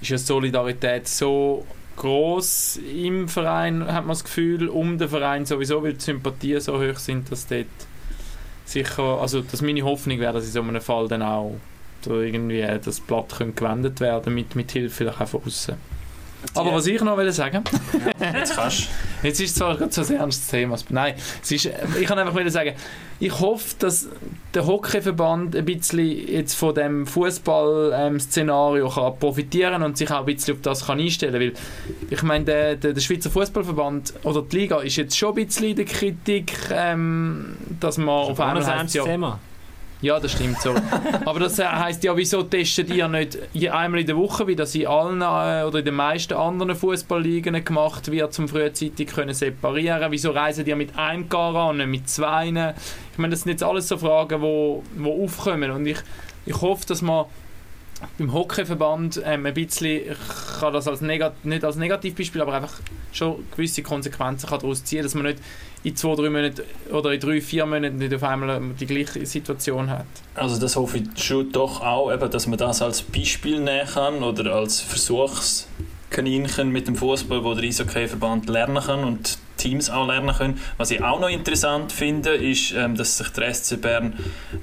ist 0.00 0.08
ja 0.08 0.16
Solidarität 0.16 1.06
so 1.06 1.64
groß 1.96 2.80
im 2.94 3.28
Verein, 3.28 3.84
hat 3.86 4.04
man 4.04 4.10
das 4.10 4.24
Gefühl, 4.24 4.68
um 4.68 4.96
den 4.96 5.08
Verein 5.08 5.44
sowieso, 5.44 5.82
weil 5.82 5.92
die 5.92 6.00
Sympathien 6.00 6.60
so 6.60 6.80
hoch 6.80 6.96
sind, 6.96 7.30
dass 7.30 7.46
dort 7.46 7.66
sicher, 8.64 9.20
also 9.20 9.42
dass 9.42 9.60
meine 9.60 9.82
Hoffnung 9.82 10.18
wäre, 10.18 10.32
dass 10.32 10.46
in 10.46 10.52
so 10.52 10.62
einem 10.62 10.80
Fall 10.80 11.08
dann 11.08 11.22
auch 11.22 11.56
irgendwie 12.06 12.66
das 12.82 13.00
Blatt 13.00 13.36
gewendet 13.54 14.00
werden 14.00 14.34
mit, 14.34 14.56
mit 14.56 14.72
Hilfe 14.72 15.12
von 15.12 15.42
außen. 15.44 15.74
Aber 16.54 16.72
was 16.72 16.86
ich 16.86 17.00
noch 17.02 17.16
will 17.16 17.30
sagen, 17.32 17.62
Jetzt 18.20 18.56
kannst 18.56 18.88
jetzt 19.22 19.40
ist 19.40 19.56
zwar 19.56 19.76
gerade 19.76 19.92
so 19.92 20.00
ein 20.00 20.20
ernstes 20.20 20.48
Thema, 20.48 20.76
nein, 20.88 21.14
es 21.42 21.50
ist, 21.50 21.70
ich 22.00 22.06
kann 22.06 22.18
einfach 22.18 22.34
sagen, 22.50 22.74
ich 23.18 23.38
hoffe, 23.38 23.74
dass 23.78 24.08
der 24.54 24.66
Hockeyverband 24.66 25.54
ein 25.54 25.64
bisschen 25.64 25.98
jetzt 26.28 26.54
von 26.54 26.74
dem 26.74 27.06
Fußball-Szenario 27.06 28.88
kann 28.88 29.18
profitieren 29.18 29.82
und 29.82 29.98
sich 29.98 30.10
auch 30.10 30.20
ein 30.20 30.24
bisschen 30.26 30.54
auf 30.54 30.62
das 30.62 30.86
kann 30.86 30.98
einstellen 30.98 31.34
weil 31.34 31.52
ich 32.08 32.22
meine, 32.22 32.44
der, 32.46 32.76
der, 32.76 32.94
der 32.94 33.00
Schweizer 33.00 33.30
Fußballverband 33.30 34.14
oder 34.22 34.42
die 34.42 34.56
Liga 34.56 34.80
ist 34.80 34.96
jetzt 34.96 35.16
schon 35.16 35.30
ein 35.30 35.46
bisschen 35.46 35.68
in 35.68 35.76
der 35.76 35.84
Kritik, 35.84 36.52
ähm, 36.72 37.56
dass 37.78 37.98
man 37.98 38.08
auf 38.08 38.40
Auch 38.40 38.44
ein 38.44 38.48
einmal 38.48 38.66
heißt, 38.66 38.78
ernstes 38.78 38.94
ja, 38.94 39.04
Thema. 39.04 39.38
Ja, 40.02 40.18
das 40.18 40.32
stimmt 40.32 40.60
so. 40.60 40.74
Aber 41.24 41.40
das 41.40 41.58
heisst 41.58 42.02
ja, 42.04 42.16
wieso 42.16 42.42
testet 42.42 42.90
ihr 42.90 43.06
nicht 43.08 43.38
einmal 43.70 44.00
in 44.00 44.06
der 44.06 44.16
Woche, 44.16 44.46
wie 44.46 44.56
das 44.56 44.74
in 44.74 44.86
allen 44.86 45.20
äh, 45.20 45.66
oder 45.66 45.80
in 45.80 45.84
den 45.84 45.94
meisten 45.94 46.34
anderen 46.34 46.74
Fußballligen 46.74 47.64
gemacht 47.64 48.10
wird, 48.10 48.32
zum 48.32 48.48
frühzeitig 48.48 49.08
können 49.08 49.34
separieren? 49.34 50.10
Wieso 50.10 50.30
reisen 50.30 50.66
ihr 50.66 50.76
mit 50.76 50.96
einem 50.96 51.28
Gar 51.28 51.54
an, 51.54 51.76
nicht 51.76 51.86
mit 51.88 52.08
zwei? 52.08 52.48
Ich 52.48 53.18
meine, 53.18 53.30
das 53.30 53.42
sind 53.42 53.52
jetzt 53.52 53.62
alles 53.62 53.88
so 53.88 53.98
Fragen, 53.98 54.40
wo, 54.40 54.82
wo 54.96 55.24
aufkommen 55.24 55.70
und 55.70 55.86
ich, 55.86 55.98
ich 56.46 56.60
hoffe, 56.60 56.86
dass 56.86 57.02
man 57.02 57.26
beim 58.18 58.32
Hockeyverband 58.32 59.20
ähm, 59.24 59.46
ein 59.46 59.54
bisschen, 59.54 60.12
ich 60.12 60.58
kann 60.58 60.72
das 60.72 60.88
als 60.88 61.02
nicht 61.02 61.64
als 61.64 61.76
Negativbeispiel, 61.76 62.40
aber 62.40 62.54
einfach 62.54 62.80
schon 63.12 63.44
gewisse 63.50 63.82
Konsequenzen 63.82 64.48
kann 64.48 64.60
daraus 64.60 64.84
ziehen, 64.84 65.02
dass 65.02 65.14
man 65.14 65.24
nicht 65.24 65.38
in 65.82 65.96
zwei, 65.96 66.14
drei 66.14 66.30
Monaten 66.30 66.62
oder 66.92 67.12
in 67.12 67.20
drei, 67.20 67.40
vier 67.40 67.66
Monaten 67.66 67.96
nicht 67.96 68.14
auf 68.14 68.22
einmal 68.22 68.60
die 68.78 68.86
gleiche 68.86 69.24
Situation 69.24 69.88
hat. 69.88 70.06
Also 70.34 70.60
das 70.60 70.76
hoffe 70.76 70.98
ich 70.98 71.22
schon 71.22 71.50
doch 71.52 71.80
auch, 71.80 72.12
eben, 72.12 72.30
dass 72.30 72.46
man 72.46 72.58
das 72.58 72.82
als 72.82 73.02
Beispiel 73.02 73.60
nehmen 73.60 73.86
kann 73.86 74.22
oder 74.22 74.54
als 74.54 74.80
Versuchskaninchen 74.80 76.70
mit 76.70 76.86
dem 76.86 76.96
Fußball, 76.96 77.42
wo 77.44 77.54
der 77.54 77.64
Eishockey-Verband 77.64 78.48
lernen 78.48 78.82
kann 78.82 79.04
und 79.04 79.38
Teams 79.56 79.90
auch 79.90 80.06
lernen 80.06 80.34
können. 80.34 80.60
Was 80.78 80.90
ich 80.90 81.02
auch 81.02 81.20
noch 81.20 81.28
interessant 81.28 81.92
finde, 81.92 82.30
ist, 82.30 82.72
ähm, 82.72 82.96
dass 82.96 83.18
sich 83.18 83.28
der 83.28 83.52
SC 83.52 83.80
Bern 83.80 84.14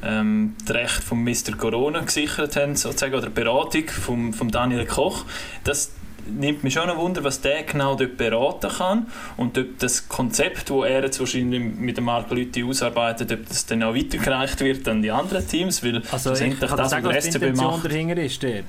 ähm, 0.03 0.55
das 0.65 0.76
Recht 0.76 1.03
von 1.03 1.24
Mr. 1.24 1.55
Corona 1.57 2.01
gesichert 2.01 2.55
haben, 2.55 2.76
sozusagen, 2.76 3.13
oder 3.13 3.28
die 3.28 3.34
Beratung 3.34 3.88
von 4.34 4.49
Daniel 4.49 4.86
Koch. 4.86 5.26
Das 5.63 5.91
nimmt 6.30 6.63
mich 6.63 6.73
schon 6.73 6.89
ein 6.89 6.97
Wunder, 6.97 7.23
was 7.23 7.41
der 7.41 7.63
genau 7.63 7.95
dort 7.95 8.17
beraten 8.17 8.69
kann 8.69 9.07
und 9.38 9.57
ob 9.57 9.80
das 9.80 10.07
Konzept, 10.07 10.69
das 10.69 10.78
er 10.86 11.03
jetzt 11.03 11.19
wahrscheinlich 11.19 11.61
mit 11.61 11.97
dem 11.97 12.03
Marc 12.05 12.30
Lüthi 12.32 12.63
ausarbeitet, 12.63 13.32
ob 13.32 13.47
das 13.47 13.65
dann 13.65 13.84
auch 13.84 13.95
weitergereicht 13.95 14.59
wird 14.61 14.88
an 14.88 15.01
die 15.01 15.11
anderen 15.11 15.47
Teams, 15.47 15.84
weil 15.84 16.01
Also 16.11 16.34
ich 16.34 16.59
kann 16.59 16.78
das, 16.78 16.89
sagen, 16.91 17.05
was 17.05 17.23
die 17.23 17.30
Intention 17.36 17.65
macht, 17.71 17.86
dahinter 17.86 18.17
ist 18.21 18.43
dort. 18.43 18.63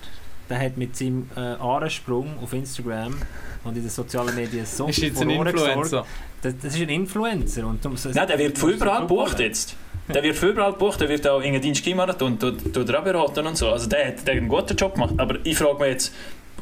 Der 0.50 0.58
hat 0.60 0.76
mit 0.78 0.96
seinem 0.96 1.28
äh, 1.36 1.40
Aarensprung 1.40 2.38
auf 2.42 2.52
Instagram 2.54 3.16
und 3.64 3.76
in 3.76 3.82
den 3.82 3.90
sozialen 3.90 4.34
Medien 4.34 4.64
so 4.64 4.86
Ist 4.86 4.98
jetzt 4.98 5.20
ein 5.20 5.28
Influencer. 5.30 6.06
Das, 6.40 6.54
das 6.62 6.74
ist 6.74 6.80
ein 6.80 6.88
Influencer. 6.88 7.66
Und 7.66 7.84
darum- 7.84 7.96
so- 7.98 8.08
Nein, 8.10 8.26
der 8.28 8.38
wird 8.38 8.56
von 8.56 8.70
überall 8.72 9.00
gebucht 9.02 9.40
jetzt. 9.40 9.76
Der 10.08 10.22
wird 10.22 10.36
von 10.36 10.48
überall 10.48 10.72
gebucht, 10.72 11.02
der 11.02 11.08
wird 11.10 11.28
auch 11.28 11.42
in 11.42 11.60
den 11.60 11.74
Ski-Marathon 11.74 12.38
tut- 12.38 12.72
tut 12.72 12.88
er 12.88 12.98
auch 13.00 13.04
beraten 13.04 13.46
und 13.46 13.58
so. 13.58 13.68
Also 13.68 13.90
der 13.90 14.06
hat, 14.08 14.26
der 14.26 14.36
hat 14.36 14.40
einen 14.40 14.48
guten 14.48 14.74
Job 14.74 14.94
gemacht. 14.94 15.12
Aber 15.18 15.36
ich 15.44 15.54
frage 15.58 15.78
mich 15.80 15.88
jetzt, 15.92 16.14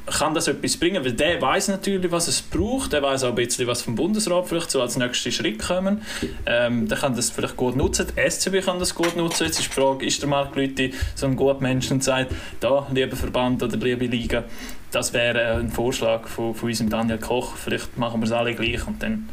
kann 0.07 0.35
das 0.35 0.49
etwas 0.49 0.77
bringen? 0.77 1.05
Weil 1.05 1.13
der 1.13 1.41
weiß 1.41 1.69
natürlich, 1.69 2.11
was 2.11 2.29
es 2.29 2.41
braucht. 2.41 2.93
Der 2.93 3.03
weiß 3.03 3.25
auch 3.25 3.31
ein 3.31 3.35
bisschen, 3.35 3.67
was 3.67 3.83
vom 3.83 3.95
Bundesrat 3.95 4.47
vielleicht 4.47 4.71
so 4.71 4.81
als 4.81 4.97
nächster 4.97 5.31
Schritt 5.31 5.59
kommen. 5.59 6.03
Ähm, 6.47 6.89
der 6.89 6.99
kann 6.99 7.15
das 7.15 7.31
vielleicht 7.31 7.57
gut 7.57 7.77
nutzen. 7.77 8.07
Die 8.17 8.31
SCB 8.31 8.65
kann 8.65 8.79
das 8.79 8.95
gut 8.95 9.17
nutzen. 9.17 9.45
Jetzt 9.45 9.59
ist 9.59 9.71
die 9.71 9.81
Frage, 9.81 10.07
ist 10.07 10.23
der 10.23 10.29
Marc 10.29 10.55
Lüthi 10.55 10.95
so 11.15 11.27
ein 11.27 11.37
guter 11.37 11.61
Mensch 11.61 11.91
und 11.91 12.05
sagt, 12.05 12.33
da, 12.61 12.87
lieber 12.93 13.17
Verband 13.17 13.63
oder 13.63 13.77
liebe 13.77 14.07
Liga, 14.07 14.45
das 14.93 15.13
wäre 15.13 15.57
ein 15.57 15.71
Vorschlag 15.71 16.27
von, 16.29 16.55
von 16.55 16.69
unserem 16.69 16.91
Daniel 16.91 17.19
Koch. 17.19 17.57
Vielleicht 17.57 17.99
machen 17.99 18.21
wir 18.21 18.27
es 18.27 18.33
alle 18.33 18.55
gleich 18.55 18.87
und 18.87 19.03
dann 19.03 19.29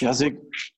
Ja, 0.00 0.08
also 0.08 0.26
ich, 0.26 0.36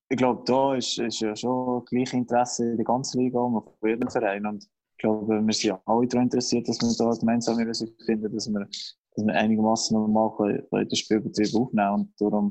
ich 0.08 0.16
glaube, 0.16 0.42
da 0.46 0.74
ist, 0.74 0.98
ist 0.98 1.20
ja 1.20 1.34
schon 1.34 1.84
gleich 1.86 2.12
Interesse 2.12 2.70
in 2.70 2.76
der 2.76 2.84
ganzen 2.84 3.20
Liga 3.20 3.40
und 3.40 3.56
auf 3.56 3.74
jedem 3.84 4.08
Verein. 4.08 4.46
Und 4.46 4.64
ich 4.64 4.98
glaube, 4.98 5.40
wir 5.44 5.52
sind 5.52 5.68
ja 5.68 5.80
alle 5.84 6.06
daran 6.06 6.26
interessiert, 6.26 6.68
dass 6.68 6.80
wir 6.80 6.94
da 6.96 7.18
gemeinsame 7.18 7.64
Lösung 7.64 7.88
finden, 8.04 8.32
dass 8.32 8.48
wir, 8.48 8.66
dass 9.16 9.26
wir 9.26 9.34
einigermaßen 9.34 9.96
normal 9.96 10.30
können, 10.36 10.62
können 10.70 10.88
den 10.88 10.96
Spielbetrieb 10.96 11.54
aufnehmen 11.54 11.90
Und 11.94 12.12
darum 12.18 12.50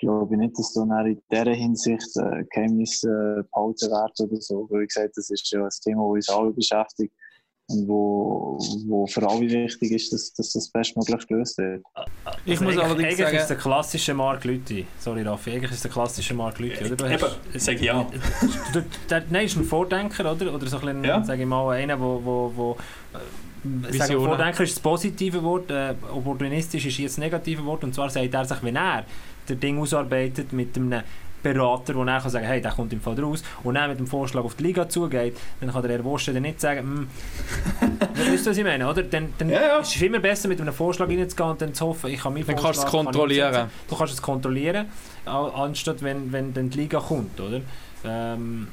glaube 0.00 0.34
ich 0.34 0.40
nicht, 0.40 0.58
dass 0.58 0.72
da 0.74 0.82
in 1.04 1.20
dieser 1.30 1.52
Hinsicht 1.54 2.16
äh, 2.16 2.44
Geheimnisse 2.50 3.08
äh, 3.08 3.42
behalten 3.52 3.90
werden 3.90 4.30
oder 4.30 4.40
so. 4.40 4.66
Weil, 4.70 4.82
wie 4.82 4.86
gesagt, 4.86 5.16
das 5.16 5.30
ist 5.30 5.50
ja 5.50 5.62
ein 5.62 5.68
Thema, 5.82 6.02
das 6.02 6.14
uns 6.14 6.28
alle 6.28 6.50
beschäftigt 6.52 7.14
und 7.68 7.88
wo, 7.88 8.58
wo 8.86 9.06
für 9.08 9.28
alle 9.28 9.40
wichtig 9.40 9.90
ist, 9.90 10.12
dass, 10.12 10.32
dass 10.34 10.52
das 10.52 10.70
bestmöglich 10.70 11.26
gelöst 11.26 11.58
wird. 11.58 11.82
Ich 12.44 12.52
Also 12.52 12.64
muss 12.64 12.74
eigentlich- 12.74 12.84
allerdings 12.84 13.20
eigentlich 13.20 13.40
ist 13.40 13.50
der 13.50 13.56
klassische 13.56 14.14
Mark 14.14 14.44
Lüthi. 14.44 14.86
Sorry 15.00 15.22
Raffi, 15.22 15.50
eigentlich 15.50 15.72
ist 15.72 15.82
der 15.82 15.90
klassische 15.90 16.34
Mark 16.34 16.60
Lüthi, 16.60 16.84
oder? 16.84 16.94
Du 16.96 17.04
Eben, 17.06 17.22
hast- 17.54 17.68
ich 17.68 17.80
ja. 17.80 18.06
Du, 18.72 18.84
der, 19.10 19.24
nein, 19.30 19.46
ist 19.46 19.56
ein 19.56 19.64
Vordenker, 19.64 20.30
oder? 20.30 20.54
Oder 20.54 20.66
so 20.68 20.76
ein 20.76 20.82
bisschen, 20.84 21.04
Ja. 21.04 21.24
sage 21.24 21.42
ich 21.42 21.48
mal, 21.48 21.68
einer, 21.74 21.98
wo, 22.00 22.20
wo, 22.24 22.52
wo 22.54 22.76
sagen, 23.12 23.24
Visionen. 23.88 24.26
Vordenker 24.26 24.62
ist 24.62 24.76
das 24.76 24.80
positive 24.80 25.42
Wort, 25.42 25.70
äh, 25.70 25.94
opportunistisch 26.12 26.86
ist 26.86 26.98
jetzt 26.98 27.12
das 27.12 27.18
negative 27.18 27.64
Wort. 27.64 27.84
Und 27.84 27.94
zwar 27.94 28.10
sagt 28.10 28.32
er 28.32 28.44
sich, 28.44 28.62
wenn 28.62 28.76
er 28.76 29.04
das 29.46 29.58
Ding 29.58 29.78
ausarbeitet 29.78 30.52
mit 30.52 30.76
einem 30.76 31.02
Berater, 31.42 31.94
der 31.94 32.04
dann 32.04 32.20
kann 32.20 32.30
sagen 32.30 32.46
hey, 32.46 32.60
der 32.60 32.72
kommt 32.72 32.92
im 32.92 33.00
Fall 33.00 33.18
raus 33.20 33.42
und 33.62 33.74
dann 33.74 33.90
mit 33.90 33.98
dem 33.98 34.06
Vorschlag 34.06 34.42
auf 34.42 34.54
die 34.56 34.64
Liga 34.64 34.88
zugeht, 34.88 35.36
dann 35.60 35.70
kann 35.70 35.82
der 35.82 35.92
Herr 35.92 36.04
Wurst 36.04 36.28
dann 36.28 36.42
nicht 36.42 36.60
sagen, 36.60 36.80
hm, 36.80 37.08
wisst 38.30 38.46
ihr, 38.46 38.50
was 38.50 38.58
ich 38.58 38.64
meine, 38.64 38.88
oder? 38.88 39.02
Dann, 39.02 39.32
dann 39.38 39.50
Ja, 39.50 39.60
ja. 39.60 39.78
ist 39.78 39.94
es 39.94 40.02
immer 40.02 40.18
besser, 40.18 40.48
mit 40.48 40.60
einem 40.60 40.74
Vorschlag 40.74 41.08
reinzugehen 41.08 41.50
und 41.50 41.60
dann 41.60 41.74
zu 41.74 41.86
hoffen, 41.86 42.10
ich 42.10 42.20
kann 42.20 42.34
meinen 42.34 42.46
Dann 42.46 42.56
kannst 42.56 42.64
du 42.64 42.70
es 42.70 42.90
Vorschlag 42.90 42.92
kann 42.92 43.04
kontrollieren. 43.04 43.70
Du 43.88 43.96
kannst 43.96 44.14
es 44.14 44.22
kontrollieren, 44.22 44.86
anstatt 45.24 46.02
wenn, 46.02 46.32
wenn 46.32 46.52
dann 46.52 46.70
die 46.70 46.78
Liga 46.78 46.98
kommt, 46.98 47.40
oder? 47.40 47.60
Ähm, 48.04 48.68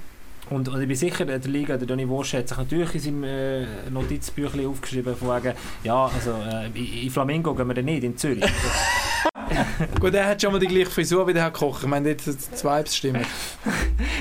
und, 0.50 0.68
und 0.68 0.82
ich 0.82 0.88
bin 0.88 0.98
sicher, 0.98 1.26
der 1.26 1.40
Liga, 1.40 1.78
der 1.78 1.88
Donny 1.88 2.10
Walsh 2.10 2.34
hat 2.34 2.48
sich 2.48 2.58
natürlich 2.58 2.96
in 2.96 3.00
seinem 3.00 3.24
äh, 3.24 3.90
Notizbüchlein 3.90 4.68
aufgeschrieben, 4.68 5.16
von 5.16 5.30
wegen, 5.30 5.56
ja, 5.84 6.06
also 6.06 6.32
äh, 6.32 6.68
in, 6.68 7.04
in 7.04 7.10
Flamingo 7.10 7.54
gehen 7.54 7.68
wir 7.68 7.74
dann 7.74 7.86
nicht, 7.86 8.04
in 8.04 8.18
Zürich. 8.18 8.44
Gut, 10.00 10.14
er 10.14 10.28
hat 10.28 10.42
schon 10.42 10.52
mal 10.52 10.60
die 10.60 10.68
gleiche 10.68 10.90
Frisur 10.90 11.28
wie 11.28 11.34
der 11.34 11.44
Herr 11.44 11.52
Koch. 11.52 11.82
Ich 11.82 11.88
meine, 11.88 12.10
jetzt 12.10 12.28
die 12.28 12.64
Vibes 12.64 12.96
stimmen. 12.96 13.26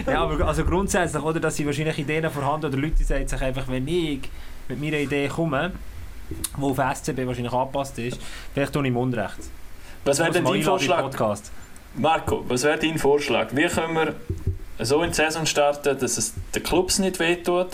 ja, 0.07 0.23
aber 0.23 0.47
also 0.47 0.65
grundsätzlich, 0.65 1.23
oder, 1.23 1.41
dass 1.41 1.57
sie 1.57 1.67
wahrscheinlich 1.67 1.99
Ideen 1.99 2.31
vorhanden 2.31 2.67
oder 2.67 2.77
Leute 2.77 3.03
sagen 3.05 3.27
sich 3.27 3.41
einfach, 3.41 3.67
wenn 3.69 3.87
ich 3.89 4.21
mit 4.69 4.81
meiner 4.81 4.99
Idee 4.99 5.29
komme, 5.29 5.73
die 6.31 6.63
auf 6.63 6.77
SCB 6.77 7.27
wahrscheinlich 7.27 7.53
angepasst 7.53 7.99
ist, 7.99 8.21
vielleicht 8.55 8.73
tue 8.73 8.83
ich 8.83 8.89
im 8.89 8.97
Unrecht. 8.97 9.39
Was 10.05 10.19
wäre 10.19 10.31
denn 10.31 10.45
dein 10.45 10.63
Vorschlag? 10.63 11.03
Podcast. 11.03 11.53
Marco, 11.95 12.45
was 12.49 12.63
wäre 12.65 12.79
dein 12.79 12.99
Vorschlag? 12.99 13.49
Wie 13.53 13.67
können 13.67 13.95
wir 13.95 14.15
so 14.85 15.03
in 15.03 15.11
die 15.11 15.17
Saison 15.17 15.47
starten, 15.47 15.99
dass 15.99 16.19
es 16.19 16.35
den 16.55 16.63
Clubs 16.63 16.99
nicht 16.99 17.19
wehtut 17.19 17.69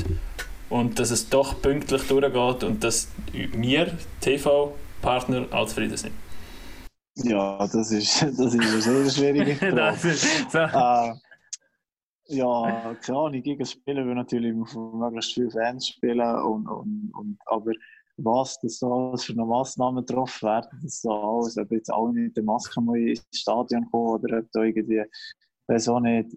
und 0.70 0.98
dass 0.98 1.10
es 1.10 1.28
doch 1.28 1.60
pünktlich 1.60 2.02
durchgeht 2.08 2.64
und 2.64 2.84
dass 2.84 3.08
wir, 3.32 3.96
TV-Partner, 4.20 5.46
alle 5.50 5.66
zufrieden 5.66 5.96
sind? 5.96 6.14
Ja, 7.16 7.58
das 7.58 7.90
ist, 7.90 8.22
das 8.22 8.38
ist 8.38 8.60
eine 8.60 8.80
sehr 8.80 9.10
schwierige 9.10 9.54
Frage. 9.72 10.14
So. 10.14 10.58
äh, 10.58 11.14
ja, 12.30 12.94
keine 13.00 13.18
Ahnung, 13.18 13.42
gegen 13.42 13.64
Spielen 13.64 14.06
will 14.06 14.14
natürlich 14.14 14.54
von 14.68 14.98
möglichst 14.98 15.32
viele 15.32 15.50
Fans 15.50 15.88
spielen 15.88 16.20
und, 16.20 16.68
und, 16.68 17.10
und 17.14 17.38
aber 17.46 17.72
was 18.18 18.58
das 18.60 18.78
da 18.80 18.88
alles 18.88 19.24
für 19.24 19.32
eine 19.32 19.44
Massnahmen 19.44 20.04
getroffen 20.04 20.48
werden, 20.48 20.80
dass 20.82 21.02
da 21.02 21.10
alles, 21.10 21.56
ob 21.56 21.70
jetzt 21.70 21.90
alle 21.90 22.12
mit 22.12 22.36
der 22.36 22.44
Maske 22.44 22.80
mal 22.80 22.98
ins 22.98 23.24
Stadion 23.32 23.88
kommen 23.90 24.14
oder 24.14 24.38
ob 24.38 24.52
da 24.52 24.62
irgendwie, 24.62 25.02
weiß 25.68 25.88
auch 25.90 26.00
nicht, 26.00 26.28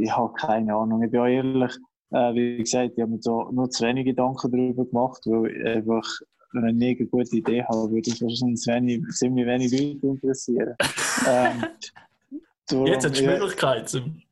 ich 0.00 0.10
habe 0.10 0.32
keine 0.34 0.74
Ahnung. 0.74 1.02
Ich 1.02 1.10
bin 1.10 1.20
auch 1.20 1.26
ehrlich, 1.26 1.72
äh, 2.10 2.34
wie 2.34 2.58
gesagt, 2.58 2.92
ich 2.96 3.02
habe 3.02 3.12
mir 3.12 3.20
da 3.20 3.50
nur 3.52 3.70
zu 3.70 3.84
wenig 3.84 4.06
Gedanken 4.06 4.50
darüber 4.50 4.84
gemacht, 4.84 5.22
weil 5.26 5.50
ich 5.50 5.66
einfach, 5.66 6.06
wenn 6.52 6.80
ich 6.80 6.98
eine 6.98 7.08
gute 7.08 7.36
Idee 7.36 7.62
habe, 7.64 7.90
würde 7.90 8.10
ich 8.10 8.20
wahrscheinlich 8.20 8.66
wenig, 8.66 9.02
ziemlich 9.10 9.46
wenig 9.46 9.72
Leute 9.72 10.06
interessieren. 10.06 10.74
ähm, 11.28 11.64
darum, 12.68 12.86
Jetzt 12.86 13.04
hast 13.04 13.16
du 13.16 13.20
die 13.20 13.24
ja, 13.26 13.38
Möglichkeit. 13.38 13.88
zum- 13.88 14.22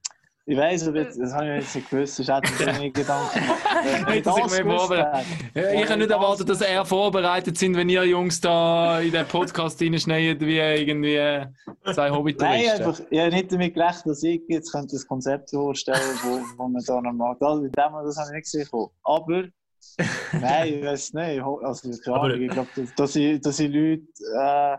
ich 0.47 0.59
weiß, 0.59 0.89
aber 0.89 0.99
jetzt, 0.99 1.19
das 1.19 1.33
habe 1.33 1.47
ich 1.47 1.63
jetzt 1.63 1.75
nicht 1.75 1.91
gewusst, 1.91 2.17
sonst 2.17 2.29
hätte 2.29 2.79
mir 2.79 2.91
Gedanken 2.91 3.41
gemacht. 3.41 4.15
Ich 4.15 4.23
das 4.23 5.89
kann 5.89 5.99
nicht 5.99 6.11
erwarten, 6.11 6.45
dass 6.47 6.61
er 6.61 6.85
vorbereitet 6.85 7.57
sind, 7.57 7.75
wenn 7.77 7.89
ihr 7.89 8.05
Jungs 8.05 8.43
da 8.43 9.01
in 9.01 9.11
den 9.13 9.27
Podcast 9.27 9.81
reinschneiden, 9.81 10.47
wie 10.47 10.59
irgendwie 10.59 11.47
zwei 11.95 12.09
Nein, 12.09 12.15
Hobbytouristen. 12.15 12.85
einfach, 12.85 13.01
ich 13.09 13.19
habe 13.19 13.31
nicht 13.31 13.53
damit 13.53 13.75
gerechnet, 13.75 14.07
dass 14.07 14.23
ich 14.23 14.43
jetzt 14.49 14.71
könnte 14.71 14.97
ein 14.97 15.09
Konzept 15.09 15.49
vorstellen 15.49 15.99
wo, 16.23 16.63
wo 16.63 16.69
man 16.69 16.83
da 16.87 17.01
noch 17.01 17.13
macht. 17.15 17.43
Also, 17.43 17.63
dem, 17.63 17.73
das 17.73 18.17
habe 18.19 18.29
ich 18.29 18.35
nicht 18.35 18.53
gesehen. 18.53 18.69
Aber, 19.03 19.45
nein, 20.41 20.75
ich 20.75 20.85
weiß 20.85 21.13
nicht. 21.15 21.43
Also, 21.43 22.13
Ahnung, 22.13 22.43
ich 22.43 22.51
glaube, 22.51 22.69
dass, 22.97 23.17
ich, 23.17 23.41
dass 23.41 23.61
ich 23.61 23.73
Leute 23.73 24.03
äh, 24.39 24.77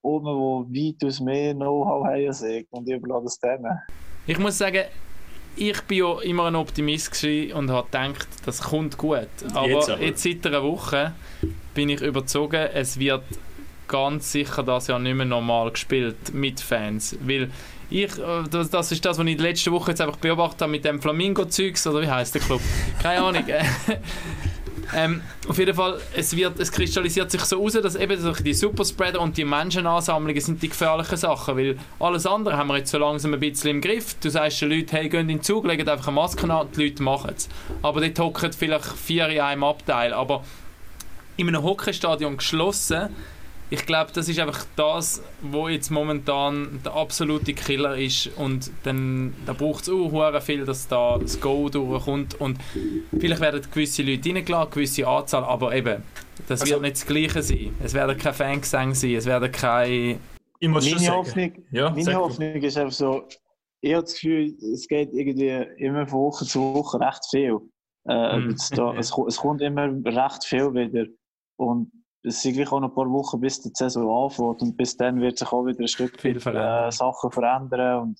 oben, 0.00 0.72
die 0.72 0.94
weitaus 0.94 1.20
mehr 1.20 1.52
Know-how 1.52 2.06
haben 2.06 2.26
als 2.26 2.42
ich, 2.42 2.66
und 2.70 2.88
ich 2.88 2.96
überlasse 2.96 3.24
das 3.24 3.38
denen. 3.38 3.78
Ich 4.26 4.38
muss 4.38 4.58
sagen, 4.58 4.84
ich 5.56 5.80
bin 5.82 5.98
ja 5.98 6.20
immer 6.22 6.46
ein 6.46 6.56
Optimist 6.56 7.24
und 7.54 7.70
habe 7.70 7.86
gedacht, 7.90 8.26
das 8.44 8.62
kommt 8.62 8.96
gut. 8.96 9.28
Aber 9.52 9.68
Jetzt 9.68 9.88
jetzt, 9.88 9.90
aber. 9.90 10.16
seit 10.16 10.46
einer 10.46 10.62
Woche 10.62 11.12
bin 11.74 11.88
ich 11.90 12.00
überzogen, 12.00 12.68
es 12.74 12.98
wird 12.98 13.22
ganz 13.86 14.32
sicher 14.32 14.62
das 14.62 14.86
Jahr 14.86 14.98
nicht 14.98 15.14
mehr 15.14 15.26
normal 15.26 15.70
gespielt 15.70 16.32
mit 16.32 16.60
Fans. 16.60 17.16
Weil 17.20 17.50
ich, 17.90 18.18
äh, 18.18 18.42
das, 18.50 18.70
das 18.70 18.92
ist 18.92 19.04
das, 19.04 19.18
was 19.18 19.26
ich 19.26 19.32
in 19.32 19.38
der 19.38 19.48
letzten 19.48 19.72
Woche 19.72 19.90
jetzt 19.90 20.00
einfach 20.00 20.16
beobachtet 20.16 20.62
habe 20.62 20.72
mit 20.72 20.84
dem 20.84 21.00
Flamingo-Zeugs, 21.00 21.86
oder 21.86 22.00
wie 22.02 22.08
heißt 22.08 22.34
der 22.34 22.42
Club? 22.42 22.60
Keine 23.02 23.22
Ahnung. 23.22 23.44
Ähm, 24.94 25.22
auf 25.48 25.58
jeden 25.58 25.74
Fall, 25.74 26.00
es, 26.14 26.36
wird, 26.36 26.58
es 26.60 26.70
kristallisiert 26.70 27.30
sich 27.30 27.42
so 27.42 27.58
raus, 27.58 27.72
dass 27.74 27.96
eben 27.96 28.20
die 28.44 28.54
Superspreader 28.54 29.20
und 29.20 29.36
die 29.36 29.44
Menschenansammlungen 29.44 30.40
sind 30.40 30.62
die 30.62 30.68
gefährlichen 30.68 31.16
Sachen, 31.16 31.56
weil 31.56 31.78
alles 31.98 32.26
andere 32.26 32.56
haben 32.56 32.68
wir 32.68 32.78
jetzt 32.78 32.90
so 32.90 32.98
langsam 32.98 33.34
ein 33.34 33.40
bisschen 33.40 33.70
im 33.70 33.80
Griff. 33.80 34.14
Du 34.20 34.30
sagst 34.30 34.60
den 34.60 34.70
Leuten, 34.70 34.90
hey, 34.90 35.08
geht 35.08 35.20
in 35.20 35.28
den 35.28 35.42
Zug, 35.42 35.66
legt 35.66 35.88
einfach 35.88 36.08
eine 36.08 36.16
Maske 36.16 36.44
an 36.44 36.66
und 36.66 36.76
die 36.76 36.84
Leute 36.88 37.02
machen 37.02 37.32
es. 37.36 37.48
Aber 37.82 38.00
dort 38.00 38.18
hocken 38.18 38.52
vielleicht 38.52 38.84
vier 38.84 39.28
in 39.28 39.40
einem 39.40 39.64
Abteil. 39.64 40.12
Aber 40.12 40.44
in 41.36 41.48
einem 41.48 41.62
Hockeystadion 41.62 42.36
geschlossen, 42.36 43.08
ich 43.74 43.86
glaube, 43.86 44.10
das 44.14 44.28
ist 44.28 44.38
einfach 44.38 44.64
das, 44.76 45.22
wo 45.42 45.68
jetzt 45.68 45.90
momentan 45.90 46.80
der 46.84 46.94
absolute 46.94 47.52
Killer 47.54 47.96
ist 47.96 48.28
und 48.38 48.70
dann 48.84 49.34
da 49.46 49.52
braucht 49.52 49.82
es 49.82 49.90
auch 49.90 50.40
viel, 50.42 50.64
dass 50.64 50.88
da 50.88 51.18
das 51.18 51.40
Go 51.40 51.68
durchkommt 51.68 52.40
und 52.40 52.58
vielleicht 53.18 53.40
werden 53.40 53.60
gewisse 53.70 54.02
Leute 54.02 54.30
reingeladen, 54.30 54.70
gewisse 54.72 55.06
Anzahl, 55.06 55.44
aber 55.44 55.74
eben, 55.74 56.02
das 56.48 56.60
Also- 56.62 56.74
wird 56.74 56.82
nicht 56.82 56.94
das 56.96 57.06
Gleiche 57.06 57.42
sein. 57.42 57.74
Es 57.82 57.94
werden 57.94 58.16
keine 58.16 58.34
Fangesänge 58.34 58.94
sein, 58.94 59.14
es 59.14 59.26
werden 59.26 59.50
keine... 59.52 60.18
Ich 60.60 60.68
muss 60.68 60.84
schon 60.86 60.94
Meine 60.94 61.06
sagen. 61.06 61.18
Hoffnung, 61.18 61.52
Ja, 61.72 61.90
meine. 61.90 62.14
Hoffnung 62.14 62.54
ist 62.54 62.78
einfach 62.78 62.92
so, 62.92 63.24
ich 63.80 63.92
habe 63.92 64.04
das 64.04 64.14
Gefühl, 64.14 64.54
es 64.72 64.88
geht 64.88 65.12
irgendwie 65.12 65.50
immer 65.78 66.06
von 66.06 66.20
Woche 66.20 66.46
zu 66.46 66.60
Woche 66.74 66.98
recht 67.00 67.24
viel. 67.30 67.58
Äh, 68.08 68.38
es, 68.52 68.70
da, 68.70 68.94
es, 68.94 69.12
es 69.28 69.36
kommt 69.36 69.60
immer 69.60 69.88
recht 70.04 70.44
viel 70.44 70.72
wieder. 70.72 71.06
Und 71.56 71.90
es 72.24 72.40
sind 72.40 72.54
gleich 72.54 72.72
auch 72.72 72.80
noch 72.80 72.88
ein 72.88 72.94
paar 72.94 73.10
Wochen, 73.10 73.40
bis 73.40 73.60
die 73.60 73.70
Saison 73.72 74.24
anfängt. 74.24 74.62
Und 74.62 74.76
bis 74.76 74.96
dann 74.96 75.20
wird 75.20 75.38
sich 75.38 75.52
auch 75.52 75.64
wieder 75.64 75.80
ein 75.80 75.88
Stück 75.88 76.20
Viel 76.20 76.36
weit, 76.36 76.42
verändern. 76.42 76.88
äh, 76.88 76.92
Sachen 76.92 77.30
verändern. 77.30 78.00
Und 78.00 78.18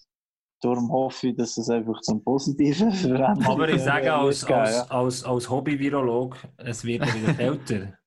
darum 0.61 0.93
hoffe 0.93 1.29
ich, 1.29 1.37
dass 1.37 1.57
es 1.57 1.71
einfach 1.71 2.01
zum 2.03 2.23
Positiven 2.23 2.93
verändert. 2.93 3.49
Aber 3.49 3.69
ich 3.69 3.83
sage 3.83 4.13
als, 4.13 4.45
als, 4.45 4.91
als, 4.91 5.25
als 5.25 5.51
Hobby-Virolog, 5.51 6.37
es 6.59 6.85
wird 6.85 7.03
wieder 7.15 7.39
älter. 7.41 7.93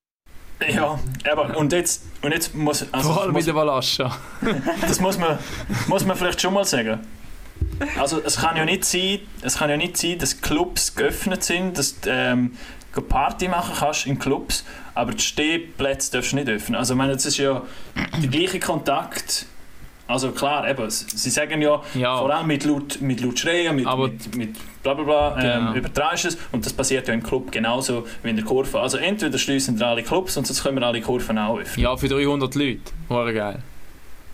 Ja, 0.68 1.00
aber 1.32 1.56
und 1.56 1.72
jetzt, 1.72 2.04
und 2.24 2.32
jetzt 2.32 2.56
muss, 2.56 2.92
also, 2.92 3.14
Vor 3.14 3.22
allem 3.22 3.32
muss 3.32 3.42
mit 3.42 3.48
der 3.48 3.54
Valascha. 3.54 4.18
das 4.82 5.00
muss 5.00 5.20
man, 5.20 5.38
muss 5.88 6.04
man 6.04 6.18
vielleicht 6.18 6.42
schon 6.42 6.52
mal 6.52 6.66
sagen. 6.66 7.00
Also 8.00 8.20
es 8.24 8.38
kann 8.38 8.58
ja 8.58 8.66
nicht 8.66 8.84
sein, 8.84 9.20
es 9.44 9.60
kann 9.60 9.70
ja 9.70 9.78
nicht 9.78 9.98
sein, 9.98 10.18
dass 10.18 10.42
Clubs 10.42 10.96
geöffnet 10.96 11.44
sind, 11.44 11.78
dass 11.78 12.00
du 12.02 12.10
ähm, 12.10 12.54
Party 13.08 13.48
machen 13.48 13.76
kannst 13.78 14.08
in 14.08 14.18
Clubs, 14.18 14.66
aber 14.98 15.12
die 15.14 15.24
Stehplätze 15.24 16.12
darfst 16.12 16.32
du 16.32 16.36
nicht 16.38 16.50
öffnen. 16.50 16.76
Also 16.78 16.94
ich 16.94 16.98
meine, 16.98 17.14
das 17.14 17.26
ist 17.26 17.38
ja 17.38 17.62
der 18.22 18.30
gleiche 18.30 18.60
Kontakt. 18.60 19.46
Also 20.10 20.32
klar, 20.32 20.70
eben, 20.70 20.90
sie 20.90 21.30
sagen 21.30 21.62
ja, 21.62 21.82
Ja. 21.94 22.18
vor 22.18 22.34
allem 22.34 22.48
mit 22.48 22.64
laut, 22.64 23.02
mit 23.02 23.20
laut 23.20 23.38
Schreien, 23.38 23.76
mit, 23.76 23.86
Aber- 23.86 24.08
mit, 24.08 24.36
mit 24.38 24.56
bla 24.82 24.94
bla 24.94 25.04
bla, 25.04 25.30
Genau. 25.42 25.72
ähm, 25.72 25.76
übertragst 25.76 26.24
du 26.24 26.28
es 26.30 26.38
und 26.54 26.66
das 26.66 26.72
passiert 26.72 27.10
ja 27.10 27.14
im 27.14 27.22
Club 27.22 27.52
genauso 27.52 28.08
wie 28.24 28.30
in 28.30 28.38
der 28.38 28.46
Kurve. 28.46 28.80
Also 28.80 28.98
entweder 28.98 29.38
schließen 29.38 29.78
wir 29.78 29.86
alle 29.88 30.04
Clubs 30.04 30.38
und 30.38 30.48
sonst 30.48 30.64
können 30.64 30.80
wir 30.80 30.88
alle 30.88 31.02
Kurven 31.02 31.38
auch 31.38 31.60
öffnen. 31.60 31.84
Ja, 31.84 31.98
für 31.98 32.08
300 32.08 32.56
Leute. 32.56 32.80
War 33.10 33.34
geil. 33.34 33.60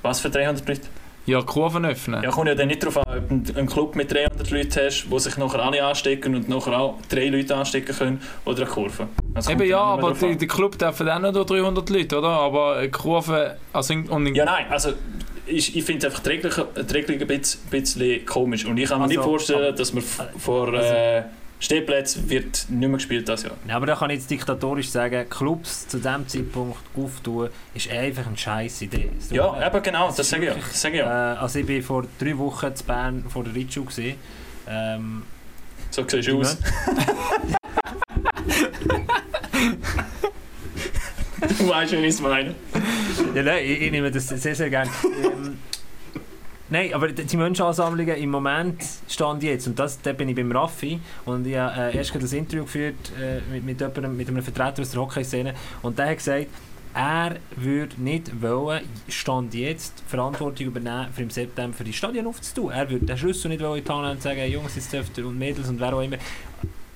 Was 0.03 0.19
für 0.19 0.29
300 0.29 0.67
Leute? 0.67 0.81
Ja, 1.25 1.41
Kurven 1.41 1.85
öffnen. 1.85 2.21
Ja, 2.21 2.31
kommt 2.31 2.47
ja 2.49 2.55
dann 2.55 2.67
nicht 2.67 2.83
darauf 2.83 2.97
an, 2.97 3.17
ob 3.17 3.29
du 3.45 3.57
einen 3.57 3.67
Club 3.67 3.95
mit 3.95 4.11
300 4.11 4.49
Leuten 4.51 4.75
hast, 4.85 5.09
wo 5.09 5.19
sich 5.19 5.37
nachher 5.37 5.59
alle 5.63 5.83
anstecken 5.83 6.35
und 6.35 6.49
nachher 6.49 6.77
auch 6.77 6.99
drei 7.09 7.29
Leute 7.29 7.55
anstecken 7.55 7.95
können, 7.95 8.21
oder 8.43 8.63
eine 8.63 8.65
Kurve. 8.69 9.07
Also 9.33 9.51
Eben 9.51 9.63
ja, 9.65 9.95
dann 9.95 10.03
aber 10.05 10.13
die, 10.13 10.37
der 10.37 10.47
Club 10.47 10.77
dürfen 10.77 11.07
auch 11.09 11.19
nur 11.19 11.45
300 11.45 11.89
Leute, 11.89 12.17
oder? 12.17 12.27
Aber 12.29 12.75
eine 12.77 12.89
Kurve, 12.91 13.55
also 13.71 13.93
in, 13.93 14.35
Ja, 14.35 14.45
nein, 14.45 14.65
also 14.69 14.93
ich, 15.45 15.75
ich 15.75 15.83
finde 15.83 16.07
einfach 16.07 16.21
die 16.21 16.29
Regelung 16.29 17.21
ein 17.21 17.27
bisschen, 17.27 17.61
bisschen 17.69 18.25
komisch. 18.25 18.65
Und 18.65 18.77
ich 18.77 18.89
kann 18.89 18.99
mir 18.99 19.03
Also, 19.05 19.15
nicht 19.15 19.23
vorstellen, 19.23 19.75
dass 19.75 19.93
man 19.93 20.03
vor 20.03 20.73
also- 20.73 20.77
äh, 20.93 21.23
Stehplätzen 21.63 22.29
wird 22.29 22.65
nicht 22.67 22.79
mehr 22.79 22.89
gespielt 22.89 23.29
das 23.29 23.43
Jahr. 23.43 23.53
Ja, 23.65 23.77
aber 23.77 23.85
da 23.85 23.95
kann 23.95 24.09
ich 24.09 24.17
jetzt 24.19 24.29
diktatorisch 24.29 24.89
sagen, 24.89 25.29
Clubs 25.29 25.87
zu 25.87 25.95
diesem 25.97 26.27
Zeitpunkt 26.27 26.77
auftun, 26.97 27.49
ist 27.73 27.89
einfach 27.89 28.27
eine 28.27 28.37
scheiß 28.37 28.81
Idee. 28.81 29.09
Tut 29.21 29.31
mir 29.31 29.37
Ja, 29.37 29.57
leid. 29.57 29.73
eben 29.73 29.83
genau, 29.83 30.11
das 30.11 30.29
sage 30.29 30.43
ich 30.43 30.49
wirklich, 30.49 30.65
sage 30.75 30.95
ich 30.95 30.99
ja. 30.99 31.35
Äh, 31.35 31.37
also 31.37 31.59
ich 31.59 31.65
bin 31.65 31.81
vor 31.81 32.03
drei 32.19 32.37
Wochen 32.37 32.75
zu 32.75 32.83
Bern 32.83 33.23
vor 33.29 33.45
der 33.45 33.55
Ritschu. 33.55 33.85
Ähm, 34.67 35.23
So 35.89 36.03
siehst 36.05 36.27
du 36.27 36.41
aus. 36.41 36.57
Du 41.59 41.69
weißt, 41.69 41.91
wie 41.93 41.95
ich 41.97 42.05
es 42.07 42.21
meine. 42.21 42.55
ja, 43.35 43.43
nein, 43.43 43.63
ich, 43.65 43.81
ich 43.81 43.91
nehme 43.91 44.09
das 44.11 44.27
sehr, 44.27 44.55
sehr 44.55 44.69
gerne. 44.69 44.89
ähm, 45.23 45.57
nein, 46.69 46.93
aber 46.93 47.09
die 47.09 47.37
Menschenansammlungen 47.37 48.15
im 48.15 48.29
Moment 48.29 48.83
stand 49.07 49.43
jetzt, 49.43 49.67
und 49.67 49.77
das, 49.77 50.01
da 50.01 50.13
bin 50.13 50.29
ich 50.29 50.35
beim 50.35 50.51
Raffi, 50.51 50.99
und 51.25 51.45
ich 51.47 51.57
habe 51.57 51.93
äh, 51.93 51.97
erst 51.97 52.15
ein 52.15 52.21
Interview 52.21 52.63
geführt 52.63 53.11
äh, 53.19 53.39
mit, 53.51 53.63
mit, 53.63 53.81
jemandem, 53.81 54.17
mit 54.17 54.27
einem 54.27 54.43
Vertreter 54.43 54.81
aus 54.81 54.91
der 54.91 55.01
Hockeyszene, 55.01 55.53
und 55.81 55.97
der 55.97 56.09
hat 56.09 56.17
gesagt, 56.17 56.47
er 56.93 57.37
würde 57.55 58.01
nicht 58.01 58.41
wollen, 58.41 58.81
Stand 59.07 59.53
jetzt, 59.53 60.03
Verantwortung 60.07 60.67
übernehmen, 60.67 61.07
für 61.11 61.23
im 61.23 61.29
September 61.29 61.75
für 61.75 61.83
die 61.83 61.93
Stadien 61.93 62.27
aufzutun. 62.27 62.71
Er 62.71 62.87
würde 62.89 63.05
den 63.05 63.17
Schlüssel 63.17 63.49
nicht 63.49 63.61
wollen 63.61 63.79
in 63.79 63.83
die 63.83 63.91
Hand 63.91 64.11
und 64.11 64.21
sagen, 64.21 64.51
Jungs, 64.51 64.75
jetzt 64.75 64.93
dürft 64.93 65.17
ihr 65.17 65.25
und 65.25 65.39
Mädels 65.39 65.69
und 65.69 65.79
wer 65.79 65.93
auch 65.93 66.01
immer. 66.01 66.17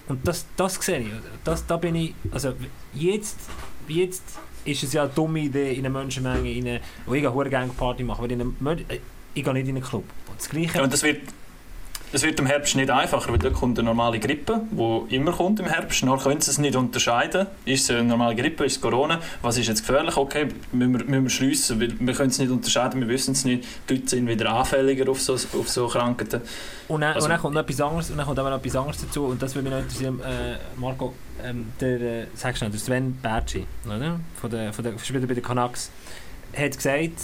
Und 0.08 0.26
das, 0.28 0.46
das 0.56 0.76
sehe 0.76 1.00
ich. 1.00 1.08
Das, 1.44 1.66
da 1.66 1.78
bin 1.78 1.96
ich, 1.96 2.14
also 2.32 2.54
jetzt, 2.94 3.40
jetzt 3.88 4.24
ist 4.66 4.84
es 4.84 4.94
ja 4.94 5.04
eine 5.04 5.12
dumme 5.12 5.40
Idee, 5.40 5.74
in 5.74 5.80
eine 5.80 5.90
Menschenmenge, 5.90 6.52
in 6.52 6.68
eine, 6.68 6.82
wo 7.06 7.16
ich 7.16 7.28
eine 7.28 7.50
Gang-Party 7.50 8.04
mache, 8.04 8.24
aber 8.24 8.32
in 8.32 8.42
eine, 8.42 8.82
äh, 8.90 9.00
ich 9.38 9.44
gehe 9.44 9.54
nicht 9.54 9.68
in 9.68 9.76
einen 9.76 9.84
Club. 9.86 10.04
Und 10.28 10.40
das 10.40 10.50
Gleiche... 10.50 10.78
Ja, 10.78 10.84
und 10.84 10.92
das 10.92 11.04
wird, 11.04 11.22
das 12.12 12.24
wird 12.24 12.40
im 12.40 12.46
Herbst 12.46 12.76
nicht 12.76 12.90
einfacher, 12.90 13.32
weil 13.32 13.38
da 13.38 13.50
kommt 13.50 13.78
eine 13.78 13.86
normale 13.86 14.18
Grippe, 14.18 14.62
die 14.72 15.16
immer 15.16 15.34
kommt 15.34 15.60
im 15.60 15.66
Herbst. 15.66 16.04
Nur 16.04 16.18
können 16.18 16.40
sie 16.40 16.52
es 16.52 16.58
nicht 16.58 16.76
unterscheiden. 16.76 17.48
Ist 17.66 17.84
es 17.84 17.96
eine 17.96 18.04
normale 18.06 18.34
Grippe, 18.36 18.66
ist 18.66 18.78
es 18.78 18.82
Corona? 18.82 19.20
Was 19.42 19.58
ist 19.58 19.68
jetzt 19.68 19.86
gefährlich? 19.86 20.16
Okay, 20.16 20.48
müssen 20.72 20.98
wir, 20.98 21.06
müssen 21.06 21.24
wir 21.24 21.30
schliessen, 21.30 21.82
weil 21.82 21.94
wir 22.00 22.14
können 22.14 22.30
es 22.30 22.40
nicht 22.40 22.50
unterscheiden, 22.50 23.02
wir 23.02 23.10
wissen 23.10 23.34
es 23.34 23.44
nicht. 23.46 23.66
Die 23.90 23.96
Leute 23.96 24.08
sind 24.08 24.28
wieder 24.28 24.50
anfälliger 24.52 25.12
auf 25.12 25.22
so, 25.22 25.34
auf 25.34 25.68
so 25.70 25.88
Krankheiten. 25.88 26.42
Und 26.88 27.02
dann, 27.02 27.14
Also- 27.14 27.26
und 27.26 27.32
dann 27.32 27.42
kommt 27.42 27.56
noch 27.56 27.62
etwas 27.62 27.82
anderes, 27.82 28.10
und 28.10 28.18
dann 28.18 28.26
kommt 28.26 28.40
aber 28.40 28.50
noch 28.52 28.60
etwas 28.60 28.76
anderes 28.78 29.02
dazu, 29.02 29.26
und 29.26 29.42
das 29.42 29.54
würde 29.54 29.70
mich 29.70 29.78
noch 29.78 29.84
interessieren, 29.84 30.22
äh, 30.22 30.58
Marco, 30.80 31.14
ähm, 31.44 31.68
der, 31.82 32.02
äh, 32.02 32.28
sag 32.34 32.58
schnell, 32.58 32.72
der 32.72 32.80
Sven 32.80 33.18
Bertschi, 33.22 33.68
oder? 33.86 34.20
Von 34.40 34.50
der, 34.50 34.72
von 34.72 34.84
der 34.84 34.98
Spieler 34.98 35.28
bei 35.28 35.34
den 35.34 35.44
Canucks, 35.44 35.92
hat 36.58 36.76
gesagt, 36.76 37.20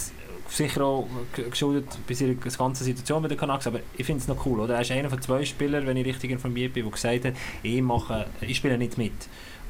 sicher 0.56 0.84
auch 0.84 1.08
geschuldet 1.50 1.86
bei 2.06 2.14
seiner 2.14 2.34
ganzen 2.34 2.84
Situation 2.84 3.22
mit 3.22 3.30
den 3.30 3.38
Canucks, 3.38 3.66
aber 3.66 3.80
ich 3.96 4.06
finde 4.06 4.22
es 4.22 4.28
noch 4.28 4.46
cool, 4.46 4.60
oder? 4.60 4.74
Er 4.74 4.82
ist 4.82 4.90
einer 4.90 5.10
von 5.10 5.20
zwei 5.20 5.44
Spielern, 5.44 5.86
wenn 5.86 5.96
ich 5.96 6.06
richtig 6.06 6.30
informiert 6.30 6.72
bin, 6.72 6.84
der 6.84 6.92
gesagt 6.92 7.24
hat, 7.24 7.34
ich, 7.62 7.82
mache, 7.82 8.26
ich 8.40 8.56
spiele 8.56 8.78
nicht 8.78 8.96
mit. 8.98 9.12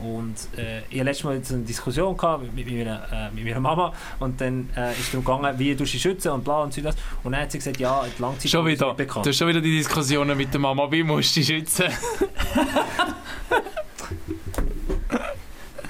Und 0.00 0.34
äh, 0.58 0.80
ich 0.90 0.98
hatte 0.98 1.04
letztes 1.04 1.24
Mal 1.24 1.36
jetzt 1.36 1.52
eine 1.52 1.62
Diskussion 1.62 2.16
gehabt 2.16 2.52
mit, 2.52 2.66
meiner, 2.66 3.06
äh, 3.12 3.30
mit 3.30 3.44
meiner 3.44 3.60
Mama 3.60 3.92
und 4.18 4.40
dann 4.40 4.68
äh, 4.76 4.90
ist 4.92 5.00
es 5.00 5.10
darum 5.12 5.24
gegangen, 5.24 5.58
wie 5.58 5.74
du 5.74 5.84
sie 5.86 6.00
schützen 6.00 6.32
und 6.32 6.42
bla 6.42 6.64
und 6.64 6.74
so 6.74 6.80
das. 6.80 6.96
Und 7.22 7.30
dann 7.32 7.42
hat 7.42 7.52
sie 7.52 7.58
gesagt, 7.58 7.78
ja, 7.78 8.04
die 8.04 8.20
Langzeit 8.20 8.50
Schon 8.50 8.66
ist 8.66 8.72
wieder. 8.72 8.88
nicht 8.88 8.96
bekannt. 8.96 9.24
Du 9.24 9.30
hast 9.30 9.36
schon 9.36 9.48
wieder 9.48 9.60
die 9.60 9.76
Diskussionen 9.76 10.36
mit 10.36 10.52
der 10.52 10.60
Mama, 10.60 10.90
wie 10.90 11.04
musst 11.04 11.36
du 11.36 11.40
dich 11.40 11.48
schützen? 11.48 11.86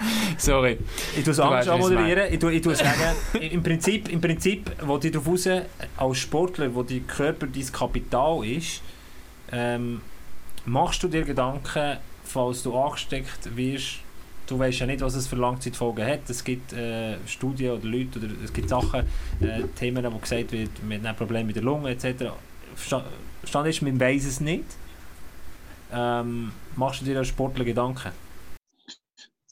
Sorry. 0.38 0.78
Ich 1.16 1.24
tue 1.24 1.32
es 1.32 1.38
anders 1.40 1.66
moderieren. 1.78 2.32
Ich 2.32 2.38
tue, 2.38 2.52
ich 2.52 2.62
tue 2.62 2.74
sagen, 2.74 3.16
im 3.40 3.62
Prinzip, 3.62 4.08
im 4.10 4.20
Prinzip 4.20 4.70
will 4.86 4.98
ich 5.02 5.12
darauf 5.12 5.28
raus, 5.28 5.48
als 5.96 6.18
Sportler, 6.18 6.74
wo 6.74 6.82
dein 6.82 7.06
Körper 7.06 7.46
dein 7.46 7.72
Kapital 7.72 8.44
ist, 8.44 8.82
ähm, 9.52 10.00
machst 10.66 11.02
du 11.02 11.08
dir 11.08 11.22
Gedanken, 11.22 11.98
falls 12.24 12.62
du 12.62 12.76
angesteckt 12.76 13.54
wirst, 13.56 13.98
du 14.46 14.58
weißt 14.58 14.80
ja 14.80 14.86
nicht, 14.86 15.00
was 15.00 15.14
es 15.14 15.26
für 15.26 15.36
Langzeitfolgen 15.36 16.06
hat. 16.06 16.28
Es 16.28 16.42
gibt 16.44 16.72
äh, 16.72 17.16
Studien 17.26 17.72
oder 17.72 17.86
Leute, 17.86 18.18
oder 18.18 18.28
es 18.44 18.52
gibt 18.52 18.68
Sachen, 18.68 19.00
äh, 19.40 19.62
Themen, 19.78 20.04
wo 20.12 20.18
gesagt 20.18 20.52
wird, 20.52 20.70
wir 20.86 20.96
haben 20.98 21.06
ein 21.06 21.16
Problem 21.16 21.46
mit 21.46 21.56
der 21.56 21.62
Lunge 21.62 21.90
etc. 21.90 22.24
Versta- 22.76 23.04
Verstanden 23.40 23.70
ist, 23.70 23.82
man 23.82 23.98
weiß 24.00 24.24
es 24.24 24.40
nicht. 24.40 24.64
Ähm, 25.92 26.50
machst 26.76 27.02
du 27.02 27.04
dir 27.04 27.18
als 27.18 27.28
Sportler 27.28 27.64
Gedanken? 27.64 28.10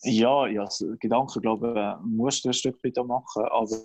Ja, 0.05 0.47
ja, 0.49 0.69
so 0.69 0.87
Gedanken, 0.99 1.41
glaube 1.41 1.71
ich, 1.71 1.77
äh, 1.77 1.95
musst 2.05 2.45
du 2.45 2.49
ein 2.49 2.53
Stück 2.55 2.83
weit 2.83 2.97
machen, 3.07 3.45
aber 3.51 3.77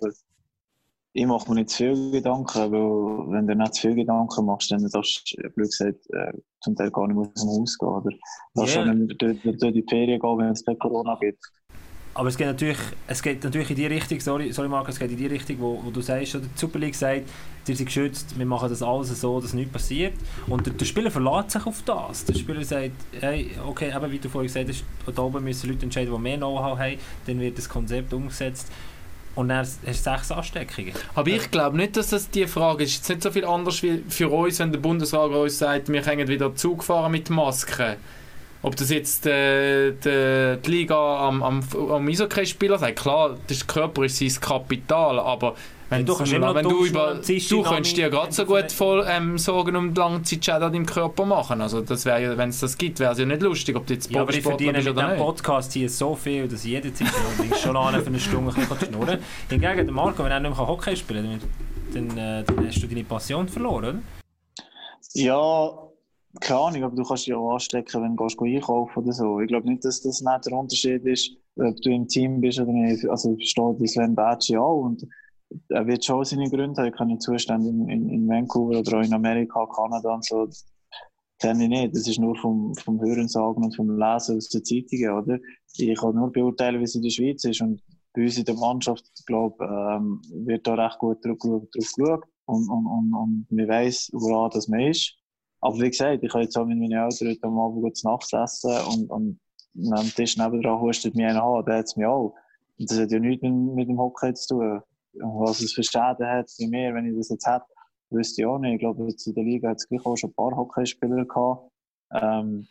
ich 1.12 1.26
mache 1.26 1.48
mir 1.48 1.56
nicht 1.56 1.70
zu 1.70 1.94
viel 1.94 2.10
Gedanken, 2.10 2.72
weil 2.72 3.32
wenn 3.32 3.46
du 3.46 3.54
nicht 3.54 3.74
zu 3.74 3.82
viel 3.88 3.94
Gedanken 3.96 4.46
machst, 4.46 4.70
dann 4.70 4.84
darfst 4.90 5.34
du, 5.36 5.48
blöd 5.50 5.68
gesagt, 5.70 6.06
äh, 6.10 6.32
zum 6.60 6.74
Teil 6.74 6.90
gar 6.90 7.06
nicht 7.06 7.16
mehr 7.16 7.28
aus 7.32 7.40
dem 7.42 7.50
Haus 7.50 7.78
gehen, 7.78 7.88
oder 7.88 8.10
darfst 8.54 8.74
Ja. 8.74 8.82
auch 8.82 8.86
nicht 8.86 9.20
mehr 9.20 9.34
durch, 9.52 9.72
die 9.74 9.84
Ferien 9.88 10.20
gehen, 10.20 10.38
wenn 10.38 10.50
es 10.50 10.64
kein 10.64 10.78
Corona 10.78 11.16
gibt. 11.20 11.38
Aber 12.18 12.30
es 12.30 12.36
geht 12.36 12.48
natürlich, 12.48 12.78
es 13.06 13.22
geht 13.22 13.44
natürlich 13.44 13.70
in 13.70 13.76
die 13.76 13.86
Richtung, 13.86 14.18
sorry, 14.18 14.52
sorry 14.52 14.68
Marco, 14.68 14.90
es 14.90 14.98
geht 14.98 15.12
in 15.12 15.16
die 15.16 15.28
Richtung, 15.28 15.60
wo, 15.60 15.80
wo 15.84 15.90
du 15.90 16.00
sagst, 16.00 16.34
oder 16.34 16.46
die 16.46 16.58
Super 16.58 16.80
League 16.80 16.96
sagt, 16.96 17.28
ihr 17.68 17.76
seid 17.76 17.86
geschützt, 17.86 18.36
wir 18.36 18.44
machen 18.44 18.68
das 18.68 18.82
alles 18.82 19.20
so, 19.20 19.40
dass 19.40 19.52
nichts 19.52 19.72
passiert. 19.72 20.14
Und 20.48 20.66
der, 20.66 20.72
der 20.72 20.84
Spieler 20.84 21.12
verlässt 21.12 21.52
sich 21.52 21.64
auf 21.64 21.80
das. 21.84 22.24
Der 22.24 22.34
Spieler 22.34 22.64
sagt, 22.64 22.90
hey, 23.20 23.52
okay, 23.64 23.94
eben 23.94 24.10
wie 24.10 24.18
du 24.18 24.28
vorhin 24.28 24.48
gesagt 24.48 24.68
hast, 24.68 24.82
da 25.14 25.22
oben 25.22 25.44
müssen 25.44 25.70
Leute 25.70 25.84
entscheiden, 25.84 26.12
die 26.12 26.20
mehr 26.20 26.38
Know-how 26.38 26.76
haben, 26.76 26.96
dann 27.28 27.38
wird 27.38 27.56
das 27.56 27.68
Konzept 27.68 28.12
umgesetzt. 28.12 28.66
Und 29.36 29.50
dann 29.50 29.58
hast 29.58 29.78
du 29.86 29.92
sechs 29.94 30.32
Ansteckungen. 30.32 30.94
Aber 31.14 31.30
ich 31.30 31.48
glaube 31.52 31.76
nicht, 31.76 31.96
dass 31.96 32.08
das 32.08 32.28
die 32.30 32.48
Frage 32.48 32.82
ist. 32.82 32.94
Es 32.94 33.00
ist 33.02 33.08
nicht 33.10 33.22
so 33.22 33.30
viel 33.30 33.44
anders 33.44 33.80
wie 33.84 34.02
für 34.08 34.28
uns, 34.28 34.58
wenn 34.58 34.72
der 34.72 34.80
Bundesrat 34.80 35.30
uns 35.30 35.56
sagt, 35.56 35.88
wir 35.88 36.02
können 36.02 36.26
wieder 36.26 36.52
Zug 36.56 36.82
fahren 36.82 37.12
mit 37.12 37.30
Masken. 37.30 37.94
Ob 38.62 38.74
das 38.76 38.90
jetzt 38.90 39.24
äh, 39.26 39.92
die, 39.92 40.60
die 40.60 40.70
Liga 40.70 41.28
am, 41.28 41.42
am, 41.42 41.62
am 41.90 42.08
Eishockey-Spieler 42.08 42.78
sagt, 42.78 42.98
klar, 42.98 43.36
das 43.46 43.66
Körper 43.66 44.04
ist 44.04 44.18
sein 44.18 44.32
Kapital, 44.40 45.20
aber 45.20 45.54
wenn, 45.90 46.04
du 46.04 46.14
kannst 46.14 46.32
immer 46.32 46.54
wenn 46.54 46.68
du 46.68 46.84
über 46.84 47.14
du 47.14 47.62
könntest 47.62 47.96
dir 47.96 48.10
gerade 48.10 48.32
so 48.32 48.44
gut 48.44 48.70
voll 48.72 49.06
ähm, 49.08 49.38
Sorgen 49.38 49.74
um 49.74 49.94
die 49.94 50.00
Langzeitschäden 50.00 50.62
an 50.62 50.72
deinem 50.72 50.86
Körper 50.86 51.24
machen. 51.24 51.62
Also 51.62 51.80
das 51.80 52.04
wäre 52.04 52.22
ja, 52.22 52.36
wenn 52.36 52.50
es 52.50 52.60
das 52.60 52.76
gibt, 52.76 53.00
wäre 53.00 53.12
es 53.12 53.18
ja 53.18 53.24
nicht 53.24 53.40
lustig, 53.40 53.74
ob 53.74 53.86
du 53.86 53.94
jetzt 53.94 54.10
Ja, 54.10 54.20
aber 54.20 54.30
ich 54.34 54.42
Profisportler 54.42 54.72
verdiene 54.72 54.72
bist 54.74 54.86
mit 54.86 54.96
oder 54.96 55.02
diesem 55.02 55.16
nicht. 55.16 55.26
Podcast 55.26 55.72
hier 55.72 55.88
so 55.88 56.14
viel, 56.14 56.46
dass 56.46 56.64
ich 56.64 56.72
jederzeit 56.72 57.08
allerdings 57.08 57.60
schon 57.60 57.76
an 57.76 57.94
für 58.02 58.06
eine 58.06 58.20
Stunde 58.20 58.50
ein 58.54 58.68
bisschen 58.68 58.88
schnurren 58.88 59.06
kann. 59.06 59.18
Hingegen, 59.48 59.86
der 59.86 59.94
Marco, 59.94 60.24
wenn 60.24 60.30
er 60.30 60.40
nicht 60.40 60.56
mehr 60.56 60.66
Hockey 60.66 60.94
spielen 60.94 61.40
kann, 61.40 62.08
dann, 62.08 62.18
äh, 62.18 62.44
dann 62.44 62.66
hast 62.66 62.82
du 62.82 62.86
deine 62.86 63.04
Passion 63.04 63.48
verloren, 63.48 63.84
oder? 63.84 63.94
Ja, 65.14 65.87
keine 66.40 66.60
Ahnung, 66.60 66.84
aber 66.84 66.96
du 66.96 67.02
kannst 67.02 67.26
dich 67.26 67.34
auch 67.34 67.52
anstecken, 67.52 68.02
wenn 68.02 68.16
du 68.16 68.24
einkaufen 68.24 69.02
oder 69.02 69.12
so. 69.12 69.40
Ich 69.40 69.48
glaube 69.48 69.68
nicht, 69.68 69.84
dass 69.84 70.00
das 70.02 70.20
nicht 70.20 70.46
der 70.46 70.52
Unterschied 70.52 71.04
ist, 71.04 71.30
ob 71.56 71.76
du 71.80 71.90
im 71.90 72.06
Team 72.08 72.40
bist 72.40 72.60
oder 72.60 72.72
nicht. 72.72 73.08
Also 73.08 73.32
ich 73.32 73.52
verstehe 73.52 73.76
die 73.80 73.88
Sven 73.88 74.14
Bertschi 74.14 74.56
auch 74.56 74.82
und 74.82 75.06
er 75.68 75.86
wird 75.86 76.04
schon 76.04 76.24
seine 76.24 76.48
Gründe 76.48 76.80
haben. 76.80 76.88
Ich 76.88 76.96
kann 76.96 77.08
nicht 77.08 77.22
Zustände 77.22 77.68
in, 77.68 77.88
in, 77.88 78.08
in 78.10 78.28
Vancouver 78.28 78.78
oder 78.80 78.98
auch 78.98 79.04
in 79.04 79.12
Amerika, 79.12 79.66
Kanada 79.66 80.14
und 80.14 80.24
so. 80.24 80.48
Kenne 81.40 81.64
ich 81.64 81.68
nicht. 81.68 81.94
Das 81.94 82.08
ist 82.08 82.18
nur 82.18 82.36
vom, 82.36 82.74
vom 82.74 83.00
Hörensagen 83.00 83.64
und 83.64 83.76
vom 83.76 83.90
Lesen 83.90 84.36
aus 84.36 84.48
den 84.48 84.64
Zeitungen, 84.64 85.10
oder? 85.10 85.38
Ich 85.76 85.98
kann 85.98 86.14
nur 86.14 86.32
beurteilen, 86.32 86.80
wie 86.80 86.84
es 86.84 86.96
in 86.96 87.02
der 87.02 87.10
Schweiz 87.10 87.44
ist 87.44 87.60
und 87.60 87.80
bei 88.12 88.22
uns 88.22 88.38
in 88.38 88.44
der 88.44 88.56
Mannschaft, 88.56 89.04
glaube 89.26 89.64
ähm, 89.64 90.20
wird 90.44 90.66
da 90.66 90.74
recht 90.74 90.98
gut 90.98 91.24
drauf, 91.24 91.38
drauf 91.38 91.68
geschaut 91.72 92.24
und, 92.46 92.68
und, 92.68 92.86
und, 92.86 93.14
und 93.14 93.46
man 93.50 93.68
weiss, 93.68 94.10
woran 94.12 94.50
das 94.50 94.66
man 94.66 94.80
ist. 94.80 95.14
Aber 95.60 95.76
wie 95.78 95.90
gesagt, 95.90 96.22
ich 96.22 96.32
habe 96.32 96.44
jetzt 96.44 96.56
auch 96.56 96.64
mit 96.64 96.78
meinen 96.78 96.92
Eltern 96.92 97.28
heute 97.28 97.44
am 97.44 97.58
Abend 97.58 97.82
gut 97.82 98.04
Nacht 98.04 98.32
essen 98.32 98.72
und, 98.92 99.10
und 99.10 99.40
am 99.92 100.06
Tisch 100.14 100.36
nebenan 100.36 100.80
hustet 100.80 101.14
mich 101.14 101.26
einer 101.26 101.42
an, 101.42 101.64
der 101.64 101.78
hat 101.78 101.86
es 101.86 101.96
mir 101.96 102.10
auch. 102.10 102.34
Und 102.78 102.90
das 102.90 102.98
hat 102.98 103.10
ja 103.10 103.18
nichts 103.18 103.42
mit, 103.42 103.52
mit 103.52 103.88
dem 103.88 103.98
Hockey 103.98 104.34
zu 104.34 104.54
tun. 104.54 104.82
Und 105.14 105.40
was 105.40 105.60
es 105.60 105.72
für 105.72 105.82
Schäden 105.82 106.26
hat 106.26 106.50
bei 106.58 106.66
mir, 106.68 106.94
wenn 106.94 107.06
ich 107.06 107.16
das 107.16 107.30
jetzt 107.30 107.46
hätte, 107.46 107.64
wüsste 108.10 108.42
ich 108.42 108.46
auch 108.46 108.58
nicht. 108.58 108.74
Ich 108.74 108.80
glaube, 108.80 109.02
in 109.08 109.34
der 109.34 109.44
Liga 109.44 109.70
hat 109.70 109.78
es 109.78 109.88
gleich 109.88 110.04
auch 110.06 110.16
schon 110.16 110.30
ein 110.30 110.34
paar 110.34 110.56
Hockeyspieler 110.56 111.24
gehabt, 111.24 111.70
ähm, 112.12 112.66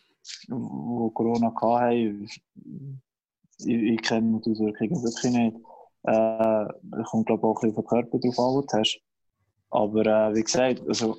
wo 0.48 1.10
Corona 1.10 1.54
hatten. 1.54 2.24
Ich, 2.24 3.66
ich 3.66 4.02
kenne 4.02 4.40
die 4.40 4.50
Auswirkungen 4.50 5.02
wirklich 5.02 5.32
nicht. 5.32 5.56
Äh, 6.04 6.66
kommt, 7.04 7.26
glaube 7.26 7.40
ich, 7.40 7.44
auch 7.44 7.56
ein 7.56 7.60
bisschen 7.60 7.74
vom 7.74 7.86
Körper 7.86 8.18
drauf 8.18 8.38
an, 8.38 8.56
was 8.56 8.66
du 8.66 8.78
hast. 8.78 9.00
Aber 9.70 10.06
äh, 10.06 10.34
wie 10.34 10.42
gesagt, 10.42 10.82
also, 10.88 11.18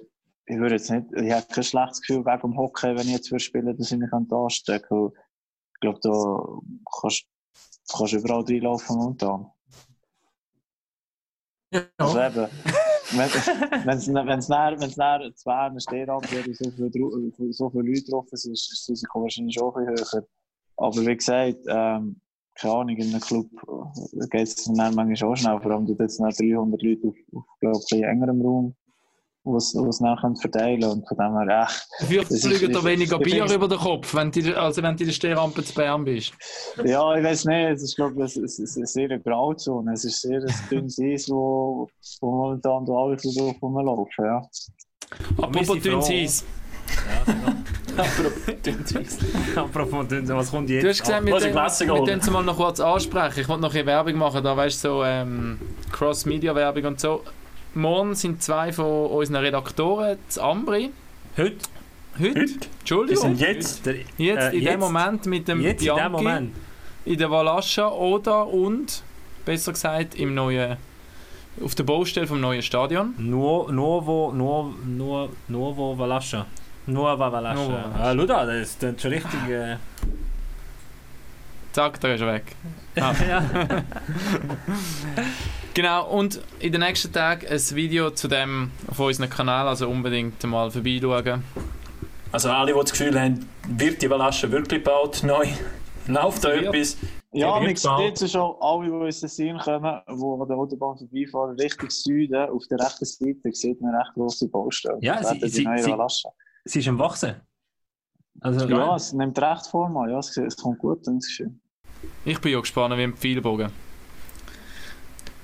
ich 0.49 0.57
würde 0.57 0.75
jetzt 0.75 0.89
nicht, 0.89 1.05
ich 1.13 1.31
habe 1.31 1.45
kein 1.45 1.63
schlechtes 1.63 2.01
Gefühl 2.01 2.25
wegen 2.25 2.41
dem 2.41 2.57
Hockey, 2.57 2.87
wenn 2.95 3.07
ich 3.07 3.13
jetzt 3.13 3.31
würde 3.31 3.43
spielen, 3.43 3.77
dass 3.77 3.91
ich 3.91 3.97
mich 3.97 4.11
anstecken 4.11 4.87
kann. 4.89 5.11
Ich 5.75 5.79
glaube, 5.79 5.99
da 6.01 6.43
kannst 6.99 7.27
du 8.13 8.17
überall 8.17 8.43
reinlaufen 8.43 8.97
momentan. 8.97 9.51
Also 11.97 12.19
eben, 12.19 12.47
wenn 13.11 13.97
es 13.97 14.07
näher, 14.07 14.25
wenn's 14.25 14.49
näher 14.97 15.31
zwei 15.35 15.53
eine 15.53 15.79
Stehrand 15.79 16.31
wäre, 16.31 16.53
so 16.53 16.71
viele, 16.71 17.53
so 17.53 17.69
viele 17.69 17.83
Leute 17.83 18.09
drauf 18.09 18.25
sind, 18.31 18.53
ist 18.53 18.71
das 18.71 18.89
Risiko 18.89 19.21
wahrscheinlich 19.21 19.53
schon 19.53 19.75
ein 19.75 19.85
bisschen 19.85 20.19
höher. 20.19 20.27
Aber 20.77 21.05
wie 21.05 21.15
gesagt, 21.15 21.59
ähm, 21.67 22.19
keine 22.55 22.73
Ahnung, 22.73 22.97
in 22.97 23.09
einem 23.09 23.21
Club 23.21 23.47
geht 24.31 24.47
es 24.47 24.55
dann 24.65 24.95
manchmal 24.95 25.29
auch 25.29 25.35
schnell, 25.35 25.61
vor 25.61 25.71
allem 25.71 25.85
du 25.85 25.95
jetzt 25.99 26.19
noch 26.19 26.33
300 26.33 26.81
Leute 26.81 27.07
auf, 27.07 27.15
auf 27.35 27.45
glaub, 27.59 27.75
ein 27.75 27.79
bisschen 27.79 28.03
engerem 28.03 28.41
Raum, 28.41 28.75
die 29.45 29.55
es 29.55 29.99
nachher 30.01 30.33
verteilen 30.35 30.81
können. 30.81 30.91
Und 30.91 31.07
von 31.07 31.17
dem 31.17 31.37
her, 31.37 31.63
echt, 31.63 31.87
Dafür 31.99 32.25
fliegen 32.25 32.73
da 32.73 32.83
weniger 32.83 33.19
Bier 33.19 33.51
über 33.51 33.67
den 33.67 33.77
Kopf, 33.77 34.13
wenn 34.13 34.31
du, 34.31 34.57
also 34.59 34.83
wenn 34.83 34.95
du 34.95 35.03
in 35.03 35.07
der 35.07 35.13
Stehrampe 35.13 35.63
zu 35.63 35.73
Bern 35.73 36.03
bist. 36.03 36.33
Ja, 36.83 37.15
ich 37.15 37.23
weiß 37.23 37.45
nicht. 37.45 37.69
Es 37.75 37.83
ist, 37.83 37.95
glaube 37.95 38.25
ich, 38.25 38.37
es 38.37 38.59
ist 38.59 38.77
eine 38.77 38.85
sehr 38.87 39.19
Grauzone. 39.19 39.93
Es 39.93 40.05
ist 40.05 40.21
sehr 40.21 40.41
ein 40.41 40.53
dünnes 40.69 40.99
Eis, 40.99 41.29
wo, 41.29 41.87
wo 42.21 42.31
momentan 42.31 42.85
da 42.85 42.93
alle 42.93 43.17
so 43.19 43.31
drauf 43.31 43.55
rumlaufen. 43.61 44.25
Ja. 44.25 44.49
Apropos 45.37 45.67
sind 45.67 45.85
dünnes. 45.85 46.09
Eis. 46.09 46.45
Apropos, 49.55 50.05
was 50.09 50.51
kommt 50.51 50.69
jetzt? 50.69 50.83
Du 50.83 50.89
hast 50.89 51.01
gesagt, 51.01 51.25
wir 51.25 51.33
Was 51.33 51.79
tun 51.79 52.09
es 52.09 52.29
mal 52.29 52.43
noch 52.43 52.57
kurz 52.57 52.79
ansprechen. 52.79 53.41
Ich 53.41 53.49
wollte 53.49 53.61
noch 53.61 53.73
ein 53.73 53.85
Werbung 53.85 54.15
machen, 54.15 54.43
da 54.43 54.55
weißt 54.55 54.83
du, 54.83 54.89
so 54.89 55.03
ähm, 55.03 55.59
Cross-Media-Werbung 55.91 56.85
und 56.85 56.99
so. 56.99 57.21
Morgen 57.75 58.15
sind 58.15 58.41
zwei 58.41 58.71
von 58.73 59.07
unseren 59.07 59.37
Redaktoren 59.43 60.17
zu 60.27 60.41
Ambri. 60.41 60.91
Heute? 61.37 61.55
Heute? 62.17 62.29
Heute? 62.29 62.35
Wir 62.35 62.57
Entschuldigung. 62.79 63.21
sind 63.35 63.39
jetzt. 63.39 63.85
Der, 63.85 63.95
Jetzt, 64.17 64.41
äh, 64.41 64.47
in 64.47 64.51
dem 64.59 64.61
jetzt- 64.63 64.79
Moment 64.79 65.25
mit 65.25 65.47
dem 65.47 65.61
jetzt 65.61 65.81
in 65.81 65.87
dem 65.87 65.95
Bianchi, 65.95 66.09
Moment. 66.11 66.55
in 67.05 67.17
der 67.17 67.31
Valascha 67.31 67.87
oder 67.89 68.47
und 68.47 69.03
besser 69.45 69.71
gesagt, 69.73 70.15
im 70.15 70.33
neuen, 70.33 70.77
auf 71.63 71.75
der 71.75 71.83
Baustelle 71.83 72.27
vom 72.27 72.41
neuen 72.41 72.61
Stadion. 72.61 73.13
Nuovo, 73.17 73.71
Nuovo, 73.71 74.31
Nuovo, 74.33 74.73
Nuovo, 74.85 75.29
Nuovo 75.47 75.97
Valascha. 75.97 76.45
Nuova 76.87 77.31
Valascha. 77.31 77.53
Nuova 77.55 77.83
Valascha. 77.83 77.99
Ah, 78.03 78.13
schau 78.15 78.25
da, 78.25 78.45
das 78.45 78.57
ist 78.69 78.81
schon 79.01 79.11
richtig... 79.11 79.49
Äh, 79.49 79.77
Zack, 81.79 81.97
da 82.01 82.13
ist 82.13 82.19
er 82.19 82.33
weg. 82.33 82.55
Ah. 82.99 83.13
Genau, 85.75 86.09
und 86.09 86.41
in 86.59 86.73
den 86.73 86.81
nächsten 86.81 87.13
Tagen 87.13 87.47
ein 87.47 87.57
Video 87.73 88.09
zu 88.09 88.27
dem 88.27 88.71
auf 88.87 88.99
unserem 88.99 89.29
Kanal, 89.29 89.65
also 89.65 89.87
unbedingt 89.87 90.43
mal 90.43 90.69
vorbeischauen. 90.71 91.43
Also 92.33 92.49
alle, 92.49 92.73
die 92.73 92.79
das 92.79 92.91
Gefühl 92.91 93.17
haben, 93.17 93.47
wird 93.69 94.01
die 94.01 94.09
Valasche 94.09 94.51
wirklich 94.51 94.83
gebaut 94.83 95.21
neu? 95.23 95.45
Läuft 96.07 96.43
da 96.43 96.49
etwas? 96.51 96.97
Ja, 97.31 97.51
man 97.61 97.63
bald. 97.81 98.17
sieht 98.17 98.21
es 98.23 98.31
schon, 98.33 98.55
alle, 98.59 98.85
die 98.87 98.91
uns 98.91 99.21
das 99.21 99.35
sehen 99.37 99.57
kommen, 99.59 100.01
die 100.05 100.11
an 100.11 100.47
der 100.49 100.57
Autobahn 100.57 100.97
vorbeifahren, 100.97 101.55
Richtung 101.57 101.89
Süden, 101.89 102.49
auf 102.49 102.63
der 102.69 102.79
rechten 102.79 103.05
Seite, 103.05 103.53
sieht 103.53 103.79
man 103.79 103.91
eine 103.93 103.99
recht 104.03 104.13
grosse 104.15 104.49
Baustelle. 104.49 104.97
Ja, 105.01 105.21
Das 105.21 105.29
sie- 105.29 105.47
sie- 105.47 105.63
neue 105.63 105.77
sie-. 105.81 105.95
Sie 106.65 106.79
ist 106.79 106.87
am 106.89 106.99
Wachsen. 106.99 107.35
Also, 108.41 108.67
Ja, 108.67 108.95
es 108.97 109.13
nimmt 109.13 109.39
recht 109.39 109.67
Form 109.67 109.95
an. 109.97 110.09
Ja, 110.09 110.19
es, 110.19 110.35
es 110.35 110.57
kommt 110.57 110.79
gut 110.79 111.07
und 111.07 111.17
es 111.19 111.27
ist 111.27 111.31
schön. 111.35 111.61
Ich 112.25 112.39
bin 112.39 112.51
ja 112.51 112.59
gespannt 112.59 112.97
wie 112.97 113.03
im 113.03 113.15
Pfeilbogen. 113.15 113.71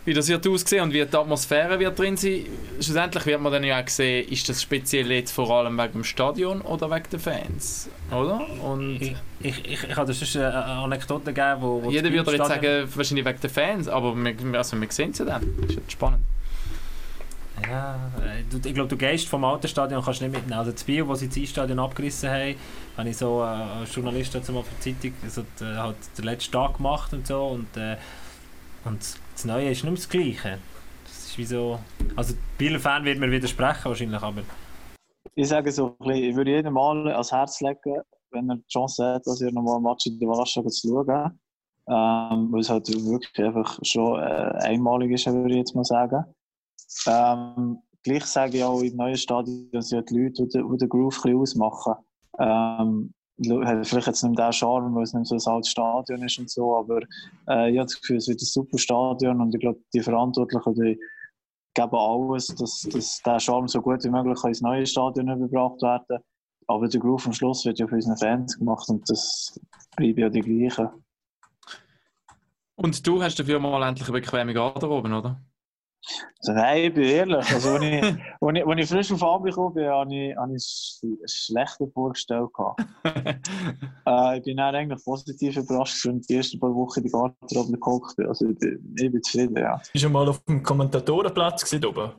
Wie 0.06 0.14
das 0.14 0.28
wird 0.28 0.48
aussehen 0.48 0.84
und 0.84 0.94
wie 0.94 1.04
die 1.04 1.18
Atmosphäre 1.18 1.80
wird 1.80 1.98
drin 1.98 2.16
sein. 2.16 2.46
Schlussendlich 2.80 3.26
wird 3.26 3.42
man 3.42 3.52
dann 3.52 3.64
ja 3.64 3.82
auch 3.82 3.88
sehen, 3.88 4.30
ist 4.30 4.48
das 4.48 4.62
speziell 4.62 5.12
jetzt 5.12 5.32
vor 5.32 5.50
allem 5.50 5.76
wegen 5.80 5.94
dem 5.94 6.04
Stadion 6.04 6.62
oder 6.62 6.92
wegen 6.92 7.10
den 7.12 7.20
Fans, 7.20 7.90
oder? 8.12 8.40
Und 8.62 9.02
Ich, 9.02 9.16
ich, 9.40 9.66
ich, 9.66 9.84
ich 9.84 9.96
habe 9.96 10.14
sonst 10.14 10.36
eine 10.38 10.54
Anekdote 10.54 11.34
gegeben, 11.34 11.58
wo, 11.62 11.84
wo 11.84 11.90
jeder 11.90 12.12
würde 12.12 12.36
jetzt 12.36 12.48
sagen, 12.48 12.88
wahrscheinlich 12.94 13.26
wegen 13.26 13.42
den 13.42 13.50
Fans, 13.50 13.88
aber 13.88 14.16
wir, 14.16 14.58
also 14.58 14.80
wir 14.80 14.92
sehen 14.92 15.10
es 15.10 15.18
ja 15.18 15.26
dann. 15.26 15.44
Das 15.62 15.72
ist 15.72 15.92
spannend. 15.92 16.20
Ja, 17.64 18.12
äh, 18.22 18.42
ich 18.42 18.74
glaube, 18.74 18.90
du 18.90 18.98
gehst 18.98 19.28
vom 19.28 19.44
alten 19.44 19.68
Stadion 19.68 20.04
kannst 20.04 20.22
nicht 20.22 20.32
mitnehmen. 20.32 20.60
Also 20.60 20.72
das 20.72 20.84
Bier, 20.84 21.06
das 21.06 21.20
sie 21.20 21.30
das 21.30 21.50
Stadion 21.50 21.80
abgerissen 21.80 22.30
haben, 22.30 22.56
habe 22.98 23.10
ich 23.10 23.18
so 23.18 23.42
äh, 23.42 23.46
als 23.46 23.96
Journalist 23.96 24.36
dazu 24.36 24.52
mal 24.52 24.64
für 24.64 24.76
die 24.84 25.00
Zeitung 25.00 25.30
so, 25.30 25.44
die, 25.60 25.66
halt 25.66 25.96
den 26.18 26.26
letzten 26.26 26.52
Tag 26.52 26.78
gemacht 26.78 27.14
und 27.14 27.26
so. 27.26 27.46
Und, 27.48 27.78
äh, 27.78 27.98
und 28.84 29.00
das 29.00 29.46
Neue 29.46 29.72
ist 29.72 29.84
nicht 29.84 29.98
das 29.98 30.10
Gleiche. 30.10 30.60
Das 31.06 31.26
ist 31.26 31.38
wie 31.38 31.46
so... 31.46 31.80
Also 32.16 32.34
die 32.34 32.40
Bieler 32.58 32.80
Fan 32.80 33.06
wird 33.06 33.20
mir 33.20 33.32
widersprechen 33.32 33.86
wahrscheinlich, 33.86 34.22
aber... 34.22 34.42
Ich 35.34 35.48
sage 35.48 35.72
so, 35.72 35.88
ein 35.88 36.08
bisschen, 36.08 36.24
ich 36.24 36.36
würde 36.36 36.52
jedem 36.52 36.74
mal 36.74 37.08
ans 37.12 37.32
Herz 37.32 37.62
legen, 37.62 38.02
wenn 38.32 38.50
er 38.50 38.58
die 38.58 38.68
Chance 38.72 39.16
hat, 39.16 39.26
dass 39.26 39.42
er 39.42 39.52
nochmal 39.52 39.78
ein 39.78 39.84
Match 39.84 40.06
in 40.06 40.20
der 40.20 40.30
Valascha 40.30 40.64
zu 40.66 40.88
schauen. 40.88 41.40
Ähm, 41.88 42.52
weil 42.52 42.62
es 42.62 42.70
halt 42.70 42.88
wirklich 42.88 43.46
einfach 43.46 43.78
schon 43.84 44.20
äh, 44.20 44.58
einmalig 44.64 45.12
ist, 45.12 45.28
würde 45.28 45.52
ich 45.52 45.58
jetzt 45.58 45.76
mal 45.76 45.84
sagen. 45.84 46.26
Ähm, 47.08 47.80
gleich 48.04 48.26
sage 48.26 48.58
ich 48.58 48.64
auch 48.64 48.82
im 48.82 48.96
neuen 48.96 49.18
Stadion, 49.18 49.70
ja 49.72 50.02
die 50.02 50.18
Leute, 50.18 50.48
die 50.48 50.64
die 50.64 50.78
den 50.78 50.90
Groove 50.90 51.26
ein 51.26 51.36
ausmachen, 51.36 51.96
ähm, 52.40 53.14
vielleicht 53.38 54.08
jetzt 54.08 54.24
nicht 54.24 54.40
den 54.40 54.54
Charme, 54.54 54.96
weil 54.96 55.04
es 55.04 55.14
nicht 55.14 55.28
so 55.28 55.36
ein 55.36 55.56
altes 55.56 55.72
Stadion 55.72 56.24
ist 56.24 56.40
und 56.40 56.50
so, 56.50 56.78
aber 56.78 57.00
äh, 57.50 57.72
ich 57.72 57.78
habe 57.78 57.86
das 57.86 58.00
Gefühl, 58.00 58.18
es 58.18 58.28
wird 58.28 58.42
ein 58.42 58.46
super 58.46 58.78
Stadion 58.78 59.42
und 59.42 59.54
ich 59.54 59.60
glaube, 59.60 59.80
die 59.94 60.02
Verantwortlichen, 60.02 60.74
die 60.76 61.00
geben 61.74 61.96
alles, 61.96 62.48
dass, 62.48 62.88
dass 62.92 63.22
der 63.22 63.40
Charme 63.40 63.68
so 63.68 63.82
gut 63.82 64.04
wie 64.04 64.10
möglich 64.10 64.42
ins 64.46 64.62
neue 64.62 64.86
Stadion 64.86 65.30
überbracht 65.30 65.82
werden 65.82 66.24
Aber 66.68 66.88
der 66.88 67.00
Groove 67.00 67.28
am 67.28 67.34
Schluss 67.34 67.66
wird 67.66 67.80
ja 67.80 67.88
für 67.88 67.96
unsere 67.96 68.18
Fans 68.18 68.58
gemacht 68.58 68.88
und 68.90 69.10
das 69.10 69.60
bleibt 69.98 70.18
ja 70.18 70.30
die 70.30 70.42
gleiche. 70.42 70.92
Und 72.76 73.06
du 73.06 73.22
hast 73.22 73.40
dafür 73.40 73.60
mal 73.60 73.88
endlich 73.88 74.08
eine 74.08 74.20
bequeme 74.20 74.54
Garderobe, 74.54 75.10
oder? 75.10 75.42
Also, 76.40 76.52
nein, 76.54 76.84
ich 76.86 76.94
bin 76.94 77.04
ehrlich. 77.04 77.52
Also, 77.52 77.74
als 77.74 77.84
ich, 77.84 78.04
als 78.42 78.58
ich, 78.58 78.66
als 78.68 78.80
ich 78.82 78.90
frisch 78.90 79.12
auf 79.12 79.24
Abend 79.24 79.50
gekommen 79.50 79.74
bin, 79.74 79.88
habe 79.88 80.14
ich, 80.16 80.36
habe 80.38 80.52
ich 80.52 80.56
es 80.58 81.02
sch- 81.04 81.46
schlechter 81.52 81.88
vorgestellt. 81.94 82.50
gehabt. 82.54 82.82
äh, 84.08 84.38
ich 84.38 84.44
bin 84.44 84.58
dann 84.58 84.76
eigentlich 84.76 85.04
positiv 85.04 85.58
überrascht, 85.58 86.06
ich 86.06 86.28
die 86.28 86.36
ersten 86.36 86.60
paar 86.60 86.74
Wochen 86.76 87.02
die 87.04 87.10
Garderobe 87.10 87.72
geguckt 87.72 88.16
bin. 88.18 88.28
Also, 88.28 88.48
ich 88.50 88.58
bin, 88.60 88.96
ich 88.98 89.12
bin 89.12 89.24
zufrieden, 89.24 89.58
ja. 89.58 89.82
Bist 89.92 90.06
du 90.06 90.10
mal 90.10 90.28
auf 90.30 90.44
dem 90.46 90.62
Kommentatorenplatz 90.62 91.66
gewesen, 91.66 91.86
oben? 91.86 92.12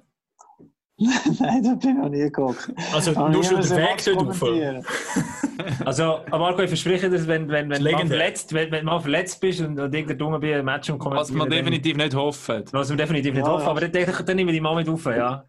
nein, 1.39 1.63
da 1.63 1.75
bin 1.75 1.91
ich 1.91 1.97
noch 1.97 2.09
nie 2.09 2.19
geguckt. 2.21 2.73
Also 2.95 3.13
nur 3.13 3.41
ich 3.43 3.47
schon 3.47 3.61
den 3.61 3.71
Weg 3.77 4.03
dort 4.05 4.43
rauf. 4.43 5.46
Also, 5.85 6.21
Marco, 6.31 6.63
ich 6.63 6.69
verspreche 6.69 7.09
dir, 7.09 7.27
wenn, 7.27 7.49
wenn, 7.49 7.69
wenn, 7.69 7.69
du 7.71 7.75
mal 7.77 7.83
Legendär. 7.83 8.07
verletzt, 8.19 8.53
wenn, 8.53 8.71
wenn 8.71 8.81
du 8.81 8.87
mal 8.87 9.01
verletzt 9.01 9.41
bist 9.41 9.61
und, 9.61 9.79
und 9.79 9.95
irgendein 9.95 10.19
Dumme 10.19 10.39
bei 10.39 10.55
einem 10.55 10.65
Match 10.65 10.91
und 10.91 11.05
Was 11.05 11.31
man 11.31 11.49
definitiv 11.49 11.97
nicht 11.97 12.15
hoffen. 12.15 12.65
Was 12.73 12.91
wir 12.91 12.97
definitiv 12.97 13.35
nicht 13.35 13.47
Ja, 13.47 13.53
hoffen, 13.53 13.65
ja. 13.65 13.71
aber 13.71 13.81
dann, 13.81 13.93
denke 13.93 14.11
ich, 14.11 14.17
dann 14.19 14.37
nehme 14.37 14.51
ich 14.51 14.57
die 14.57 14.61
mal 14.61 14.75
mit 14.75 14.89
auf, 14.89 15.05
ja. 15.07 15.45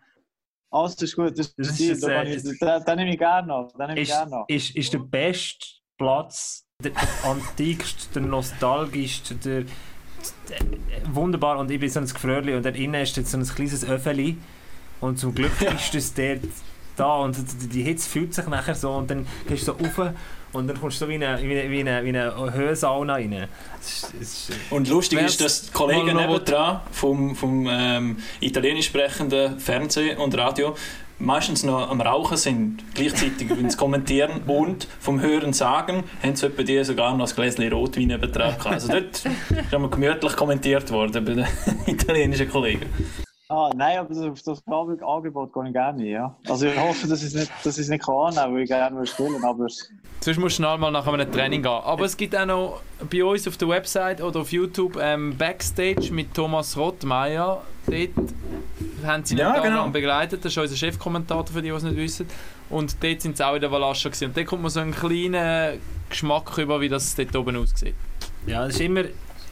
Alles 0.69 0.95
das 0.95 1.09
ist 1.09 1.15
gut, 1.15 1.37
das 1.37 1.55
Das 1.55 1.67
ist 1.69 1.79
ist 1.79 2.03
das, 2.03 2.09
da, 2.09 2.09
äh, 2.09 2.15
kann 2.25 2.27
ich- 2.53 2.59
da, 2.59 2.79
da 2.79 2.95
nehme 2.95 3.11
ich 3.11 3.17
gerne 3.17 3.47
noch. 3.47 3.71
Da 3.77 3.87
nehme 3.87 3.99
ich 4.01 4.09
ist, 4.09 4.15
gerne 4.15 4.31
noch. 4.31 4.45
ist, 4.49 4.75
ist 4.75 4.93
der 4.93 4.99
beste 4.99 5.65
Platz, 5.97 6.65
der, 6.83 6.91
der 6.91 7.29
antikste, 7.31 8.13
der 8.19 8.21
nostalgischste, 8.29 9.35
der, 9.35 9.63
der 10.49 11.15
wunderbar 11.15 11.57
und 11.57 11.71
ich 11.71 11.79
bin 11.79 11.89
so 11.89 11.99
ein 11.99 12.05
Gefröhrli 12.05 12.53
und 12.55 12.65
da 12.65 12.69
innen 12.69 13.01
ist 13.01 13.15
jetzt 13.17 13.31
so 13.31 13.37
ein 13.37 13.43
kleines 13.45 13.87
Öffeli 13.87 14.37
und 14.99 15.17
zum 15.19 15.33
Glück 15.33 15.51
ist 15.75 15.93
das 15.95 16.13
dort 16.13 16.41
da 16.97 17.17
und 17.17 17.37
die- 17.73 17.83
Hitze 17.83 18.09
fühlt 18.09 18.33
sich 18.33 18.45
nachher 18.47 18.75
so 18.75 18.91
und 18.91 19.09
dann 19.09 19.25
gehst 19.47 19.67
du 19.67 19.71
so 19.73 19.77
rauf 19.83 20.13
und 20.53 20.67
dann 20.67 20.79
kommst 20.79 20.99
du 21.01 21.05
so 21.05 21.09
wie 21.09 21.15
eine, 21.15 21.41
wie 21.41 21.57
eine, 21.59 21.69
wie 21.71 21.79
eine, 21.79 22.03
wie 22.03 22.09
eine 22.09 22.53
Höhensauna 22.53 23.13
rein. 23.13 23.47
Es 23.79 23.87
ist, 24.03 24.13
es 24.21 24.49
ist, 24.49 24.51
Und 24.71 24.89
lustig 24.89 25.19
ist, 25.21 25.39
dass 25.41 25.67
die 25.67 25.71
Kollegen 25.71 26.15
nebendran 26.15 26.81
vom, 26.91 27.35
vom 27.35 27.67
ähm, 27.69 28.17
italienisch 28.39 28.87
sprechenden 28.87 29.59
Fernsehen 29.59 30.17
und 30.17 30.37
Radio 30.37 30.75
meistens 31.19 31.63
noch 31.63 31.89
am 31.89 31.99
Rauchen 31.99 32.37
sind, 32.37 32.83
gleichzeitig 32.93 33.49
wenn 33.55 33.69
sie 33.69 33.77
kommentieren 33.77 34.41
und 34.47 34.87
vom 34.99 35.19
Hören 35.19 35.53
sagen, 35.53 36.03
haben 36.23 36.35
sie 36.35 36.45
etwa 36.45 36.63
die 36.63 36.83
sogar 36.83 37.15
noch 37.17 37.27
ein 37.29 37.35
Gläschen 37.35 37.71
Rotwein 37.71 38.09
gehabt. 38.09 38.65
Also 38.67 38.87
dort 38.87 39.25
ist 39.25 39.91
gemütlich 39.91 40.35
kommentiert 40.35 40.91
worden 40.91 41.25
bei 41.25 41.33
den 41.33 41.47
italienischen 41.87 42.49
Kollegen. 42.49 42.85
Ah, 43.49 43.69
nein, 43.75 43.97
aber 43.97 44.09
das, 44.09 44.17
auf 44.19 44.41
das 44.41 44.61
Angebot 44.67 45.53
gehe 45.53 45.67
ich 45.67 45.73
gerne 45.73 46.03
ein, 46.03 46.05
ja. 46.05 46.35
Also 46.49 46.67
ich 46.67 46.77
hoffe, 46.77 47.07
dass 47.07 47.21
ich 47.21 47.27
es 47.27 47.35
nicht, 47.35 47.51
dass 47.63 47.77
ich 47.77 47.87
nicht 47.87 48.03
kann 48.03 48.35
weil 48.35 48.63
ich 48.63 48.67
gerne 48.67 48.97
will 48.97 49.07
spielen 49.07 49.43
aber 49.43 49.67
Sonst 50.19 50.37
musst 50.39 50.59
du 50.59 50.63
schnell 50.63 50.77
mal 50.77 50.91
nach 50.91 51.07
einem 51.07 51.31
Training 51.31 51.61
gehen. 51.61 51.71
Aber 51.71 52.03
es 52.03 52.17
gibt 52.17 52.35
auch 52.35 52.45
noch 52.45 52.81
bei 53.09 53.23
uns 53.23 53.47
auf 53.47 53.55
der 53.55 53.69
Website 53.69 54.21
oder 54.21 54.41
auf 54.41 54.51
YouTube 54.51 54.97
ähm, 54.99 55.37
Backstage 55.37 56.11
mit 56.11 56.33
Thomas 56.33 56.75
Rottmeier. 56.75 57.61
Dort 57.85 58.09
haben 59.05 59.23
sie 59.23 59.37
ja, 59.37 59.59
genau. 59.59 59.87
begleitet. 59.89 60.43
Das 60.43 60.51
ist 60.51 60.57
unser 60.57 60.75
Chefkommentator, 60.75 61.47
für 61.47 61.61
die, 61.61 61.69
die 61.69 61.75
es 61.75 61.83
nicht 61.83 61.95
wissen. 61.95 62.27
Und 62.69 63.01
dort 63.01 63.21
sind 63.21 63.37
sie 63.37 63.47
auch 63.47 63.55
in 63.55 63.61
der 63.61 63.71
Valascha. 63.71 64.09
gewesen. 64.09 64.25
Und 64.25 64.37
dort 64.37 64.47
kommt 64.47 64.63
man 64.63 64.71
so 64.71 64.79
einen 64.79 64.93
kleinen 64.93 65.79
Geschmack 66.09 66.57
über, 66.57 66.81
wie 66.81 66.89
das 66.89 67.15
dort 67.15 67.35
oben 67.35 67.55
aussieht. 67.55 67.95
ja, 68.45 68.65
das 68.65 68.73
ist 68.73 68.81
immer... 68.81 69.03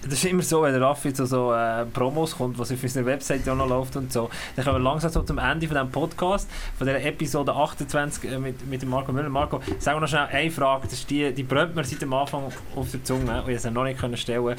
Das 0.06 0.14
ist 0.14 0.26
immer 0.26 0.44
so, 0.44 0.62
wenn 0.62 0.72
der 0.72 0.82
Raffi 0.82 1.14
zu 1.14 1.26
so 1.26 1.52
äh, 1.52 1.84
Promos 1.86 2.38
kommt, 2.38 2.60
was 2.60 2.72
auf 2.72 2.82
unserer 2.82 3.06
Website 3.06 3.48
auch 3.50 3.56
noch 3.56 3.68
läuft 3.68 3.96
und 3.96 4.14
so. 4.14 4.30
Dann 4.56 4.64
kommen 4.64 4.78
wir 4.78 4.84
langsam 4.84 5.10
so 5.12 5.24
zum 5.24 5.40
Ende 5.40 5.68
von 5.68 5.76
diesem 5.76 5.90
Podcast, 5.90 6.50
von 6.78 6.86
dieser 6.86 7.04
Episode 7.04 7.54
28 7.54 8.32
äh, 8.32 8.38
mit, 8.38 8.68
mit 8.68 8.82
dem 8.82 8.90
Marco 8.90 9.12
Müller. 9.12 9.30
Marco, 9.30 9.62
sag 9.80 10.00
noch 10.00 10.08
schnell 10.08 10.28
eine 10.32 10.52
Frage, 10.52 10.84
das 10.84 10.94
ist 10.94 11.10
die, 11.10 11.34
die 11.34 11.44
brennt 11.44 11.76
mir 11.76 11.84
seit 11.84 12.02
dem 12.02 12.14
Anfang 12.14 12.44
auf 12.76 12.92
der 12.92 13.04
Zunge 13.04 13.42
und 13.42 13.50
ich 13.50 13.56
es 13.56 13.66
noch 13.66 13.84
nicht 13.84 14.00
können 14.00 14.18
stellen 14.18 14.56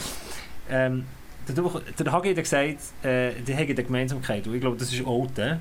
ähm, 0.68 1.05
der, 1.48 1.64
der 1.98 2.12
Hagi 2.12 2.31
hat 2.31 2.36
gesagt, 2.36 3.05
äh, 3.05 3.32
die 3.47 3.55
haben 3.55 3.66
eine 3.66 3.74
Gemeinsamkeit 3.74 4.47
und 4.47 4.55
ich 4.55 4.60
glaube, 4.60 4.77
das 4.77 4.93
ist 4.93 5.06
Olten. 5.06 5.60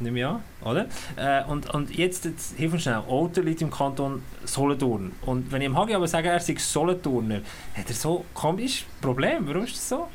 Nimm 0.00 0.16
ich 0.16 0.24
an, 0.24 0.42
oder? 0.64 0.86
Äh, 1.16 1.44
und, 1.44 1.74
und 1.74 1.96
jetzt, 1.96 2.24
jetzt 2.24 2.56
hilf 2.56 2.72
uns 2.72 2.82
schnell. 2.82 3.02
Olten 3.08 3.44
liegt 3.44 3.62
im 3.62 3.70
Kanton 3.70 4.22
Solothurn. 4.44 5.12
Und 5.22 5.50
wenn 5.50 5.60
ich 5.60 5.68
dem 5.68 5.76
Hagi 5.76 5.94
aber 5.94 6.06
sage, 6.06 6.28
er 6.28 6.38
sei 6.38 6.54
Solothurner, 6.56 7.40
hat 7.74 7.88
er 7.88 7.94
so 7.94 8.24
komisch 8.32 8.86
Problem. 9.00 9.46
Warum 9.48 9.64
ist 9.64 9.74
das 9.74 9.88
so? 9.88 10.08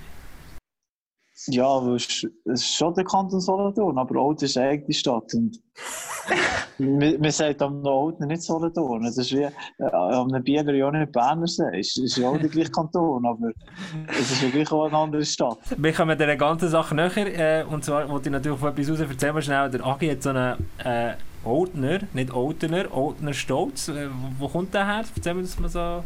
Ja, 1.47 1.93
es 1.95 2.23
ist- 2.45 2.75
schon 2.75 2.93
der 2.93 3.03
Kanton 3.05 3.39
Solothurn, 3.39 3.97
aber 3.97 4.15
Olten 4.21 4.45
ist 4.45 4.57
eine 4.57 4.69
eigene 4.69 4.93
Stadt 4.93 5.33
und 5.33 5.59
man, 6.77 7.19
man 7.19 7.31
sagt 7.31 7.61
am 7.61 7.85
Olten 7.85 8.27
nicht 8.27 8.43
Solothurn. 8.43 9.03
Das 9.03 9.17
ist 9.17 9.31
wie 9.31 9.43
äh, 9.43 9.51
am 9.91 10.29
Bieler 10.43 10.73
ja 10.73 10.89
nicht 10.91 11.11
Berner 11.11 11.47
See. 11.47 11.79
Es 11.79 11.97
ist 11.97 12.17
ja 12.17 12.29
auch 12.29 12.37
der 12.37 12.49
gleiche 12.49 12.71
Kanton, 12.71 13.25
aber 13.25 13.51
es 14.19 14.31
ist 14.31 14.51
gleich 14.51 14.71
auch 14.71 14.85
eine 14.85 14.97
andere 14.97 15.25
Stadt. 15.25 15.57
Wir 15.77 15.93
kommen 15.93 16.17
dieser 16.17 16.35
ganzen 16.35 16.69
Sache 16.69 16.95
näher. 16.95 17.61
Äh, 17.61 17.63
und 17.65 17.83
zwar 17.83 18.07
wollte 18.09 18.29
ich 18.29 18.33
natürlich 18.33 18.61
auf 18.61 18.67
etwas 18.69 18.89
raus. 18.89 18.99
Erzähl 19.09 19.33
mal 19.33 19.41
schnell. 19.41 19.69
Der 19.69 19.85
Agi 19.85 20.07
hat 20.09 20.23
so 20.23 20.29
einen 20.29 20.65
äh, 20.83 21.13
Oltner, 21.43 21.99
nicht 22.13 22.33
Oltener, 22.33 22.85
Oltner 22.95 23.33
Stolz. 23.33 23.89
Äh, 23.89 24.07
wo 24.09 24.45
wo 24.45 24.47
kommt 24.47 24.73
der 24.73 24.85
her? 24.85 25.03
Erzähl 25.15 25.33
mir 25.33 25.41
das 25.41 25.59
mal 25.59 25.69
so. 25.69 26.03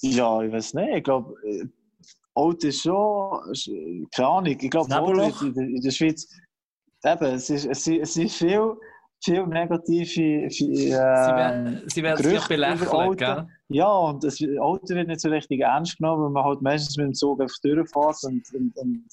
Ja, 0.00 0.42
ich 0.42 0.52
weiß 0.52 0.74
nicht. 0.74 0.88
Ich 0.96 1.04
glaube, 1.04 1.34
Olten 2.38 2.68
ist 2.68 2.82
schon, 2.82 3.50
ist, 3.52 3.68
äh, 3.68 4.04
keine 4.14 4.28
Ahnung, 4.28 4.56
ich 4.60 4.70
glaube, 4.70 4.88
in, 5.42 5.54
in 5.76 5.80
der 5.80 5.90
Schweiz, 5.90 6.28
eben, 7.04 7.24
es, 7.24 7.50
ist, 7.50 7.66
es, 7.66 7.84
sind- 7.84 8.00
es 8.00 8.14
sind 8.14 8.30
viele 8.30 8.76
viel 9.24 9.46
negative 9.48 10.48
Sie 10.50 10.72
äh, 10.72 10.92
werden, 10.92 11.82
sie 11.86 12.02
werden 12.04 12.16
sich 12.22 12.30
Auto. 12.88 13.16
gell? 13.16 13.48
Ja, 13.68 13.90
und 13.92 14.22
das 14.22 14.38
Auto 14.60 14.94
wird 14.94 15.08
nicht 15.08 15.20
so 15.20 15.28
richtig 15.28 15.60
ernst 15.60 15.98
genommen, 15.98 16.22
weil 16.24 16.30
man 16.30 16.44
halt 16.44 16.62
meistens 16.62 16.96
mit 16.96 17.06
dem 17.06 17.14
Zug 17.14 17.40
einfach 17.42 17.56
durchfährt 17.62 18.16
und, 18.22 18.42
und, 18.54 18.76
und 18.76 19.04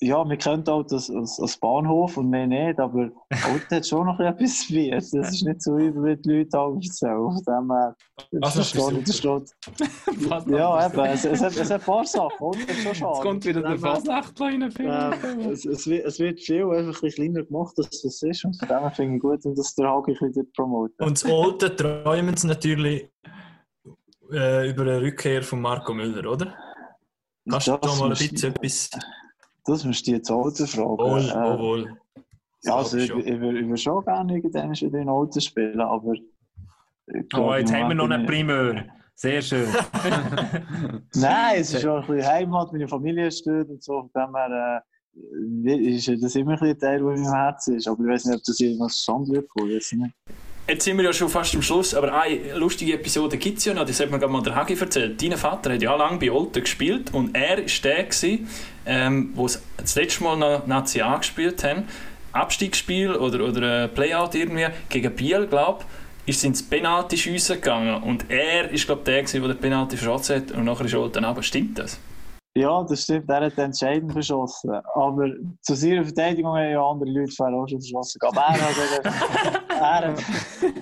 ja, 0.00 0.28
wir 0.28 0.36
kennen 0.36 0.66
auch 0.68 0.82
das 0.82 1.10
als, 1.10 1.40
als 1.40 1.56
Bahnhof 1.56 2.18
und 2.18 2.28
mehr 2.28 2.46
nicht, 2.46 2.78
aber 2.78 3.10
Auto 3.30 3.70
hat 3.70 3.86
schon 3.86 4.06
noch 4.06 4.20
etwas 4.20 4.70
wert. 4.70 5.04
Das 5.12 5.32
ist 5.32 5.42
nicht 5.42 5.62
so 5.62 5.78
übel, 5.78 6.04
wie 6.04 6.16
die 6.16 6.38
Leute 6.38 6.58
auch 6.58 6.74
erzählen. 6.74 7.32
Von 7.32 7.42
dem 7.46 7.72
her, 7.72 7.96
das 8.32 8.54
das 8.54 8.74
ist 8.74 9.08
das 9.08 9.16
steht. 9.16 9.50
Ja, 10.48 10.86
eben, 10.86 11.00
es, 11.06 11.24
es, 11.24 11.40
hat, 11.40 11.56
es 11.56 11.70
hat 11.70 11.80
ein 11.80 11.86
paar 11.86 12.04
Sachen, 12.04 12.38
Auto 12.38 12.58
hat 12.58 12.76
schon 12.76 12.94
schade. 12.94 13.12
Jetzt 13.14 13.22
kommt 13.22 13.44
wieder 13.46 13.62
der 13.62 13.78
Fasnachtler 13.78 14.46
rein. 14.46 14.62
ähm, 14.62 15.50
es, 15.50 15.64
es, 15.64 15.86
wird, 15.86 16.04
es 16.04 16.18
wird 16.18 16.40
viel 16.40 16.64
einfach 16.64 17.02
ein 17.02 17.10
kleiner 17.10 17.42
gemacht, 17.44 17.74
als 17.78 18.04
es 18.04 18.22
ist. 18.22 18.44
Und 18.44 18.58
von 18.58 18.68
dem 18.68 18.80
her 18.80 18.90
finde 18.90 19.16
ich 19.16 19.22
gut, 19.22 19.40
dass 19.44 19.74
der 19.76 19.88
Hagi 19.88 20.12
ein 20.12 20.26
bisschen 20.28 20.52
promotet. 20.52 21.00
Und 21.00 21.22
das 21.22 21.24
Alte 21.24 21.74
träumen 21.74 22.36
sie 22.36 22.46
natürlich 22.46 23.08
äh, 24.30 24.68
über 24.68 24.82
eine 24.82 25.00
Rückkehr 25.00 25.42
von 25.42 25.60
Marco 25.62 25.94
Müller, 25.94 26.30
oder? 26.30 26.54
Kannst 27.48 27.68
du 27.68 27.76
da 27.76 27.94
mal 27.94 28.04
ein 28.04 28.10
bisschen 28.10 28.54
etwas. 28.54 28.90
Das 29.66 29.84
musst 29.84 30.06
du 30.06 30.12
jetzt 30.12 30.30
Auto 30.30 30.66
fragen. 30.66 30.98
Wohl, 30.98 31.20
Äh, 31.20 31.34
wohl, 31.34 31.58
wohl. 31.58 31.96
Ja, 32.64 32.76
also 32.76 32.96
ich, 32.96 33.10
ich, 33.10 33.26
ich 33.26 33.40
würde 33.40 33.76
schon 33.76 34.04
gerne 34.04 34.34
irgendwann 34.36 34.72
in 35.02 35.08
Auto 35.08 35.40
spielen, 35.40 35.80
aber. 35.80 36.14
ich 36.14 36.22
Oh, 37.36 37.54
jetzt 37.54 37.72
haben 37.72 37.88
wir 37.88 37.94
noch 37.94 38.10
einen 38.10 38.26
Primeur. 38.26 38.84
Sehr 39.14 39.40
schön. 39.40 39.68
ich- 39.68 41.10
Nein, 41.20 41.60
es 41.60 41.72
ist 41.74 41.82
schon 41.82 42.02
ein 42.02 42.06
bisschen 42.06 42.26
Heimat, 42.26 42.72
meine 42.72 42.88
Familie 42.88 43.30
steht 43.30 43.68
und 43.68 43.82
so. 43.82 44.08
Von 44.12 44.26
dem 44.26 44.34
her 44.36 44.82
äh, 45.64 45.94
ist 45.96 46.08
das 46.22 46.34
immer 46.36 46.52
ein, 46.52 46.58
bisschen 46.58 46.78
Teil, 46.78 46.98
der 46.98 47.10
in 47.14 47.22
meinem 47.22 47.32
Herzen 47.34 47.76
ist. 47.76 47.88
Aber 47.88 48.02
ich 48.04 48.10
weiß 48.10 48.24
nicht, 48.26 48.36
ob 48.36 48.42
das 48.44 48.60
irgendwas 48.60 48.92
zustande 48.96 49.32
wird 49.32 49.48
kommen. 49.48 49.70
weiß 49.74 49.92
ich 49.92 49.98
nicht. 49.98 50.14
Jetzt 50.68 50.84
sind 50.84 50.96
wir 50.96 51.04
ja 51.04 51.12
schon 51.12 51.28
fast 51.28 51.54
am 51.54 51.62
Schluss, 51.62 51.94
aber 51.94 52.12
eine 52.20 52.54
lustige 52.56 52.94
Episode 52.94 53.36
gibt 53.36 53.58
es 53.58 53.66
ja 53.66 53.72
noch, 53.72 53.86
das 53.86 54.00
hat 54.00 54.10
mir 54.10 54.18
gerade 54.18 54.32
mal 54.32 54.42
der 54.42 54.56
Hagi 54.56 54.74
erzählt. 54.74 55.22
Dein 55.22 55.36
Vater 55.36 55.72
hat 55.72 55.80
ja 55.80 55.94
lange 55.94 56.18
bei 56.18 56.28
Olten 56.28 56.60
gespielt 56.60 57.14
und 57.14 57.36
er 57.36 57.58
war 57.58 57.64
der, 57.84 58.02
gewesen, 58.02 58.48
ähm, 58.84 59.30
wo 59.36 59.46
sie 59.46 59.60
das 59.76 59.94
letzte 59.94 60.24
Mal 60.24 60.36
noch 60.36 60.66
Nazi 60.66 61.00
A 61.02 61.18
gespielt 61.18 61.62
haben. 61.62 61.84
Abstiegsspiel 62.32 63.14
oder, 63.14 63.44
oder 63.44 63.84
ein 63.84 63.94
Playout 63.94 64.34
irgendwie 64.34 64.66
gegen 64.88 65.14
Biel, 65.14 65.46
glaube 65.46 65.84
ich, 66.26 66.34
ist 66.34 66.44
ins 66.44 66.64
Penalty 66.64 67.16
schiessen 67.16 67.60
gegangen 67.60 68.02
und 68.02 68.28
er 68.28 68.68
ist 68.68 68.86
glaube 68.86 69.02
der, 69.04 69.22
der 69.22 69.40
den 69.40 69.58
Penalty 69.58 69.96
verschossen 69.96 70.34
hat 70.34 70.50
und 70.50 70.64
nachher 70.64 70.86
ist 70.86 70.94
Olten 70.96 71.24
aber 71.24 71.44
Stimmt 71.44 71.78
das? 71.78 72.00
Ja, 72.56 72.82
das 72.84 73.02
stimmt, 73.02 73.28
er 73.28 73.44
hat 73.44 73.58
entscheidend 73.58 74.12
verschossen. 74.12 74.70
Aber 74.94 75.28
zu 75.60 75.74
seiner 75.74 76.04
Verteidigung 76.04 76.56
haben 76.56 76.70
ja 76.70 76.82
andere 76.82 77.10
Leute 77.10 77.30
vorher 77.32 77.54
auch 77.56 77.68
schon 77.68 77.80
verschossen. 77.82 78.18
Aber 78.22 78.40
er 78.40 78.52
hat, 78.52 79.04
er, 79.68 80.14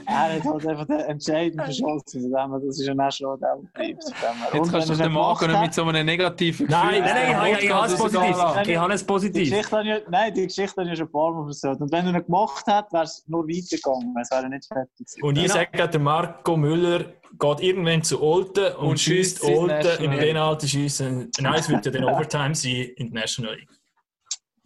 er 0.06 0.34
hat 0.34 0.44
halt 0.44 0.66
einfach 0.68 0.86
den 0.86 1.00
entscheidend 1.00 1.60
verschossen. 1.62 2.30
Das 2.32 2.78
ist 2.78 2.86
ja 2.86 2.94
auch 2.94 3.10
schon 3.10 3.40
der. 3.40 3.58
Jetzt 3.88 4.70
kannst 4.70 4.88
du 4.88 4.94
den 4.94 5.12
Marco 5.12 5.46
nicht 5.46 5.60
mit 5.60 5.74
so 5.74 5.82
einem 5.84 6.06
negativen 6.06 6.66
Nein, 6.68 7.02
nein, 7.02 7.32
nein, 7.32 7.56
ich, 7.60 7.72
habe- 7.72 7.86
es 7.86 7.96
positiv. 7.96 8.36
Ich 8.66 8.76
habe 8.78 8.92
es 8.92 9.00
Die 9.00 9.06
positiv. 9.06 9.50
Geschichte 9.50 9.76
habe 9.76 9.88
ich, 9.88 10.02
nein, 10.08 10.32
die 10.34 10.46
Geschichte 10.46 10.80
habe 10.80 10.90
ich 10.90 10.96
schon 10.98 11.08
ein 11.08 11.12
paar 11.12 11.32
Mal 11.32 11.48
erzählt. 11.48 11.80
Und 11.80 11.90
wenn 11.92 12.06
er 12.06 12.14
ihn 12.14 12.24
gemacht 12.24 12.66
hat, 12.68 12.92
wäre 12.92 13.02
es 13.04 13.24
nur 13.26 13.42
weitergegangen. 13.48 14.14
Es 14.22 14.30
wäre 14.30 14.48
nicht 14.48 14.66
fertig 14.66 14.96
gewesen. 14.96 15.22
Und 15.24 15.38
ich 15.38 15.50
sage, 15.52 15.88
der 15.88 16.00
Marco 16.00 16.56
Müller 16.56 17.04
geht 17.38 17.60
irgendwann 17.60 18.02
zu 18.02 18.22
Olten 18.22 18.74
und, 18.76 18.88
Und 18.90 19.00
schießt 19.00 19.42
Olten 19.44 19.62
im 19.62 19.66
National 19.68 20.10
League. 20.10 20.20
Penalty 20.20 20.68
schießen. 20.68 21.30
Nein, 21.40 21.54
es 21.54 21.68
wird 21.68 21.86
ja 21.86 21.92
dann 21.92 22.04
Overtime 22.04 22.54
sein 22.54 22.72
in 22.96 23.12
der 23.12 23.20
National 23.22 23.54
League. 23.56 23.68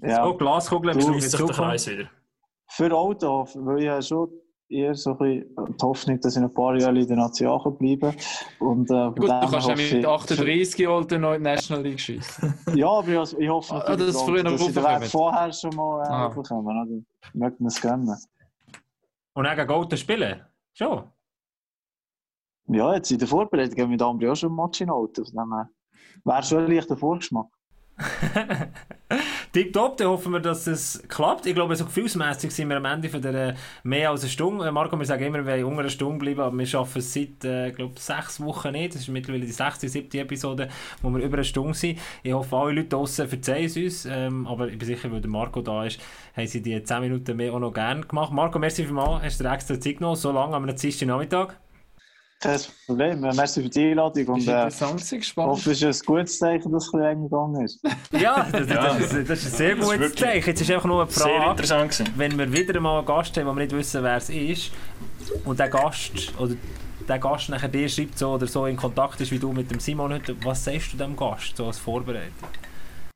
Ja. 0.03 0.27
Oh, 0.27 0.35
Glaskugel 0.35 0.93
im 0.93 0.99
Du 0.99 1.07
Zug 1.07 1.17
ist 1.17 1.31
sich 1.31 1.41
der 1.41 1.49
Kreis 1.55 1.89
wieder. 1.89 2.09
Für 2.71 2.93
Auto, 2.93 3.47
weil 3.55 3.83
ich 3.83 3.89
habe 3.89 4.03
schon 4.03 4.29
eher 4.69 4.95
so 4.95 5.11
ein 5.13 5.19
bisschen 5.19 5.55
die 5.79 5.83
Hoffnung, 5.83 6.21
dass 6.21 6.37
ich 6.37 6.43
noch 6.43 6.49
ein 6.51 6.55
paar 6.55 6.77
Jahre 6.79 6.99
in 6.99 7.07
der 7.09 7.17
Nation 7.17 7.79
bleiben 7.79 8.15
Und, 8.61 8.91
äh, 8.91 9.07
Gut, 9.09 9.19
du 9.19 9.27
kannst 9.27 9.67
ja 9.69 9.75
mit 9.75 9.93
ich- 9.93 10.07
38 10.07 10.87
Olten 10.89 11.23
noch 11.23 11.33
in 11.33 11.43
die 11.43 11.51
National 11.51 11.83
League 11.83 11.99
schießen. 12.01 12.55
Ja, 12.77 12.89
aber 12.91 13.23
ich, 13.23 13.39
ich 13.39 13.49
hoffe 13.49 13.75
Ah, 13.75 13.79
natürlich, 13.79 13.99
dass 13.99 14.09
es 14.09 14.17
auch, 14.17 14.27
früher 14.27 14.43
noch 14.45 14.53
dass 14.53 14.61
ich 14.61 14.75
den 14.75 15.03
vorher 15.09 15.53
schon 15.53 15.71
mal 15.75 16.03
äh, 16.05 16.09
Ah. 16.09 16.27
raufkommen. 16.27 16.67
Oder? 16.67 16.87
Ich 17.25 17.35
möchte 17.35 17.63
mir 17.63 17.69
es 17.69 17.81
gönnen. 17.81 18.15
Und 19.35 19.45
dann 19.45 19.57
gegen 19.57 19.69
Golden 19.69 19.97
spielen. 19.97 20.43
Schon. 20.75 21.05
Ja, 22.69 22.95
jetzt 22.95 23.11
in 23.11 23.19
der 23.19 23.29
Vorbereitung 23.29 23.81
haben 23.81 23.91
wir 23.91 24.07
Ambri 24.07 24.29
auch 24.29 24.37
schon 24.37 24.53
ein 24.53 24.57
Match 24.57 24.81
in 24.81 24.91
Auto. 24.91 25.23
Wäre 25.23 26.43
schon 26.43 26.65
ein 26.65 26.71
leichter 26.71 26.97
Vorgeschmack. 26.97 27.47
Tipptopp, 29.53 29.97
dann 29.97 30.09
hoffen 30.09 30.33
wir, 30.33 30.41
dass 30.41 30.67
es 30.67 31.03
klappt. 31.09 31.47
Ich 31.47 31.55
glaube, 31.55 31.75
so 31.75 31.85
gefühlsmässig 31.85 32.53
sind 32.53 32.69
wir 32.69 32.77
am 32.77 32.85
Ende 32.85 33.09
von 33.09 33.23
der 33.23 33.57
mehr 33.83 34.11
als 34.11 34.21
eine 34.21 34.31
Stunde. 34.31 34.67
Äh, 34.67 34.71
Marco, 34.71 34.97
wir 34.97 35.07
sagen 35.07 35.25
immer, 35.25 35.45
wir 35.45 35.53
wollen 35.53 35.65
unter 35.65 35.81
einer 35.81 35.89
Stunde 35.89 36.19
bleiben, 36.19 36.41
aber 36.41 36.57
wir 36.57 36.67
schaffen 36.67 36.99
es 36.99 37.13
seit, 37.13 37.45
äh, 37.45 37.73
glaube 37.73 37.99
sechs 37.99 38.41
Wochen 38.41 38.73
nicht. 38.73 38.95
Das 38.95 39.03
ist 39.03 39.09
mittlerweile 39.09 39.47
die 39.47 39.53
sechste, 39.53 39.89
siebte 39.89 40.21
Episode, 40.21 40.69
wo 41.03 41.11
wir 41.11 41.25
über 41.25 41.39
eine 41.39 41.45
Stunde 41.45 41.75
sind. 41.75 41.99
Ich 42.23 42.33
hoffe, 42.33 42.55
alle 42.57 42.73
Leute 42.73 42.89
draussen 42.89 43.27
verzeihen 43.27 43.65
es 43.65 43.77
uns, 43.77 44.07
ähm, 44.07 44.47
aber 44.47 44.69
ich 44.69 44.79
bin 44.79 44.87
sicher, 44.87 45.11
weil 45.11 45.21
der 45.21 45.31
Marco 45.31 45.63
da 45.63 45.85
ist, 45.85 45.99
haben 46.37 46.47
sie 46.47 46.63
die 46.63 46.81
10 46.81 47.01
Minuten 47.01 47.37
mehr 47.37 47.53
auch 47.53 47.59
noch 47.59 47.73
gerne 47.73 48.03
gemacht. 48.03 48.33
Marco, 48.33 48.59
merci 48.59 48.85
vielmals, 48.85 49.25
hast 49.25 49.41
du 49.41 49.45
dir 49.45 49.53
extra 49.53 49.81
Zeit 49.81 49.97
genommen, 49.97 50.17
so 50.17 50.31
lange 50.31 50.55
am 50.55 50.67
Dienstag 50.67 51.09
Nachmittag. 51.09 51.59
Kein 52.41 52.61
Problem. 52.87 53.25
Äh, 53.25 53.35
Merci 53.35 53.63
für 53.63 53.69
die 53.69 53.91
Einladung. 53.91 54.23
Ist 54.23 54.29
Und 54.29 54.49
äh, 54.49 54.63
interessant, 54.63 55.03
ich 55.03 55.11
gespannt. 55.19 55.49
hoffe, 55.51 55.71
es 55.73 55.83
ist 55.83 56.03
ein 56.03 56.07
gutes 56.07 56.39
Zeichen, 56.39 56.71
dass 56.73 56.87
es 56.87 56.95
ein 56.95 57.01
eng 57.03 57.23
gegangen 57.25 57.65
ist. 57.65 57.81
Ja, 58.13 58.47
das, 58.53 58.67
das, 58.67 58.69
das, 58.69 59.01
ist, 59.13 59.31
das 59.31 59.39
ist 59.41 59.47
ein 59.47 59.57
sehr 59.57 59.77
Das 59.77 59.85
ist 59.91 59.93
gutes 59.99 60.15
Zeichen. 60.15 60.47
Jetzt 60.49 60.61
ist 60.61 60.71
einfach 60.71 60.85
nur 60.87 61.03
eine 61.03 61.11
Sehr 61.11 61.27
Frage. 61.27 61.51
interessant 61.51 61.91
gewesen. 61.91 62.13
wenn 62.17 62.39
wir 62.39 62.53
wieder 62.53 62.81
mal 62.81 62.99
einen 62.99 63.07
Gast 63.07 63.37
haben, 63.37 63.47
wo 63.47 63.53
wir 63.55 63.63
nicht 63.65 63.73
wissen, 63.77 64.03
wer 64.05 64.17
es 64.17 64.31
ist, 64.31 64.71
und 65.45 65.59
der 65.59 65.69
Gast 65.69 66.13
oder 66.39 66.55
der 67.09 67.19
Gast 67.19 67.49
nachher 67.49 67.69
dir 67.69 67.89
schreibt 67.89 68.19
so 68.19 68.31
oder 68.35 68.47
so 68.47 68.67
in 68.67 68.77
Kontakt 68.77 69.21
ist 69.21 69.31
wie 69.33 69.39
du 69.39 69.53
mit 69.53 69.71
dem 69.71 69.81
Simon 69.81 70.13
heute, 70.13 70.37
was 70.45 70.65
sagst 70.65 70.93
du 70.93 70.97
dem 70.97 71.17
Gast 71.17 71.57
so 71.57 71.67
als 71.67 71.79
Vorbereitung? 71.79 72.33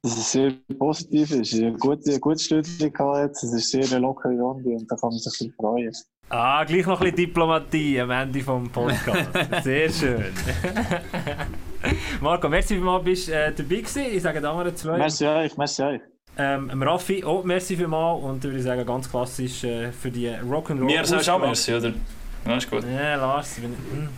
Dass 0.03 0.17
es 0.17 0.33
sehr 0.33 0.53
positiv 0.79 1.31
ist. 1.31 1.53
Ich 1.53 1.59
habe 1.61 1.69
eine 1.69 1.77
gute, 1.79 2.11
eine 2.11 2.19
gute 2.19 2.39
Studie 2.43 2.91
gehabt 2.91 3.19
jetzt. 3.29 3.45
Es 3.45 3.53
ist 3.53 3.71
sehr 3.71 3.85
eine 3.85 3.99
lockere 4.01 4.33
Runde 4.33 4.71
und 4.71 4.91
da 4.91 4.97
kann 4.97 5.11
man 5.11 5.19
sich 5.19 5.27
ein 5.27 5.31
bisschen 5.31 5.55
freuen. 5.55 5.93
Ah, 6.29 6.65
gleich 6.65 6.87
noch 6.87 7.01
ein 7.01 7.11
bisschen 7.11 7.17
Diplomatie 7.17 8.01
am 8.01 8.11
Ende 8.11 8.41
vom 8.41 8.71
Podcast. 8.71 9.29
Sehr 9.63 9.91
schön. 9.91 10.25
Marco, 12.21 12.49
merci 12.49 12.75
vielmals, 12.75 13.05
bist 13.05 13.29
äh, 13.29 13.53
dabei 13.53 13.77
gewesen. 13.77 14.03
Ich 14.13 14.23
sage 14.23 14.41
den 14.41 14.47
anderen 14.49 14.75
zwei. 14.75 14.97
Merci 14.97 15.27
euch, 15.27 15.57
merci 15.57 15.83
euch. 15.83 16.01
Ähm, 16.39 16.83
Raffi, 16.83 17.23
auch 17.23 17.45
merci 17.45 17.77
vielmals 17.77 18.23
und 18.25 18.43
würde 18.43 18.57
ich 18.57 18.63
sagen, 18.65 18.87
ganz 18.87 19.11
klassisch 19.11 19.65
äh, 19.65 19.93
für 19.93 20.11
die 20.11 20.29
Rock'n'Roll. 20.29 20.85
Mir 20.85 21.05
sagst 21.05 21.29
du 21.29 21.33
auch 21.33 21.39
merci, 21.39 21.75
oder? 21.75 21.93
Ja, 22.47 22.57
ist 22.57 22.71
gut. 22.71 22.83
Ja, 22.91 23.17
Lars, 23.17 23.57
bin, 23.57 23.65
hm, 23.91 24.09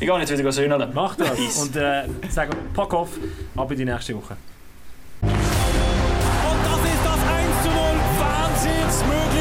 Ich 0.00 0.06
gehe 0.08 0.18
nicht 0.18 0.36
wieder 0.36 0.52
söhnen. 0.52 0.90
mach 0.92 1.14
das. 1.14 1.30
Peace. 1.36 1.62
Und 1.62 1.76
äh, 1.76 2.08
sagen, 2.28 2.56
pack 2.74 2.92
auf, 2.92 3.10
ab 3.56 3.70
in 3.70 3.78
die 3.78 3.84
nächste 3.84 4.16
Woche. 4.16 4.36
Und 5.22 5.30
das 5.30 6.80
ist 6.82 7.04
das 7.04 7.18
1 7.18 7.62
zu 7.62 7.68
0. 7.68 7.76
Wahnsinnsmöglichkeit 8.18 9.33